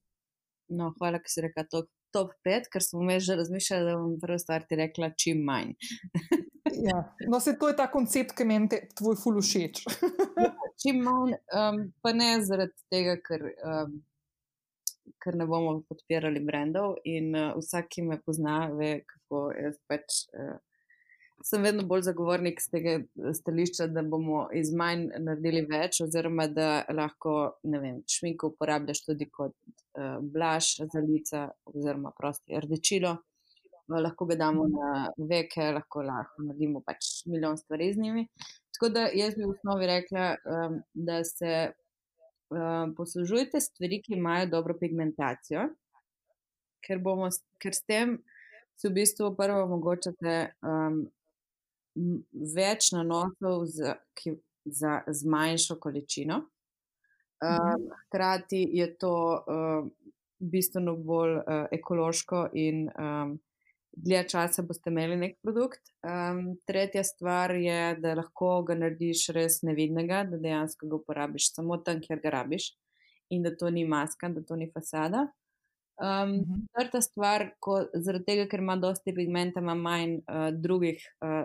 No, 0.70 0.92
hvala, 0.98 1.18
ker 1.22 1.32
si 1.32 1.46
rekel 1.46 1.66
to. 1.70 1.86
Top 2.10 2.32
5, 2.42 2.64
ker 2.72 2.82
smo 2.82 3.04
me 3.06 3.20
že 3.22 3.36
razmišljali, 3.38 3.84
da 3.86 3.92
bom 3.94 4.16
prvo 4.18 4.34
stvar 4.42 4.64
ti 4.66 4.74
rekla, 4.74 5.12
čim 5.14 5.44
manj. 5.46 5.76
Ja. 6.70 7.14
No, 7.28 7.40
se 7.40 7.58
to 7.58 7.68
je 7.68 7.76
ta 7.76 7.86
koncept, 7.90 8.32
ki 8.36 8.44
meni 8.46 8.68
tvoj 8.96 9.16
ful 9.18 9.40
všeč. 9.42 9.82
Čim 10.80 11.00
manj, 11.04 11.34
um, 11.56 11.80
pa 12.00 12.12
ne 12.16 12.28
zaradi 12.44 12.76
tega, 12.92 13.16
ker, 13.24 13.46
um, 13.66 13.96
ker 15.22 15.36
ne 15.36 15.46
bomo 15.46 15.80
podpirali 15.88 16.42
brendov 16.44 16.98
in 17.04 17.34
uh, 17.34 17.52
vsak, 17.58 17.88
ki 17.94 18.06
me 18.08 18.20
pozna, 18.24 18.64
ve, 18.76 19.00
kako 19.08 19.46
jaz 19.56 19.78
pač. 19.90 20.24
Uh, 20.34 20.58
Sem 21.40 21.62
vedno 21.64 21.86
bolj 21.88 22.02
zagovornik 22.04 22.58
z 22.61 22.68
tega 22.68 22.92
stališča, 23.32 23.86
da 23.88 24.02
bomo 24.04 24.42
iz 24.52 24.74
manj 24.76 25.06
naredili 25.24 25.62
več, 25.70 26.02
oziroma 26.04 26.44
da 26.52 26.82
lahko 26.92 27.54
vem, 27.64 28.02
šminko 28.04 28.50
uporabljaš 28.52 29.00
tudi 29.06 29.24
kot 29.32 29.54
uh, 29.56 30.18
blaž 30.20 30.74
za 30.84 31.00
lica, 31.00 31.46
oziroma 31.72 32.12
prosti 32.12 32.61
rdečilo 32.61 33.16
lahko 33.98 34.26
ga 34.26 34.34
damo 34.34 34.66
na 34.68 35.11
veke, 35.16 35.72
lahko, 35.74 36.02
lahko 36.02 36.42
naredimo 36.42 36.82
pač 36.86 37.26
milijon 37.26 37.56
stvari 37.58 37.92
z 37.92 37.98
njimi. 37.98 38.26
Tako 38.74 38.88
da 38.94 39.08
jaz 39.14 39.34
bi 39.34 39.44
v 39.44 39.50
osnovi 39.50 39.86
rekla, 39.86 40.26
um, 40.46 40.80
da 40.94 41.24
se 41.24 41.72
um, 42.51 42.94
poslužujete 42.94 43.61
stvari, 43.61 44.03
ki 44.03 44.14
imajo 44.18 44.46
dobro 44.51 44.76
pigmentacijo, 44.80 45.68
ker, 46.86 46.98
bomo, 46.98 47.28
ker 47.62 47.74
s 47.74 47.84
tem 47.86 48.18
si 48.76 48.88
v 48.88 48.96
bistvu 49.01 49.34
prvo 49.36 49.64
omogočate 49.66 50.36
um, 50.64 51.03
več 52.55 52.92
nanosov 52.94 53.66
za, 53.68 53.96
ki, 54.16 54.38
za 54.64 55.01
zmanjšo 55.07 55.76
količino. 55.80 56.42
Um, 57.40 57.86
hkrati 58.07 58.61
je 58.76 58.86
to 59.01 59.14
um, 59.40 59.92
bistveno 60.40 60.96
bolj 60.96 61.38
uh, 61.38 61.68
ekološko 61.72 62.48
in 62.53 62.88
um, 62.88 63.38
dlje 63.93 64.22
časa 64.28 64.62
boste 64.66 64.91
imeli 64.91 65.16
nek 65.16 65.36
produkt. 65.43 65.80
Um, 66.07 66.57
tretja 66.66 67.05
stvar 67.05 67.55
je, 67.55 67.97
da 68.01 68.14
lahko 68.18 68.61
ga 68.68 68.76
narediš 68.78 69.28
res 69.36 69.61
nevidnega, 69.66 70.24
da 70.30 70.38
dejansko 70.41 70.88
ga 70.88 71.01
uporabiš 71.01 71.53
samo 71.55 71.80
tam, 71.84 72.01
kjer 72.05 72.22
ga 72.22 72.34
rabiš 72.38 72.72
in 73.30 73.45
da 73.47 73.55
to 73.57 73.70
ni 73.70 73.84
maska, 73.86 74.28
da 74.28 74.43
to 74.43 74.57
ni 74.57 74.70
fasada. 74.74 75.28
Um, 76.01 76.38
četrta 76.72 77.01
stvar, 77.05 77.51
ko, 77.61 77.82
zaradi 77.95 78.24
tega, 78.26 78.49
ker 78.49 78.62
ima 78.62 78.76
dosti 78.80 79.12
pigmenta, 79.14 79.61
ima 79.61 79.74
manj 79.76 80.20
uh, 80.22 80.49
drugih 80.57 81.03
uh, 81.20 81.45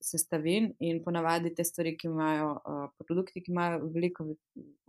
sestavin 0.00 0.70
in 0.78 1.02
ponavadi 1.04 1.52
te 1.54 1.64
stvari, 1.66 1.96
ki 1.98 2.08
imajo, 2.08 2.52
uh, 2.64 2.84
produkti, 3.02 3.42
ki 3.42 3.52
imajo 3.52 3.90
veliko 3.94 4.28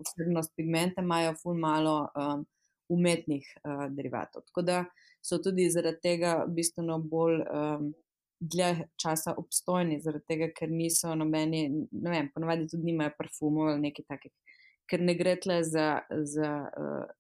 vsebnost 0.05 0.53
pigmenta, 0.55 1.01
imajo 1.01 1.33
ful 1.41 1.57
malo 1.57 1.95
um, 2.15 2.45
umetnih 2.91 3.47
uh, 3.63 3.87
derivatov. 3.95 4.45
Tako 4.49 4.61
da 4.67 4.83
so 5.23 5.39
tudi 5.43 5.69
zaradi 5.69 6.01
tega 6.03 6.35
bistveno 6.47 6.99
bolj 6.99 7.41
um, 7.41 7.91
dlje 8.39 8.87
časa 9.01 9.35
obstojni, 9.37 10.01
zaradi 10.01 10.25
tega, 10.27 10.49
ker 10.57 10.69
niso 10.69 11.13
nobeni, 11.15 11.67
ne 11.91 12.13
vem, 12.13 12.29
ponavadi 12.33 12.67
tudi 12.71 12.89
nimajo 12.89 13.13
parfumov 13.17 13.69
ali 13.73 13.87
nekaj 13.87 14.07
takih, 14.09 14.33
ker 14.89 15.01
ne 15.01 15.17
gre 15.17 15.37
tle 15.39 15.63
za. 15.63 15.89
za 16.35 16.53
uh, 16.67 17.17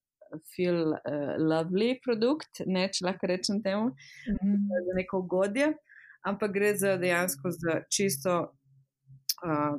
Feel 0.55 0.93
uh, 0.95 1.33
lovely 1.43 1.97
produkt, 1.99 2.61
ne, 2.63 2.85
če 2.87 3.03
lahko 3.03 3.27
rečem 3.27 3.57
temu, 3.59 3.89
mm 3.89 4.37
-hmm. 4.39 4.85
za 4.85 4.93
neko 4.95 5.19
ugodje, 5.19 5.73
ampak 6.23 6.53
gre 6.53 6.69
za 6.77 6.93
dejansko 6.97 7.51
za 7.51 7.81
čisto 7.89 8.37
uh, 9.43 9.75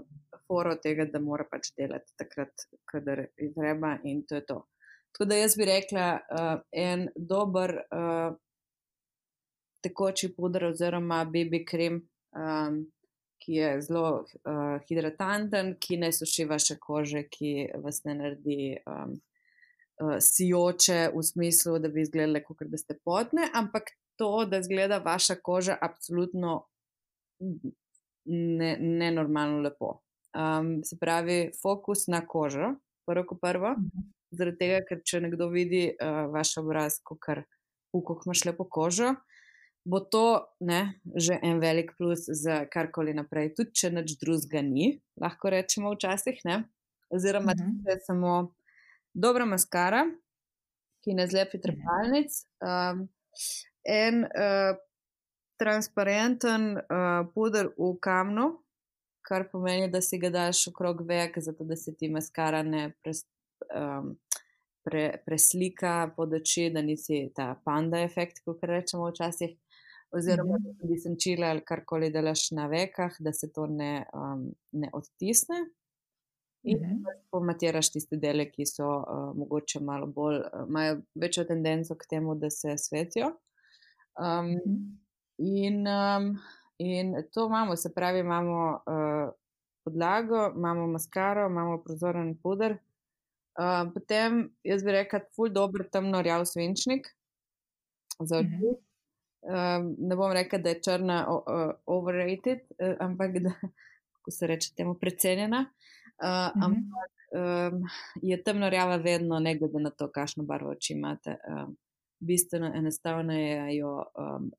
foro 0.47 0.75
tega, 0.77 1.07
da 1.09 1.21
mora 1.21 1.47
pač 1.51 1.71
delati 1.77 2.13
takrat, 2.21 2.67
kadar 2.85 3.25
je 3.37 3.49
treba 3.55 3.97
in 4.05 4.23
to 4.29 4.35
je 4.35 4.45
to. 4.47 4.59
Tako 5.13 5.29
da 5.29 5.37
jaz 5.37 5.57
bi 5.57 5.65
rekla, 5.69 6.07
uh, 6.21 6.61
en 6.73 7.09
dober 7.17 7.75
uh, 7.77 8.37
tekoči 9.85 10.33
puder 10.37 10.65
oziroma 10.71 11.25
BB 11.25 11.65
krem, 11.69 12.01
um, 12.33 12.79
ki 13.43 13.59
je 13.59 13.71
zelo 13.83 14.07
uh, 14.23 14.79
hidratanten, 14.89 15.75
ki 15.81 15.99
ne 16.01 16.13
suši 16.13 16.47
vaše 16.49 16.79
kože, 16.81 17.27
ki 17.29 17.53
vas 17.83 18.05
ne 18.05 18.15
naredi 18.15 18.77
um, 18.87 19.17
uh, 20.01 20.17
sijoče 20.21 21.11
v 21.15 21.25
smislu, 21.27 21.79
da 21.83 21.91
bi 21.93 22.07
izgledali, 22.07 22.45
kot 22.45 22.63
da 22.71 22.79
ste 22.79 22.97
potne, 23.05 23.49
ampak 23.55 23.93
to, 24.17 24.45
da 24.47 24.63
izgleda 24.63 25.03
vaša 25.03 25.37
koža 25.43 25.77
absolutno 25.81 26.63
nenormalno 28.25 29.57
ne 29.57 29.63
lepo. 29.69 29.99
Um, 30.33 30.81
se 30.85 30.97
pravi, 31.01 31.51
fokus 31.63 32.07
na 32.07 32.23
kožo, 32.27 32.75
prvo 33.07 33.27
kot 33.29 33.41
prvo. 33.41 33.75
Zaradi 34.33 34.59
tega, 34.59 34.81
ker 34.89 35.03
če 35.05 35.21
nekdo 35.27 35.51
vidi 35.53 35.87
uh, 35.93 36.25
vaš 36.33 36.57
obraz, 36.63 36.99
kot 37.05 38.27
imaš 38.27 38.45
lepo 38.49 38.65
kožo, 38.65 39.13
bo 39.85 40.01
to 40.01 40.47
ne, 40.61 40.95
že 41.17 41.39
en 41.43 41.61
velik 41.61 41.93
plus 41.99 42.25
za 42.27 42.63
karkoli 42.73 43.15
naprej. 43.15 43.53
Tudi 43.59 43.75
če 43.77 43.91
nič 43.93 44.17
drugega 44.21 44.63
ni, 44.65 44.95
lahko 45.21 45.53
rečemo 45.53 45.93
včasih, 45.95 46.41
ne? 46.49 46.63
oziroma 47.13 47.53
če 47.53 47.65
mhm. 47.67 47.81
je 47.91 47.97
samo 48.07 48.37
dobra 49.13 49.45
maskara, 49.45 50.07
ki 51.05 51.17
ne 51.19 51.27
zlepi 51.29 51.59
mhm. 51.59 51.65
trepalnic. 51.67 52.39
Um, 52.65 53.05
en 53.83 54.25
uh, 54.25 54.79
transparenten 55.61 56.77
uh, 56.79 57.27
puder 57.35 57.73
v 57.77 57.95
kamnu. 58.03 58.49
Kar 59.23 59.47
pomeni, 59.53 59.87
da 59.87 60.01
si 60.03 60.19
ga 60.19 60.33
daš 60.35 60.65
okrog 60.73 61.05
vek, 61.07 61.37
zato 61.39 61.65
da 61.65 61.77
se 61.79 61.95
ti 61.95 62.09
maskara 62.11 62.65
ne 62.67 62.89
um, 63.75 64.17
pre, 64.85 65.23
preslika 65.27 66.11
pod 66.17 66.33
oči, 66.33 66.71
da 66.71 66.83
nisi 66.83 67.31
ta 67.35 67.55
panda 67.65 68.01
efekt, 68.03 68.43
kot 68.45 68.63
rečemo 68.63 69.11
včasih, 69.11 69.57
oziroma 70.13 70.57
mm 70.59 70.65
-hmm. 70.65 70.77
da 70.81 70.89
bi 70.89 70.99
senčila 70.99 71.47
ali 71.47 71.65
karkoli 71.65 72.11
delaš 72.11 72.51
na 72.51 72.67
vekah, 72.67 73.13
da 73.19 73.33
se 73.33 73.53
to 73.53 73.67
ne, 73.67 74.07
um, 74.15 74.53
ne 74.73 74.91
odtisne. 74.93 75.57
In 76.65 76.79
mm 76.79 76.83
-hmm. 76.83 77.05
pomatiraš 77.31 77.93
tiste 77.93 78.17
dele, 78.17 78.51
ki 78.51 78.67
so 78.67 78.87
uh, 78.87 79.37
mogoče 79.37 79.81
malo 79.81 80.07
bolj, 80.07 80.37
uh, 80.37 80.69
imajo 80.69 81.01
večjo 81.15 81.45
tendenco 81.45 81.95
k 81.95 82.07
temu, 82.11 82.35
da 82.35 82.51
se 82.51 82.75
svetijo. 82.79 83.27
Um, 83.27 84.47
mm 84.47 84.59
-hmm. 84.59 84.99
in, 85.39 85.87
um, 85.87 86.39
in 86.79 87.15
to 87.33 87.47
imamo, 87.47 87.77
se 87.77 87.95
pravi, 87.95 88.19
imamo 88.21 88.83
uh, 88.87 89.33
podlago, 89.85 90.53
imamo 90.57 90.87
maskaro, 90.87 91.47
imamo 91.47 91.83
prozoren 91.83 92.39
puder, 92.43 92.79
potem 93.95 94.47
jaz 94.65 94.85
bi 94.85 94.93
rekel, 94.93 95.21
ful 95.37 95.53
dobro 95.53 95.85
temno 95.93 96.23
rjav 96.23 96.45
svinčnik 96.45 97.09
za 98.21 98.39
oči. 98.39 98.49
Uh 98.63 98.63
-huh. 98.63 98.77
uh, 99.43 99.95
ne 99.99 100.17
bom 100.17 100.33
rekel, 100.33 100.63
da 100.63 100.69
je 100.69 100.83
črna 100.83 101.27
uh, 101.29 101.71
overrated, 101.87 102.59
uh, 102.79 102.97
ampak 103.01 103.39
da, 103.39 103.51
kako 104.13 104.31
se 104.31 104.47
reče, 104.47 104.75
temu 104.77 104.95
precenjena. 104.95 105.61
Uh, 105.61 106.29
uh 106.29 106.29
-huh. 106.29 106.65
Ampak 106.65 107.13
um, 107.33 107.83
je 108.23 108.43
temno 108.43 108.71
rjava 108.71 108.97
vedno, 108.97 109.39
ne 109.39 109.59
glede 109.59 109.79
na 109.79 109.91
to, 109.91 110.11
kakšno 110.11 110.45
barvo 110.45 110.71
oči 110.71 110.93
imate. 110.93 111.37
Um, 111.49 111.77
bistveno 112.19 112.73
enostavno 112.75 113.33
je 113.33 113.77
jo 113.77 114.05
um, 114.19 114.53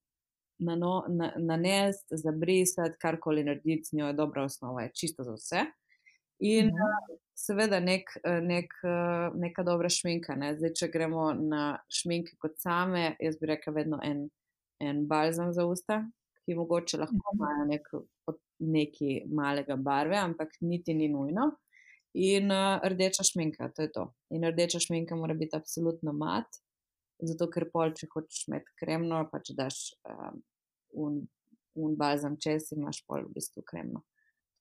nanesti, 1.38 2.08
na 2.12 2.18
zabrisati, 2.18 2.98
karkoli 3.02 3.44
narediti 3.44 3.84
z 3.84 3.96
njo, 3.96 4.08
je 4.08 4.14
dobra 4.14 4.44
osnova, 4.44 4.82
je 4.82 4.91
čisto 4.94 5.24
za 5.24 5.34
vse. 5.34 5.66
In 6.39 6.68
uh, 6.68 7.20
seveda 7.36 7.80
nek, 7.80 8.10
nek, 8.46 8.74
neka 9.36 9.64
dobra 9.66 9.90
šminka. 9.92 10.36
Ne? 10.40 10.54
Zdaj, 10.58 10.74
če 10.80 10.90
gremo 10.94 11.32
na 11.38 11.64
šminke 11.92 12.38
kot 12.42 12.60
same, 12.62 13.14
jaz 13.22 13.38
bi 13.42 13.50
rekel, 13.54 13.76
vedno 13.76 14.00
en, 14.04 14.28
en 14.84 15.04
balzam 15.10 15.54
za 15.54 15.66
usta, 15.70 16.04
ki 16.44 16.58
mogoče 16.60 17.00
lahko 17.02 17.20
mhm. 17.20 17.40
imajo 17.40 17.68
nek, 17.72 17.92
neki 18.64 19.24
malega 19.32 19.76
barve, 19.76 20.18
ampak 20.20 20.56
niti 20.62 20.96
ni 20.98 21.10
nujno. 21.12 21.52
In 22.14 22.52
uh, 22.54 22.78
rdeča 22.86 23.24
šminka, 23.26 23.72
to 23.74 23.88
je 23.88 23.92
to. 23.92 24.04
In 24.36 24.46
rdeča 24.46 24.80
šminka 24.80 25.16
mora 25.18 25.34
biti 25.34 25.58
absolutno 25.58 26.14
mat, 26.14 26.60
zato 27.26 27.48
ker 27.50 27.66
pol, 27.74 27.94
če 27.98 28.10
hočeš 28.12 28.48
imeti 28.52 28.76
kremno, 28.78 29.24
pač 29.32 29.50
daš 29.58 29.80
um, 30.06 30.44
un, 31.06 31.16
un 31.80 31.96
balzam 31.98 32.38
čez 32.38 32.70
in 32.74 32.84
imaš 32.84 33.02
pol 33.08 33.26
v 33.26 33.34
bistvu 33.40 33.66
kremno. 33.66 34.04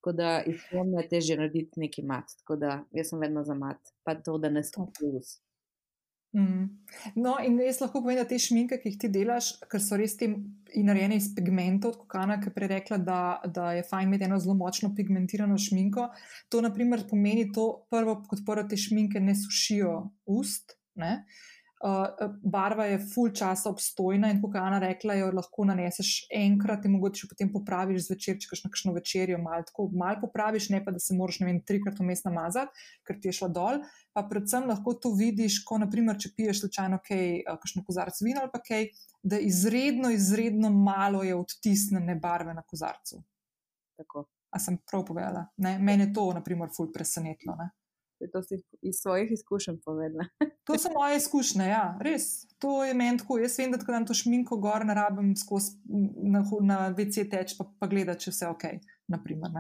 Tako 0.03 0.17
da 0.19 0.43
iz 0.51 0.65
tega 0.67 0.99
je 0.99 1.09
težje 1.09 1.37
narediti 1.39 1.81
neki 1.81 2.03
mat. 2.03 2.33
Tako 2.41 2.57
da 2.59 2.81
jaz 2.91 3.13
sem 3.13 3.21
vedno 3.23 3.45
za 3.47 3.55
mat, 3.55 3.79
pa 4.03 4.17
to, 4.19 4.35
da 4.43 4.51
ne 4.51 4.65
stopi 4.67 5.13
vse. 5.13 5.39
Mm. 6.35 6.65
No, 7.23 7.37
in 7.45 7.61
jaz 7.61 7.79
lahko 7.85 8.01
povem, 8.01 8.19
da 8.19 8.25
te 8.27 8.39
šminke, 8.41 8.81
ki 8.83 8.91
jih 8.91 8.99
ti 8.99 9.11
delaš, 9.15 9.53
ker 9.71 9.83
so 9.85 9.99
res 10.01 10.17
ti 10.19 10.27
narejene 10.75 11.21
iz 11.21 11.29
pigmentov, 11.37 11.95
kot 12.01 12.09
Kana, 12.17 12.41
ki 12.41 12.51
je 12.51 12.55
prerekla, 12.57 12.99
da, 12.99 13.21
da 13.47 13.71
je 13.77 13.87
fajn 13.87 14.11
imeti 14.11 14.27
eno 14.27 14.41
zelo 14.43 14.57
močno 14.59 14.91
pigmentirano 14.97 15.61
šminko. 15.61 16.09
To, 16.51 16.65
na 16.67 16.73
primer, 16.75 17.07
pomeni 17.07 17.47
to, 17.55 17.69
prvo, 17.93 18.19
kot 18.27 18.43
prvo, 18.49 18.67
te 18.67 18.81
šminke 18.81 19.23
ne 19.23 19.37
sušijo 19.39 19.95
ust. 20.35 20.75
Ne? 20.99 21.13
Uh, 21.21 21.53
uh, 21.83 22.33
barva 22.43 22.85
je 22.87 22.99
full 23.15 23.33
časa 23.35 23.71
obstojna 23.71 24.31
in 24.31 24.41
kot 24.43 24.55
je 24.55 24.61
Ana 24.61 24.79
rekla, 24.83 25.17
jo 25.19 25.31
lahko 25.35 25.65
naneseš 25.67 26.11
enkrat 26.35 26.85
in 26.87 26.95
mogoče 26.97 27.29
potem 27.31 27.51
popraviš 27.53 28.07
zvečer, 28.07 28.39
če 28.41 28.51
kaš 28.51 28.63
na 28.65 28.71
kakšno 28.71 28.95
večerjo, 28.97 29.41
malo 29.43 29.67
tako, 29.67 29.89
malo 29.99 30.21
popraviš, 30.23 30.69
ne 30.75 30.83
pa 30.85 30.95
da 30.95 31.03
se 31.03 31.17
moraš, 31.19 31.41
ne 31.43 31.51
vem, 31.51 31.61
trikrat 31.67 31.99
vmes 32.01 32.25
namazati, 32.27 32.87
ker 33.07 33.19
ti 33.21 33.31
je 33.31 33.39
šlo 33.41 33.51
dol. 33.53 33.83
Pa 34.15 34.25
predvsem 34.31 34.69
lahko 34.71 34.95
to 34.95 35.15
vidiš, 35.19 35.63
ko 35.67 35.81
naprimer, 35.83 36.21
če 36.23 36.35
piješ 36.37 36.63
slučajno 36.65 37.03
kaj, 37.09 37.27
uh, 37.43 37.59
kakšno 37.59 37.85
kozarc 37.89 38.23
vina 38.23 38.47
ali 38.47 38.55
pa 38.55 38.63
kaj, 38.63 38.89
da 39.23 39.39
izredno, 39.43 40.11
izredno 40.15 40.71
malo 40.71 41.23
je 41.27 41.35
odtisnjene 41.39 42.17
barve 42.23 42.55
na 42.55 42.63
kozarcu. 42.63 43.23
Tako. 43.99 44.27
A 44.53 44.59
sem 44.61 44.77
prav 44.85 45.07
povedala? 45.09 45.47
Mene 45.57 46.05
je 46.05 46.13
to, 46.13 46.27
na 46.37 46.43
primer, 46.45 46.69
ful 46.77 46.91
presenetilo 46.93 47.57
to 48.31 48.43
si 48.43 48.61
iz 48.83 49.01
svojih 49.03 49.33
izkušenj 49.33 49.81
povedala. 49.85 50.27
to 50.67 50.79
so 50.79 50.93
moje 50.95 51.17
izkušnje, 51.17 51.67
ja, 51.67 51.85
res. 52.01 52.47
To 52.63 52.85
je 52.85 52.95
meni 52.95 53.19
tako. 53.19 53.39
Jaz 53.43 53.59
vem, 53.59 53.73
da 53.73 53.81
ko 53.83 53.93
dam 53.93 54.07
to 54.07 54.15
šminko 54.15 54.61
gor, 54.63 54.87
ne 54.87 54.95
rabim 54.95 55.35
skozi 55.37 55.79
na, 56.23 56.45
na 56.63 56.79
VC 56.95 57.27
teč, 57.31 57.57
pa, 57.59 57.67
pa 57.79 57.91
gledati, 57.91 58.29
če 58.29 58.37
vse 58.37 58.53
ok. 58.53 58.69
Naprimer, 59.13 59.51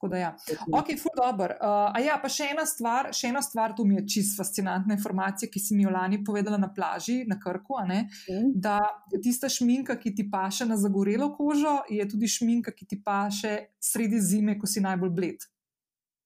Tako 0.00 0.08
da, 0.08 0.16
ja. 0.16 0.36
ok, 0.72 0.94
ful 0.96 1.12
dobr. 1.12 1.52
Uh, 1.60 1.90
a 1.92 2.00
ja, 2.00 2.14
pa 2.22 2.28
še 2.32 2.46
ena 2.54 2.62
stvar, 2.64 3.10
še 3.12 3.28
ena 3.28 3.42
stvar, 3.44 3.74
tu 3.76 3.84
mi 3.84 3.98
je 3.98 4.06
čist 4.14 4.38
fascinantna 4.38 4.96
informacija, 4.96 5.50
ki 5.52 5.60
si 5.60 5.76
mi 5.76 5.84
jo 5.84 5.92
lani 5.92 6.22
povedala 6.24 6.56
na 6.56 6.70
plaži, 6.72 7.18
na 7.28 7.36
Krku, 7.36 7.76
mm. 7.84 8.46
da 8.64 8.78
tista 9.20 9.50
šminka, 9.52 9.98
ki 10.00 10.14
ti 10.16 10.24
paše 10.32 10.64
na 10.64 10.80
zagorelo 10.80 11.28
kožo, 11.36 11.82
je 11.92 12.08
tudi 12.08 12.32
šminka, 12.32 12.72
ki 12.72 12.88
ti 12.88 13.02
paše 13.04 13.52
sredi 13.76 14.22
zime, 14.24 14.56
ko 14.56 14.64
si 14.64 14.80
najbolj 14.80 15.12
bled. 15.12 15.44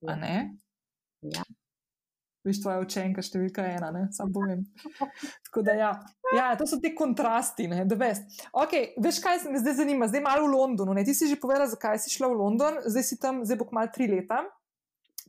Ja. 0.06 0.14
Ja. 1.32 1.44
Viš, 2.44 2.58
tvoja 2.60 2.82
učenka, 2.82 3.22
številka 3.24 3.62
ena, 3.64 3.88
ne? 3.94 4.02
sam 4.12 4.28
povem. 4.32 4.66
Tako 5.46 5.62
da, 5.64 5.76
ja. 5.78 5.92
ja, 6.36 6.50
to 6.60 6.66
so 6.68 6.76
ti 6.82 6.90
kontrasti, 6.92 7.64
ne, 7.70 7.86
da 7.88 7.96
veš. 7.96 8.20
Okay, 8.52 8.90
veš, 9.00 9.22
kaj 9.24 9.46
me 9.48 9.62
zdaj 9.62 9.78
zanima, 9.78 10.10
zdaj 10.12 10.20
malo 10.26 10.44
v 10.44 10.52
Londonu. 10.52 10.92
Ne? 10.92 11.06
Ti 11.08 11.14
si 11.16 11.30
že 11.30 11.40
povedala, 11.40 11.70
zakaj 11.72 12.02
si 12.04 12.12
šla 12.12 12.28
v 12.28 12.36
London, 12.42 12.76
zdaj 12.84 13.06
si 13.08 13.16
tam, 13.22 13.40
zdaj 13.48 13.62
bo 13.62 13.68
kmalo 13.70 13.88
tri 13.94 14.10
leta. 14.12 14.42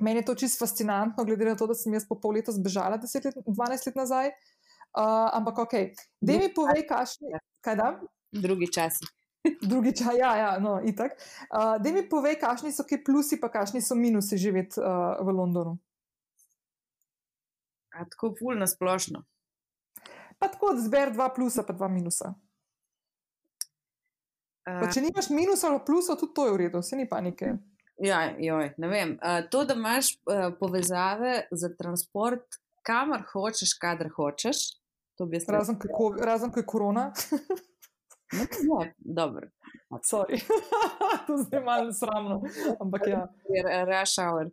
Meni 0.04 0.20
je 0.20 0.28
to 0.28 0.36
čisto 0.36 0.60
fascinantno, 0.60 1.24
glede 1.24 1.48
na 1.48 1.56
to, 1.56 1.70
da 1.72 1.78
sem 1.80 1.96
jaz 1.96 2.04
po 2.04 2.20
pol 2.20 2.36
leta 2.36 2.52
zbežala, 2.52 3.00
10 3.00 3.32
let, 3.32 3.40
12 3.48 3.88
let 3.88 3.96
nazaj. 3.96 4.34
Uh, 4.96 5.32
ampak, 5.40 5.64
ok, 5.64 5.76
da 6.20 6.36
mi 6.36 6.52
povej, 6.52 6.84
kašni, 6.88 7.32
kaj 7.64 7.80
da? 7.80 7.88
Drugi 8.36 8.68
časi. 8.76 9.08
Drugi 9.72 9.96
čas, 9.96 10.20
ja, 10.20 10.36
ja, 10.36 10.52
no, 10.60 10.82
itak. 10.84 11.16
Uh, 11.48 11.80
da 11.80 11.96
mi 11.96 12.04
povej, 12.10 12.36
kakšni 12.44 12.76
so 12.76 12.84
ki 12.84 13.04
plusi, 13.08 13.40
pa 13.40 13.48
kakšni 13.52 13.80
so 13.80 13.96
minusi 13.96 14.36
živeti 14.36 14.84
uh, 14.84 15.16
v 15.24 15.32
Londonu. 15.32 15.80
A 17.96 18.06
tako 18.12 18.34
ful 18.40 18.60
na 18.60 18.68
splošno. 18.68 19.24
Pa 20.40 20.50
tako, 20.52 20.74
zber 20.78 21.14
dva 21.16 21.30
plusa, 21.34 21.64
pa 21.64 21.74
dva 21.74 21.88
minusa. 21.88 22.34
Pa 24.66 24.90
če 24.92 25.04
nimaš 25.06 25.30
minusa 25.30 25.70
ali 25.70 25.80
plusa, 25.86 26.18
tudi 26.20 26.34
to 26.36 26.48
je 26.48 26.54
v 26.54 26.60
redu, 26.66 26.82
se 26.84 26.98
ni 26.98 27.06
panike. 27.10 27.54
Ja, 28.02 28.26
joj, 28.42 28.74
ne 28.82 28.88
vem. 28.92 29.14
Uh, 29.22 29.46
to, 29.52 29.64
da 29.66 29.78
imaš 29.78 30.16
uh, 30.26 30.50
povezave 30.60 31.46
za 31.52 31.70
transport, 31.78 32.58
kamor 32.84 33.24
hočeš, 33.32 33.78
kadar 33.80 34.10
hočeš. 34.18 34.66
Razen, 35.48 35.78
kako, 35.80 36.10
razen, 36.20 36.52
ko 36.52 36.60
je 36.60 36.66
korona. 36.68 37.06
Ne, 38.34 38.48
ne, 38.68 38.94
dobro. 39.00 39.48
Sorry. 40.04 40.42
to 41.28 41.38
zdaj 41.46 41.62
malo 41.64 41.94
sramno, 41.94 42.42
ampak 42.82 43.08
ja. 43.08 43.28
Rush 43.88 44.20
hour. 44.20 44.50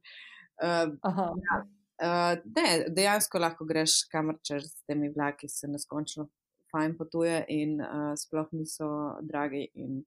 Uh, 0.62 0.92
Aha. 1.02 1.32
ja. 1.48 1.64
Uh, 2.02 2.36
ne, 2.44 2.68
dejansko 2.88 3.38
lahko 3.38 3.66
greš 3.68 4.02
kamor 4.12 4.38
čez 4.44 4.68
s 4.70 4.86
temi 4.88 5.10
vlaki, 5.14 5.48
se 5.48 5.68
neskončno 5.68 6.28
fajn 6.72 6.96
potuje 6.98 7.42
in 7.52 7.80
uh, 7.80 8.12
sploh 8.16 8.48
niso 8.56 8.88
dragi 9.22 9.66
in 9.74 10.02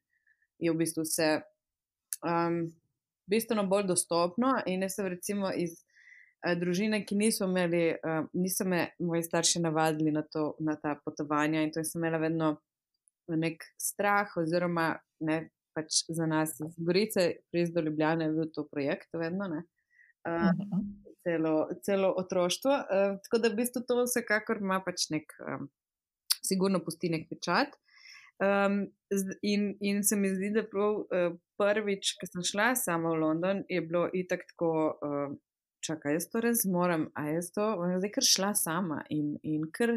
je 0.60 0.72
v 0.72 0.80
bistvu 0.80 1.04
vse 1.06 1.30
um, 2.26 2.64
bistveno 3.30 3.66
bolj 3.70 3.90
dostopno 3.92 4.56
in 4.66 4.86
jaz 4.86 4.98
sem 4.98 5.10
recimo 5.12 5.52
iz 5.54 5.78
uh, 5.82 6.54
družine, 6.58 7.04
ki 7.06 7.18
niso 7.20 7.48
imeli, 7.50 7.84
uh, 7.96 8.26
niso 8.34 8.66
me 8.66 8.88
moji 9.00 9.24
starši 9.24 9.62
navadili 9.66 10.14
na, 10.16 10.24
to, 10.24 10.54
na 10.60 10.78
ta 10.82 10.96
potovanja 11.06 11.62
in 11.62 11.74
to 11.74 11.84
sem 11.84 12.02
imela 12.02 12.22
vedno 12.22 12.56
nek 13.28 13.64
strah 13.82 14.30
oziroma 14.38 14.96
ne, 15.26 15.48
pač 15.76 16.06
za 16.10 16.26
nas 16.30 16.56
iz 16.62 16.78
Gorice, 16.78 17.32
prej 17.52 17.72
do 17.74 17.82
Ljubljane 17.84 18.30
je 18.30 18.36
bil 18.38 18.52
to 18.54 18.64
projekt 18.70 19.18
vedno, 19.18 19.50
ne. 19.52 19.66
Uh, 20.26 20.54
celo, 21.26 21.56
celo 21.86 22.14
otroštvo. 22.22 22.72
Uh, 22.72 23.18
tako 23.26 23.42
da 23.42 23.50
v 23.50 23.60
bistvu 23.62 23.82
to 23.88 24.04
vsekakor 24.04 24.62
ima 24.62 24.80
pač 24.86 25.10
nek 25.14 25.34
um, 25.42 25.68
sigurno 26.46 26.82
pusti 26.86 27.10
nek 27.14 27.28
pečat. 27.32 27.74
Um, 28.44 28.82
in, 29.42 29.78
in 29.80 30.04
se 30.04 30.16
mi 30.20 30.30
zdi, 30.34 30.52
da 30.56 30.66
prav 30.68 31.06
uh, 31.06 31.38
prvič, 31.60 32.16
ko 32.20 32.28
sem 32.28 32.44
šla 32.44 32.74
sama 32.76 33.14
v 33.14 33.22
London, 33.22 33.62
je 33.72 33.80
bilo 33.82 34.10
itak 34.14 34.44
tako, 34.50 34.72
uh, 35.00 35.30
čakaj, 35.86 36.18
jaz 36.18 36.28
to 36.34 36.42
res 36.44 36.66
moram, 36.68 37.08
a 37.16 37.30
jaz 37.32 37.54
to, 37.56 37.70
zdaj 38.02 38.12
kar 38.18 38.28
šla 38.28 38.52
sama 38.60 39.00
in, 39.14 39.38
in 39.48 39.70
kar, 39.72 39.96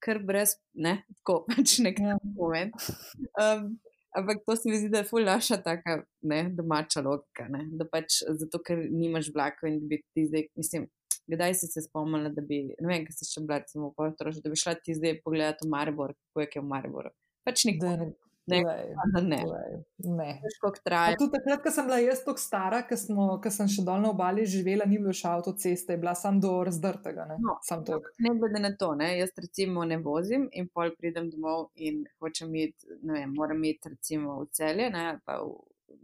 kar 0.00 0.22
brez, 0.24 0.56
ne, 0.72 1.02
tako 1.20 1.42
pač 1.52 1.78
nek 1.84 2.00
ja. 2.00 2.16
moment. 2.38 2.88
Um, 3.36 3.76
ampak 4.16 4.42
to 4.46 4.56
se 4.56 4.70
mi 4.70 4.78
zdi, 4.80 4.90
da 4.92 5.02
je 5.02 5.08
ful 5.08 5.24
naša 5.24 5.60
taka, 5.62 6.00
ne, 6.22 6.42
domača 6.56 7.02
logika, 7.04 7.48
ne, 7.52 7.66
da 7.78 7.86
pač 7.88 8.22
zato, 8.40 8.60
ker 8.64 8.80
nimaš 8.90 9.30
vlakov 9.34 9.68
in 9.70 9.80
bi 9.88 10.00
ti 10.14 10.26
zdaj, 10.28 10.48
mislim, 10.56 10.88
kdaj 11.30 11.54
si 11.60 11.70
se 11.70 11.82
spomnila, 11.84 12.30
da 12.34 12.44
bi, 12.44 12.62
ne 12.80 12.90
vem, 12.90 13.06
kaj 13.06 13.18
se 13.18 13.28
še 13.30 13.44
bila, 13.44 13.60
recimo, 13.64 13.92
potrošila, 13.96 14.44
da 14.44 14.52
bi 14.52 14.62
šla 14.62 14.76
ti 14.80 14.96
zdaj 14.96 15.20
pogledati 15.24 15.66
v 15.66 15.72
Maribor, 15.74 16.14
kako 16.32 16.46
je 16.46 16.62
v 16.62 16.68
Mariboru. 16.70 17.12
Pač 17.46 17.66
nikoli. 17.68 18.12
Ne, 18.46 18.62
ne, 19.12 19.22
ne. 19.22 19.44
ne. 19.98 20.40
Tudi 21.18 21.32
takrat, 21.32 21.62
ko 21.64 21.70
sem 21.74 21.86
bila 21.88 21.98
jaz 21.98 22.20
tako 22.22 22.38
stara, 22.38 22.82
ko 22.86 23.50
sem 23.50 23.70
še 23.74 23.82
dol 23.86 24.04
na 24.04 24.12
obali 24.12 24.44
živela, 24.46 24.86
ni 24.86 25.00
bilo 25.02 25.14
še 25.16 25.32
avtoceste, 25.32 25.96
je 25.96 26.02
bila 26.02 26.14
sam 26.14 26.38
do 26.42 26.52
razdrtega. 26.68 27.26
Ne, 27.32 27.40
no, 27.42 27.56
ne 28.22 28.34
glede 28.38 28.62
na 28.62 28.70
to, 28.78 28.92
ne. 28.98 29.16
jaz 29.18 29.34
recimo 29.42 29.84
ne 29.88 29.98
vozim 30.02 30.46
in 30.54 30.70
pol 30.70 30.94
pridem 30.94 31.26
domov 31.32 31.72
in 31.74 32.04
hočem 32.22 32.54
iti, 32.62 32.86
ne 33.02 33.18
vem, 33.18 33.34
moram 33.34 33.66
iti 33.66 33.96
recimo 33.96 34.38
v 34.44 34.48
celje, 34.54 34.90
ne, 34.94 35.06
pa 35.26 35.40
v, 35.42 35.56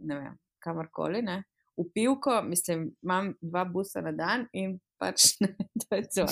ne 0.03 0.19
vem, 0.19 0.39
kamorkoli, 0.63 1.23
ne. 1.23 1.43
V 1.79 1.87
pivko, 1.95 2.41
mislim, 2.45 2.89
imam 3.01 3.31
dva 3.41 3.63
busa 3.65 4.03
na 4.03 4.11
dan 4.11 4.49
in 4.51 4.75
pač 4.99 5.31
ne, 5.45 5.55
to 5.79 5.95
je 5.95 6.27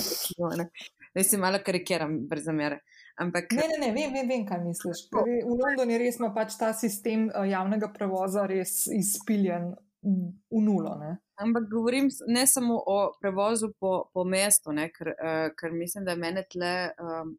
ne. 0.60 0.68
Ne 1.12 1.24
si 1.24 1.40
malo 1.40 1.58
karikiram, 1.64 2.20
brez 2.28 2.46
zamere. 2.46 2.78
Ampak, 3.20 3.52
ne, 3.52 3.64
ne, 3.68 3.78
ne, 3.86 3.92
vem, 3.92 4.12
vem, 4.14 4.28
vem 4.28 4.44
kaj 4.48 4.60
misliš. 4.64 5.06
V 5.12 5.52
Londonu 5.52 5.92
je 5.92 5.98
res 6.00 6.18
pač 6.34 6.56
ta 6.56 6.72
sistem 6.72 7.28
javnega 7.48 7.90
prevoza 7.92 8.46
res 8.48 8.86
izpiljen 8.88 9.74
v 10.02 10.60
nulo. 10.64 10.96
Ne? 10.98 11.16
Ampak 11.36 11.68
govorim 11.70 12.08
ne 12.26 12.46
samo 12.46 12.80
o 12.86 13.12
prevozu 13.20 13.72
po, 13.80 14.10
po 14.14 14.24
mestu, 14.24 14.72
ne, 14.72 14.88
ker, 14.90 15.12
uh, 15.14 15.48
ker 15.58 15.72
mislim, 15.72 16.04
da 16.04 16.16
je 16.16 16.22
meni 16.22 16.44
tle 16.50 16.72
um, 16.98 17.34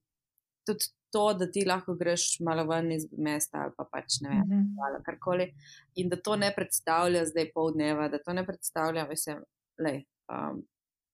tudi 0.67 0.91
to, 1.13 1.25
da 1.37 1.47
ti 1.51 1.65
lahko 1.67 1.93
greš 1.95 2.39
malo 2.41 2.65
ven 2.65 2.91
iz 2.91 3.05
mesta 3.17 3.65
ali 3.65 3.75
pa 3.77 3.85
pač 3.91 4.21
ne 4.21 4.29
vem, 4.29 4.61
uh 4.61 4.85
-huh. 4.87 5.01
karkoli. 5.05 5.51
In 5.95 6.09
da 6.09 6.17
to 6.17 6.35
ne 6.35 6.53
predstavlja 6.55 7.25
zdaj 7.25 7.51
pol 7.53 7.73
dneva, 7.73 8.07
da 8.09 8.17
to 8.17 8.33
ne 8.33 8.45
predstavlja, 8.45 9.07
mislim, 9.09 9.43
lej, 9.77 10.03
um, 10.29 10.63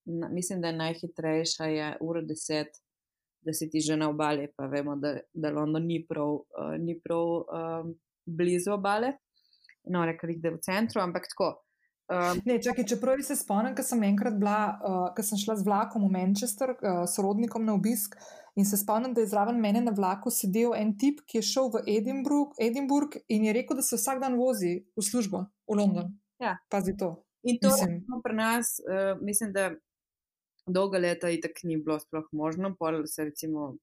na, 0.06 0.30
mislim 0.30 0.62
da 0.62 0.68
je 0.68 0.78
najhitrejša 0.78 1.66
je 1.66 1.98
ura 2.02 2.22
deset 2.22 2.68
da 3.46 3.54
si 3.54 3.70
ti 3.70 3.82
že 3.82 3.98
na 3.98 4.10
obali, 4.10 4.48
pa 4.56 4.68
vemo, 4.68 4.96
da, 4.96 5.16
da 5.34 5.52
London 5.52 5.86
ni 5.86 6.04
prav, 6.08 6.36
uh, 6.44 6.76
ni 6.80 7.00
prav 7.00 7.26
um, 7.46 7.96
blizu 8.26 8.74
obale, 8.76 9.14
no, 9.90 10.06
rekli 10.06 10.38
da 10.40 10.50
je 10.50 10.56
v 10.58 10.62
centru, 10.66 11.02
ampak 11.02 11.28
tako. 11.32 11.56
Um, 12.10 12.42
ne, 12.46 12.58
čakaj, 12.62 12.88
čeprav 12.90 13.22
se 13.22 13.36
spomnim, 13.38 13.76
ko 13.78 13.84
sem 13.86 14.04
enkrat 14.04 14.38
bila, 14.42 14.60
uh, 14.82 15.02
ko 15.14 15.24
sem 15.24 15.38
šla 15.38 15.60
z 15.60 15.66
vlakom 15.68 16.08
v 16.08 16.12
Manchester, 16.18 16.74
uh, 16.74 17.04
s 17.06 17.22
rodnikom 17.22 17.66
na 17.66 17.76
obisk 17.78 18.18
in 18.58 18.66
se 18.66 18.80
spomnim, 18.82 19.14
da 19.14 19.22
je 19.22 19.30
zraven 19.30 19.60
mene 19.62 19.84
na 19.86 19.94
vlaku 19.96 20.34
sedel 20.34 20.74
en 20.76 20.96
tip, 20.98 21.22
ki 21.30 21.38
je 21.38 21.46
šel 21.52 21.70
v 21.76 21.84
Edinburgh, 22.00 22.58
Edinburgh 22.58 23.14
in 23.30 23.46
je 23.46 23.54
rekel, 23.54 23.78
da 23.78 23.86
se 23.86 24.00
vsak 24.00 24.24
dan 24.24 24.40
vozi 24.42 24.80
v 24.98 25.06
službo 25.06 25.46
v 25.70 25.78
London. 25.78 26.10
Ja. 26.42 26.58
Pazi 26.72 26.98
to. 26.98 27.14
In 27.46 27.62
to 27.62 27.72
je 27.78 28.02
pri 28.26 28.36
nas, 28.36 28.80
uh, 28.84 29.14
mislim, 29.22 29.54
da 29.54 29.70
dolga 30.74 31.00
leta 31.02 31.30
itak 31.30 31.64
ni 31.64 31.78
bilo 31.78 32.00
sploh 32.00 32.28
možno, 32.32 32.76
pol 32.80 33.02
se 33.08 33.26
recimo 33.30 33.76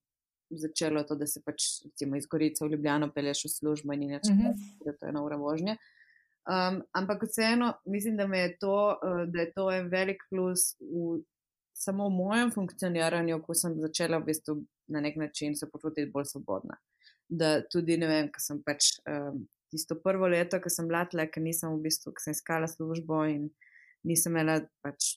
začelo 0.51 1.03
to, 1.03 1.17
da 1.19 1.27
se 1.27 1.43
pač 1.43 1.65
recimo 1.85 2.17
iz 2.17 2.27
Gorice 2.31 2.65
v 2.65 2.73
Ljubljano 2.75 3.11
peleš 3.15 3.45
v 3.45 3.51
službo 3.51 3.93
in 3.93 4.09
neče, 4.11 4.33
mm 4.33 4.39
-hmm. 4.39 4.67
da 4.85 4.93
to 4.93 5.07
je 5.07 5.11
ena 5.11 5.23
ura 5.25 5.37
vožnje. 5.37 5.77
Um, 6.47 6.83
ampak 6.93 7.23
vseeno 7.23 7.73
mislim, 7.87 8.17
da, 8.17 8.23
je 8.23 8.59
to, 8.59 8.99
uh, 9.03 9.25
da 9.27 9.41
je 9.41 9.53
to 9.53 9.71
en 9.71 9.89
velik 9.89 10.23
plus 10.31 10.77
v 10.81 11.23
samo 11.73 12.09
v 12.09 12.13
mojem 12.13 12.51
funkcioniranju, 12.51 13.43
ko 13.43 13.55
sem 13.55 13.75
začela 13.81 14.19
v 14.19 14.25
bistvu 14.25 14.65
na 14.89 15.01
nek 15.01 15.17
način 15.17 15.57
se 15.57 15.71
počutiti 15.71 16.11
bolj 16.11 16.25
svobodna. 16.25 16.77
Da 17.29 17.61
tudi 17.73 17.97
ne 17.97 18.07
vem, 18.07 18.31
ker 18.33 18.41
sem 18.41 18.63
pač 18.63 18.95
um, 19.11 19.43
tisto 19.71 19.99
prvo 20.01 20.29
leto, 20.31 20.61
ko 20.63 20.71
sem 20.71 20.89
bila 20.89 21.05
tle, 21.11 21.27
ker 21.27 21.43
nisem 21.43 21.75
v 21.75 21.83
bistvu, 21.89 22.15
ker 22.15 22.23
sem 22.23 22.37
iskala 22.37 22.69
službo 22.71 23.25
in 23.29 23.51
nisem 24.07 24.33
imela 24.33 24.61
pač 24.87 25.17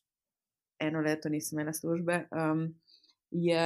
eno 0.79 1.01
leto 1.05 1.29
nisem 1.29 1.57
imela 1.57 1.73
službe, 1.73 2.23
um, 2.31 2.67
je, 3.31 3.65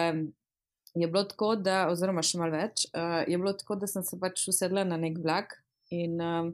je 0.93 1.07
bilo 1.07 1.23
tako, 1.29 1.53
da, 1.55 1.87
oziroma 1.91 2.23
še 2.25 2.39
malo 2.41 2.57
več, 2.57 2.87
uh, 2.91 3.21
je 3.27 3.37
bilo 3.37 3.53
tako, 3.57 3.77
da 3.81 3.89
sem 3.89 4.05
se 4.05 4.19
pač 4.19 4.47
usedla 4.51 4.85
na 4.87 4.97
nek 4.99 5.19
vlak 5.23 5.57
in, 5.93 6.17
um, 6.21 6.53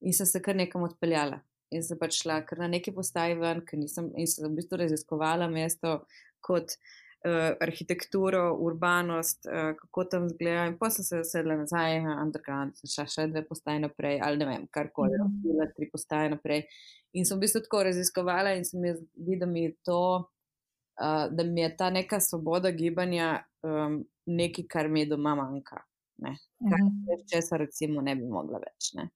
in 0.00 0.16
sem 0.16 0.28
se 0.28 0.42
kar 0.44 0.58
nekam 0.58 0.86
odpeljala. 0.86 1.42
In 1.74 1.84
sem 1.84 1.98
pač 2.00 2.22
šla 2.22 2.40
kar 2.48 2.62
na 2.62 2.70
neki 2.72 2.94
postaji 2.96 3.36
ven, 3.36 3.60
nisem, 3.76 4.08
in 4.16 4.28
sem 4.30 4.46
v 4.46 4.54
bistvu 4.56 4.80
raziskovala 4.80 5.50
mesto 5.52 5.98
kot 6.44 6.78
uh, 7.24 7.56
arhitekturo, 7.60 8.54
urbanost, 8.54 9.46
uh, 9.46 9.76
kako 9.78 10.04
tam 10.04 10.28
zgleda. 10.28 10.66
In 10.66 10.78
potem 10.78 10.90
sem 10.90 11.04
se 11.04 11.20
usedla 11.20 11.56
nazaj, 11.56 11.98
underground, 12.22 12.76
sem 12.78 12.92
šla 12.94 13.06
še 13.06 13.26
dve 13.32 13.44
postaje 13.48 13.82
naprej, 13.82 14.20
ali 14.24 14.40
ne 14.42 14.46
vem, 14.46 14.66
karkoli, 14.70 15.18
mm 15.18 15.42
-hmm. 15.42 15.74
tri 15.76 15.90
postaje 15.90 16.30
naprej. 16.30 16.64
In 17.12 17.26
sem 17.26 17.38
v 17.38 17.40
bistvu 17.40 17.60
tako 17.64 17.82
raziskovala 17.82 18.54
in 18.54 18.64
se 18.64 18.78
mi 18.78 18.94
zdi, 18.94 19.36
da 19.40 19.46
mi 19.46 19.62
je 19.62 19.74
to, 19.84 20.30
uh, 21.00 21.26
da 21.30 21.44
mi 21.44 21.60
je 21.60 21.76
ta 21.76 21.90
neka 21.90 22.20
svoboda 22.20 22.70
gibanja 22.70 23.44
um, 23.62 24.04
nekaj, 24.26 24.64
kar 24.68 24.88
mi 24.88 25.00
je 25.00 25.06
doma 25.06 25.34
manjka. 25.34 25.82
Ne? 26.18 26.36
Kar 26.70 26.80
mm 26.80 26.88
-hmm. 26.88 27.30
česa 27.32 27.56
recimo 27.56 28.00
ne 28.00 28.14
bi 28.16 28.26
mogla 28.26 28.58
več. 28.58 28.92
Ne? 28.94 29.08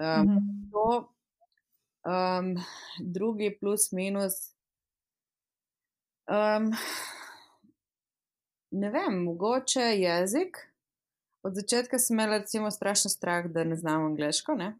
Um, 0.00 0.26
mm 0.26 0.38
-hmm. 0.38 0.70
to, 0.72 1.12
um, 2.06 2.56
drugi 3.12 3.58
plus 3.60 3.92
minus. 3.92 4.54
Um, 6.30 6.72
ne 8.70 8.90
vem, 8.90 9.22
mogoče 9.24 9.80
jezik. 9.80 10.56
Od 11.42 11.54
začetka 11.54 11.98
sem 11.98 12.14
imela 12.14 12.38
recimo 12.38 12.70
strašno 12.70 13.10
strah, 13.10 13.46
da 13.46 13.64
ne 13.64 13.76
znam 13.76 14.04
angliško. 14.04 14.54
Ne? 14.54 14.74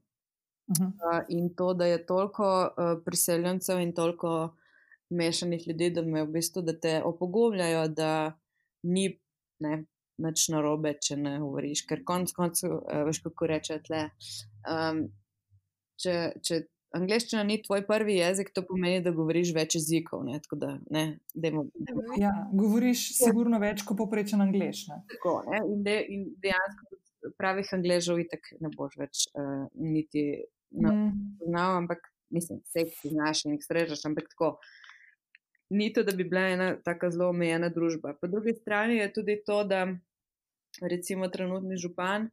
Uh, 0.70 1.22
in 1.28 1.54
to, 1.54 1.74
da 1.74 1.86
je 1.86 2.06
toliko 2.06 2.46
uh, 2.62 3.02
priseljencev 3.04 3.80
in 3.80 3.94
toliko 3.94 4.56
mešanih 5.10 5.68
ljudi, 5.68 5.90
da 5.90 6.02
me 6.02 6.22
v 6.24 6.30
bistvu 6.36 6.62
da 6.62 6.78
te 6.80 7.02
opogumljajo, 7.04 7.88
da 7.88 8.38
ni 8.82 9.20
ne, 9.58 9.84
nič 10.18 10.48
narobe, 10.48 10.94
če 11.02 11.16
ne 11.16 11.38
govoriš. 11.40 11.86
Ker 11.88 12.04
konec 12.06 12.32
koncev, 12.36 12.76
uh, 12.76 13.02
veš, 13.08 13.22
kako 13.24 13.48
reče 13.50 13.80
tle. 13.88 14.04
Um, 14.68 15.08
če, 16.00 16.16
če 16.44 16.62
angliščina 16.96 17.42
ni 17.46 17.58
tvoj 17.62 17.84
prvi 17.86 18.16
jezik, 18.18 18.50
to 18.54 18.62
pomeni, 18.66 19.02
da 19.04 19.12
govoriš 19.14 19.52
več 19.56 19.76
jezikov. 19.78 20.24
Ne, 20.26 20.40
da, 20.58 20.72
ne, 20.90 21.04
dejmo, 21.34 21.66
dejmo. 21.74 22.06
Ja, 22.20 22.32
govoriš 22.52 23.04
ja. 23.12 23.16
sigurno 23.26 23.60
več 23.62 23.84
kot 23.86 23.98
poprečen 24.00 24.42
angliščina. 24.44 25.02
Tako, 25.14 25.36
ne, 25.50 25.62
in, 25.70 25.84
de, 25.86 25.96
in 26.14 26.26
dejansko 26.42 27.00
pravih 27.38 27.70
angližev 27.76 28.22
itek 28.24 28.52
ne 28.64 28.72
boš 28.74 28.96
več 29.00 29.26
uh, 29.34 29.66
niti 29.76 30.24
no, 30.70 30.92
mm. 30.92 31.10
znal, 31.46 31.76
ampak 31.82 32.06
mislim, 32.34 32.62
vse 32.64 32.86
ti 32.94 33.12
znaš 33.12 33.44
in 33.46 33.56
jih 33.56 33.66
srečaš, 33.66 34.06
ampak 34.10 34.30
tako. 34.34 34.54
Ni 35.70 35.92
to, 35.94 36.02
da 36.02 36.10
bi 36.18 36.24
bila 36.26 36.48
ena 36.50 36.72
tako 36.82 37.12
zelo 37.14 37.28
omejena 37.30 37.68
družba. 37.70 38.16
Po 38.18 38.26
drugi 38.26 38.56
strani 38.56 38.96
je 38.96 39.12
tudi 39.14 39.36
to, 39.46 39.60
da 39.62 39.84
recimo 40.82 41.28
trenutni 41.30 41.78
župan 41.78 42.26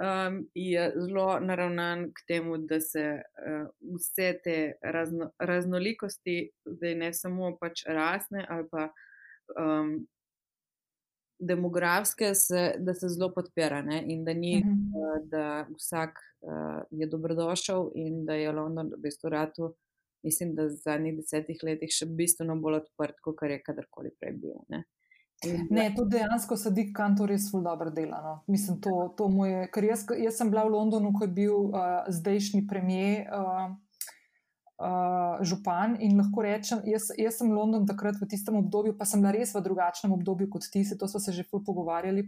um, 0.00 0.48
je 0.54 0.92
zelo 0.96 1.40
naravnan 1.40 2.12
k 2.12 2.26
temu, 2.26 2.58
da 2.58 2.80
se 2.80 3.22
uh, 3.22 3.68
vse 3.94 4.38
te 4.44 4.72
razno, 4.82 5.30
raznolikosti, 5.38 6.50
da 6.64 6.94
ne 6.94 7.12
samo 7.12 7.56
pač 7.60 7.84
rasne 7.86 8.46
ali 8.48 8.68
pa 8.70 8.88
um, 9.58 10.06
demografske, 11.40 12.34
se, 12.34 12.74
da 12.78 12.94
se 12.94 13.08
zelo 13.08 13.32
podpira 13.34 13.82
ne? 13.82 14.02
in 14.06 14.24
da 14.24 14.34
ni, 14.34 14.62
uh 14.64 14.70
-huh. 14.70 15.18
uh, 15.20 15.28
da 15.28 15.66
vsak 15.76 16.18
uh, 16.40 16.82
je 16.90 17.06
dobrodošel 17.06 17.90
in 17.94 18.24
da 18.24 18.34
je 18.34 18.52
London 18.52 18.92
v 18.96 19.00
bistvu 19.00 19.30
ratu. 19.30 19.74
Mislim, 20.22 20.54
da 20.54 20.64
v 20.64 20.68
zadnjih 20.68 21.16
desetih 21.16 21.60
letih 21.62 21.90
še 21.90 22.06
bistveno 22.06 22.56
bolj 22.56 22.74
odprt, 22.74 23.20
kot 23.24 23.36
je 23.42 23.62
kadarkoli 23.62 24.10
prej 24.20 24.32
bil. 24.32 24.58
Ne? 24.68 24.84
Ne, 25.70 25.86
to 25.96 26.04
dejansko 26.04 26.56
sedi 26.60 26.90
kantor 26.92 27.30
res 27.32 27.46
zelo 27.48 27.62
dobro 27.64 27.90
delano. 27.90 28.40
Mislim, 28.46 28.80
to, 28.80 29.14
to 29.16 29.28
je, 29.48 29.68
ker 29.72 29.86
jaz, 29.88 30.04
jaz 30.18 30.36
sem 30.36 30.50
bila 30.52 30.66
v 30.66 30.74
Londonu, 30.74 31.14
ko 31.16 31.24
je 31.24 31.32
bil 31.32 31.54
uh, 31.70 32.02
zdajšnji 32.08 32.66
premijer. 32.68 33.30
Uh, 33.32 33.78
Uh, 34.80 35.36
župan 35.44 35.98
in 36.00 36.14
lahko 36.16 36.40
rečem, 36.40 36.78
jaz, 36.88 37.10
jaz 37.12 37.34
sem 37.36 37.50
London 37.52 37.82
takrat 37.84 38.16
v 38.16 38.24
tistem 38.24 38.56
obdobju, 38.56 38.94
pa 38.96 39.04
sem 39.04 39.20
bila 39.20 39.34
res 39.36 39.52
v 39.52 39.60
drugačnem 39.60 40.14
obdobju 40.16 40.48
kot 40.48 40.64
ti, 40.72 40.80
to 40.88 41.04
smo 41.04 41.20
se 41.20 41.34
že 41.36 41.44
ful 41.44 41.60
pogovarjali. 41.60 42.24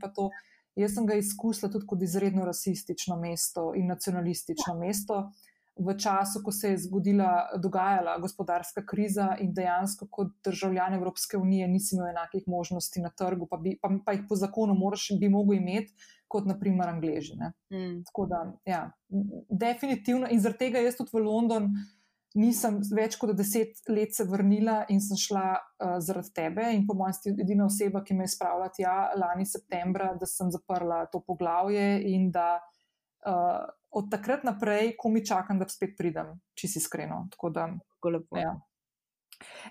Jaz 0.77 0.93
sem 0.93 1.07
ga 1.09 1.17
izkusila 1.17 1.73
tudi 1.73 1.89
kot 1.89 2.05
izredno 2.05 2.45
rasistično 2.45 3.17
mesto 3.17 3.73
in 3.73 3.89
nacionalistično 3.89 4.77
mesto 4.77 5.33
v 5.77 5.95
času, 5.99 6.43
ko 6.45 6.53
se 6.53 6.71
je 6.71 6.79
zgodila, 6.79 7.49
dogajala 7.63 8.19
gospodarska 8.19 8.85
kriza 8.87 9.37
in 9.41 9.55
dejansko 9.55 10.07
kot 10.11 10.35
državljan 10.45 10.95
Evropske 10.95 11.37
unije 11.37 11.69
nisi 11.69 11.97
imel 11.97 12.09
enakih 12.09 12.45
možnosti 12.47 13.01
na 13.01 13.11
trgu, 13.11 13.47
pa, 13.51 13.57
bi, 13.57 13.79
pa, 13.83 13.89
pa 14.05 14.13
jih 14.13 14.27
po 14.29 14.37
zakonu 14.37 14.75
moraš, 14.75 15.09
bi 15.21 15.29
mogel 15.29 15.57
imeti 15.57 15.95
kot 16.29 16.47
naprimer 16.47 16.89
Angležine. 16.89 17.53
Mm. 17.73 18.05
Tako 18.05 18.27
da, 18.27 18.45
ja, 18.67 18.85
definitivno 19.49 20.29
in 20.31 20.41
zaradi 20.41 20.67
tega 20.67 20.85
jaz 20.85 20.97
tudi 21.01 21.17
v 21.17 21.25
London. 21.25 21.73
Nisem 22.35 22.79
več 22.97 23.19
kot 23.21 23.35
deset 23.37 23.83
let 23.93 24.15
se 24.17 24.25
vrnila 24.25 24.87
in 24.89 25.03
sem 25.05 25.19
šla 25.21 25.49
uh, 25.53 25.99
zaradi 26.01 26.33
tebe, 26.33 26.71
in 26.73 26.87
po 26.89 26.97
mojem, 26.97 27.17
si 27.19 27.33
edina 27.45 27.67
oseba, 27.69 28.01
ki 28.05 28.17
me 28.17 28.25
je 28.25 28.33
spravila 28.33 28.71
tja 28.73 28.95
lani 29.21 29.45
septembra, 29.45 30.15
da 30.17 30.29
sem 30.29 30.49
zaprla 30.53 31.03
to 31.13 31.21
poglavje 31.21 32.01
in 32.09 32.31
da 32.33 32.55
uh, 33.29 33.69
od 33.93 34.11
takrat 34.11 34.45
naprej, 34.45 34.95
ko 34.99 35.13
mi 35.13 35.25
čakam, 35.27 35.61
da 35.61 35.69
spet 35.69 35.97
pridem, 35.99 36.37
če 36.57 36.69
si 36.69 36.81
iskreno. 36.81 37.27
Tako 37.35 37.51
da, 37.53 37.69
lepo. 38.09 38.41
Ja. 38.41 38.57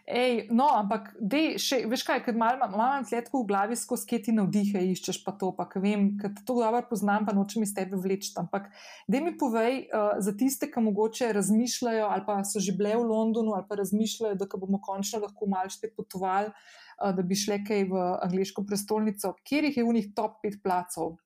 Ej, 0.07 0.47
no, 0.51 0.67
ampak, 0.75 1.11
dej, 1.19 1.55
še, 1.61 1.81
veš 1.89 2.03
kaj, 2.07 2.21
ker 2.25 2.35
malo 2.37 2.67
imam 2.67 3.05
sledko 3.07 3.41
v 3.43 3.47
glavi, 3.51 3.77
skozi 3.79 4.07
kje 4.09 4.19
ti 4.27 4.33
navdihe 4.35 4.81
iščeš, 4.91 5.21
pa 5.25 5.33
to, 5.39 5.51
pa 5.55 5.67
vem, 5.79 6.11
ker 6.19 6.33
to 6.41 6.57
dobro 6.57 6.83
poznam, 6.89 7.25
pa 7.27 7.35
nočem 7.35 7.63
iz 7.65 7.73
tebe 7.75 7.99
vleči. 7.99 8.33
Ampak, 8.41 8.69
dej 9.11 9.23
mi 9.23 9.33
povej, 9.39 9.87
uh, 9.87 10.19
za 10.23 10.35
tiste, 10.37 10.67
ki 10.71 10.83
mogoče 10.87 11.31
razmišljajo, 11.37 12.09
ali 12.09 12.27
pa 12.27 12.41
so 12.47 12.63
že 12.63 12.75
bile 12.75 12.97
v 12.97 13.07
Londonu, 13.07 13.55
ali 13.55 13.67
pa 13.69 13.79
razmišljajo, 13.79 14.39
da 14.39 14.49
bomo 14.51 14.81
končno 14.83 15.23
lahko 15.23 15.47
malo 15.47 15.71
spet 15.71 15.95
potovali, 15.95 16.51
uh, 16.51 17.11
da 17.15 17.23
bi 17.23 17.37
šli 17.37 17.61
kaj 17.67 17.87
v 17.91 18.05
angliško 18.27 18.65
prestolnico, 18.67 19.35
kjer 19.47 19.71
je 19.71 19.85
v 19.85 19.97
njih 19.99 20.13
top 20.17 20.41
pet 20.43 20.59
placov, 20.63 21.17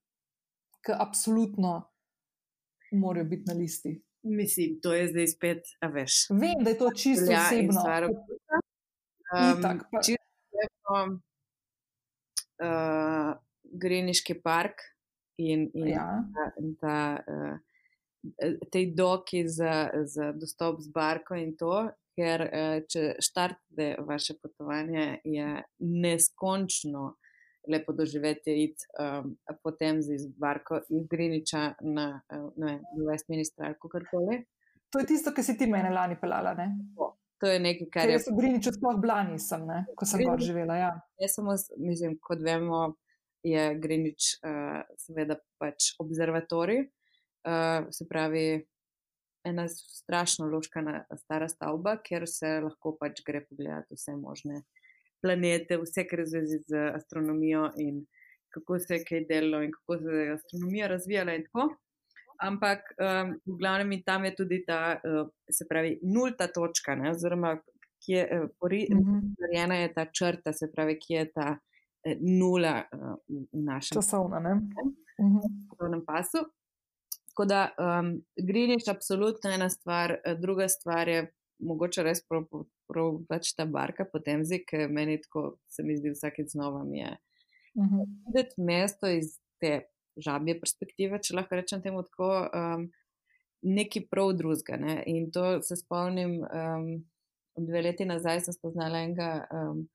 ki 0.85 0.93
absolutno 0.93 1.81
morajo 2.91 3.25
biti 3.25 3.43
na 3.47 3.53
listi. 3.53 4.01
Mislim, 4.23 4.79
to 4.81 4.93
je 4.93 5.07
zdaj 5.07 5.27
spet, 5.27 5.63
a 5.81 5.87
veš. 5.87 6.13
Vem, 6.29 6.63
da 6.63 6.69
je 6.69 6.77
to 6.77 6.89
čisto 6.97 7.31
ja, 7.31 7.45
osebno. 7.45 7.81
Um, 9.35 9.79
čisto 10.05 10.95
uh, 12.63 13.35
Greniški 13.63 14.41
park 14.41 14.81
in, 15.37 15.69
in, 15.73 15.87
ja. 15.87 16.23
in 16.59 16.75
ta, 16.81 17.19
uh, 17.27 17.57
te 18.71 18.85
doki 18.95 19.47
za, 19.47 19.89
za 20.05 20.31
dostop 20.31 20.81
z 20.81 20.91
barko 20.93 21.35
in 21.35 21.53
to, 21.57 21.83
ker 22.17 22.47
uh, 22.47 22.79
če 22.89 23.15
štartite 23.21 23.95
vaše 24.07 24.37
potovanje, 24.41 25.19
je 25.23 25.61
neskončno 25.79 27.11
lepo 27.71 27.93
doživeti, 27.93 28.53
iti 28.63 28.87
um, 28.99 29.35
potem 29.63 30.01
z 30.01 30.27
barko 30.37 30.79
iz 30.89 31.07
Griniča 31.09 31.73
na 31.81 32.21
uh, 32.35 32.49
Westminster 33.07 33.69
ali 33.69 33.91
karkoli. 33.91 34.43
To 34.93 34.99
je 34.99 35.05
tisto, 35.05 35.33
kar 35.35 35.43
si 35.43 35.57
ti 35.57 35.67
meni 35.67 35.89
lani 35.93 36.17
pelala. 36.21 36.53
Ne? 36.53 36.69
To 37.43 37.49
je 37.51 37.59
nekaj, 37.59 37.89
kar 37.91 38.09
je. 38.09 38.19
Jaz 38.19 38.29
v 38.31 38.37
Griniču 38.37 38.71
sploh 38.75 38.99
bila 39.01 39.23
nisem, 39.27 39.65
ne? 39.67 39.81
ko 39.97 40.07
sem 40.07 40.23
gor 40.23 40.39
živela. 40.41 40.77
Ja. 40.79 40.91
Jaz 41.21 41.35
samo, 41.39 41.55
mislim, 41.77 42.19
kot 42.21 42.43
vemo, 42.43 42.95
je 43.45 43.65
Grinič 43.81 44.37
uh, 44.39 44.85
seveda 45.01 45.37
pač 45.61 45.93
observatorij, 46.01 46.85
uh, 46.85 47.91
se 47.91 48.07
pravi. 48.09 48.47
Ena 49.45 49.67
strašno 49.69 50.47
loška 50.49 50.81
stara 51.19 51.45
stavba, 51.45 51.99
kjer 52.01 52.23
se 52.25 52.47
lahko 52.65 52.95
pač 52.97 53.19
gre 53.21 53.43
pogledati 53.45 53.93
vse 53.93 54.15
možne 54.17 54.63
planete, 55.25 55.79
vse, 55.81 56.05
kar 56.09 56.21
je 56.21 56.27
zvezi 56.33 56.59
z 56.69 56.83
astronomijo 56.93 57.71
in 57.81 58.03
kako 58.53 58.79
se 58.79 58.93
je 58.93 59.05
kaj 59.07 59.25
delo 59.29 59.61
in 59.63 59.71
kako 59.73 59.97
se 59.97 60.19
je 60.21 60.33
astronomija 60.33 60.87
razvijala 60.87 61.33
in 61.35 61.43
tako. 61.47 61.65
Ampak 62.41 62.79
um, 62.99 63.31
v 63.45 63.57
glavnem 63.59 63.91
in 63.95 64.03
tam 64.03 64.25
je 64.25 64.35
tudi 64.35 64.59
ta, 64.67 64.99
uh, 64.99 65.27
se 65.51 65.65
pravi, 65.69 65.99
nulta 66.03 66.47
točka, 66.47 66.95
ne, 66.95 67.11
oziroma 67.11 67.55
kje 68.05 68.17
je 68.17 68.41
uh, 68.41 68.49
porejena 68.59 69.75
uh 69.75 69.81
-huh. 69.81 69.93
ta 69.95 70.05
črta, 70.05 70.53
se 70.53 70.71
pravi, 70.71 70.99
kje 70.99 71.17
je 71.17 71.31
ta 71.31 71.47
uh, 71.51 72.13
nula 72.39 72.83
uh, 72.93 73.15
v 73.53 73.63
našem 73.65 73.95
časovnem 73.95 74.43
ne? 74.43 74.53
uh 75.19 75.31
-huh. 75.79 76.05
pasu. 76.05 76.43
Tako 77.27 77.45
da 77.45 77.69
um, 77.79 78.21
Greenwich 78.47 78.87
je 78.87 78.91
absolutno 78.91 79.49
ena 79.51 79.69
stvar, 79.69 80.11
uh, 80.11 80.39
druga 80.39 80.67
stvar 80.67 81.07
je 81.07 81.31
mogoče 81.59 82.03
res 82.03 82.21
prav, 82.27 82.45
prav 82.89 83.19
pač 83.29 83.53
ta 83.55 83.65
barka 83.69 84.05
po 84.09 84.19
Temzi, 84.23 84.61
ki 84.67 84.87
meni 84.91 85.17
tako 85.21 85.55
se 85.71 85.83
mi 85.83 85.97
zdi 85.97 86.13
vsakeč 86.15 86.53
znova 86.55 86.83
mi 86.83 86.99
je. 86.99 87.15
Mhm. 87.77 88.03
Videti 88.27 88.55
uh 88.57 88.63
-huh. 88.63 88.65
mesto 88.65 89.07
iz 89.07 89.39
te 89.59 89.87
žabje 90.17 90.59
perspektive, 90.59 91.19
če 91.19 91.35
lahko 91.35 91.55
rečem 91.55 91.81
temu 91.81 92.03
tako, 92.03 92.49
um, 92.53 92.91
neki 93.61 94.07
prav 94.11 94.33
drugega. 94.33 94.77
Ne? 94.77 95.03
In 95.05 95.31
to 95.31 95.61
se 95.61 95.75
spomnim, 95.75 96.41
um, 96.43 97.05
dve 97.57 97.81
leti 97.81 98.05
nazaj 98.05 98.41
sem 98.41 98.53
spoznala 98.53 98.99
enega, 98.99 99.47
um, 99.51 99.89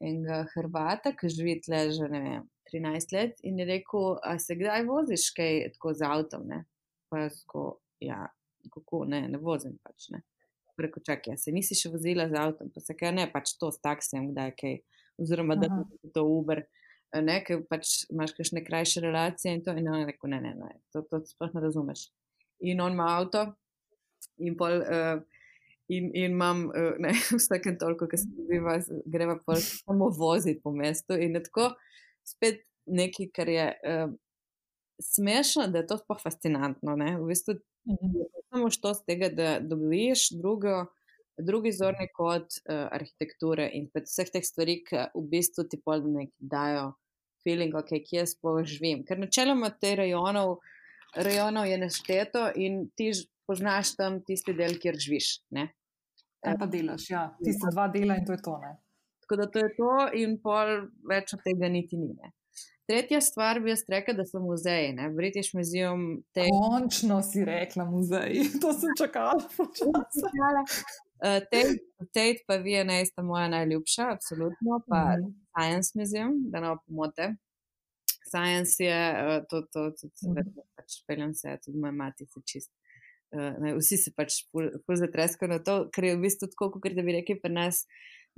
enega 0.00 0.46
Hrvata, 0.54 1.12
ki 1.12 1.28
živi 1.28 1.60
tle 1.60 1.90
že 1.90 2.08
ne 2.08 2.20
vem. 2.20 2.48
13 2.72 3.12
let 3.12 3.38
in 3.42 3.58
je 3.58 3.64
rekel, 3.64 4.18
a 4.22 4.38
se 4.38 4.54
kdaj 4.54 4.84
voziš 4.84 5.30
kaj 5.36 5.72
tako 5.72 5.94
z 5.94 6.02
avtom? 6.04 6.42
Ne? 6.46 6.64
Pa 7.08 7.18
jaz, 7.18 7.44
ko, 7.46 7.78
ja, 8.00 8.26
kako 8.72 9.04
ne, 9.04 9.28
ne 9.28 9.38
vozim 9.38 9.78
pač. 9.82 10.10
Ne 10.10 10.22
rekel, 10.86 11.02
čakaj, 11.06 11.38
se 11.40 11.54
nisi 11.54 11.76
še 11.78 11.90
vozila 11.92 12.28
z 12.30 12.38
avtom, 12.40 12.70
pa 12.74 12.82
se 12.84 12.96
kaj 12.96 13.14
ne, 13.16 13.26
pač 13.32 13.54
to 13.60 13.70
s 13.74 13.80
taksijem, 13.84 14.30
kdaj 14.32 14.52
kaj, 14.58 14.76
oziroma 15.22 15.56
da 15.58 15.70
ti 15.70 16.12
to 16.14 16.24
Uber, 16.28 16.62
ne, 17.24 17.38
ker 17.46 17.64
pač 17.70 18.04
imaš 18.12 18.34
kakšne 18.36 18.62
krajše 18.66 19.02
relacije 19.04 19.56
in 19.56 19.64
to, 19.64 19.74
in 19.76 19.88
on 19.90 20.02
je 20.02 20.10
rekel, 20.12 20.30
ne, 20.34 20.42
ne, 20.44 20.54
ne, 20.58 20.76
to, 20.94 21.02
to 21.08 21.22
sploh 21.26 21.54
ne 21.56 21.64
razumeš. 21.64 22.08
In 22.66 22.82
on 22.84 22.96
ima 22.96 23.10
avto 23.16 23.50
in 24.38 24.56
pol. 24.58 24.84
Uh, 24.84 25.26
In, 25.88 26.10
in 26.12 26.34
imam 26.34 26.66
uh, 26.68 26.98
ne, 27.00 27.14
vsakem 27.40 27.78
toliko, 27.80 28.04
ki 28.12 28.18
se 28.20 28.26
dobiva, 28.36 28.74
greva 29.08 29.38
pa 29.40 29.54
samo 29.56 30.10
voziti 30.12 30.60
po 30.60 30.68
mestu. 30.76 31.16
In 31.16 31.38
tako 31.40 31.70
spet 32.28 32.60
nekaj, 32.84 33.30
kar 33.32 33.48
je 33.48 33.64
uh, 33.72 34.12
smešno, 35.02 35.68
da 35.72 35.82
je 35.82 35.86
to 35.86 35.98
sploh 35.98 36.20
fascinantno. 36.22 36.96
Ne? 36.96 37.16
V 37.18 37.28
bistvu 37.30 37.58
Mhm. 37.88 38.20
Samo 38.50 38.70
što 38.70 38.94
z 38.94 39.04
tega, 39.04 39.28
da 39.28 39.60
dobiš 39.60 40.30
drugo, 40.30 40.86
drugi 41.38 41.72
zorni 41.72 42.08
kot 42.14 42.42
uh, 42.42 42.88
arhitekture 42.90 43.70
in 43.72 43.88
vseh 43.94 44.30
teh 44.32 44.44
stvari, 44.44 44.82
ki 44.84 45.08
v 45.14 45.22
bistvu 45.32 45.64
ti 45.70 45.80
pol 45.84 46.04
nek 46.12 46.32
dajo 46.38 46.92
feeling, 47.44 47.74
ok, 47.74 47.94
kje 48.04 48.26
sploh 48.26 48.60
živim. 48.64 49.04
Ker 49.08 49.20
načeloma 49.20 49.70
te 49.70 49.94
rajonov, 49.96 50.58
rajonov 51.16 51.68
je 51.68 51.78
nešteto 51.78 52.48
in 52.56 52.88
ti 52.96 53.12
poznaš 53.46 53.94
tam 53.96 54.20
tisti 54.24 54.52
del, 54.56 54.76
kjer 54.80 54.98
živiš. 55.00 55.30
Ne? 55.56 55.70
Kaj 56.44 56.58
pa 56.58 56.66
delaš, 56.70 57.08
ja, 57.10 57.28
tiste 57.44 57.72
dva 57.72 57.88
dela 57.88 58.18
in 58.18 58.26
to 58.26 58.36
je 58.36 58.42
to. 58.44 58.58
Ne? 58.62 58.74
Tako 59.24 59.40
da 59.40 59.46
to 59.52 59.64
je 59.64 59.70
to 59.76 59.94
in 60.20 60.36
pol 60.42 60.74
več 61.08 61.32
od 61.36 61.44
tega 61.44 61.70
niti 61.72 61.96
ni. 61.96 62.12
Ne? 62.16 62.32
Tretja 62.88 63.20
stvar 63.20 63.60
bi 63.60 63.70
jaz 63.70 63.82
rekla, 63.88 64.14
da 64.16 64.24
so 64.24 64.40
muzeji, 64.40 64.92
ne? 64.96 65.10
British 65.10 65.54
Museum. 65.54 66.22
Te... 66.32 66.46
Končno 66.48 67.18
si 67.22 67.44
rekla 67.44 67.84
muzej, 67.84 68.38
to 68.62 68.72
sem 68.72 68.94
čakala. 68.98 70.64
Tate 71.20 72.38
pa 72.46 72.56
vi 72.56 72.72
je 72.72 72.84
najsta 72.84 73.22
moja 73.22 73.48
najljubša, 73.48 74.08
absolutno, 74.12 74.80
pa 74.88 74.96
mm 74.96 75.22
-hmm. 75.22 75.34
Science 75.52 75.92
Museum, 75.94 76.32
da 76.50 76.60
ne 76.60 76.70
opomote. 76.70 77.34
Science 78.28 78.84
je, 78.84 79.00
uh, 79.12 79.44
to, 79.50 79.60
to, 79.60 79.90
to, 79.90 80.08
to, 80.08 80.30
mm 80.30 80.34
-hmm. 80.34 80.62
pač 80.76 81.04
peljem 81.06 81.34
se, 81.34 81.58
tudi 81.64 81.78
moja 81.78 81.92
mati 81.92 82.26
se 82.26 82.40
čist. 82.52 82.72
Uh, 83.30 83.62
ne, 83.62 83.74
vsi 83.76 83.96
se 83.96 84.10
pač 84.16 84.32
ful, 84.50 84.96
zatreskajo 84.96 85.48
na 85.48 85.58
to, 85.58 85.90
ker 85.92 86.04
je 86.04 86.16
v 86.16 86.20
bistvu 86.20 86.48
tako, 86.48 86.70
kot 86.70 86.92
da 86.92 87.02
bi 87.02 87.12
rekli 87.12 87.40
pri 87.40 87.52
nas 87.52 87.86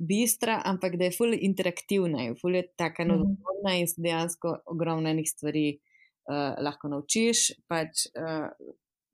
bistra, 0.01 0.63
ampak 0.65 0.97
da 0.97 1.05
je 1.05 1.17
fully 1.17 1.39
interaktivna 1.45 2.23
in 2.25 2.35
fully 2.41 2.63
taka 2.77 3.05
mhm. 3.05 3.11
nadzorna 3.13 3.77
in 3.77 3.87
dejansko 3.97 4.57
ogromno 4.67 5.11
enih 5.11 5.29
stvari 5.29 5.69
uh, 5.77 6.57
lahko 6.65 6.89
naučiš. 6.89 7.51
Pač, 7.69 8.07
uh, 8.17 8.49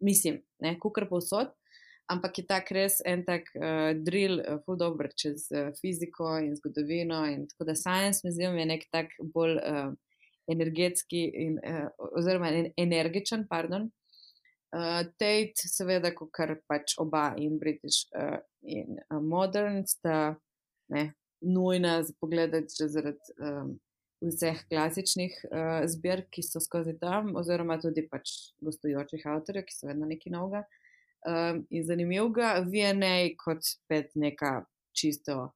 mislim, 0.00 0.42
ne, 0.62 0.76
kukar 0.80 1.08
povsod. 1.10 1.52
Ampak 2.06 2.38
je 2.38 2.44
tak 2.46 2.70
res 2.70 3.00
en 3.02 3.24
tak 3.26 3.48
uh, 3.58 3.90
drill, 4.06 4.38
uh, 4.38 4.60
full 4.62 4.78
dobro 4.78 5.10
čez 5.10 5.48
uh, 5.50 5.72
fiziko 5.80 6.36
in 6.38 6.54
zgodovino. 6.54 7.24
In 7.26 7.48
tako 7.50 7.72
da 7.72 7.74
science 7.74 8.22
muzeum 8.24 8.58
je 8.58 8.66
nek 8.70 8.86
tak 8.94 9.10
bolj 9.34 9.58
uh, 9.58 9.90
energetski 10.46 11.24
in, 11.34 11.58
uh, 11.58 11.88
oziroma 12.14 12.52
energičen, 12.78 13.48
pardon. 13.50 13.90
Uh, 14.76 15.02
Tate, 15.18 15.66
seveda, 15.66 16.12
kot 16.14 16.30
kar 16.34 16.54
pač 16.70 16.94
oba 17.02 17.32
in 17.42 17.58
British 17.58 18.06
uh, 18.14 18.38
in 18.62 19.00
uh, 19.10 19.18
Modern 19.22 19.82
sta 19.86 20.36
ne, 20.88 21.12
nujna 21.40 22.02
za 22.02 22.14
pogledati 22.20 22.74
že 22.78 22.88
zaradi 22.88 23.36
um, 23.38 23.76
vseh 24.24 24.62
klasičnih 24.68 25.34
uh, 25.50 25.84
zbirk, 25.90 26.30
ki 26.32 26.42
so 26.42 26.60
skozi 26.60 26.96
tam, 27.00 27.34
oziroma 27.36 27.76
tudi 27.80 28.06
pač 28.08 28.32
gostujočih 28.64 29.26
avtorjev, 29.28 29.66
ki 29.68 29.76
so 29.76 29.90
vedno 29.90 30.08
nekaj 30.08 30.32
novega 30.32 30.64
um, 31.26 31.66
in 31.70 31.84
zanimivega, 31.84 32.54
VNA 32.64 33.36
kot 33.40 33.64
spet 33.64 34.14
neka 34.14 34.64
čisto, 34.96 35.50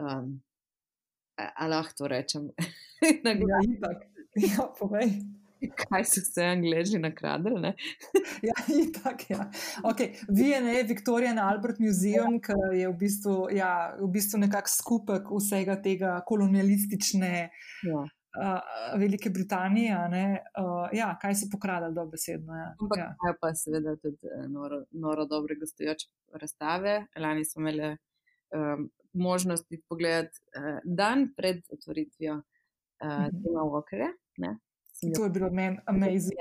um, 0.00 0.40
ali 1.36 1.70
lahko 1.74 1.98
to 1.98 2.08
rečem, 2.08 2.50
na 3.24 3.36
glas. 3.36 3.68
Ja, 4.32 4.48
ja, 4.56 4.64
povej. 4.78 5.10
Kaj 5.82 6.04
so 6.04 6.22
se 6.24 6.44
angliži 6.44 6.98
nakradili? 6.98 7.72
ja, 8.48 8.56
tako 9.02 9.26
je. 9.28 9.36
Ja. 9.36 9.50
Okay. 9.82 10.14
VNA, 10.28 10.86
Victorian 10.88 11.38
Albert 11.38 11.78
Museum, 11.80 12.40
ki 12.42 12.58
je 12.80 12.88
v 12.88 12.96
bistvu, 12.98 13.36
ja, 13.56 13.92
v 14.00 14.10
bistvu 14.12 14.42
nekakšen 14.46 14.78
skupek 14.82 15.30
vsega 15.30 15.78
tega 15.82 16.16
kolonialistične. 16.26 17.36
Ja 17.88 18.02
uh, 18.36 19.00
Velike 19.00 19.30
Britanije. 19.30 19.96
Uh, 19.96 20.88
ja, 20.92 21.18
kaj 21.22 21.34
se 21.34 21.48
pokradali 21.52 21.94
do 21.94 22.06
besedno. 22.06 22.56
Ja. 22.56 22.74
Ampak 22.80 22.98
ja. 22.98 23.34
pa 23.40 23.54
seveda 23.54 23.96
tudi 23.96 24.26
eh, 24.26 24.48
noro, 24.48 24.84
noro 24.90 25.26
dobre 25.26 25.56
gostujoče 25.60 26.08
razstave. 26.40 27.06
Lani 27.16 27.44
smo 27.44 27.60
imeli 27.60 27.92
um, 27.92 28.90
možnost 29.12 29.66
pogledati 29.88 30.38
uh, 30.56 30.78
dan 30.84 31.28
pred 31.36 31.62
otvoritvijo 31.72 32.34
uh, 32.34 32.42
mm 33.08 33.24
-hmm. 33.24 33.42
Tima 33.42 33.60
Walkerja. 33.60 34.12
To 35.16 35.24
je 35.24 35.30
bilo 35.30 35.50
meni 35.50 35.78
amazing. 35.86 36.38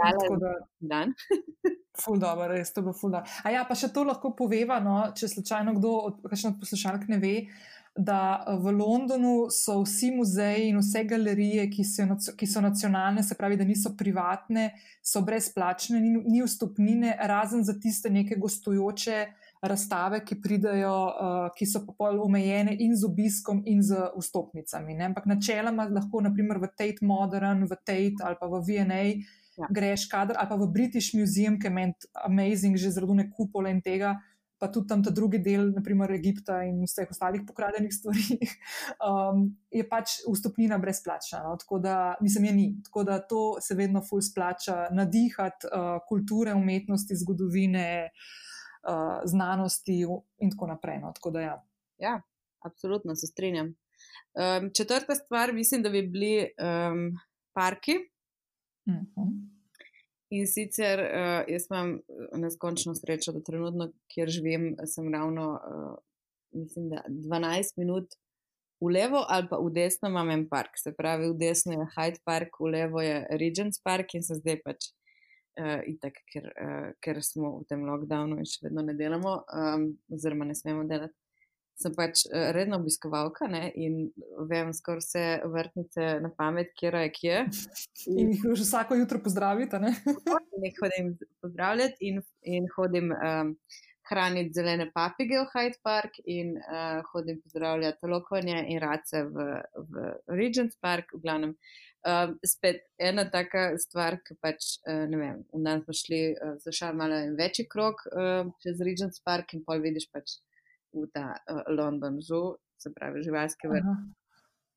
Dan. 0.80 1.14
Ful 2.02 2.20
dobro, 2.20 2.48
res 2.48 2.72
to 2.74 2.82
bo 2.82 2.94
ful 2.94 3.12
dobro. 3.12 3.28
A 3.44 3.52
ja, 3.52 3.66
pa 3.68 3.76
še 3.76 3.92
to 3.94 4.06
lahko 4.08 4.32
poveva, 4.38 4.80
no, 4.80 5.02
če 5.18 5.28
slučajno 5.28 5.76
kdo 5.76 5.92
od 6.08 6.22
poslušalk 6.24 7.10
ne 7.12 7.20
ve. 7.22 7.36
Da 7.92 8.40
eh, 8.40 8.56
v 8.64 8.72
Londonu 8.78 9.50
so 9.52 9.82
vsi 9.82 10.14
muzeji 10.16 10.70
in 10.72 10.80
vse 10.80 11.04
galerije, 11.10 11.68
ki 11.74 11.84
so, 11.84 12.08
ki 12.38 12.48
so 12.48 12.64
nacionalne, 12.64 13.26
se 13.28 13.36
pravi, 13.36 13.60
da 13.60 13.68
niso 13.68 13.92
privatne, 14.00 14.70
so 15.04 15.24
brezplačne, 15.28 16.00
ni, 16.00 16.16
ni 16.24 16.46
vstopnine, 16.46 17.18
razen 17.28 17.68
za 17.68 17.76
tiste 17.82 18.14
neke 18.14 18.40
gostujoče 18.40 19.20
razstave, 19.62 20.24
ki 20.26 20.40
pridajo, 20.42 20.94
uh, 20.94 21.50
ki 21.58 21.68
so 21.70 21.84
pa 21.86 21.94
pol 21.98 22.22
omejene 22.24 22.74
in 22.82 22.96
z 22.98 23.06
obiskom 23.06 23.62
in 23.70 23.84
z 23.86 24.10
vstopnicami. 24.18 24.98
Ne? 24.98 25.12
Ampak 25.12 25.30
načeloma 25.30 25.86
lahko, 25.90 26.24
naprimer 26.26 26.58
v 26.62 26.72
Tate 26.74 27.06
Modern, 27.06 27.68
v 27.70 27.78
Tate 27.86 28.26
ali 28.26 28.40
pa 28.42 28.50
v 28.50 28.64
VNA. 28.66 29.06
Ja. 29.60 29.68
Greš 29.70 30.08
kader, 30.10 30.40
ali 30.40 30.50
pa 30.50 30.58
v 30.58 30.72
British 30.72 31.14
Museum, 31.14 31.60
ki 31.60 31.68
je 31.68 31.74
meni 31.76 32.12
amazing, 32.26 32.80
že 32.80 32.90
zaradi 32.90 33.20
ne 33.20 33.26
kupole 33.30 33.70
in 33.70 33.84
tega, 33.84 34.16
pa 34.58 34.70
tudi 34.72 34.88
tam 34.88 35.04
ta 35.04 35.12
drugi 35.12 35.42
del, 35.44 35.74
naprimer 35.76 36.14
Egipta 36.16 36.62
in 36.64 36.80
vseh 36.88 37.10
ostalih 37.12 37.44
pokradenih 37.46 37.92
stvari, 37.94 38.40
um, 39.10 39.50
je 39.70 39.84
pač 39.86 40.22
vstopnina 40.24 40.80
brezplačna. 40.82 41.44
No? 41.46 41.58
Tako 41.60 41.82
da, 41.84 42.16
mislim, 42.24 42.50
je 42.50 42.54
ni. 42.56 42.68
Tako 42.88 43.04
da 43.04 43.20
to 43.20 43.44
se 43.62 43.76
vedno 43.76 44.02
ful 44.02 44.24
splača 44.24 44.88
nadihati 44.96 45.68
uh, 45.68 46.00
kulture, 46.08 46.56
umetnosti, 46.56 47.20
zgodovine, 47.22 48.08
uh, 48.08 48.40
znanosti 49.26 50.06
in 50.38 50.52
tako 50.52 50.68
naprej. 50.68 51.00
No? 51.00 51.12
Tako 51.16 51.32
da, 51.32 51.42
ja. 51.42 51.56
ja, 51.98 52.22
absolutno 52.60 53.16
se 53.16 53.28
strinjam. 53.28 53.68
Um, 54.34 54.72
četrta 54.78 55.16
stvar, 55.16 55.54
mislim, 55.54 55.84
da 55.84 55.90
bi 55.90 56.02
bili 56.08 56.38
um, 56.42 57.12
parki. 57.54 57.96
Uh 58.86 58.94
mhm. 58.94 59.06
-huh. 59.16 59.52
In 60.30 60.48
sicer 60.48 61.00
uh, 61.00 61.44
jaz 61.48 61.66
imam 61.70 61.96
eh, 61.96 62.38
neskončno 62.38 62.96
srečo, 62.96 63.32
da 63.32 63.44
trenutno, 63.44 63.92
kjer 64.08 64.30
živim, 64.30 64.76
sem 64.86 65.14
ravno, 65.14 65.52
uh, 65.52 65.96
mislim, 66.52 66.90
da 66.90 67.04
12 67.08 67.78
minut 67.78 68.06
v 68.82 68.94
levo 68.94 69.26
ali 69.30 69.48
pa 69.50 69.58
v 69.58 69.70
desno 69.74 70.10
imam 70.10 70.30
en 70.30 70.48
park. 70.50 70.80
Se 70.80 70.94
pravi, 70.98 71.30
v 71.30 71.38
desno 71.38 71.74
je 71.74 71.88
Hyde 71.98 72.24
Park, 72.26 72.60
v 72.60 72.72
levo 72.72 73.02
je 73.02 73.28
Regents 73.30 73.84
Park 73.84 74.16
in 74.16 74.24
se 74.24 74.40
zdaj 74.40 74.62
pač 74.64 74.90
uh, 75.60 75.82
itak, 75.90 76.22
ker, 76.32 76.52
uh, 76.52 76.92
ker 77.04 77.22
smo 77.26 77.58
v 77.60 77.68
tem 77.70 77.84
lockdownu 77.88 78.40
in 78.40 78.48
še 78.48 78.68
vedno 78.68 78.86
ne 78.86 78.96
delamo, 78.98 79.42
um, 79.52 79.90
oziroma 80.14 80.48
ne 80.48 80.56
smemo 80.58 80.88
delati 80.90 81.18
sem 81.82 81.94
pač 81.98 82.26
eh, 82.30 82.50
redna 82.56 82.80
obiskovalka 82.80 83.50
ne, 83.52 83.66
in 83.76 84.10
vem 84.50 84.72
skoraj 84.76 85.04
vse 85.04 85.26
vrtnice 85.54 86.08
na 86.24 86.32
pamet, 86.38 86.74
kje 86.78 86.92
je 86.96 87.14
kje. 87.18 87.38
In 88.22 88.34
jih 88.34 88.44
že 88.54 88.66
vsako 88.66 88.98
jutro 89.00 89.22
pozdravite. 89.24 89.80
Ne? 89.80 89.94
ne 90.62 90.74
hodim 90.78 91.16
pozdravljati 91.42 92.10
in, 92.10 92.20
in 92.46 92.68
hodim 92.76 93.12
um, 93.14 93.56
hraniti 94.10 94.54
zelene 94.54 94.90
papige 94.94 95.40
v 95.40 95.48
Hyde 95.54 95.80
Park 95.84 96.20
in 96.26 96.56
uh, 96.58 97.02
hodim 97.12 97.40
pozdravljati 97.42 98.10
lokovanje 98.10 98.66
in 98.70 98.82
race 98.82 99.24
v, 99.24 99.48
v 99.90 100.12
Regents 100.28 100.78
Park, 100.82 101.14
v 101.16 101.22
glavnem. 101.24 101.56
Um, 102.02 102.32
spet 102.42 102.80
ena 102.98 103.28
taka 103.30 103.76
stvar, 103.78 104.16
ki 104.26 104.34
pač, 104.42 104.80
uh, 104.90 105.04
ne 105.10 105.18
vem, 105.20 105.42
v 105.54 105.60
nas 105.62 105.84
smo 105.84 105.94
šli 105.94 106.22
uh, 106.34 106.56
za 106.64 106.74
šar 106.74 106.96
malo 106.98 107.20
večji 107.38 107.68
krok 107.70 108.02
uh, 108.10 108.48
čez 108.64 108.82
Regents 108.82 109.22
Park 109.22 109.54
in 109.54 109.62
pol 109.68 109.84
vidiš 109.84 110.08
pač 110.10 110.40
v 110.98 111.06
ta 111.14 111.28
uh, 111.38 111.62
London 111.70 112.18
Zoo, 112.26 112.56
se 112.82 112.90
pravi 112.96 113.22
živalske 113.22 113.70
vrste. 113.70 113.94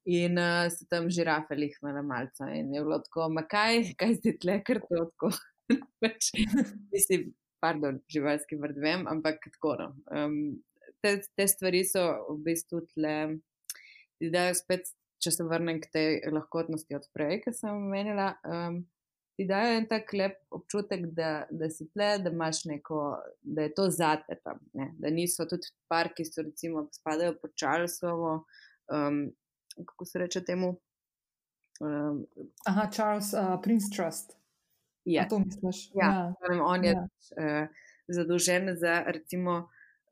In 0.05 0.36
uh, 0.36 0.68
so 0.68 0.84
tam 0.90 1.09
žirafe 1.09 1.56
lihmele 1.56 2.02
malce 2.05 2.51
in 2.59 2.74
je 2.74 2.82
bilo 2.84 3.01
tako, 3.06 3.30
ma 3.32 3.46
kaj, 3.48 3.94
kaj 3.96 4.18
zdaj 4.18 4.36
tle, 4.42 4.59
ker 4.66 4.82
to 4.84 5.06
tako. 5.14 5.32
Pač, 6.05 6.28
mislim, 6.92 7.30
pardon, 7.64 8.02
živalski 8.12 8.59
vrt 8.60 8.76
vem, 8.84 9.06
ampak 9.09 9.40
tako. 9.48 9.78
No. 9.80 9.88
Um, 10.12 10.36
te, 11.01 11.16
te 11.32 11.48
stvari 11.48 11.80
so 11.88 12.05
v 12.28 12.36
bistvu 12.51 12.82
tle, 12.92 13.16
da 14.20 14.51
spet, 14.56 14.92
če 15.24 15.32
se 15.32 15.46
vrnem 15.48 15.80
k 15.82 15.90
tej 15.92 16.10
lahkotnosti 16.32 16.96
od 16.96 17.06
prej, 17.16 17.40
ki 17.44 17.55
sem 17.56 17.72
omenila. 17.72 18.34
Um, 18.44 18.82
ti 19.34 19.46
dajo 19.48 19.78
en 19.78 19.86
tak 19.90 20.12
lep 20.14 20.36
občutek, 20.55 21.09
da, 21.16 21.30
da 21.51 21.68
si 21.72 21.88
tle, 21.90 22.12
da 22.22 22.30
imaš 22.30 22.64
neko, 22.70 23.01
da 23.42 23.66
je 23.66 23.72
to 23.74 23.88
zate 23.90 24.38
tam. 24.44 24.60
Ne? 24.78 24.92
Da 25.01 25.10
niso 25.10 25.46
tudi 25.51 25.72
parki, 25.90 26.22
ki 26.22 26.30
so 26.30 26.44
recimo 26.46 26.86
spadajo 26.94 27.34
pod 27.40 27.55
Charlesovo, 27.59 28.34
um, 28.92 29.24
kako 29.80 30.09
se 30.09 30.22
reče 30.22 30.44
temu. 30.46 30.74
Um, 31.82 32.24
Aha, 32.70 32.86
Charles, 32.92 33.32
uh, 33.34 33.56
Prince 33.62 33.90
Trust. 33.90 34.36
Ja, 35.05 35.26
to 35.28 35.40
misliš. 35.42 35.90
Ja, 35.98 36.30
ja. 36.30 36.60
on 36.64 36.84
je 36.84 36.94
ja. 36.94 37.09
uh, 37.36 37.88
zadolžen 38.09 38.76
za 38.78 39.02
recimo. 39.06 39.64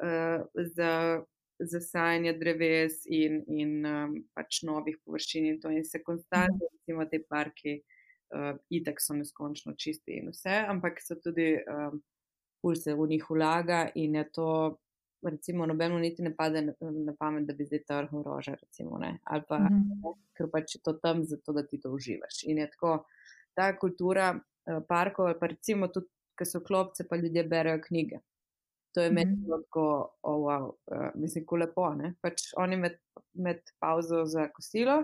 Uh, 0.02 0.42
za 0.74 1.22
zasajanje 1.70 2.32
dreves 2.38 3.02
in, 3.06 3.42
in 3.48 3.86
um, 3.86 4.14
pač 4.34 4.62
novih 4.66 4.98
površin, 5.04 5.46
in 5.46 5.60
to 5.60 5.70
in 5.70 5.84
se 5.84 6.02
konstantno, 6.02 6.66
mhm. 6.66 6.78
recimo, 6.78 7.06
te 7.10 7.22
parki 7.28 7.78
uh, 8.34 8.56
itek 8.70 9.00
so 9.00 9.16
neskončno 9.16 9.74
čisti 9.78 10.20
in 10.20 10.30
vse, 10.32 10.62
ampak 10.68 11.00
se 11.00 11.18
tudi 11.20 11.54
um, 11.60 12.00
pulse 12.62 12.94
v 12.94 13.08
njih 13.14 13.26
vlaga 13.30 13.88
in 13.94 14.14
je 14.14 14.24
to, 14.32 14.48
recimo, 15.22 15.66
nobeno 15.66 15.98
niti 15.98 16.22
ne 16.22 16.34
pade 16.36 16.62
na 16.80 17.14
pamet, 17.18 17.46
da 17.46 17.54
bi 17.54 17.66
zdaj 17.66 17.84
trhnil 17.86 18.22
rože, 18.26 18.56
recimo, 18.60 18.98
ne? 18.98 19.18
ali 19.24 19.42
pa, 19.48 19.58
mm 19.58 19.68
-hmm. 19.68 20.16
ker 20.36 20.50
pač 20.50 20.74
je 20.74 20.80
to 20.82 20.92
tam 20.92 21.24
zato, 21.24 21.52
da 21.52 21.66
ti 21.66 21.80
to 21.80 21.92
uživaš. 21.92 22.42
In 22.44 22.58
je 22.58 22.70
tako, 22.70 23.04
ta 23.54 23.78
kultura 23.78 24.34
uh, 24.34 24.82
parkov, 24.88 25.26
ali 25.26 25.38
pa 25.40 25.46
recimo 25.46 25.88
tudi, 25.88 26.06
ker 26.38 26.46
so 26.46 26.60
klopce, 26.60 27.08
pa 27.08 27.16
ljudje 27.16 27.44
berejo 27.44 27.80
knjige. 27.86 28.18
To 28.94 29.00
je 29.00 29.10
meni 29.10 29.36
mm 29.36 29.44
-hmm. 29.44 29.62
tako, 29.62 30.14
oh, 30.22 30.40
wow, 30.46 30.64
uh, 30.68 31.10
mislim, 31.14 31.46
ko 31.46 31.56
lepo. 31.56 31.94
Pač 32.20 32.52
oni 32.56 32.76
med, 32.76 32.98
med 33.32 33.60
pauzo 33.80 34.24
za 34.24 34.48
kosilo, 34.48 35.02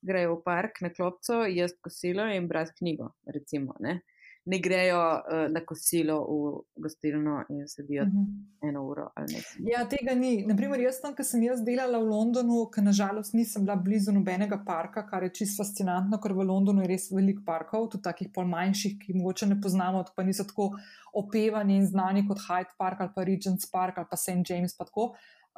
grejo 0.00 0.34
v 0.34 0.42
park 0.44 0.80
na 0.80 0.90
klopco, 0.90 1.46
jaz 1.46 1.72
kosilo 1.80 2.26
in 2.26 2.48
brati 2.48 2.72
knjigo. 2.78 3.12
Recimo, 3.26 3.74
ne? 3.80 4.00
Ne 4.48 4.58
grejo 4.64 5.00
uh, 5.00 5.44
na 5.52 5.60
kosilo 5.66 6.16
v 6.24 6.82
gostilno 6.82 7.42
in 7.48 7.66
sedijo 7.68 8.02
uh 8.02 8.08
mhm. 8.08 8.18
-huh. 8.18 8.68
eno 8.68 8.82
uro 8.86 9.08
ali 9.14 9.26
nekaj. 9.32 9.72
Ja, 9.72 9.88
tega 9.88 10.14
ni. 10.14 10.46
Naprimer, 10.46 10.80
jaz 10.80 11.00
tam, 11.00 11.14
ki 11.14 11.24
sem 11.24 11.42
jaz 11.42 11.60
delala 11.64 11.98
v 11.98 12.08
Londonu, 12.08 12.70
ker 12.74 12.84
nažalost 12.84 13.34
nisem 13.34 13.64
bila 13.64 13.76
blizu 13.76 14.12
nobenega 14.12 14.62
parka, 14.66 15.06
kar 15.06 15.22
je 15.22 15.30
čisto 15.34 15.62
fascinantno, 15.62 16.20
ker 16.22 16.32
v 16.32 16.48
Londonu 16.50 16.82
je 16.82 16.88
res 16.88 17.10
veliko 17.12 17.42
parkov, 17.46 17.88
tudi 17.90 18.02
takih 18.02 18.28
pol 18.34 18.46
manjših, 18.46 18.98
ki 19.02 19.18
mogoče 19.18 19.46
ne 19.46 19.60
poznamo, 19.60 20.04
pa 20.16 20.22
niso 20.22 20.44
tako 20.44 20.70
opevani 21.12 21.76
in 21.76 21.86
znani 21.86 22.26
kot 22.28 22.38
Hyde 22.48 22.72
Park 22.78 23.00
ali 23.00 23.10
pa 23.14 23.24
Regent's 23.24 23.70
Park 23.72 23.98
ali 23.98 24.06
pa 24.10 24.16
St. 24.16 24.50
James. 24.50 24.76
Pa 24.76 24.84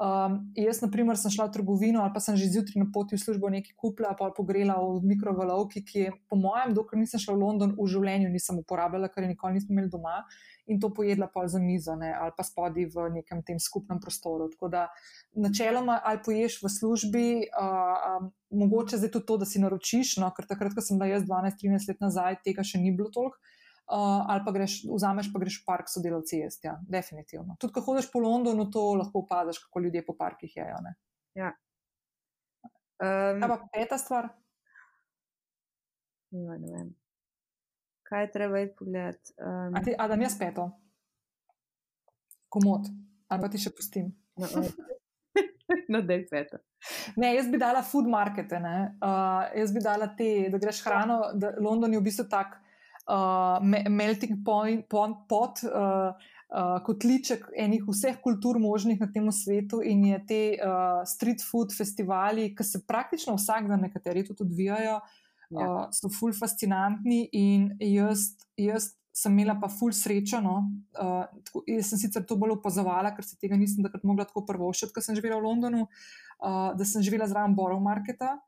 Um, 0.00 0.48
jaz, 0.56 0.78
na 0.80 0.88
primer, 0.88 1.18
sem 1.20 1.28
šla 1.28 1.44
v 1.50 1.60
trgovino 1.60 2.00
ali 2.00 2.12
pa 2.14 2.22
sem 2.24 2.32
že 2.32 2.48
zjutraj 2.48 2.80
na 2.80 2.86
poti 2.88 3.18
v 3.18 3.20
službo 3.20 3.52
nekaj 3.52 3.76
kupila, 3.76 4.16
pa 4.16 4.30
pogrela 4.32 4.80
v 4.80 5.04
mikrovalovki, 5.04 5.84
ki 5.84 5.98
je, 6.00 6.12
po 6.24 6.40
mojem, 6.40 6.72
dokler 6.72 7.04
nisem 7.04 7.20
šla 7.20 7.36
v 7.36 7.40
London, 7.44 7.74
v 7.76 7.84
življenju 7.84 8.32
nisem 8.32 8.56
uporabljala, 8.64 9.12
ker 9.12 9.28
je 9.28 9.36
nikoli 9.36 9.60
nisem 9.60 9.76
imela 9.76 9.92
doma 9.92 10.24
in 10.72 10.80
to 10.80 10.88
pojedla 10.88 11.28
pa 11.28 11.44
za 11.44 11.60
mizo 11.60 11.98
ne, 12.00 12.14
ali 12.16 12.32
pa 12.32 12.46
spodi 12.48 12.88
v 12.88 13.10
nekem 13.20 13.44
tem 13.44 13.60
skupnem 13.60 14.00
prostoru. 14.00 14.48
Tako 14.48 14.72
da, 14.72 14.88
načeloma, 15.36 16.00
ali 16.00 16.24
poješ 16.24 16.62
v 16.64 16.72
službi, 16.72 17.26
uh, 17.52 18.24
um, 18.24 18.32
mogoče 18.56 18.96
zdaj 18.96 19.12
tudi 19.18 19.28
to, 19.28 19.36
da 19.36 19.44
si 19.44 19.60
naročiš, 19.60 20.16
no, 20.22 20.32
ker 20.32 20.48
takrat, 20.48 20.72
ko 20.72 20.80
sem 20.80 20.96
bila 20.96 21.12
jaz 21.12 21.28
12-13 21.28 21.92
let 21.92 22.00
nazaj, 22.00 22.40
tega 22.40 22.64
še 22.64 22.80
ni 22.80 22.88
bilo 22.88 23.12
toliko 23.12 23.36
ali 23.90 24.44
pa 24.44 24.52
greš, 24.52 24.84
vzameš 24.86 25.32
pa 25.32 25.40
greš 25.42 25.60
v 25.62 25.66
park 25.66 25.88
sodelavci 25.90 26.38
jesti. 26.38 26.66
Ja, 26.66 26.76
definitivno. 26.88 27.56
Tudi, 27.58 27.74
ko 27.74 27.82
hodiš 27.88 28.10
po 28.12 28.22
Londonu, 28.22 28.68
to 28.70 28.84
lahko 28.94 29.24
opaziš, 29.24 29.58
kako 29.64 29.80
ljudje 29.86 30.04
po 30.06 30.14
parkih 30.18 30.56
jejo. 30.56 30.78
Ne? 30.84 30.94
Ja. 31.34 31.50
Um, 33.00 33.42
Ampak 33.42 33.66
peta 33.72 33.98
stvar. 33.98 34.28
Ja, 36.30 36.58
ne 36.58 36.72
vem. 36.76 36.94
Kaj 38.06 38.24
je 38.24 38.32
treba 38.32 38.60
iti 38.60 38.74
pogledati? 38.78 39.34
Um, 39.38 39.74
a, 39.74 39.82
a 39.98 40.08
da 40.08 40.16
mi 40.16 40.24
je 40.24 40.30
speto, 40.30 40.70
komod, 42.48 42.90
ali 43.28 43.42
pa 43.42 43.50
ti 43.50 43.58
še 43.62 43.70
pustim. 43.74 44.10
No, 44.38 44.46
no 45.88 46.02
da 46.06 46.14
je 46.14 46.26
speto. 46.26 46.58
Ne, 47.16 47.34
jaz 47.36 47.50
bi 47.50 47.58
dala 47.58 47.82
food 47.86 48.08
markete, 48.10 48.58
uh, 48.58 49.44
jaz 49.54 49.74
bi 49.74 49.82
dala 49.84 50.10
te, 50.16 50.48
da 50.50 50.58
greš 50.58 50.82
hrano, 50.86 51.20
da 51.34 51.54
London 51.60 51.94
je 51.94 52.00
v 52.00 52.06
bistvu 52.06 52.26
tak 52.30 52.58
uh, 53.08 53.58
melting 53.88 54.42
point, 54.44 54.84
pot, 55.28 55.62
uh, 55.64 56.12
uh, 56.50 56.76
kotliček 56.86 57.48
enih 57.56 57.84
vseh 57.88 58.20
kultur 58.22 58.58
možnih 58.58 59.00
na 59.00 59.08
tem 59.12 59.30
svetu 59.32 59.80
in 59.82 60.04
je 60.12 60.20
te 60.26 60.42
uh, 60.58 61.02
street 61.06 61.42
food 61.42 61.74
festivali, 61.76 62.50
ki 62.54 62.64
se 62.64 62.82
praktično 62.86 63.36
vsak 63.38 63.68
dan 63.70 63.86
nekateri 63.86 64.24
tudi 64.26 64.44
odvijajo, 64.48 65.00
ja. 65.50 65.66
uh, 65.66 65.84
so 65.94 66.10
ful 66.12 66.34
fascinantni 66.36 67.28
in 67.32 67.70
jaz, 67.80 68.32
jaz 68.58 68.92
sem 69.12 69.34
imela 69.34 69.56
pa 69.60 69.68
ful 69.68 69.92
srečo. 69.92 70.40
No? 70.42 70.62
Uh, 70.94 71.24
tako, 71.46 71.64
jaz 71.68 71.90
sem 71.92 72.04
sicer 72.04 72.26
to 72.26 72.38
bolj 72.40 72.58
opazovala, 72.58 73.14
ker 73.16 73.26
se 73.26 73.38
tega 73.40 73.58
nisem 73.58 73.84
takrat 73.86 74.06
mogla 74.06 74.28
tako 74.28 74.44
prvo 74.48 74.70
všeti, 74.72 74.94
ker 74.94 75.04
sem 75.04 75.18
živela 75.18 75.40
v 75.40 75.48
Londonu, 75.48 75.86
uh, 75.86 76.70
da 76.76 76.86
sem 76.86 77.04
živela 77.04 77.28
zraven 77.30 77.56
Borough 77.58 77.82
Marketa 77.82 78.38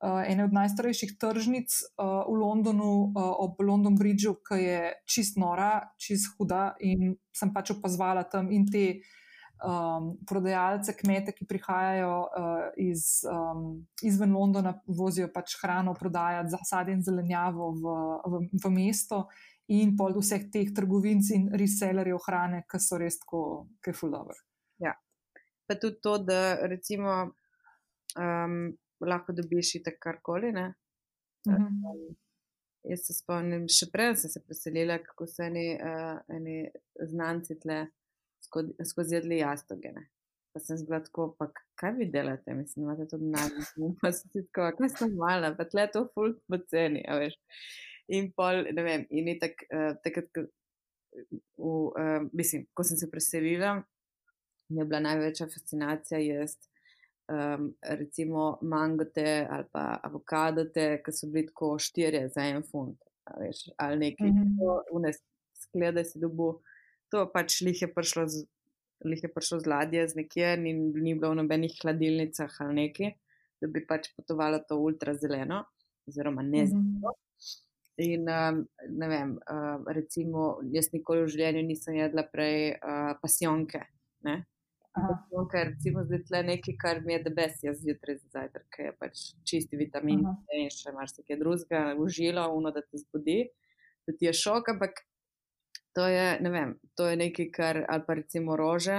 ene 0.00 0.44
od 0.44 0.52
najstarejših 0.54 1.16
tržnic 1.18 1.74
uh, 1.98 2.22
v 2.28 2.34
Londonu, 2.38 3.10
uh, 3.10 3.34
ob 3.42 3.58
London 3.60 3.98
Bridgeu, 3.98 4.36
ki 4.46 4.58
je 4.62 4.80
čist 5.10 5.38
nora, 5.40 5.90
čist 5.98 6.36
huda. 6.38 6.76
In 6.80 7.16
sem 7.34 7.50
pač 7.54 7.72
opazovala 7.74 8.22
tam 8.30 8.52
in 8.54 8.66
te 8.70 9.00
um, 9.64 10.14
prodajalce, 10.26 10.94
kmete, 10.94 11.34
ki 11.34 11.48
prihajajo 11.50 12.14
uh, 12.30 12.70
iz, 12.78 13.26
um, 13.26 13.82
izven 14.02 14.38
Londona, 14.38 14.76
vozijo 14.86 15.30
pač 15.34 15.58
hrano 15.62 15.94
prodajati, 15.98 16.54
zasadi 16.54 16.94
in 16.94 17.02
zelenjavo 17.02 17.72
v, 17.74 17.98
v, 18.22 18.42
v 18.54 18.74
mesto. 18.74 19.26
In 19.68 19.98
pol 19.98 20.14
vseh 20.16 20.46
teh 20.48 20.70
trgovin 20.72 21.20
in 21.34 21.50
resellerjev 21.52 22.22
hrane, 22.24 22.62
ki 22.70 22.78
so 22.80 22.96
res 22.96 23.18
tako, 23.20 23.40
ki 23.82 23.92
je 23.92 23.98
fuldober. 23.98 24.38
Ja. 24.80 24.94
Pa 25.68 25.76
tudi 25.76 26.00
to, 26.00 26.16
da 26.22 26.56
recimo 26.64 27.34
um, 28.16 28.70
lahko 29.06 29.32
dobiš 29.32 29.72
tako 29.84 29.98
karkoli. 30.00 30.50
Uh 30.50 30.54
-huh. 30.54 30.72
um, 31.56 32.16
jaz 32.84 33.06
se 33.06 33.14
spomnim, 33.14 33.66
še 33.68 33.90
prej 33.92 34.14
sem 34.22 34.30
se 34.30 34.42
preselila, 34.44 34.98
kako 35.04 35.26
so 35.26 35.42
eni, 35.42 35.66
uh, 35.76 36.20
eni 36.28 36.60
znanci 37.10 37.58
tle 37.62 37.86
skozi, 38.44 38.74
skozi 38.84 39.18
jedli 39.18 39.40
jastoge. 39.42 39.92
Ne? 39.92 40.06
Pa 40.54 40.62
sem 40.64 40.78
zbila 40.80 41.00
tako, 41.04 41.28
pa 41.38 41.50
kaj 41.78 41.92
vi 41.98 42.08
delate, 42.12 42.54
mislim, 42.54 42.86
imate 42.86 43.08
to 43.10 43.18
denar, 43.20 43.50
pa 44.02 44.12
sem 44.12 44.30
si 44.32 44.46
tako, 44.48 44.70
kaj 44.78 44.94
sem 44.96 45.14
mala, 45.18 45.52
pa 45.58 45.68
tle 45.68 45.86
to 45.92 46.06
ful 46.14 46.34
po 46.48 46.60
ceni, 46.70 47.04
a 47.08 47.18
veš. 47.20 47.36
In 48.16 48.30
pol, 48.32 48.64
ne 48.72 48.82
vem, 48.82 49.04
in 49.10 49.28
je 49.28 49.36
tak, 49.42 49.66
uh, 49.68 49.92
takrat, 50.04 50.40
v, 50.40 51.68
uh, 51.68 52.24
mislim, 52.32 52.64
ko 52.74 52.86
sem 52.86 52.96
se 52.96 53.10
preselila, 53.10 53.76
mi 54.72 54.80
je 54.80 54.88
bila 54.88 55.00
največja 55.04 55.48
fascinacija 55.52 56.20
jesti 56.20 56.68
um, 57.28 57.74
recimo 57.82 58.58
mangote 58.62 59.46
ali 59.50 59.64
pa 59.72 60.00
avokadote, 60.02 61.02
ki 61.04 61.12
so 61.12 61.28
bili 61.32 61.46
tako 61.46 61.76
štirje 61.78 62.28
za 62.34 62.46
en 62.48 62.62
funt. 62.62 62.98
Veš, 63.40 63.68
ali 63.76 63.96
nekaj, 63.98 64.30
mm 64.30 64.56
-hmm. 64.58 65.12
sklede 65.54 66.04
si 66.04 66.18
dobu. 66.18 66.60
To 67.10 67.30
pač 67.32 67.60
lih 67.60 67.82
je 67.82 67.94
prišlo 67.94 68.26
z, 68.28 68.44
lih 69.04 69.22
je 69.22 69.32
prišlo 69.32 69.60
z 69.60 69.66
ladje, 69.66 70.08
z 70.08 70.16
nekje, 70.16 70.54
in 70.54 70.92
ni 70.92 71.14
bilo 71.14 71.30
v 71.30 71.36
nobenih 71.36 71.78
hladilnicah 71.82 72.60
ali 72.60 72.74
nekaj, 72.74 73.12
da 73.60 73.66
bi 73.66 73.86
pač 73.86 74.08
potovalo 74.16 74.58
to 74.68 74.76
ultrazeleno, 74.76 75.64
oziroma 76.08 76.42
ne 76.42 76.66
zeleno. 76.66 76.88
Mm 76.88 77.02
-hmm. 77.02 77.64
In 77.98 78.28
um, 78.30 78.68
ne 78.88 79.08
vem, 79.08 79.30
uh, 79.50 79.82
recimo, 79.86 80.60
jaz 80.70 80.92
nikoli 80.92 81.24
v 81.24 81.28
življenju 81.28 81.62
nisem 81.66 81.94
jedla 81.94 82.22
prej 82.22 82.76
uh, 82.78 83.18
pasionke. 83.22 83.80
Ne? 84.22 84.44
Zato, 85.06 85.44
ker 85.52 85.70
recimo 85.72 86.02
zdaj 86.06 86.22
tle 86.28 86.40
nekaj, 86.48 86.74
kar 86.80 87.00
mi 87.04 87.14
je 87.14 87.20
debes, 87.26 87.60
jaz 87.62 87.80
zjutraj 87.82 88.18
za 88.18 88.32
zajtrk, 88.36 88.66
ker 88.74 88.88
je 88.88 88.94
pač 89.00 89.22
čisti 89.48 89.78
vitamin 89.80 90.24
C 90.24 90.62
in 90.62 90.72
še 90.74 90.94
marsikaj 90.96 91.38
drugega, 91.40 91.82
užilo, 92.00 92.46
uno, 92.56 92.72
da 92.74 92.82
te 92.84 93.00
zbudi, 93.00 93.38
da 94.08 94.14
ti 94.16 94.28
je 94.28 94.34
šok, 94.36 94.72
ampak 94.74 95.02
to 95.96 96.06
je, 96.08 96.26
ne 96.44 96.52
vem, 96.54 96.74
to 96.98 97.08
je 97.10 97.18
nekaj, 97.20 97.50
kar, 97.54 97.82
ali 97.88 98.06
pa 98.06 98.18
recimo 98.18 98.56
rože, 98.58 98.98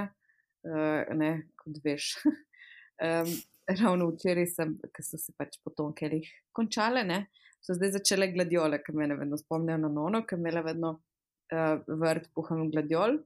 uh, 0.68 1.16
ne, 1.20 1.32
kot 1.60 1.82
veš. 1.84 2.12
um, 3.06 3.34
ravno 3.70 4.10
včeraj 4.14 4.50
sem, 4.52 4.76
ker 4.94 5.06
so 5.06 5.20
se 5.22 5.36
pač 5.38 5.60
potomkelih 5.66 6.28
končale, 6.56 7.06
ne, 7.08 7.26
so 7.64 7.76
zdaj 7.78 7.98
začele 8.00 8.32
gladiole, 8.34 8.82
ker 8.84 8.98
me 8.98 9.10
vedno 9.14 9.38
spomnijo 9.40 9.78
na 9.82 9.92
nono, 9.92 10.24
ker 10.28 10.40
me 10.42 10.54
vedno 10.64 10.96
uh, 10.98 11.76
vrt 11.88 12.32
puham 12.36 12.70
gladiol. 12.72 13.20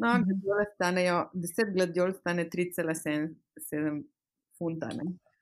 No, 0.00 0.14
gladiole 0.24 0.64
stanejo, 0.74 1.18
10 1.34 1.74
gladiol 1.74 2.14
stane 2.16 2.46
3,7 2.48 4.02
funta. 4.58 4.88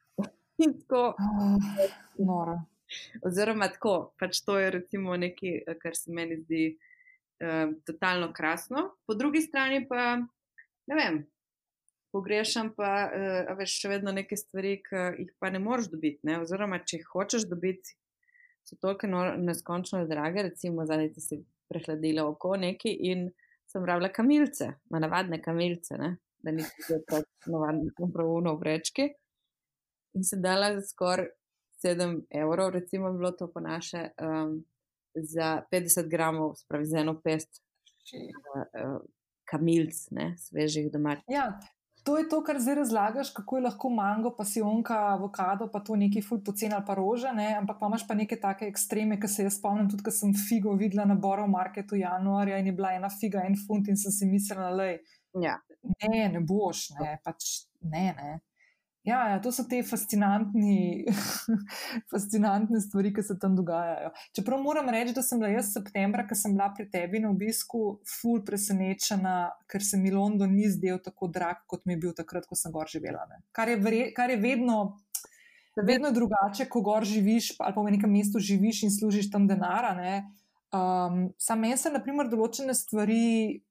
In 0.64 0.74
tako. 0.80 1.14
Oh, 2.18 2.54
oziroma, 3.22 3.68
tako, 3.70 3.94
pač 4.18 4.40
to 4.42 4.58
je 4.58 4.70
recimo 4.74 5.16
nekaj, 5.16 5.78
kar 5.78 5.94
se 5.94 6.12
meni 6.12 6.40
zdi 6.40 6.62
uh, 6.74 7.70
totalno 7.86 8.32
krasno. 8.34 8.88
Po 9.06 9.14
drugi 9.14 9.44
strani 9.46 9.84
pa, 9.88 10.16
ne 10.90 10.98
vem, 10.98 11.22
pogrešam 12.10 12.72
pa, 12.74 12.92
uh, 13.06 13.54
veš, 13.60 13.78
še 13.84 13.94
vedno 13.94 14.14
neke 14.16 14.36
stvari, 14.40 14.80
ki 14.82 15.04
jih 15.20 15.34
pa 15.38 15.54
ne 15.54 15.62
moreš 15.62 15.92
dobiti. 15.94 16.24
Ne? 16.26 16.40
Oziroma, 16.42 16.82
če 16.82 16.98
jih 16.98 17.10
hočeš 17.14 17.46
dobiti, 17.46 17.94
so 18.66 18.76
toliko 18.82 19.06
neskončno 19.38 20.02
drage, 20.10 20.48
recimo, 20.50 20.82
zadnji 20.88 21.22
si 21.22 21.44
prehladila 21.70 22.26
oko 22.26 22.56
neki 22.58 22.90
in 23.12 23.28
sem 23.68 23.84
rabila 23.84 24.08
kamilce, 24.12 24.72
ma 24.90 25.00
navadne 25.02 25.42
kamilce, 25.42 25.98
ne? 25.98 26.16
da 26.38 26.52
nisem 26.54 26.84
bila 26.88 27.00
tako 27.08 27.50
navadna, 27.50 28.10
pravno 28.14 28.54
v 28.54 28.60
vrečki. 28.60 29.08
In 30.14 30.24
sem 30.24 30.42
dala 30.42 30.72
za 30.78 30.86
skoraj 30.86 31.26
7 31.84 32.20
evrov, 32.30 32.70
recimo, 32.74 33.12
bilo 33.12 33.32
to 33.32 33.50
po 33.52 33.60
naše, 33.60 34.08
um, 34.22 34.64
za 35.14 35.62
50 35.72 36.08
gramov, 36.10 36.54
spravi 36.56 36.86
za 36.86 36.98
eno 36.98 37.20
pest. 37.20 37.62
Uh, 38.14 38.62
uh, 38.62 39.00
kamilc, 39.48 39.96
ne, 40.10 40.34
svežih 40.38 40.90
domačih. 40.92 41.24
Ja, 41.28 41.58
To 42.08 42.14
je 42.16 42.24
to, 42.28 42.38
kar 42.40 42.56
zdaj 42.56 42.74
razlagaš, 42.74 43.30
kako 43.36 43.56
je 43.56 43.62
lahko 43.62 43.88
mango, 43.92 44.30
pasionka, 44.36 44.96
avokado, 45.12 45.66
pa 45.72 45.82
to 45.84 45.96
neki 45.96 46.22
ful 46.24 46.38
poceni 46.44 46.72
ali 46.74 46.84
pa 46.86 46.94
rože, 46.96 47.32
ne? 47.36 47.50
ampak 47.58 47.76
pa 47.80 47.90
imaš 47.90 48.06
pa 48.08 48.14
neke 48.16 48.38
take 48.40 48.64
ekstreme, 48.64 49.18
ki 49.20 49.28
se 49.28 49.44
jaz 49.44 49.58
spomnim, 49.58 49.90
tudi 49.92 50.06
ko 50.06 50.14
sem 50.16 50.32
figo 50.32 50.72
videla 50.80 51.04
na 51.04 51.18
Borough 51.20 51.50
Marketu 51.52 51.98
januarja 52.00 52.62
in 52.62 52.70
je 52.70 52.72
bila 52.78 52.94
ena 52.96 53.10
figa, 53.12 53.42
en 53.44 53.58
funt 53.60 53.92
in 53.92 54.00
sem 54.00 54.14
si 54.14 54.28
mislila, 54.30 54.70
da 54.72 54.86
ja. 55.44 55.58
ne, 56.08 56.22
ne 56.32 56.40
boš, 56.40 56.86
ne, 56.96 57.18
pač 57.24 57.50
ne, 57.84 58.06
ne. 58.16 58.38
Ja, 59.08 59.28
ja, 59.28 59.36
to 59.40 59.48
so 59.54 59.64
te 59.64 59.78
fascinantni, 59.86 61.06
fascinantne 62.12 62.80
stvari, 62.80 63.12
ki 63.16 63.22
se 63.24 63.38
tam 63.40 63.54
dogajajo. 63.56 64.10
Čeprav 64.36 64.60
moram 64.60 64.90
reči, 64.92 65.14
da 65.16 65.22
sem 65.24 65.40
bila 65.40 65.52
jaz 65.54 65.70
septembra, 65.72 66.26
ko 66.28 66.36
sem 66.36 66.52
bila 66.56 66.66
pri 66.76 66.84
tebi 66.92 67.22
na 67.22 67.30
obisku, 67.32 68.00
ful 68.04 68.42
presenečena, 68.44 69.36
ker 69.70 69.84
se 69.84 70.00
mi 70.00 70.12
London 70.12 70.52
ni 70.52 70.68
zdel 70.68 71.00
tako 71.04 71.30
drag, 71.32 71.62
kot 71.70 71.86
mi 71.88 71.96
je 71.96 72.02
bil 72.02 72.12
takrat, 72.18 72.44
ko 72.48 72.58
sem 72.58 72.74
gor 72.74 72.90
živela. 72.90 73.24
Kar 73.56 73.72
je, 73.72 73.78
vre, 73.80 74.02
kar 74.16 74.34
je 74.34 74.36
vedno, 74.42 74.76
vedno 75.78 76.12
drugače, 76.12 76.68
ko 76.68 76.84
gor 76.84 77.06
živiš 77.08 77.54
ali 77.62 77.78
pa 77.78 77.86
v 77.86 77.96
nekem 77.96 78.12
mestu 78.12 78.42
živiš 78.44 78.82
in 78.84 78.92
služiš 78.92 79.30
tam 79.32 79.48
denara. 79.48 79.94
Um, 80.68 81.30
Sam 81.40 81.64
meni 81.64 81.80
se, 81.80 81.94
naprimer, 81.94 82.28
določene 82.28 82.76
stvari. 82.76 83.62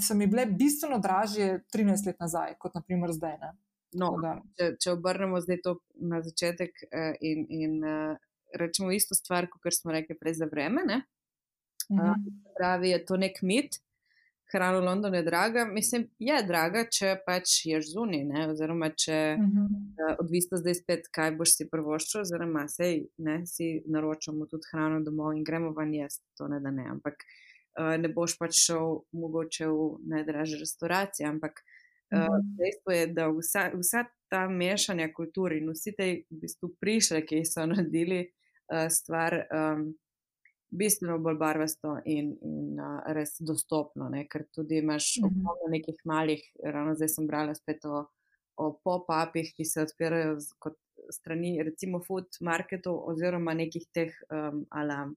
So 0.00 0.14
mi 0.16 0.28
bile 0.30 0.46
bistveno 0.48 0.96
dražje 1.02 1.60
13 1.74 2.08
let 2.08 2.20
nazaj, 2.22 2.56
kot 2.62 2.76
naprimer 2.78 3.12
zdaj. 3.12 3.36
Ne? 3.42 3.52
No, 3.94 4.10
če, 4.58 4.72
če 4.82 4.92
obrnemo 4.96 5.40
zdaj 5.40 5.60
to 5.64 5.76
na 6.02 6.20
začetek 6.24 6.86
uh, 6.88 7.14
in, 7.20 7.46
in 7.48 7.76
uh, 7.84 8.16
rečemo 8.56 8.92
isto 8.92 9.14
stvar, 9.14 9.48
kot 9.52 9.74
smo 9.74 9.94
rekli 9.94 10.16
prej 10.18 10.40
za 10.42 10.48
vreme, 10.50 10.82
ne? 10.86 11.02
Uh 11.88 11.98
-huh. 11.98 12.10
uh, 12.10 12.32
pravi, 12.58 12.90
je 12.90 13.04
to 13.04 13.16
nek 13.16 13.42
mit, 13.42 13.78
hrana 14.52 14.78
v 14.78 14.84
Londonu 14.84 15.16
je 15.16 15.22
draga. 15.22 15.64
Mislim, 15.64 16.08
je 16.18 16.42
draga, 16.42 16.84
če 16.90 17.16
pač 17.26 17.66
ješ 17.66 17.92
zunaj, 17.92 18.50
oziroma 18.50 18.90
če 18.90 19.36
uh 19.38 19.44
-huh. 19.44 19.66
uh, 20.10 20.16
odvisno 20.18 20.58
zdaj 20.58 20.74
spet, 20.74 21.08
kaj 21.10 21.36
boš 21.36 21.56
si 21.56 21.68
prvoščil, 21.70 22.20
oziroma 22.20 22.68
sej, 22.68 23.06
ne, 23.18 23.46
si 23.46 23.82
naročamo 23.86 24.46
tudi 24.46 24.68
hrano 24.72 25.00
domov 25.00 25.32
in 25.36 25.44
gremo 25.44 25.70
van 25.72 25.94
jesti, 25.94 26.26
to 26.36 26.48
ne 26.48 26.60
da 26.60 26.70
ne. 26.70 26.86
Ampak 26.88 27.14
uh, 27.78 27.96
ne 28.00 28.08
boš 28.08 28.38
pač 28.38 28.52
šel 28.66 29.00
mogoče 29.12 29.66
v 29.66 29.98
najdražje 30.02 30.58
restauracije, 30.58 31.28
ampak 31.28 31.52
uh, 31.52 31.75
uh 32.14 32.38
dejstvo 32.58 32.92
je, 32.92 33.06
da 33.06 33.28
vsa, 33.28 33.70
vsa 33.74 34.04
ta 34.28 34.48
mešanja 34.48 35.12
kultur 35.14 35.52
in 35.52 35.70
vsi 35.70 35.92
te 35.96 36.08
v 36.30 36.40
bistvu 36.42 36.74
prišle, 36.80 37.22
ki 37.26 37.44
so 37.44 37.66
naredili 37.70 38.24
uh, 38.26 38.86
stvar 38.90 39.40
um, 39.46 39.88
bistveno 40.70 41.18
bolj 41.18 41.38
barvasto 41.38 41.96
in, 42.04 42.32
in 42.42 42.80
uh, 42.80 43.00
res 43.14 43.36
dostopno, 43.40 44.08
ne? 44.12 44.26
ker 44.28 44.46
tudi 44.54 44.78
imaš 44.78 45.16
mm 45.16 45.24
-hmm. 45.24 45.26
ogromno 45.26 45.70
nekih 45.70 46.00
malih, 46.04 46.42
ravno 46.64 46.94
zdaj 46.94 47.08
sem 47.08 47.26
brala 47.26 47.54
spet 47.54 47.84
o, 47.84 48.06
o 48.56 48.72
pop-upih, 48.84 49.54
ki 49.56 49.64
se 49.64 49.82
odpirajo 49.82 50.40
z, 50.40 50.52
kot 50.58 50.78
strani 51.10 51.62
recimo 51.62 52.00
food 52.04 52.26
marketov 52.40 53.08
oziroma 53.08 53.54
nekih 53.54 53.86
teh 53.92 54.12
um, 54.30 54.66
ala. 54.70 55.12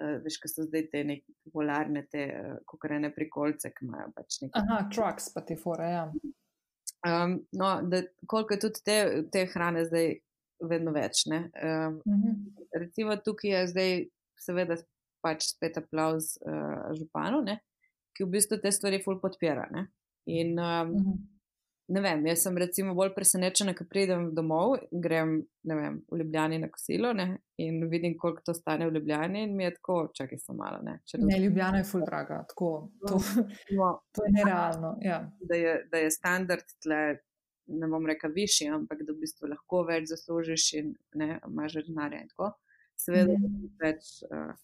Uh, 0.00 0.16
veš, 0.24 0.38
kaj 0.40 0.50
so 0.52 0.64
zdaj 0.64 0.86
te 0.92 1.02
neke 1.04 1.34
popularne, 1.44 2.06
te 2.10 2.22
uh, 2.32 2.54
kokarene 2.68 3.10
prikolce, 3.14 3.70
ki 3.74 3.84
imajo 3.86 4.08
pač 4.16 4.38
nekaj. 4.40 4.62
Aha, 4.62 4.78
trucks 4.92 5.28
pa 5.34 5.42
ti 5.46 5.56
fore, 5.60 5.88
ja. 5.92 6.06
Um, 7.02 7.34
no, 7.58 7.72
da 7.90 8.00
koliko 8.30 8.54
je 8.54 8.62
tudi 8.62 8.84
te, 8.86 8.96
te 9.34 9.44
hrane 9.52 9.84
zdaj 9.84 10.14
vedno 10.70 10.94
več. 10.94 11.26
Um, 11.28 11.42
uh 11.42 11.98
-huh. 12.06 12.38
Recimo 12.80 13.16
tukaj 13.16 13.50
je 13.50 13.66
zdaj, 13.66 13.92
seveda, 14.38 14.76
pač 15.20 15.50
spet 15.50 15.76
aplauz 15.76 16.36
uh, 16.40 16.94
županu, 16.98 17.42
ne, 17.42 17.58
ki 18.16 18.24
v 18.24 18.32
bistvu 18.38 18.58
te 18.62 18.72
stvari 18.72 19.02
ful 19.04 19.20
podpira. 19.20 19.68
Ne. 19.70 19.86
In 20.26 20.58
um, 20.58 20.96
uh 20.96 21.02
-huh 21.02 21.31
ne 21.92 22.00
vem, 22.00 22.26
jaz 22.26 22.44
sem 22.46 22.56
recimo 22.58 22.94
bolj 22.96 23.12
presenečena, 23.14 23.74
ko 23.76 23.84
pridem 23.88 24.28
domov 24.36 24.76
grem 25.04 25.34
vem, 25.68 25.98
v 26.10 26.20
Ljubljani 26.22 26.58
na 26.62 26.70
kosilo 26.72 27.12
ne, 27.16 27.26
in 27.62 27.82
vidim, 27.90 28.16
koliko 28.18 28.42
to 28.46 28.54
stane 28.56 28.88
v 28.88 28.94
Ljubljani 28.96 29.44
in 29.46 29.56
mi 29.56 29.66
je 29.66 29.74
tako, 29.74 29.98
čakaj 30.16 30.40
sem 30.40 30.56
malo. 30.56 30.80
Ne, 30.86 30.98
ne 31.18 31.40
Ljubljana 31.44 31.82
je 31.82 31.88
full 31.90 32.06
draga, 32.06 32.42
tako, 32.48 32.70
to, 33.08 33.20
no, 33.78 33.90
to 34.14 34.26
je 34.26 34.32
nerealno. 34.38 34.94
Ja. 35.02 35.20
Da, 35.40 35.58
je, 35.60 35.76
da 35.92 36.02
je 36.02 36.10
standard 36.10 36.76
tle, 36.82 37.02
ne 37.66 37.90
bom 37.92 38.06
rekel, 38.08 38.32
višji, 38.34 38.70
ampak 38.72 39.04
da 39.06 39.12
v 39.12 39.20
bistvu 39.24 39.50
lahko 39.52 39.84
več 39.88 40.08
zaslužiš 40.12 40.68
in 40.80 40.94
ne, 41.20 41.34
imaš 41.48 41.80
denarja 41.88 42.22
in 42.24 42.32
tako. 42.32 42.54
Seveda, 43.02 43.36
mm. 43.36 43.74
več. 43.82 44.14
Uh, 44.30 44.54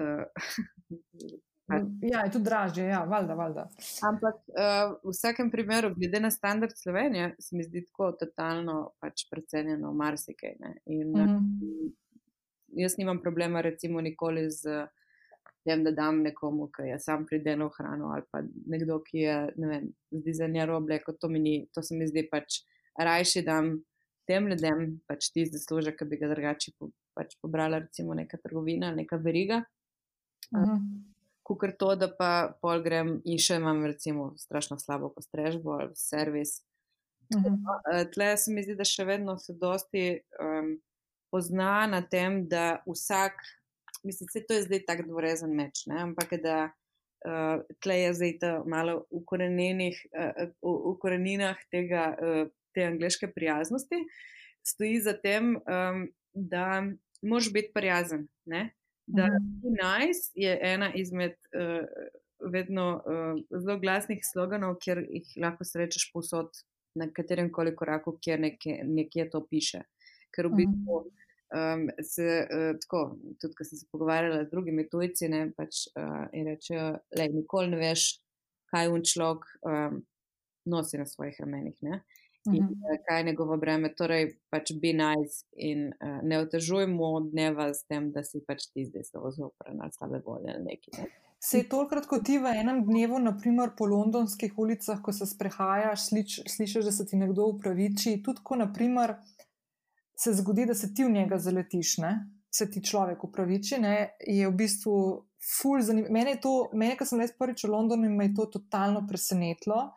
uh, 0.00 1.42
Ja, 2.02 2.24
je 2.24 2.30
tudi 2.32 2.44
dražje, 2.44 2.84
ja, 2.84 3.04
valjda, 3.08 3.34
valjda. 3.34 3.62
Ampak 4.04 4.34
uh, 4.52 4.96
v 5.00 5.12
vsakem 5.14 5.50
primeru, 5.50 5.94
glede 5.96 6.20
na 6.20 6.30
standard 6.30 6.72
Slovenije, 6.76 7.34
se 7.40 7.56
mi 7.56 7.64
zdi 7.64 7.86
tako 7.86 8.10
totalno 8.20 8.90
pač 9.00 9.24
precenjeno 9.30 9.92
marsikaj. 9.92 10.56
In, 10.86 11.08
mm 11.08 11.14
-hmm. 11.14 11.92
Jaz 12.76 12.98
nimam 12.98 13.22
problema, 13.22 13.60
recimo, 13.60 14.00
nikoli 14.00 14.50
z 14.50 14.86
tem, 15.64 15.84
da 15.84 15.90
dam 15.90 16.22
nekomu, 16.22 16.68
ki 16.68 16.82
je 16.82 16.98
sam 17.00 17.26
prideno 17.26 17.70
hrano 17.78 18.06
ali 18.12 18.22
pa 18.30 18.42
nekdo, 18.66 19.00
ki 19.02 19.18
je, 19.18 19.52
ne 19.56 19.66
vem, 19.68 19.88
z 20.10 20.24
dizajnerjem 20.24 20.74
obleko, 20.74 21.12
to, 21.12 21.28
to 21.74 21.82
se 21.82 21.94
mi 21.94 22.06
zdi 22.06 22.28
pač 22.30 22.60
rajši 22.98 23.42
dam 23.42 23.84
tem 24.26 24.48
ljudem, 24.48 25.00
pač 25.06 25.30
ti 25.32 25.46
zaslužek, 25.46 25.98
ki 25.98 26.04
bi 26.04 26.16
ga 26.16 26.28
drugače 26.28 26.72
po, 26.78 26.90
pač 27.14 27.36
pobrala, 27.40 27.78
recimo, 27.78 28.14
neka 28.14 28.36
trgovina, 28.36 28.94
neka 28.94 29.16
veriga. 29.16 29.64
Mm 30.52 30.64
-hmm. 30.64 31.13
Kot 31.44 31.76
to, 31.78 31.92
da 32.00 32.08
pa 32.08 32.30
pol 32.62 32.80
grem 32.84 33.18
in 33.28 33.40
še 33.40 33.58
imam, 33.60 33.84
recimo, 33.84 34.32
strašno 34.40 34.78
slabo 34.80 35.10
postrežbo 35.12 35.76
ali 35.80 35.92
servis. 35.96 36.62
Uh 37.34 37.40
mhm. 37.40 37.54
-huh. 37.64 38.12
Tle 38.12 38.36
se 38.36 38.52
mi 38.52 38.62
zdi, 38.62 38.74
da 38.74 38.84
še 38.84 39.04
vedno 39.04 39.38
se 39.38 39.52
dosti 39.52 40.20
um, 40.40 40.80
pozna 41.30 41.86
na 41.86 42.02
tem, 42.02 42.48
da 42.48 42.82
vsak, 42.86 43.32
mislim, 44.04 44.28
da 44.34 44.40
to 44.48 44.54
je 44.54 44.62
zdaj 44.62 44.84
tako 44.86 45.02
dvorezen 45.08 45.50
meč, 45.50 45.86
ne? 45.86 46.02
ampak 46.02 46.34
da 46.42 46.70
uh, 47.26 47.62
tle 47.80 47.96
je 47.98 48.14
zdaj 48.14 48.38
ta 48.38 48.52
malo 48.66 49.06
v, 49.10 49.22
uh, 49.24 50.50
v 50.62 50.94
koreninah 51.00 51.56
tega, 51.70 52.16
uh, 52.20 52.46
te 52.74 52.84
angliške 52.84 53.32
prijaznosti, 53.34 54.04
stoji 54.66 55.00
za 55.00 55.12
tem, 55.12 55.56
um, 55.56 56.06
da 56.34 56.84
moraš 57.22 57.52
biti 57.52 57.72
prijazen. 57.74 58.28
Ne? 58.46 58.70
Da 59.06 59.28
ti 59.62 59.70
nice 59.70 60.32
je 60.34 60.58
ena 60.62 60.92
izmed 60.94 61.32
uh, 61.32 61.86
vedno 62.52 63.02
uh, 63.06 63.60
zelo 63.60 63.78
glasnih 63.78 64.20
sloganov, 64.32 64.78
kjer 64.80 65.04
jih 65.10 65.34
lahko 65.42 65.64
srečeš 65.64 66.10
posod 66.12 66.50
na 66.94 67.08
katerem 67.12 67.50
koli 67.52 67.74
koraku, 67.76 68.18
kjer 68.22 68.40
nekje, 68.40 68.80
nekje 68.84 69.28
to 69.30 69.42
piše. 69.50 69.82
Ker 70.34 70.48
v 70.50 70.60
bistvu 70.62 70.98
um, 70.98 71.86
se 72.02 72.26
uh, 72.44 72.72
tako, 72.82 73.04
tudi 73.40 73.58
ko 73.58 73.66
sem 73.66 73.78
se 73.78 73.86
pogovarjala 73.92 74.44
z 74.44 74.50
drugimi 74.50 74.86
tujci, 74.90 75.28
ne 75.28 75.46
pač 75.56 75.86
uh, 75.94 76.26
in 76.32 76.50
rečejo, 76.50 76.90
da 77.16 77.28
nikoli 77.30 77.72
ne 77.74 77.80
veš, 77.82 78.08
kaj 78.74 78.90
un 78.90 79.06
človek 79.06 79.46
um, 79.62 80.02
nosi 80.70 80.98
na 80.98 81.06
svojih 81.06 81.38
ramenih. 81.40 81.76
Ne? 81.86 82.02
In 82.52 82.64
uh 82.64 82.70
-huh. 82.70 82.98
kaj 83.06 83.20
je 83.20 83.24
njegovo 83.24 83.56
breme. 83.56 83.94
Torej, 83.94 84.36
pač 84.50 84.72
be 84.82 84.92
nice 84.92 85.46
in 85.56 85.86
uh, 85.86 86.20
ne 86.22 86.38
otežujmo 86.38 87.20
dneva 87.20 87.74
s 87.74 87.84
tem, 87.84 88.12
da 88.12 88.24
si 88.24 88.40
pač 88.46 88.66
ti 88.72 88.84
zdaj 88.84 89.02
zelo 89.12 89.30
zopren 89.30 89.80
ali 89.80 89.92
slabe 89.92 90.22
volje 90.26 90.54
ali 90.54 90.64
nekaj. 90.64 91.02
Ne. 91.02 91.08
Se 91.44 91.58
je 91.58 91.68
tolkrat, 91.68 92.06
kot 92.06 92.22
ti 92.24 92.38
v 92.38 92.54
enem 92.56 92.84
dnevu, 92.86 93.18
naprimer 93.18 93.74
po 93.76 93.84
londonskih 93.84 94.54
ulicah, 94.56 95.02
ko 95.02 95.12
se 95.12 95.26
sprehajaš, 95.26 96.06
sliš, 96.08 96.40
slišiš, 96.48 96.84
da 96.84 96.92
se 96.92 97.06
ti 97.06 97.16
nekdo 97.16 97.44
upraviči, 97.46 98.22
tudi 98.24 98.40
ko 98.42 98.56
naprimer, 98.56 99.14
se 100.16 100.32
zgodi, 100.32 100.64
da 100.66 100.74
se 100.74 100.94
ti 100.94 101.04
v 101.04 101.10
njega 101.10 101.38
zaletiš, 101.38 101.98
ne? 101.98 102.14
se 102.54 102.70
ti 102.70 102.80
človek 102.84 103.24
upraviči, 103.24 103.78
ne? 103.78 104.16
je 104.26 104.48
v 104.48 104.54
bistvu 104.54 104.94
ful 105.58 105.82
zanimivo. 105.82 106.12
Mene 106.12 106.30
je 106.30 106.40
to, 106.40 106.52
mene, 106.72 106.96
ko 106.96 107.04
sem 107.04 107.20
res 107.20 107.36
prvič 107.36 107.66
v 107.66 107.72
Londonu, 107.72 108.08
me 108.08 108.28
je 108.30 108.34
to 108.38 108.46
totalno 108.46 109.04
presenetilo 109.08 109.90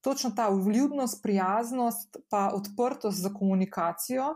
točno 0.00 0.30
ta 0.36 0.48
vljudnost, 0.48 1.22
prijaznost, 1.22 2.16
pa 2.30 2.50
odprtost 2.54 3.22
za 3.22 3.32
komunikacijo. 3.34 4.34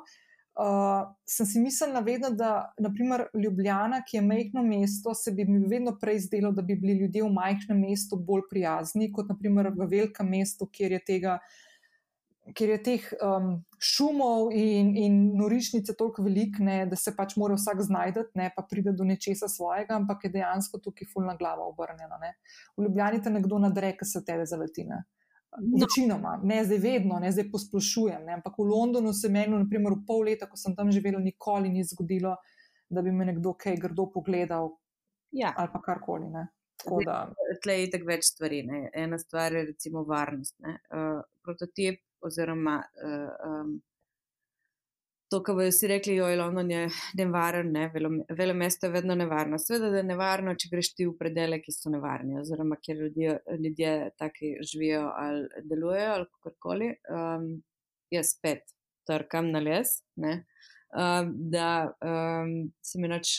Uh, 0.52 1.14
sem 1.24 1.46
si 1.46 1.60
mislila 1.60 2.00
vedno, 2.00 2.30
da 2.30 2.74
naprimer 2.78 3.24
Ljubljana, 3.34 4.02
ki 4.04 4.16
je 4.16 4.22
majhno 4.22 4.62
mesto, 4.62 5.14
se 5.14 5.32
bi 5.32 5.46
mi 5.48 5.64
vedno 5.68 5.94
prej 6.00 6.18
zdelo, 6.26 6.50
da 6.52 6.62
bi 6.62 6.76
bili 6.76 6.98
ljudje 6.98 7.22
v 7.24 7.32
majhnem 7.32 7.80
mestu 7.80 8.16
bolj 8.16 8.42
prijazni, 8.50 9.08
kot 9.12 9.30
naprimer 9.32 9.70
v 9.72 9.86
velikem 9.88 10.28
mestu, 10.28 10.68
kjer 10.68 10.92
je 10.92 11.04
tega. 11.06 11.38
Ker 12.58 12.68
je 12.68 12.76
teh 12.82 13.04
um, 13.22 13.52
šumov 13.78 14.50
in, 14.52 14.90
in 14.98 15.18
norišnice 15.38 15.94
toliko 15.94 16.24
veliko, 16.26 16.66
da 16.90 16.98
se 16.98 17.14
pač 17.16 17.36
mora 17.38 17.54
vsak 17.54 17.80
znajti, 17.86 18.26
ne 18.34 18.50
pa 18.56 18.66
pride 18.66 18.92
do 18.92 19.06
nečesa 19.06 19.48
svojega, 19.48 19.94
ampak 19.94 20.26
je 20.26 20.32
dejansko 20.36 20.82
tukaj 20.82 21.08
fulna 21.14 21.36
glava 21.38 21.64
obrnjena. 21.70 22.18
Ne. 22.20 22.34
V 22.76 22.88
Ljubljani 22.88 23.22
te 23.22 23.30
nekdo 23.30 23.62
nadre, 23.62 23.94
ki 23.96 24.10
se 24.10 24.24
tebe 24.26 24.44
zaletine. 24.44 25.04
Uh. 25.06 25.21
Večinoma, 25.60 26.40
ne 26.42 26.62
zdaj 26.64 26.78
vedno, 26.78 27.18
ne 27.20 27.32
zdaj 27.32 27.50
posplošujem. 27.52 28.24
Ne? 28.24 28.38
Ampak 28.38 28.56
v 28.58 28.64
Londonu 28.70 29.12
se 29.12 29.28
meni, 29.28 29.52
naprimer, 29.52 29.92
v 29.98 30.06
pol 30.08 30.24
leta, 30.30 30.48
ko 30.48 30.56
sem 30.56 30.76
tam 30.76 30.90
živela, 30.92 31.20
nikoli 31.20 31.68
ni 31.68 31.84
zgodilo, 31.84 32.36
da 32.88 33.02
bi 33.04 33.12
me 33.12 33.26
nekdo 33.28 33.52
kaj 33.60 33.76
grdo 33.80 34.08
pogledal 34.14 34.70
ja. 35.32 35.52
ali 35.56 35.68
pa 35.72 35.82
karkoli. 35.84 36.30
Tle 37.62 37.76
je 37.80 37.90
tako 37.92 38.08
več 38.08 38.26
stvari. 38.32 38.62
Ne? 38.68 38.86
Ena 38.96 39.18
stvar 39.20 39.52
je 39.52 39.66
recimo 39.68 40.06
varnost. 40.08 40.56
Uh, 40.64 41.20
prototip 41.44 42.00
oziroma 42.24 42.78
uh, 42.80 43.30
um, 43.48 43.76
to, 45.32 45.40
kar 45.40 45.56
bojo 45.56 45.70
vsi 45.72 45.88
rekli, 45.88 46.14
jo 46.18 46.26
je 46.28 46.36
London 46.36 46.70
je 46.70 46.80
nevaren, 47.16 47.70
ne, 47.72 47.86
vele 48.36 48.54
mesto 48.54 48.86
je 48.86 48.92
vedno 48.92 49.14
nevarno. 49.16 49.58
Sveda, 49.58 49.88
da 49.90 50.02
je 50.02 50.08
nevarno, 50.10 50.52
če 50.60 50.68
greš 50.72 50.90
ti 50.98 51.06
v 51.08 51.14
predele, 51.16 51.60
ki 51.64 51.72
so 51.72 51.92
nevarni, 51.92 52.36
oziroma 52.40 52.76
kjer 52.82 53.00
ljudje, 53.00 53.38
ljudje 53.64 53.94
taki 54.20 54.52
živijo 54.68 55.06
ali 55.16 55.64
delujejo 55.70 56.12
ali 56.18 56.28
kakorkoli. 56.34 56.90
Um, 57.08 57.48
jaz 58.12 58.34
spet 58.36 58.74
trkam 59.08 59.48
na 59.54 59.62
les, 59.64 59.94
ne, 60.20 60.34
um, 60.92 61.32
da 61.56 61.70
um, 61.88 62.54
se 62.84 63.00
mi 63.00 63.08
noč 63.08 63.38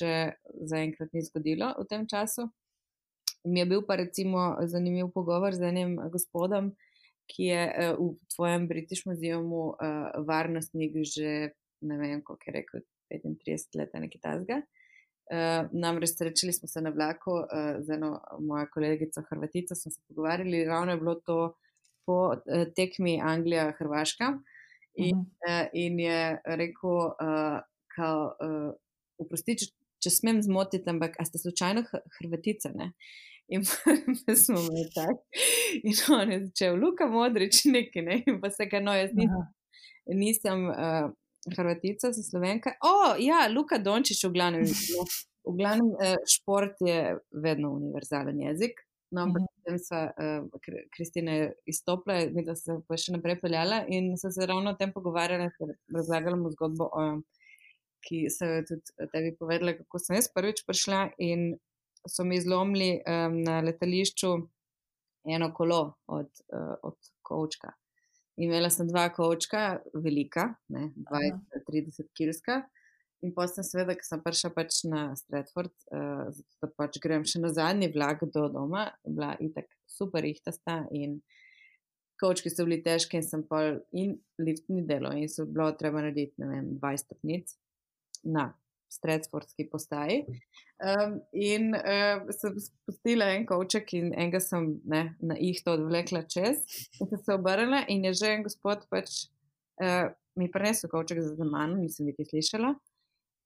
zaenkrat 0.74 1.14
ni 1.14 1.22
zgodilo 1.30 1.76
v 1.78 1.86
tem 1.90 2.10
času. 2.10 2.49
Mi 3.45 3.61
je 3.61 3.70
bil 3.70 3.84
pa 3.86 3.99
recimo 4.02 4.56
zanimiv 4.65 5.11
pogovor 5.14 5.53
z 5.53 5.70
enim 5.70 5.98
gospodom, 6.10 6.74
ki 7.30 7.52
je 7.53 7.65
uh, 7.70 7.99
v 8.02 8.34
tvojem 8.34 8.65
British 8.72 9.06
muzeu 9.06 9.44
uh, 9.45 9.76
varnostnik 10.26 10.98
že 11.06 11.52
ne 11.84 11.98
vem, 11.98 12.24
koliko 12.24 12.50
je 12.50 12.54
rekel, 12.54 12.86
35 13.12 13.78
let, 13.80 13.94
nekaj 13.94 14.22
tasga. 14.22 14.62
Uh, 15.32 15.70
namreč 15.72 16.18
srečali 16.18 16.54
smo 16.54 16.68
se 16.68 16.82
na 16.84 16.92
vlaku 16.92 17.32
uh, 17.32 17.78
z 17.80 17.96
eno 17.96 18.18
mojo 18.40 18.68
kolegico 18.74 19.24
Hrvatico, 19.30 19.76
smo 19.76 19.92
se 19.92 20.02
pogovarjali, 20.08 20.66
ravno 20.66 20.92
je 20.92 20.98
bilo 20.98 21.16
to 21.16 21.38
po 22.06 22.18
uh, 22.28 22.66
tekmi 22.76 23.22
Anglija-Hrvaška 23.24 24.34
in, 24.96 25.18
uh 25.18 25.24
-huh. 25.24 25.64
uh, 25.64 25.70
in 25.74 26.00
je 26.00 26.42
rekel, 26.46 26.90
uh, 26.90 27.60
kao, 27.96 28.36
uh, 28.42 28.74
uprosti, 29.18 29.58
če, 29.58 29.66
če 30.04 30.10
smem 30.10 30.42
zmotiti, 30.42 30.90
ampak 30.90 31.16
a 31.20 31.26
ste 31.26 31.38
slučajno 31.38 31.84
Hrvatica, 32.20 32.72
ne? 32.76 32.92
In 33.48 33.64
pa 34.26 34.36
smo 34.36 34.60
imeli 34.60 34.90
tak. 34.96 35.18
In 35.84 35.94
on 36.16 36.32
je 36.32 36.40
začel, 36.46 36.78
Luka 36.80 37.08
Modrič, 37.08 37.66
neki, 37.66 38.02
ne? 38.02 38.22
In 38.28 38.40
pa 38.42 38.50
se 38.50 38.68
ga, 38.72 38.80
no, 38.80 38.96
jaz 38.96 39.12
nisem, 39.14 39.44
nisem 40.08 40.66
uh, 40.70 41.12
Hrvatica, 41.52 42.14
sem 42.14 42.24
Slovenka. 42.24 42.76
O, 42.84 42.88
oh, 42.88 43.14
ja, 43.20 43.48
Luka 43.52 43.78
Dončić, 43.78 44.24
v 44.24 44.32
glavnem, 44.32 44.64
v 45.44 45.56
glavnem 45.60 45.91
uh, 45.91 46.15
šport 46.30 46.80
je 46.82 47.18
vedno 47.32 47.74
univerzalen 47.76 48.40
jezik. 48.40 48.80
No, 49.14 49.28
ampak 49.28 49.44
potem 49.45 49.78
so 49.78 49.99
uh, 50.10 50.72
Kristina 50.95 51.52
izstopila, 51.70 52.24
mi 52.34 52.41
da 52.45 52.56
se 52.57 52.80
pa 52.88 52.98
še 52.98 53.14
naprej 53.14 53.38
peljala 53.44 53.84
in 53.94 54.15
so 54.18 54.32
se 54.34 54.48
ravno 54.49 54.74
o 54.74 54.80
tem 54.80 54.90
pogovarjali, 54.95 55.52
razlagali 55.94 56.40
mu 56.40 56.49
zgodbo, 56.56 56.88
o, 56.90 57.03
ki 58.07 58.24
so 58.34 58.49
jo 58.49 58.64
tudi 58.72 59.10
tebi 59.14 59.36
povedali, 59.38 59.76
kako 59.78 60.02
sem 60.02 60.18
jaz 60.18 60.32
prvič 60.34 60.64
prišla 60.65 61.03
in 61.22 61.53
so 62.10 62.26
mi 62.26 62.41
zlomili 62.41 62.90
um, 63.06 63.38
na 63.45 63.61
letališču 63.61 64.34
eno 65.30 65.53
kolo 65.53 65.84
od, 66.07 66.34
uh, 66.49 66.74
od 66.82 67.14
kočka. 67.22 67.76
Imela 68.42 68.70
sem 68.74 68.88
dva 68.90 69.08
kočka, 69.14 69.82
velika, 69.94 70.54
20-30 70.70 72.10
kilska. 72.18 72.64
In 73.24 73.32
potem, 73.32 73.64
seveda, 73.64 73.96
ker 73.96 74.04
sem 74.04 74.20
prišla 74.24 74.50
pač 74.52 74.82
na 74.90 75.04
Stratford, 75.16 75.72
uh, 75.96 76.26
zato 76.34 76.66
da 76.66 76.72
pač 76.76 76.98
grem 77.04 77.24
še 77.24 77.40
na 77.40 77.54
zadnji 77.56 77.88
vlak 77.94 78.26
do 78.34 78.50
doma, 78.52 78.90
bila 79.06 79.32
itak 79.40 79.70
super 79.88 80.26
ihtasta 80.28 80.82
in 80.92 81.22
kočki 82.20 82.52
so 82.52 82.66
bili 82.68 82.82
težki 82.84 83.20
in 83.20 83.26
sem 83.26 83.46
pol 83.48 83.80
in 83.96 84.18
liftni 84.42 84.84
delo 84.88 85.12
in 85.16 85.32
so 85.32 85.46
bilo 85.48 85.70
treba 85.80 86.04
narediti, 86.04 86.36
ne 86.42 86.50
vem, 86.52 86.68
20 86.82 87.06
stopnic 87.06 87.56
na 88.24 88.50
Stratfordski 88.94 89.68
postaji. 89.72 90.24
Um, 90.84 91.20
in 91.34 91.74
uh, 91.78 92.24
sem 92.36 92.57
spustila 92.60 93.30
en 93.34 93.45
koček 93.49 93.94
in 93.98 94.11
enega 94.11 94.41
sem 94.44 94.74
ne, 94.90 95.03
na 95.24 95.38
ihto 95.40 95.78
odvlekla 95.78 96.26
čez 96.28 96.64
in 96.99 97.07
sem 97.07 97.22
se 97.24 97.38
obrnila 97.38 97.86
in 97.88 98.03
je 98.10 98.14
že 98.20 98.34
en 98.34 98.44
gospod 98.44 98.84
pač 98.91 99.24
uh, 99.82 100.11
mi 100.36 100.52
prinesel 100.52 100.90
koček 100.90 101.22
za 101.22 101.45
mano, 101.45 101.78
nisem 101.78 102.10
nekaj 102.10 102.26
slišala. 102.32 102.74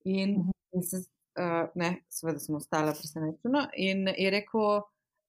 In, 0.05 0.35
uh 0.39 0.45
-huh. 0.45 0.53
in 0.71 0.83
se, 0.83 0.97
uh, 1.39 1.67
ne, 1.75 1.95
seveda 2.09 2.39
sem 2.39 2.55
ostala 2.55 2.93
presenečena. 2.93 3.69
In 3.75 4.07
je 4.07 4.29
rekel, 4.29 4.81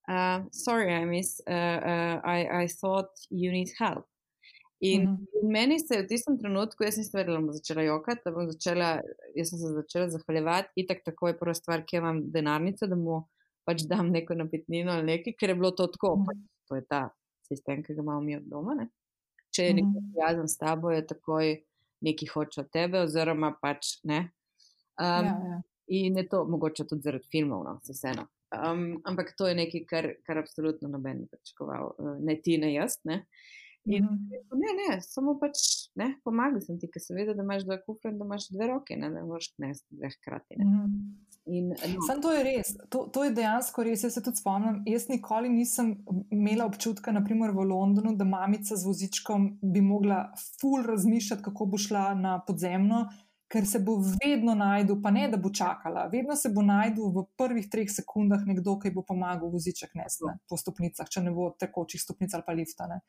uh, 0.09 0.47
sorry, 0.53 1.03
I 1.03 1.05
miss, 1.05 1.41
uh, 1.47 1.55
uh, 1.55 2.17
I, 2.25 2.65
I 2.65 2.69
thought 2.69 3.11
you 3.31 3.53
need 3.53 3.69
help. 3.79 4.07
In, 4.81 5.09
uh 5.09 5.15
-huh. 5.15 5.43
in 5.43 5.51
meni 5.53 5.79
se 5.81 5.95
je 5.95 6.03
v 6.03 6.07
tistem 6.07 6.39
trenutku, 6.39 6.85
jaz 6.85 6.97
nisem 6.97 7.19
vedela, 7.19 7.41
da 7.41 7.47
bom 7.47 7.53
začela 7.53 7.83
jokati, 7.83 8.21
da 8.25 8.31
bom 8.31 8.51
začela, 8.51 9.01
jaz 9.35 9.51
sem 9.51 9.59
se 9.59 9.73
začela 9.75 10.09
zahvaljevati, 10.11 10.69
itak 10.77 10.99
tako 11.05 11.29
je 11.29 11.39
prva 11.39 11.55
stvar, 11.55 11.85
ki 11.87 11.97
imam 11.97 12.23
denarnico, 12.31 12.87
da 12.87 12.97
mu 12.97 13.23
pač 13.67 13.83
dam 13.83 14.11
neko 14.11 14.35
napitnino 14.35 14.93
ali 14.93 15.07
nekaj, 15.07 15.33
ker 15.41 15.49
je 15.49 15.55
bilo 15.55 15.71
to 15.71 15.87
tako, 15.87 16.13
uh 16.13 16.19
-huh. 16.21 16.27
pač, 16.27 16.37
to 16.69 16.75
je 16.75 16.85
ta 16.89 17.11
sistem, 17.49 17.83
ki 17.83 17.95
ga 17.95 18.03
imamo 18.03 18.21
mi 18.21 18.37
od 18.37 18.43
doma. 18.43 18.75
Ne? 18.75 18.89
Če 19.51 19.63
je 19.63 19.71
uh 19.71 19.77
-huh. 19.77 19.85
nekdo 19.85 20.01
prijazen 20.13 20.49
s 20.49 20.59
tabo, 20.59 20.91
je 20.91 21.07
takoj 21.07 21.63
neki 22.01 22.27
hoče 22.27 22.61
od 22.61 22.71
tebe, 22.71 23.01
oziroma 23.01 23.59
pač 23.63 24.01
ne, 24.05 24.31
Um, 24.99 25.25
ja, 25.25 25.41
ja. 25.51 25.63
In 25.87 26.17
je 26.17 26.29
to 26.29 26.45
mogoče 26.45 26.85
tudi 26.87 27.03
zaradi 27.03 27.29
filmov, 27.31 27.63
no, 27.65 27.79
vseeno. 27.87 28.27
Um, 28.53 28.99
ampak 29.05 29.33
to 29.39 29.47
je 29.49 29.55
nekaj, 29.55 29.85
kar, 29.89 30.09
kar 30.27 30.41
absolutno 30.43 30.89
noben 30.89 31.23
ni 31.23 31.29
pričakoval, 31.31 31.93
uh, 31.95 32.17
ne 32.21 32.35
ti, 32.43 32.59
ne 32.59 32.73
jaz. 32.75 32.99
Ne? 33.09 33.23
In 33.89 34.05
mm 34.05 34.09
-hmm. 34.09 34.59
ne, 34.63 34.71
ne, 34.81 35.01
samo 35.01 35.39
pač 35.41 35.59
ne, 35.95 36.09
pomagal 36.25 36.61
sem 36.61 36.79
ti, 36.79 36.91
ker 36.93 37.03
se 37.03 37.15
vidi, 37.15 37.35
da 37.35 37.43
imaš 37.43 37.65
dva 37.65 37.79
kufra 37.87 38.11
in 38.11 38.19
da 38.19 38.25
imaš 38.25 38.49
dve 38.55 38.67
roke, 38.67 38.97
ne, 38.97 39.11
da 39.11 39.25
moraš 39.25 39.49
nesti 39.59 39.97
dve 39.97 40.11
hkrati. 40.15 40.55
Mm 40.59 40.67
-hmm. 40.67 41.69
no. 41.69 42.07
Sam 42.07 42.23
to 42.23 42.33
je 42.33 42.43
res, 42.45 42.75
to, 42.89 42.99
to 43.13 43.25
je 43.25 43.31
dejansko 43.31 43.83
res. 43.83 44.05
Jaz 44.05 44.15
se 44.15 44.23
tudi 44.23 44.37
spomnim, 44.37 44.83
jaz 44.87 45.09
nikoli 45.09 45.49
nisem 45.49 45.97
imela 46.31 46.67
občutka, 46.67 47.13
naprimer 47.13 47.51
v 47.51 47.65
Londonu, 47.73 48.17
da 48.17 48.25
mamica 48.25 48.77
z 48.77 48.87
vozičkom 48.87 49.59
bi 49.63 49.81
mogla 49.81 50.33
ful 50.61 50.83
razmišljati, 50.83 51.43
kako 51.43 51.67
bo 51.67 51.79
šla 51.79 52.15
na 52.15 52.43
podzemno 52.47 53.09
ker 53.49 53.67
se 53.67 53.81
bo 53.81 53.97
vedno 53.97 54.55
najdel, 54.55 54.99
pa 55.03 55.11
ne 55.11 55.29
da 55.33 55.41
bo 55.41 55.51
čakala, 55.51 56.07
vedno 56.13 56.37
se 56.37 56.51
bo 56.53 56.63
najdel 56.63 57.09
v 57.15 57.25
prvih 57.41 57.69
treh 57.73 57.89
sekundah 57.91 58.45
nekdo, 58.47 58.77
ki 58.81 58.93
bo 58.93 59.05
pomagal 59.09 59.49
voziček 59.53 59.95
nesne 59.97 60.37
po 60.49 60.59
stopnicah, 60.61 61.09
če 61.09 61.25
ne 61.25 61.33
bo 61.33 61.51
tekočih 61.57 62.03
stopnic 62.03 62.37
ali 62.37 62.45
pa 62.47 62.57
liftane. 62.59 63.01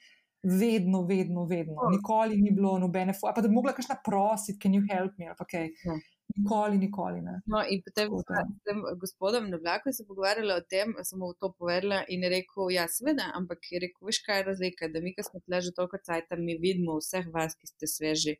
Vedno, 0.43 1.01
vedno, 1.05 1.45
vedno. 1.45 1.89
Nikoli 1.91 2.37
ni 2.41 2.51
bilo 2.51 2.77
nobene, 2.79 3.13
pa 3.21 3.41
da 3.41 3.47
bi 3.47 3.53
mogla 3.53 3.73
kakšna 3.75 3.97
prositi, 4.05 4.59
can 4.59 4.71
you 4.71 4.85
help 4.91 5.17
me, 5.17 5.27
ali 5.27 5.35
pa 5.37 5.45
kaj. 5.45 5.67
Ja. 5.83 5.97
Nikoli, 6.37 6.77
nikoli 6.77 7.21
ne. 7.21 7.41
No, 7.49 7.59
in 7.67 7.81
potem 7.83 8.11
s 8.13 8.61
tem 8.63 8.81
gospodom 9.01 9.49
na 9.49 9.57
vlaku 9.57 9.91
se 9.91 10.05
pogovarjala 10.07 10.59
o 10.59 10.63
tem, 10.69 10.93
sem 11.03 11.19
mu 11.19 11.33
to 11.33 11.49
povedala 11.57 12.03
in 12.07 12.23
je 12.23 12.29
rekel, 12.29 12.69
ja, 12.71 12.85
seveda, 12.87 13.31
ampak 13.35 13.65
je 13.71 13.81
rekel, 13.83 14.05
veš 14.07 14.21
kaj 14.27 14.39
je 14.39 14.45
razlika, 14.51 14.91
da 14.93 15.01
mi, 15.03 15.15
ki 15.15 15.25
smo 15.25 15.41
tle 15.43 15.61
že 15.65 15.73
toliko 15.75 15.97
cajt, 16.05 16.37
mi 16.37 16.55
vidimo 16.61 16.99
vseh 17.01 17.27
vas, 17.33 17.57
ki 17.57 17.71
ste 17.73 17.89
sveži. 17.89 18.37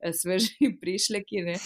Eh, 0.00 0.12
sveži 0.12 0.70
prišleki 0.82 1.42
ne? 1.48 1.56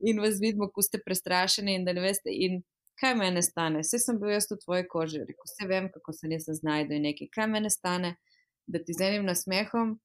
in 0.00 0.20
vas 0.20 0.40
vidimo, 0.40 0.70
ko 0.72 0.82
ste 0.82 1.00
prestrašeni 1.04 1.76
in 1.78 1.84
da 1.84 1.92
ne 1.92 2.02
veste, 2.04 2.32
in 2.32 2.62
kaj 3.00 3.14
mene 3.14 3.42
stane. 3.42 3.84
Vse 3.84 4.00
sem 4.02 4.18
bil 4.20 4.34
jaz 4.34 4.48
v 4.50 4.58
tvoji 4.64 4.88
koži, 4.90 5.22
rekel, 5.28 5.46
vse 5.46 5.68
vem, 5.68 5.86
kako 5.92 6.12
se 6.12 6.28
nisem 6.28 6.56
znašel 6.58 6.96
in 6.96 7.06
nekaj. 7.08 7.30
Kaj 7.36 7.48
mene 7.52 7.70
stane, 7.70 8.16
da 8.68 8.82
ti 8.84 8.94
z 8.94 9.08
enim 9.08 9.26
nasmehom 9.28 9.96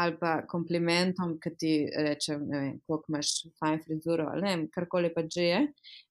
ali 0.00 0.14
pa 0.20 0.36
komplimentom, 0.48 1.34
ki 1.42 1.50
ti 1.58 1.72
rečem, 2.06 2.46
ne 2.48 2.60
vem, 2.60 2.76
koliko 2.86 3.12
imaš 3.12 3.32
fajn 3.60 3.82
frizuro 3.84 4.28
ali 4.30 4.42
ne 4.46 4.68
karkoli 4.72 5.10
pa 5.14 5.24
že 5.26 5.44
je, 5.44 5.60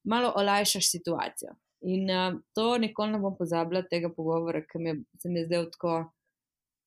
malo 0.04 0.32
olajšaš 0.36 0.90
situacijo. 0.90 1.56
In 1.80 2.10
uh, 2.12 2.40
to 2.54 2.76
nikoli 2.78 3.12
ne 3.12 3.18
bom 3.18 3.36
pozabila 3.38 3.82
tega 3.82 4.10
pogovora, 4.12 4.60
ki 4.60 4.78
mi 4.78 4.94
se 5.18 5.28
mi 5.28 5.40
je 5.40 5.46
zdel 5.46 5.70
tako 5.72 5.94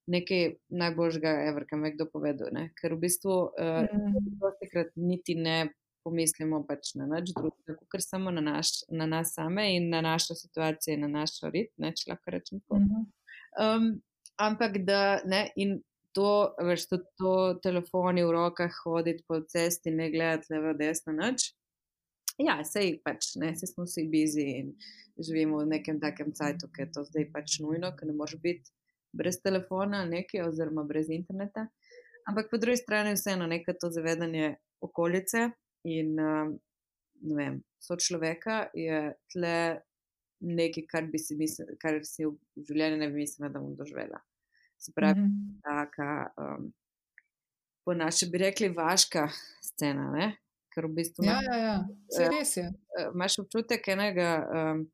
nekaj 0.07 0.55
najboljšega, 0.69 1.31
ever, 1.49 1.65
kar 1.69 1.79
mi 1.79 1.87
je 1.87 1.95
kdo 1.95 2.07
povedal. 2.13 2.51
Ne? 2.53 2.67
Ker 2.77 2.93
v 2.93 2.99
bistvu 3.07 3.37
uh, 3.57 3.87
mm. 3.89 4.91
niti 4.95 5.35
ne 5.35 5.73
pomislimo 6.03 6.59
pač 6.67 6.93
na 6.99 7.07
nič 7.07 7.31
drugega, 7.33 7.77
kot 7.89 8.03
samo 8.03 8.31
na, 8.35 8.43
naš, 8.43 8.83
na 8.91 9.07
nas 9.07 9.33
same 9.33 9.69
in 9.77 9.89
na 9.89 10.01
našo 10.03 10.35
situacijo 10.35 10.97
in 10.97 11.05
na 11.07 11.11
naš 11.21 11.39
rit, 11.47 11.71
ne, 11.79 11.93
če 11.95 12.11
lahko 12.11 12.33
rečem 12.35 12.59
tako. 12.59 12.79
Mm 12.79 12.89
-hmm. 12.91 13.05
um, 13.63 14.01
ampak 14.39 14.77
da 14.85 15.21
ne. 15.25 15.49
To, 16.13 16.53
veš, 16.61 16.83
to, 16.91 16.97
to 17.17 17.31
telefoni 17.63 18.21
v 18.21 18.35
rokah, 18.35 18.75
hoditi 18.85 19.23
po 19.25 19.39
cesti, 19.49 19.89
ne 19.89 20.11
gledati 20.13 20.53
levo, 20.53 20.75
desno, 20.77 21.09
noč. 21.17 21.47
Ja, 22.37 22.59
sej 22.65 22.99
pač, 23.01 23.31
ne, 23.41 23.55
se 23.57 23.65
smo 23.65 23.87
vsi 23.87 24.03
bizi 24.09 24.45
in 24.59 24.69
živimo 25.17 25.63
v 25.63 25.71
nekem 25.71 25.97
takem 26.01 26.29
cajtu, 26.37 26.69
ki 26.69 26.85
je 26.85 26.91
to 26.93 27.03
zdaj 27.09 27.25
pač 27.33 27.57
nujno, 27.65 27.89
ker 27.97 28.09
ne 28.09 28.13
može 28.13 28.37
biti 28.41 28.69
brez 29.13 29.39
telefona 29.41 30.03
nekaj, 30.05 30.45
oziroma 30.51 30.85
brez 30.85 31.09
interneta. 31.09 31.67
Ampak 32.29 32.49
po 32.51 32.61
drugi 32.61 32.77
strani 32.77 33.13
je 33.13 33.19
vseeno 33.19 33.49
nekaj 33.49 33.77
to 33.81 33.89
zavedanje 33.89 34.55
okolice 34.85 35.49
in 35.83 36.13
ne 37.23 37.35
vem, 37.35 37.61
so 37.79 37.97
človeka 37.97 38.67
je 38.73 39.13
tle 39.33 39.81
nekaj, 40.43 40.85
kar, 40.89 41.07
bi 41.11 41.19
si, 41.21 41.37
misl, 41.39 41.67
kar 41.81 41.99
si 42.07 42.27
v 42.27 42.63
življenju 42.67 42.99
ne 43.01 43.09
bi 43.11 43.23
mislila, 43.23 43.51
da 43.53 43.61
bom 43.63 43.75
doživela. 43.79 44.19
Se 44.77 44.91
pravi, 44.95 45.21
mm 45.21 45.27
-hmm. 45.27 45.59
taka, 45.63 46.33
um, 46.37 46.73
po 47.85 47.93
naše 47.93 48.27
bi 48.31 48.37
rekli, 48.37 48.69
vaška 48.69 49.27
scena. 49.61 50.11
Ne? 50.11 50.35
Ker 50.73 50.87
v 50.87 50.95
bistvu 50.97 51.25
ja, 51.25 51.39
ja, 51.43 51.57
ja. 51.57 51.77
Se 52.11 52.29
res 52.29 52.57
je. 52.57 52.71
Imaš 53.13 53.39
občutek 53.39 53.87
enega 53.87 54.29
um, 54.43 54.91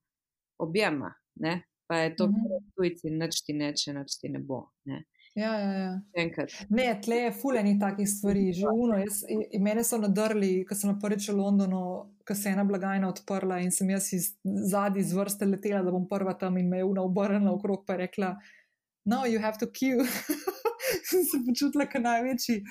objema, 0.59 1.13
ne? 1.35 1.63
pa 1.89 1.95
je 1.97 2.15
to, 2.15 2.25
kar 2.25 2.51
je 2.53 2.59
tujci, 2.75 3.09
noč 3.09 3.41
ti 3.45 3.53
neče, 3.53 3.93
noč 3.93 4.19
ti 4.21 4.29
ne 4.29 4.39
bo. 4.39 4.67
Ne. 4.85 5.05
Ja, 5.35 5.53
ja, 5.59 5.71
ja. 5.73 6.45
Ne, 6.69 6.85
tle 7.01 7.15
je 7.15 7.31
fuleni 7.41 7.79
takih 7.79 8.09
stvari, 8.09 8.51
že 8.53 8.69
uno. 8.69 8.97
Jaz, 8.97 9.23
mene 9.61 9.83
so 9.83 9.97
nadrli, 10.01 10.65
ko 10.69 10.77
sem 10.77 10.93
prvič 11.01 11.29
v 11.31 11.37
Londonu, 11.39 11.81
ko 12.29 12.35
se 12.37 12.49
je 12.49 12.53
ena 12.53 12.63
blagajna 12.63 13.09
odprla 13.09 13.57
in 13.65 13.71
sem 13.73 13.89
jaz 13.89 14.11
iz 14.13 14.29
zadnji 14.69 15.03
z 15.03 15.17
vrste 15.17 15.49
letela, 15.49 15.81
da 15.81 15.91
bom 15.91 16.05
prva 16.09 16.35
tam 16.37 16.61
in 16.61 16.69
me 16.69 16.83
je 16.83 16.85
una 16.85 17.01
obrnila 17.01 17.55
okrog, 17.57 17.81
pa 17.87 17.97
je 17.97 18.05
rekla, 18.05 18.35
no, 19.09 19.23
you 19.25 19.41
have 19.41 19.57
to 19.57 19.65
queue. 19.65 20.05
sem 21.09 21.25
se 21.25 21.41
počutila, 21.47 21.87
kot 21.89 22.05
največji. 22.05 22.61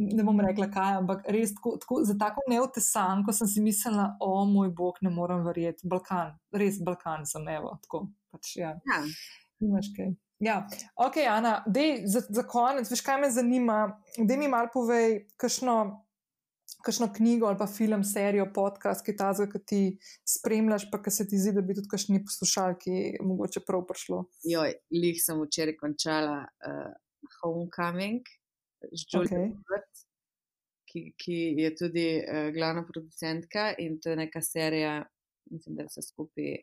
Ne 0.00 0.24
bom 0.24 0.38
rekla, 0.40 0.68
kaj, 0.72 0.94
ampak 1.00 1.26
res 1.32 1.54
tako, 1.56 1.74
tako, 1.80 2.00
za 2.08 2.14
tako 2.20 2.44
neotesan, 2.48 3.24
ko 3.26 3.34
sem 3.36 3.48
si 3.50 3.64
mislila, 3.64 4.14
o 4.24 4.44
moj 4.48 4.70
bog, 4.76 5.00
ne 5.04 5.12
morem 5.12 5.42
verjeti. 5.44 5.88
Balkan, 5.88 6.36
res 6.56 6.80
Balkan 6.84 7.26
sem, 7.28 7.48
evo. 7.56 7.74
Tako, 7.84 8.06
pač, 8.32 8.54
ja. 8.60 8.74
Ja. 8.88 9.00
Imaš 9.64 9.90
kaj. 9.96 10.12
Ja, 10.40 10.62
ok, 10.96 11.18
Ana, 11.28 11.58
dej, 11.68 12.06
za, 12.08 12.22
za 12.32 12.46
konec, 12.48 12.88
veš, 12.88 13.02
kaj 13.04 13.18
me 13.20 13.28
zanima. 13.32 13.80
Da 14.16 14.38
mi 14.40 14.48
malo 14.48 14.70
povej, 14.72 15.26
kakšno, 15.40 15.74
kakšno 16.84 17.10
knjigo 17.16 17.46
ali 17.46 17.58
pa 17.58 17.66
film, 17.66 18.04
serijo, 18.04 18.46
podcast, 18.54 19.04
ki 19.06 19.16
ta 19.16 19.30
zdaj, 19.36 19.50
ki 19.52 19.60
ti 19.66 19.80
spremljaš, 20.28 20.88
pa 20.92 21.02
ki 21.02 21.12
se 21.14 21.26
ti 21.28 21.38
zdi, 21.38 21.54
da 21.56 21.64
bi 21.64 21.76
tudi 21.78 21.90
kakšni 21.92 22.22
poslušalki 22.24 23.22
mogoče 23.26 23.64
prav 23.66 23.84
prišlo. 23.88 24.24
Joj, 24.48 24.74
lih 24.96 25.22
sem 25.22 25.40
včeraj 25.44 25.76
končala 25.80 26.42
uh, 26.44 26.90
Homecoming 27.40 28.26
z 28.90 29.06
Julijo 29.12 29.46
okay. 29.52 29.86
ki, 30.88 31.02
ki 31.20 31.38
je 31.60 31.72
tudi 31.76 32.06
uh, 32.20 32.48
glavna 32.54 32.86
producentka 32.88 33.70
in 33.78 34.00
to 34.00 34.14
je 34.14 34.20
neka 34.24 34.42
serija 34.42 35.00
mislim, 35.50 35.76
da 35.76 35.84
vse 35.84 36.02
skupaj, 36.02 36.56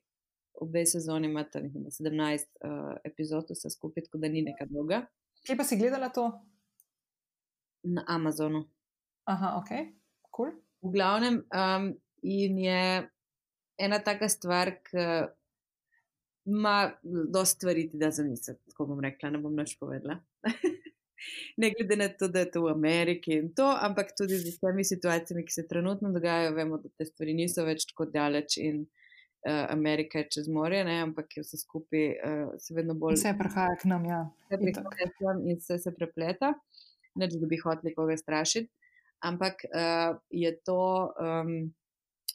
obe 0.62 0.86
sezoni 0.86 1.28
imata 1.28 1.62
mislim, 1.62 1.84
da 1.84 1.90
17 1.90 2.46
uh, 2.66 2.98
epizod, 3.04 3.46
vse 3.50 3.70
skupaj, 3.70 4.04
tako 4.04 4.18
da 4.18 4.28
ni 4.28 4.42
neka 4.42 4.66
dolga. 4.70 5.06
Kje 5.46 5.58
pa 5.58 5.64
si 5.64 5.78
gledala 5.78 6.10
to? 6.10 6.32
Na 7.84 8.04
Amazonu. 8.08 8.66
Aha, 9.24 9.54
ok. 9.60 9.97
Cool. 10.38 10.54
V 10.86 10.94
glavnem, 10.94 11.42
um, 11.50 11.90
in 12.22 12.58
je 12.62 12.84
ena 13.82 14.00
taka 14.06 14.30
stvar, 14.30 14.76
ki 14.86 15.06
ima 16.48 16.92
dosta 17.04 17.56
stvari, 17.56 17.90
da 17.94 18.12
za 18.12 18.24
misel, 18.24 18.56
tako 18.70 18.86
bom 18.94 19.02
rekla, 19.04 19.34
ne 19.34 19.42
bom 19.44 19.56
več 19.58 19.74
povedala. 19.80 20.20
ne 21.62 21.72
glede 21.74 21.98
na 22.00 22.08
to, 22.10 22.30
da 22.32 22.46
je 22.46 22.52
to 22.52 22.62
v 22.68 22.72
Ameriki 22.72 23.34
in 23.42 23.50
to, 23.56 23.68
ampak 23.82 24.14
tudi 24.18 24.38
z 24.40 24.54
temi 24.62 24.86
situacijami, 24.88 25.44
ki 25.46 25.54
se 25.54 25.68
trenutno 25.68 26.12
dogajajo, 26.14 26.54
vemo, 26.56 26.80
da 26.84 26.90
te 26.96 27.10
stvari 27.10 27.36
niso 27.38 27.66
več 27.68 27.88
tako 27.90 28.08
daleč 28.14 28.60
in 28.64 28.84
uh, 28.86 29.66
Amerika 29.74 30.22
je 30.24 30.30
čez 30.38 30.50
morje, 30.54 30.84
ne, 30.88 31.00
ampak 31.10 31.38
je 31.38 31.44
vse 31.44 31.60
skupaj 31.66 32.08
uh, 32.14 32.56
se 32.62 32.78
vedno 32.78 32.96
bolj. 32.96 33.18
Vse 33.20 33.36
prihaja 33.40 33.76
k 33.82 33.92
nam, 33.92 34.08
ja. 34.08 34.24
Vse 34.48 34.62
prihaja 34.64 35.12
k 35.12 35.28
nam 35.28 35.44
in 35.50 35.60
vse 35.60 35.80
se 35.84 35.96
prepleta, 35.96 36.54
neč 37.18 37.36
da 37.42 37.50
bi 37.50 37.60
hoteli 37.60 37.96
koga 37.98 38.18
strašiti, 38.18 38.72
ampak 39.20 39.66
uh, 39.72 40.18
je 40.30 40.52
to 40.66 41.14
um, 41.20 41.74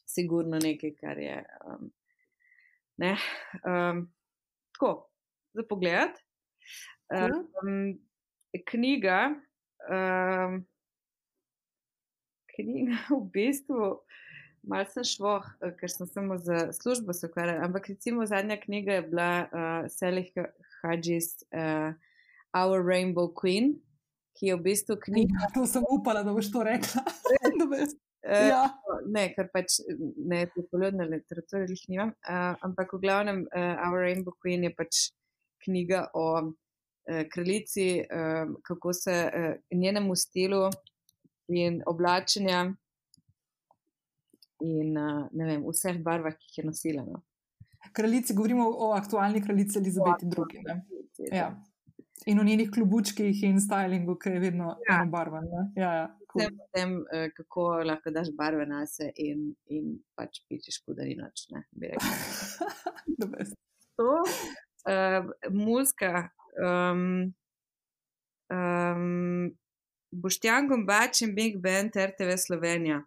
sigurno 0.06 0.58
nekaj, 0.58 0.94
kar 1.00 1.18
je. 1.18 1.44
Um, 1.66 1.92
ne, 2.96 3.16
um, 3.64 4.06
tako, 4.72 5.08
za 5.54 5.62
pogled. 5.68 6.18
Um, 7.12 7.98
knjiga, 8.66 9.34
um, 9.90 10.66
knjiga 12.56 12.98
v 13.10 13.20
bistvu, 13.32 13.92
malo 14.62 14.88
sem 14.92 15.04
šlo, 15.04 15.40
ker 15.80 15.90
sem 15.90 16.06
samo 16.06 16.38
za 16.38 16.70
službo 16.72 17.12
se 17.12 17.26
ukvarjala, 17.26 17.64
ampak 17.66 17.88
recimo 17.88 18.26
zadnja 18.26 18.56
knjiga 18.60 19.00
je 19.00 19.02
bila 19.02 19.30
uh, 19.44 19.90
Selih 19.90 20.30
Hadžis 20.82 21.42
uh, 21.52 21.94
Our 22.52 22.84
Rainbow 22.84 23.32
Queen, 23.32 23.80
ki 24.38 24.50
je 24.50 24.56
v 24.56 24.64
bistvu 24.64 24.96
knjiga. 25.02 25.44
Ja, 25.44 25.50
to 25.54 25.66
sem 25.68 25.84
upala, 25.90 26.22
da 26.26 26.34
boš 26.34 26.50
to 26.52 26.64
rekla. 26.66 27.04
Uh, 27.52 28.48
ja. 28.52 28.64
Ne, 29.06 29.28
ker 29.34 29.50
pač 29.52 29.80
ne 30.16 30.44
te 30.50 30.64
poljudne 30.70 31.08
literature 31.10 31.66
jih 31.68 31.84
nimam, 31.92 32.14
uh, 32.24 32.54
ampak 32.64 32.94
v 32.96 33.02
glavnem 33.04 33.44
uh, 33.50 33.86
Our 33.88 34.06
Rainbow 34.06 34.36
Queen 34.38 34.64
je 34.68 34.74
pač 34.76 35.06
knjiga 35.66 36.08
o 36.18 36.52
Eh, 37.06 37.28
kraljici, 37.28 37.98
eh, 37.98 38.46
kako 38.62 38.92
se 38.92 39.30
eh, 39.34 39.56
njenemu 39.70 40.16
stilu 40.16 40.70
in 41.48 41.82
oblačenja 41.86 42.74
in 44.60 44.92
ne 45.32 45.44
vem, 45.46 45.64
vseh 45.66 45.98
barvah, 45.98 46.36
ki 46.38 46.46
jih 46.46 46.58
je 46.58 46.64
nosila. 46.64 47.02
No. 47.02 47.22
Kraljici, 47.92 48.34
govorimo 48.34 48.68
o 48.70 48.92
aktualni 48.92 49.42
kraljici 49.42 49.78
Elizabeti 49.78 50.26
II. 50.26 51.26
Ja. 51.32 51.64
In 52.26 52.38
o 52.40 52.44
njenih 52.44 52.70
klubučkih 52.70 53.42
in 53.42 53.60
stylingu, 53.60 54.14
ki 54.18 54.30
je 54.30 54.40
vedno 54.40 54.76
ja. 54.88 55.04
barven. 55.10 55.48
Ja, 55.76 55.92
ja, 55.94 56.18
cool. 56.32 56.44
tem, 56.74 57.04
kako 57.36 57.64
lahko 57.86 58.10
daš 58.10 58.30
barve 58.36 58.66
na 58.66 58.84
se 58.86 59.10
in, 59.16 59.48
in 59.66 59.96
pač 60.14 60.42
pičeš, 60.48 60.82
da 60.86 61.04
ni 61.04 61.16
noč. 61.18 61.46
to, 63.96 64.22
uh, 64.86 65.30
muzika, 65.50 66.28
um, 66.62 67.34
um, 68.52 69.50
Boštjan 70.12 70.68
Gombač 70.68 71.22
in 71.26 71.34
Big 71.34 71.58
Band 71.62 71.96
RTV 71.96 72.36
Slovenija. 72.36 73.02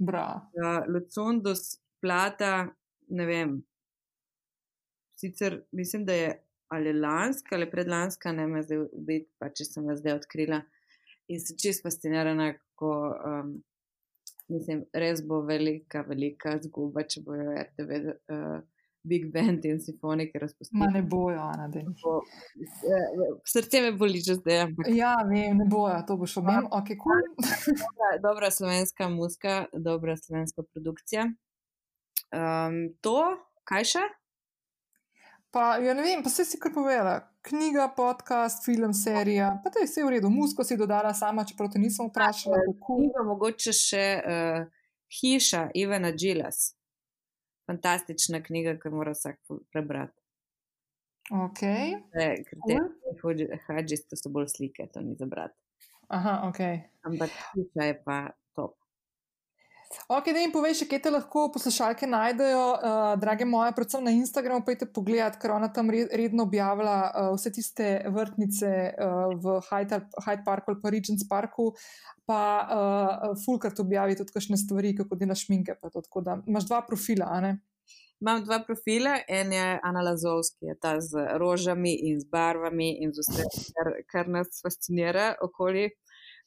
Uh, 0.00 0.84
Lucundus, 0.88 1.78
Plata, 2.00 2.68
ne 3.08 3.26
vem. 3.26 3.58
Sicer 5.16 5.62
mislim, 5.72 6.04
da 6.04 6.12
je 6.12 6.30
ali 6.70 6.92
lanska 6.92 7.56
ali 7.56 7.70
predlanska, 7.70 8.32
ne 8.32 8.46
me 8.46 8.62
zdaj 8.62 8.84
biti, 9.06 9.30
pa 9.38 9.50
če 9.50 9.66
sem 9.66 9.86
vas 9.90 10.00
zdaj 10.00 10.20
odkrila. 10.20 10.62
In 11.30 11.40
sem 11.42 11.58
čist 11.58 11.84
fascinirana, 11.86 12.52
kako 12.56 12.92
um, 13.30 13.54
mislim, 14.50 14.84
res 14.94 15.22
bo 15.26 15.42
velika, 15.46 16.02
velika 16.08 16.56
zguba, 16.62 17.06
če 17.06 17.22
bojo 17.26 17.54
RTV. 17.54 18.04
Uh, 18.30 18.60
big 19.02 19.32
band 19.32 19.64
in 19.64 19.80
simfonike 19.80 20.38
razpustili. 20.38 20.78
Ma 20.78 20.86
ne 20.86 21.02
bojo, 21.02 21.40
Ana, 21.40 21.68
da 21.68 21.78
ne 21.78 21.94
bo. 22.02 22.20
Srce 23.46 23.80
me 23.80 23.92
boli 23.92 24.20
že 24.20 24.34
zdaj. 24.34 24.60
Ampak... 24.60 24.86
Ja, 24.92 25.14
vem, 25.28 25.56
ne 25.56 25.64
bojo, 25.64 25.96
to 26.06 26.16
bo 26.20 26.26
šlo. 26.26 26.42
Vem, 26.48 26.66
ok, 26.70 26.92
cool. 27.02 27.22
dobra, 27.80 28.10
dobra 28.22 28.50
slovenska 28.50 29.08
muska, 29.08 29.64
dobra 29.72 30.16
slovenska 30.16 30.62
produkcija. 30.74 31.30
Um, 32.30 32.82
to, 33.00 33.16
kaj 33.64 33.88
še? 33.94 34.04
Pa, 35.50 35.76
ja 35.82 35.94
ne 35.98 36.02
vem, 36.06 36.22
pa 36.22 36.30
se 36.30 36.44
si 36.46 36.58
kar 36.62 36.72
povedala. 36.74 37.20
Knjiga, 37.42 37.88
podcast, 37.96 38.64
film, 38.64 38.92
serija, 38.94 39.54
pa 39.64 39.70
to 39.72 39.80
je 39.82 39.88
vse 39.88 40.04
v 40.04 40.16
redu. 40.16 40.30
Musko 40.30 40.64
si 40.64 40.76
dodala 40.78 41.14
sama, 41.16 41.46
čeprav 41.48 41.72
te 41.72 41.80
nisem 41.82 42.10
vprašala. 42.10 42.60
Knjiga, 42.86 43.24
mogoče 43.26 43.74
še 43.74 44.04
uh, 44.20 44.68
hiša 45.20 45.70
Ivana 45.80 46.12
Džilas 46.12 46.68
fantastična 47.70 48.42
knjiga, 48.42 48.74
ki 48.82 48.90
mora 48.90 49.14
vsak 49.14 49.38
prebrati. 49.72 50.16
Ok. 51.30 51.62
Hadži 53.68 53.98
so 54.18 54.32
bolj 54.34 54.48
slike, 54.56 54.88
to 54.92 55.02
ni 55.06 55.14
za 55.18 55.28
brati. 55.30 55.54
Aha, 56.10 56.40
ok. 56.48 56.60
Ampak 57.06 57.30
slika 57.52 57.86
je 57.86 57.98
pa. 58.04 58.20
Ok, 59.90 60.28
da 60.30 60.38
jim 60.38 60.52
poveš, 60.54 60.84
kje 60.86 60.98
te 61.02 61.10
lahko 61.10 61.48
poslušalke 61.50 62.06
najdejo, 62.06 62.66
uh, 62.74 62.98
drage 63.18 63.44
moje, 63.44 63.72
predvsem 63.74 64.04
na 64.06 64.12
Instagramu, 64.14 64.62
jte 64.70 64.86
pogledat, 64.86 65.38
ker 65.42 65.50
ona 65.50 65.66
tam 65.74 65.90
redno 65.90 66.46
objavlja 66.46 66.94
uh, 67.08 67.30
vse 67.34 67.50
tiste 67.56 67.88
vrtnice 68.14 68.70
uh, 68.70 69.32
v 69.34 69.56
Hyde, 69.66 69.98
Hyde 70.26 70.44
Parku 70.46 70.70
ali 70.70 70.80
pa 70.82 70.92
Regents 70.94 71.26
Parku, 71.28 71.72
pa 72.22 72.42
uh, 72.62 73.26
Fulkart 73.42 73.82
objavi 73.82 74.14
tudi 74.20 74.36
kakšne 74.36 74.60
stvari, 74.62 74.94
kako 74.94 75.18
dela 75.18 75.34
šminke. 75.34 75.74
Tako 75.82 76.22
da 76.22 76.38
imaš 76.46 76.70
dva 76.70 76.84
profila, 76.86 77.32
a 77.34 77.42
ne? 77.48 77.52
Imam 78.20 78.44
dva 78.44 78.60
profila, 78.62 79.16
en 79.26 79.52
je 79.52 79.66
Ana 79.82 80.06
Lazovski, 80.06 80.70
je 80.70 80.78
ta 80.78 81.00
z 81.00 81.26
rožami 81.40 81.96
in 82.12 82.20
z 82.20 82.30
barvami 82.30 82.92
in 83.02 83.10
z 83.16 83.26
vsem, 83.26 83.74
kar, 83.74 83.94
kar 84.06 84.28
nas 84.38 84.62
fascinira 84.62 85.32
okoli, 85.42 85.88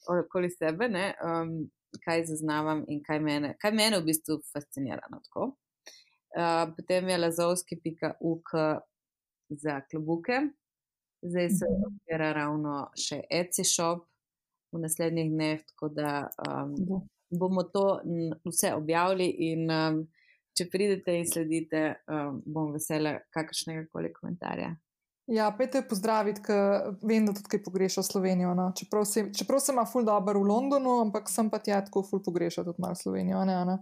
okoli 0.08 0.48
sebe, 0.54 0.88
um, 1.18 1.56
kaj 2.04 2.26
zaznavam 2.30 2.84
in 2.88 3.02
kaj 3.04 3.20
mene, 3.20 3.54
kaj 3.60 3.72
mene 3.72 4.00
v 4.00 4.08
bistvu 4.10 4.40
fascinira. 4.52 5.06
No, 5.12 5.20
uh, 5.44 6.74
potem 6.76 7.08
je 7.08 7.18
lazovski.uk 7.18 8.50
za 9.48 9.80
klubuke, 9.90 10.40
zdaj 11.22 11.48
se 11.50 11.66
mhm. 11.70 11.86
odpira 11.86 12.32
ravno 12.32 12.88
še 12.98 13.22
Etsy 13.30 13.64
shop 13.64 14.06
v 14.72 14.82
naslednjih 14.82 15.30
dneh, 15.30 15.60
tako 15.70 15.88
da 15.94 16.28
um, 16.48 16.74
bomo 17.30 17.62
to 17.62 18.00
vse 18.44 18.74
objavili. 18.74 19.28
In 19.50 19.70
um, 19.70 20.00
če 20.54 20.66
pridete 20.70 21.14
in 21.18 21.28
sledite, 21.30 21.84
um, 22.10 22.40
bom 22.46 22.72
vesela 22.74 23.16
kakršnega 23.34 23.86
koli 23.92 24.12
komentarja. 24.14 24.74
Ja, 25.26 25.48
pejte 25.56 25.80
pozdraviti, 25.88 26.42
ker 26.44 26.96
vem, 27.00 27.24
da 27.24 27.32
tudi 27.32 27.48
kaj 27.54 27.62
pogreša 27.64 28.02
Slovenijo. 28.04 28.52
No? 28.54 28.70
Čeprav, 28.76 29.06
se, 29.08 29.30
čeprav 29.32 29.62
sem 29.64 29.74
ima 29.78 29.86
ful 29.88 30.04
dobro 30.04 30.42
v 30.42 30.48
Londonu, 30.50 30.98
ampak 31.00 31.30
sem 31.32 31.48
pa 31.50 31.62
tja 31.64 31.80
tako 31.84 32.02
ful 32.04 32.20
pogreša 32.24 32.64
tudi 32.64 32.82
malo 32.84 32.98
Slovenijo. 32.98 33.44
Ne, 33.48 33.62
ne? 33.64 33.78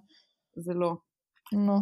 Zelo. 0.57 0.93
No. 1.53 1.81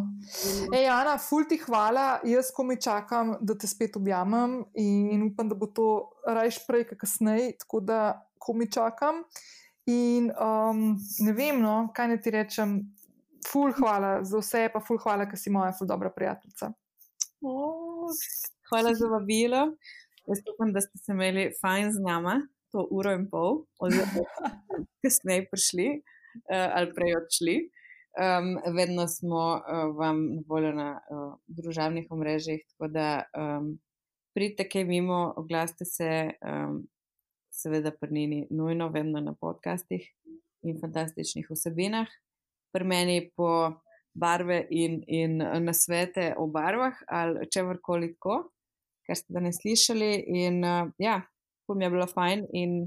Ej, 0.73 0.87
Ana, 0.89 1.15
ful 1.21 1.45
ti 1.47 1.59
hvala, 1.61 2.19
jaz 2.27 2.49
ko 2.51 2.65
mi 2.67 2.75
čakam, 2.81 3.35
da 3.41 3.55
te 3.55 3.69
spet 3.69 3.95
objamem 3.95 4.63
in 4.75 5.23
upam, 5.29 5.47
da 5.47 5.55
bo 5.55 5.69
to 5.71 5.87
rajš 6.27 6.63
prej, 6.67 6.89
kot 6.89 7.03
kasneje, 7.05 7.53
tako 7.61 7.79
da 7.85 8.01
ko 8.41 8.57
mi 8.57 8.67
čakam. 8.71 9.23
In 9.89 10.31
um, 10.33 10.97
ne 11.25 11.33
vem, 11.37 11.61
no, 11.61 11.91
kaj 11.95 12.09
ne 12.11 12.17
ti 12.21 12.33
rečem, 12.33 12.75
ful 13.47 13.71
hvala 13.77 14.19
za 14.27 14.41
vse, 14.41 14.67
pa 14.73 14.81
ful 14.83 14.99
hvala, 15.01 15.29
ker 15.29 15.39
si 15.39 15.53
moja 15.53 15.71
ful 15.77 15.89
dobra 15.89 16.11
prijateljica. 16.13 16.73
Oh, 17.41 18.09
hvala 18.71 18.93
za 18.95 19.07
vabilo. 19.07 19.61
Jaz 20.27 20.39
upam, 20.53 20.73
da 20.73 20.81
ste 20.81 20.97
se 20.97 21.11
imeli 21.11 21.51
fajn 21.61 21.91
z 21.91 21.99
nama, 21.99 22.39
to 22.71 22.87
uro 22.91 23.11
in 23.11 23.25
pol, 23.29 23.65
oziroma 23.83 24.23
kasneje 25.03 25.47
prišli 25.51 25.87
uh, 25.99 26.67
ali 26.75 26.93
prej 26.95 27.15
odšli. 27.19 27.55
Um, 28.11 28.75
vedno 28.75 29.07
smo 29.07 29.43
uh, 29.55 29.91
vam 29.97 30.23
na 30.35 30.41
voljo 30.47 30.71
na 30.75 30.89
uh, 30.99 31.33
družbenih 31.47 32.07
omrežjih, 32.11 32.63
tako 32.71 32.87
da 32.91 33.23
um, 33.35 33.73
pridite 34.35 34.69
kaj 34.69 34.87
mimo, 34.87 35.33
oglasite 35.37 35.85
se, 35.85 36.31
um, 36.39 36.81
seveda 37.51 37.91
prnini, 37.91 38.45
nujno, 38.49 38.87
vedno 38.89 39.19
na 39.19 39.35
podcastih 39.35 40.07
in 40.63 40.79
fantastičnih 40.79 41.51
vsebinah. 41.51 42.07
Pri 42.71 42.87
meni 42.87 43.31
po 43.35 43.73
barve 44.13 44.63
in, 44.69 45.01
in 45.07 45.37
na 45.37 45.73
svete 45.73 46.33
o 46.37 46.47
barvah 46.47 46.99
ali 47.07 47.47
če 47.51 47.63
vrkoli 47.67 48.13
tako, 48.15 48.41
kar 49.11 49.19
ste 49.19 49.35
danes 49.35 49.59
slišali. 49.59 50.11
In 50.31 50.63
uh, 50.63 50.87
ja, 51.01 51.19
pol 51.67 51.75
mi 51.75 51.85
je 51.85 51.91
bilo 51.91 52.07
fajn 52.07 52.47
in 52.55 52.85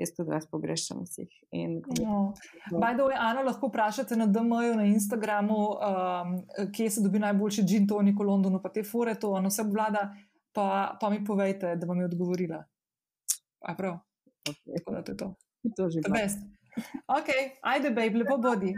jaz 0.00 0.12
tudi 0.16 0.32
vas 0.32 0.48
pogrešam 0.48 1.02
vseh. 1.04 1.28
In, 1.56 1.78
no. 2.00 2.32
Bajdo 2.72 3.10
je, 3.12 3.18
Ana, 3.20 3.44
lahko 3.44 3.68
vprašate 3.68 4.16
na 4.16 4.26
DM-ju, 4.28 4.74
na 4.76 4.88
Instagramu, 4.88 5.60
um, 5.76 6.34
kje 6.72 6.90
se 6.90 7.04
dobi 7.04 7.20
najboljši 7.20 7.64
gin 7.68 7.88
tonik 7.88 8.18
v 8.20 8.28
Londonu, 8.28 8.60
pa 8.62 8.72
te 8.72 8.84
fore 8.84 9.16
to, 9.20 9.32
ono 9.36 9.52
vse 9.52 9.64
vlada, 9.68 10.10
pa, 10.56 10.96
pa 11.00 11.10
mi 11.12 11.22
povejte, 11.24 11.76
da 11.80 11.88
vam 11.88 12.04
je 12.04 12.10
odgovorila. 12.10 12.60
A 13.64 13.74
prav, 13.76 13.98
okay. 14.44 14.76
tako 14.78 14.96
da 14.98 15.02
to 15.02 15.12
je 15.12 15.16
to. 15.24 15.32
To 15.76 15.88
že 15.90 16.04
je. 16.04 16.28
Ok, 17.08 17.32
ajde, 17.62 17.90
babe, 17.96 18.20
lepo 18.20 18.36
bodi. 18.38 18.72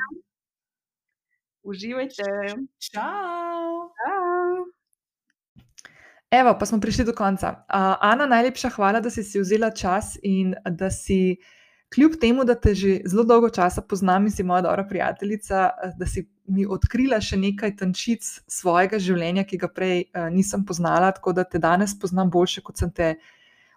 Uživajte. 1.66 2.31
Čau. 2.79 3.77
Evo, 6.30 6.56
pa 6.60 6.66
smo 6.66 6.80
prišli 6.80 7.05
do 7.05 7.12
konca. 7.16 7.50
Uh, 7.50 7.96
Ana, 8.00 8.26
najlepša 8.26 8.68
hvala, 8.76 9.00
da 9.00 9.10
si 9.10 9.22
si 9.24 9.40
vzela 9.40 9.70
čas 9.70 10.18
in 10.22 10.52
da 10.70 10.90
si, 10.90 11.38
kljub 11.94 12.18
temu, 12.20 12.44
da 12.44 12.55
te 12.55 12.74
že 12.74 12.98
zelo 13.09 13.24
dolgo 13.24 13.48
časa 13.48 13.80
poznam 13.80 14.26
in 14.28 14.30
si 14.30 14.42
moja 14.44 14.60
dobra 14.62 14.84
prijateljica, 14.84 15.70
da 15.96 16.06
si 16.06 16.26
mi 16.46 16.66
odkrila 16.66 17.20
še 17.20 17.36
nekaj 17.36 17.76
tančic 17.80 18.28
svojega 18.44 19.00
življenja, 19.00 19.46
ki 19.48 19.56
ga 19.56 19.70
prej 19.72 20.02
uh, 20.05 20.26
nisem 20.28 20.66
poznala, 20.68 21.14
tako 21.16 21.32
da 21.32 21.44
te 21.44 21.59
danes 21.59 21.94
poznam 21.98 22.28
boljše, 22.30 22.60
kot 22.60 22.76
sem 22.76 22.90
te 22.92 23.14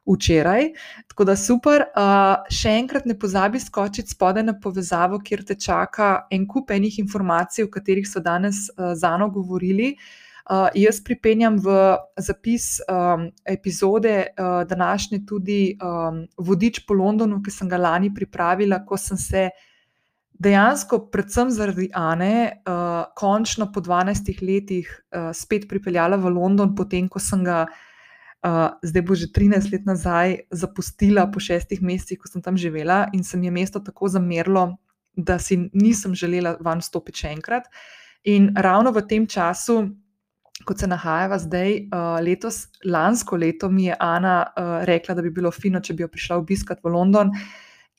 včeraj. 0.03 0.73
Tako 1.07 1.27
da 1.29 1.35
super. 1.39 1.85
Uh, 1.95 2.49
še 2.51 2.73
enkrat 2.81 3.07
ne 3.07 3.15
pozabi 3.15 3.61
skočiti 3.63 4.11
spodaj 4.11 4.43
na 4.43 4.57
povezavo, 4.59 5.21
kjer 5.23 5.45
te 5.47 5.55
čaka 5.55 6.27
en 6.27 6.43
kup 6.51 6.75
enih 6.75 6.99
informacij, 6.99 7.63
o 7.63 7.71
katerih 7.71 8.09
so 8.11 8.19
danes 8.19 8.65
uh, 8.75 8.91
z 8.91 9.07
Ano 9.07 9.29
govorili. 9.31 9.93
Uh, 9.95 10.19
jaz 10.75 11.01
pripenjam 11.03 11.57
v 11.61 11.97
zapis 12.17 12.79
um, 12.89 13.27
epizode 13.45 14.27
uh, 14.31 14.63
današnje 14.67 15.21
tudi 15.27 15.77
um, 15.77 16.25
vodič 16.37 16.85
po 16.87 16.93
Londonu, 16.93 17.41
ki 17.43 17.51
sem 17.51 17.69
ga 17.69 17.77
lani 17.77 18.13
pripravila, 18.13 18.81
ko 18.85 18.97
sem 18.97 19.17
se 19.17 19.49
dejansko, 20.41 21.05
predvsem 21.13 21.51
zaradi 21.53 21.89
Ane, 21.93 22.63
uh, 22.65 23.05
končno 23.15 23.69
po 23.71 23.81
12 23.81 24.41
letih 24.41 24.89
uh, 24.89 25.29
spet 25.33 25.67
pripeljala 25.69 26.17
v 26.17 26.33
London, 26.33 26.75
potem 26.75 27.09
ko 27.09 27.19
sem 27.19 27.45
ga. 27.45 27.65
Uh, 28.41 28.73
zdaj 28.81 29.03
bo 29.05 29.13
že 29.13 29.27
13 29.29 29.69
let 29.69 29.83
nazaj 29.85 30.31
zapustila 30.49 31.27
po 31.29 31.37
šestih 31.37 31.77
mesecih, 31.85 32.17
ko 32.17 32.25
sem 32.25 32.41
tam 32.41 32.57
živela, 32.57 33.05
in 33.13 33.21
se 33.23 33.37
mi 33.37 33.45
je 33.45 33.51
mesto 33.53 33.79
tako 33.79 34.09
zamerilo, 34.09 34.79
da 35.13 35.37
si 35.37 35.69
nisem 35.73 36.15
želela 36.17 36.55
van 36.57 36.81
stopiti 36.81 37.21
še 37.21 37.35
enkrat. 37.35 37.69
In 38.25 38.49
ravno 38.57 38.89
v 38.91 39.05
tem 39.05 39.27
času 39.29 39.91
kot 40.65 40.79
se 40.79 40.87
nahajava 40.87 41.39
zdaj, 41.41 41.73
uh, 41.89 42.19
letos, 42.23 42.67
lansko 42.85 43.37
leto, 43.37 43.69
mi 43.69 43.89
je 43.89 43.97
Ana 43.99 44.35
uh, 44.45 44.71
rekla, 44.87 45.15
da 45.15 45.25
bi 45.25 45.33
bilo 45.33 45.51
fino, 45.51 45.81
če 45.81 45.95
bi 45.97 46.05
jo 46.05 46.11
prišla 46.11 46.37
obiskat 46.41 46.83
v 46.83 46.93
London. 46.95 47.33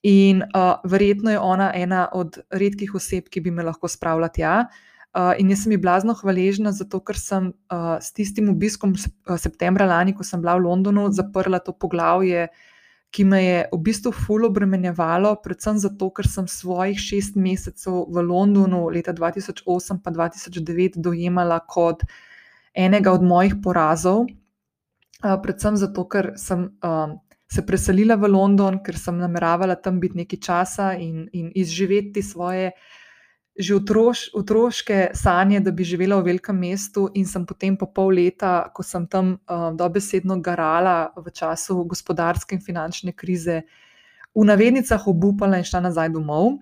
In 0.03 0.43
uh, 0.43 0.81
verjetno 0.89 1.31
je 1.31 1.39
ona 1.39 1.71
ena 1.79 2.09
od 2.13 2.41
redkih 2.51 2.95
oseb, 2.99 3.29
ki 3.31 3.41
bi 3.41 3.53
me 3.55 3.63
lahko 3.63 3.89
spravila 3.89 4.33
tja. 4.35 4.65
Uh, 5.13 5.35
in 5.39 5.51
jaz 5.53 5.67
sem 5.67 5.75
ji 5.75 5.79
blazno 5.79 6.15
hvaležna, 6.17 6.73
zato 6.73 7.03
ker 7.05 7.19
sem 7.21 7.53
uh, 7.53 7.97
s 8.01 8.15
tistim 8.17 8.49
obiskom 8.51 8.95
septembra 9.39 9.87
lani, 9.87 10.15
ko 10.17 10.25
sem 10.25 10.41
bila 10.41 10.57
v 10.57 10.65
Londonu, 10.65 11.11
zaprla 11.13 11.61
to 11.61 11.75
poglavje, 11.77 12.49
ki 13.13 13.27
me 13.29 13.43
je 13.45 13.59
v 13.69 13.79
bistvu 13.85 14.11
fully 14.17 14.49
obremenjevalo, 14.49 15.35
predvsem 15.45 15.77
zato, 15.79 16.09
ker 16.17 16.25
sem 16.25 16.49
svojih 16.49 16.97
šest 16.97 17.37
mesecev 17.37 18.07
v 18.09 18.25
Londonu 18.25 18.87
leta 18.89 19.13
2008 19.13 20.01
in 20.01 20.17
2009 20.17 20.97
dojemala 21.05 21.61
kot 21.69 22.07
enega 22.75 23.13
od 23.13 23.23
mojih 23.23 23.55
porazov, 23.63 24.27
predvsem 25.21 25.77
zato, 25.77 26.05
ker 26.09 26.33
sem 26.37 26.71
se 27.53 27.67
preselila 27.67 28.17
v 28.17 28.33
London, 28.33 28.81
ker 28.81 28.97
sem 28.97 29.19
nameravala 29.21 29.77
tam 29.77 30.01
biti 30.01 30.23
nekaj 30.23 30.41
časa 30.41 30.93
in, 30.97 31.29
in 31.33 31.53
izživeti 31.55 32.23
svoje. 32.23 32.73
Že 33.53 33.75
otroš, 33.77 34.21
otroške 34.33 35.11
sanje, 35.13 35.61
da 35.61 35.75
bi 35.77 35.85
živela 35.85 36.17
v 36.17 36.31
velikem 36.31 36.57
mestu, 36.57 37.11
in 37.13 37.29
sem 37.29 37.45
potem, 37.45 37.77
po 37.77 37.91
pol 37.93 38.17
leta, 38.17 38.73
ko 38.73 38.81
sem 38.81 39.05
tam 39.05 39.35
uh, 39.37 39.69
dobesedno 39.77 40.39
garala 40.41 41.13
v 41.13 41.29
času 41.29 41.85
gospodarske 41.85 42.57
in 42.57 42.65
finančne 42.65 43.13
krize, 43.13 43.61
v 44.33 44.45
navednicah 44.49 45.05
obupala 45.05 45.61
in 45.61 45.69
šla 45.69 45.85
nazaj 45.85 46.09
domov 46.17 46.57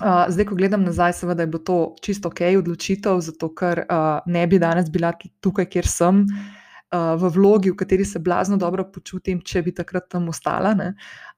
zdaj, 0.00 0.48
ko 0.48 0.56
gledam 0.58 0.82
nazaj, 0.84 1.12
seveda 1.20 1.42
je 1.42 1.52
bilo 1.52 1.62
to 1.62 1.78
čisto 2.02 2.28
ok 2.28 2.40
odločitev, 2.58 3.20
zato 3.22 3.50
ker 3.54 3.84
uh, 3.84 4.24
ne 4.26 4.46
bi 4.46 4.58
danes 4.58 4.90
bila 4.90 5.12
tukaj, 5.40 5.68
kjer 5.70 5.86
sem, 5.86 6.24
uh, 6.24 7.14
v 7.20 7.30
vlogi, 7.36 7.70
v 7.70 7.78
kateri 7.78 8.04
se 8.04 8.18
blazno 8.18 8.58
dobro 8.58 8.88
počutim, 8.90 9.40
če 9.40 9.62
bi 9.62 9.74
takrat 9.74 10.08
tam 10.10 10.28
ostala. 10.28 10.74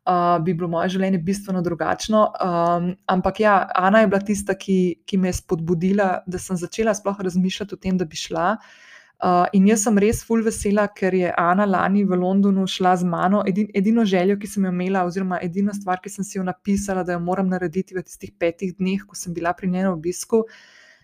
Uh, 0.06 0.38
bi 0.40 0.54
bilo 0.54 0.70
moje 0.72 0.94
življenje 0.94 1.20
bistveno 1.26 1.60
drugačno. 1.62 2.24
Um, 2.40 2.90
ampak 3.06 3.40
ja, 3.44 3.58
Ana 3.74 4.04
je 4.04 4.10
bila 4.14 4.22
tista, 4.24 4.54
ki, 4.54 5.02
ki 5.04 5.20
me 5.20 5.34
je 5.34 5.40
spodbudila, 5.42 6.10
da 6.26 6.40
sem 6.40 6.56
začela 6.56 6.94
sploh 6.94 7.20
razmišljati 7.28 7.74
o 7.74 7.80
tem, 7.82 7.98
da 7.98 8.08
bi 8.08 8.16
šla. 8.16 8.54
Uh, 8.56 8.85
Uh, 9.16 9.46
in 9.56 9.64
jaz 9.64 9.86
sem 9.86 9.96
res 9.96 10.18
full 10.28 10.42
vesela, 10.44 10.82
ker 10.92 11.14
je 11.16 11.30
Ana 11.40 11.64
lani 11.64 12.02
v 12.04 12.18
Londonu 12.20 12.66
šla 12.68 12.92
z 13.00 13.06
mano. 13.08 13.40
Edin, 13.48 13.70
edino 13.72 14.04
željo, 14.04 14.36
ki 14.36 14.48
sem 14.50 14.64
jo 14.68 14.72
imela, 14.74 15.06
oziroma 15.08 15.38
edina 15.40 15.72
stvar, 15.72 16.02
ki 16.04 16.10
sem 16.12 16.24
si 16.24 16.36
jo 16.36 16.44
napisala, 16.44 17.00
da 17.00 17.14
jo 17.16 17.22
moram 17.24 17.48
narediti 17.48 17.96
v 17.96 18.02
tistih 18.04 18.34
petih 18.36 18.74
dneh, 18.76 19.06
ko 19.08 19.16
sem 19.16 19.32
bila 19.32 19.54
pri 19.56 19.70
njenem 19.72 19.94
obisku, 19.94 20.42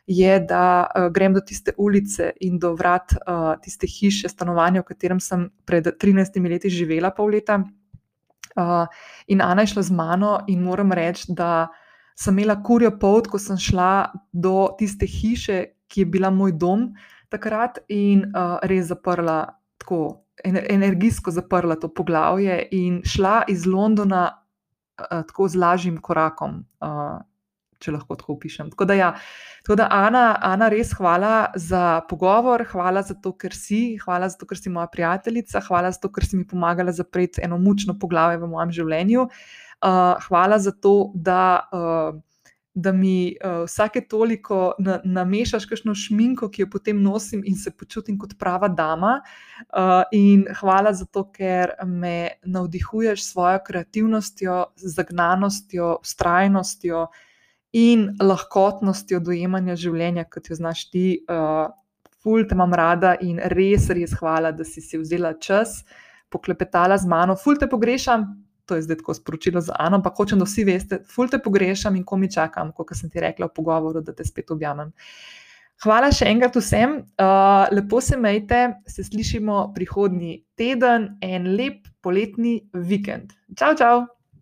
je, 0.04 0.34
da 0.44 0.64
uh, 0.84 1.06
grem 1.14 1.32
do 1.32 1.40
tiste 1.40 1.72
ulice 1.80 2.34
in 2.44 2.58
do 2.60 2.74
vrat 2.76 3.14
uh, 3.22 3.54
tiste 3.64 3.88
hiše, 3.88 4.28
stanovanja, 4.28 4.82
v 4.82 4.90
katerem 4.90 5.22
sem 5.22 5.48
pred 5.64 5.88
13 5.96 6.36
leti 6.52 6.68
živela 6.68 7.14
pol 7.16 7.32
leta. 7.32 7.62
Uh, 8.52 8.84
in 9.32 9.40
Ana 9.40 9.64
je 9.64 9.72
šla 9.72 9.86
z 9.88 9.96
mano, 9.96 10.34
in 10.52 10.60
moram 10.60 10.92
reči, 10.92 11.32
da 11.32 11.70
sem 12.12 12.36
imela 12.36 12.58
kurjo 12.60 12.92
pot, 13.00 13.32
ko 13.32 13.40
sem 13.40 13.56
šla 13.56 14.12
do 14.36 14.68
tiste 14.76 15.08
hiše, 15.08 15.62
ki 15.88 16.04
je 16.04 16.12
bila 16.12 16.28
moj 16.28 16.52
dom 16.60 16.90
takrat 17.32 17.80
in 17.92 18.26
uh, 18.30 18.58
res 18.68 18.90
zaprla, 18.92 19.40
tako 19.80 20.22
energijsko 20.44 21.30
zaprla 21.30 21.76
to 21.76 21.88
poglavje 21.88 22.68
in 22.70 23.02
šla 23.04 23.42
iz 23.48 23.66
Londona 23.66 24.30
uh, 24.30 25.22
tako 25.26 25.48
z 25.48 25.60
lažjim 25.60 26.00
korakom. 26.00 26.64
Uh, 26.80 27.20
Če 27.82 27.90
lahko 27.90 28.14
tako 28.14 28.36
opišem. 28.36 28.68
Tako 28.70 28.86
da, 28.86 28.94
ja. 28.94 29.08
tako 29.66 29.74
da 29.80 29.88
Ana, 29.90 30.36
Ana, 30.46 30.68
res 30.70 30.92
hvala 30.94 31.48
za 31.58 32.04
pogovor, 32.06 32.62
hvala 32.70 33.02
za 33.02 33.16
to, 33.18 33.32
ker 33.34 33.56
si, 33.58 33.96
hvala 34.04 34.28
za 34.30 34.38
to, 34.38 34.46
ker 34.46 34.60
si 34.60 34.70
moja 34.70 34.86
prijateljica, 34.86 35.64
hvala 35.66 35.90
za 35.90 35.98
to, 35.98 36.12
ker 36.14 36.22
si 36.22 36.38
mi 36.38 36.46
pomagala 36.46 36.94
zapreti 36.94 37.42
eno 37.42 37.58
mučno 37.58 37.96
poglavje 37.98 38.38
v 38.38 38.50
mojem 38.52 38.76
življenju. 38.78 39.26
Uh, 39.26 40.14
hvala 40.28 40.60
za 40.62 40.70
to, 40.70 41.10
da 41.18 41.40
uh, 41.74 42.22
da 42.74 42.92
mi 42.92 43.36
uh, 43.44 43.64
vsake 43.66 44.00
toliko 44.08 44.72
na, 44.78 45.00
namešaš 45.04 45.66
kakšno 45.68 45.94
šminko, 45.94 46.48
ki 46.48 46.62
jo 46.62 46.68
potem 46.72 47.02
nosim 47.02 47.42
in 47.44 47.56
se 47.56 47.70
počutim 47.70 48.16
kot 48.18 48.32
prava 48.38 48.68
dama. 48.68 49.18
Uh, 49.68 50.02
in 50.12 50.46
hvala 50.60 50.94
za 50.96 51.04
to, 51.04 51.26
ker 51.32 51.74
me 51.86 52.38
navdihuješ 52.44 53.24
s 53.24 53.32
svojo 53.32 53.60
kreativnostjo, 53.66 54.64
zagnanostjo, 54.76 55.98
ustrajnostjo 56.00 57.06
in 57.72 58.08
lahkotnostjo 58.20 59.20
dojemanja 59.20 59.76
življenja, 59.76 60.24
kot 60.24 60.50
jo 60.50 60.56
znaš 60.56 60.88
ti. 60.90 61.06
Uh, 61.28 61.68
Ful 62.22 62.44
te 62.46 62.54
imam 62.54 62.70
rada 62.70 63.16
in 63.18 63.40
res, 63.50 63.88
res 63.90 64.12
hvala, 64.20 64.52
da 64.54 64.62
si 64.62 64.78
si 64.78 64.98
vzela 65.00 65.32
čas, 65.42 65.80
poklepetala 66.30 66.94
z 66.94 67.10
mano. 67.10 67.34
Ful 67.34 67.58
te 67.58 67.66
pogrešam, 67.66 68.28
to 68.72 68.80
je 68.80 68.86
zdaj 68.86 69.02
tako 69.02 69.14
sporočilo 69.14 69.60
za 69.60 69.76
Ano, 69.78 70.00
ampak 70.00 70.16
hočem, 70.16 70.40
da 70.40 70.48
vsi 70.48 70.64
veste, 70.64 71.02
ful 71.12 71.28
te 71.28 71.36
pogrešam 71.38 71.96
in 71.98 72.06
ko 72.08 72.16
mi 72.16 72.30
čakam, 72.32 72.72
kot 72.72 72.94
sem 72.96 73.12
ti 73.12 73.20
rekla 73.20 73.50
v 73.50 73.56
pogovoru, 73.58 74.00
da 74.00 74.16
te 74.16 74.24
spet 74.24 74.50
objamem. 74.54 74.94
Hvala 75.84 76.08
še 76.14 76.30
enkrat 76.30 76.56
vsem, 76.56 76.96
uh, 77.20 77.66
lepo 77.74 78.00
se 78.00 78.16
majte, 78.16 78.62
se 78.88 79.04
slišimo 79.04 79.74
prihodnji 79.76 80.38
teden, 80.56 81.10
en 81.20 81.52
lep 81.58 81.90
poletni 82.00 82.62
vikend. 82.72 83.36
Čau, 83.58 83.74
čau! 83.76 84.21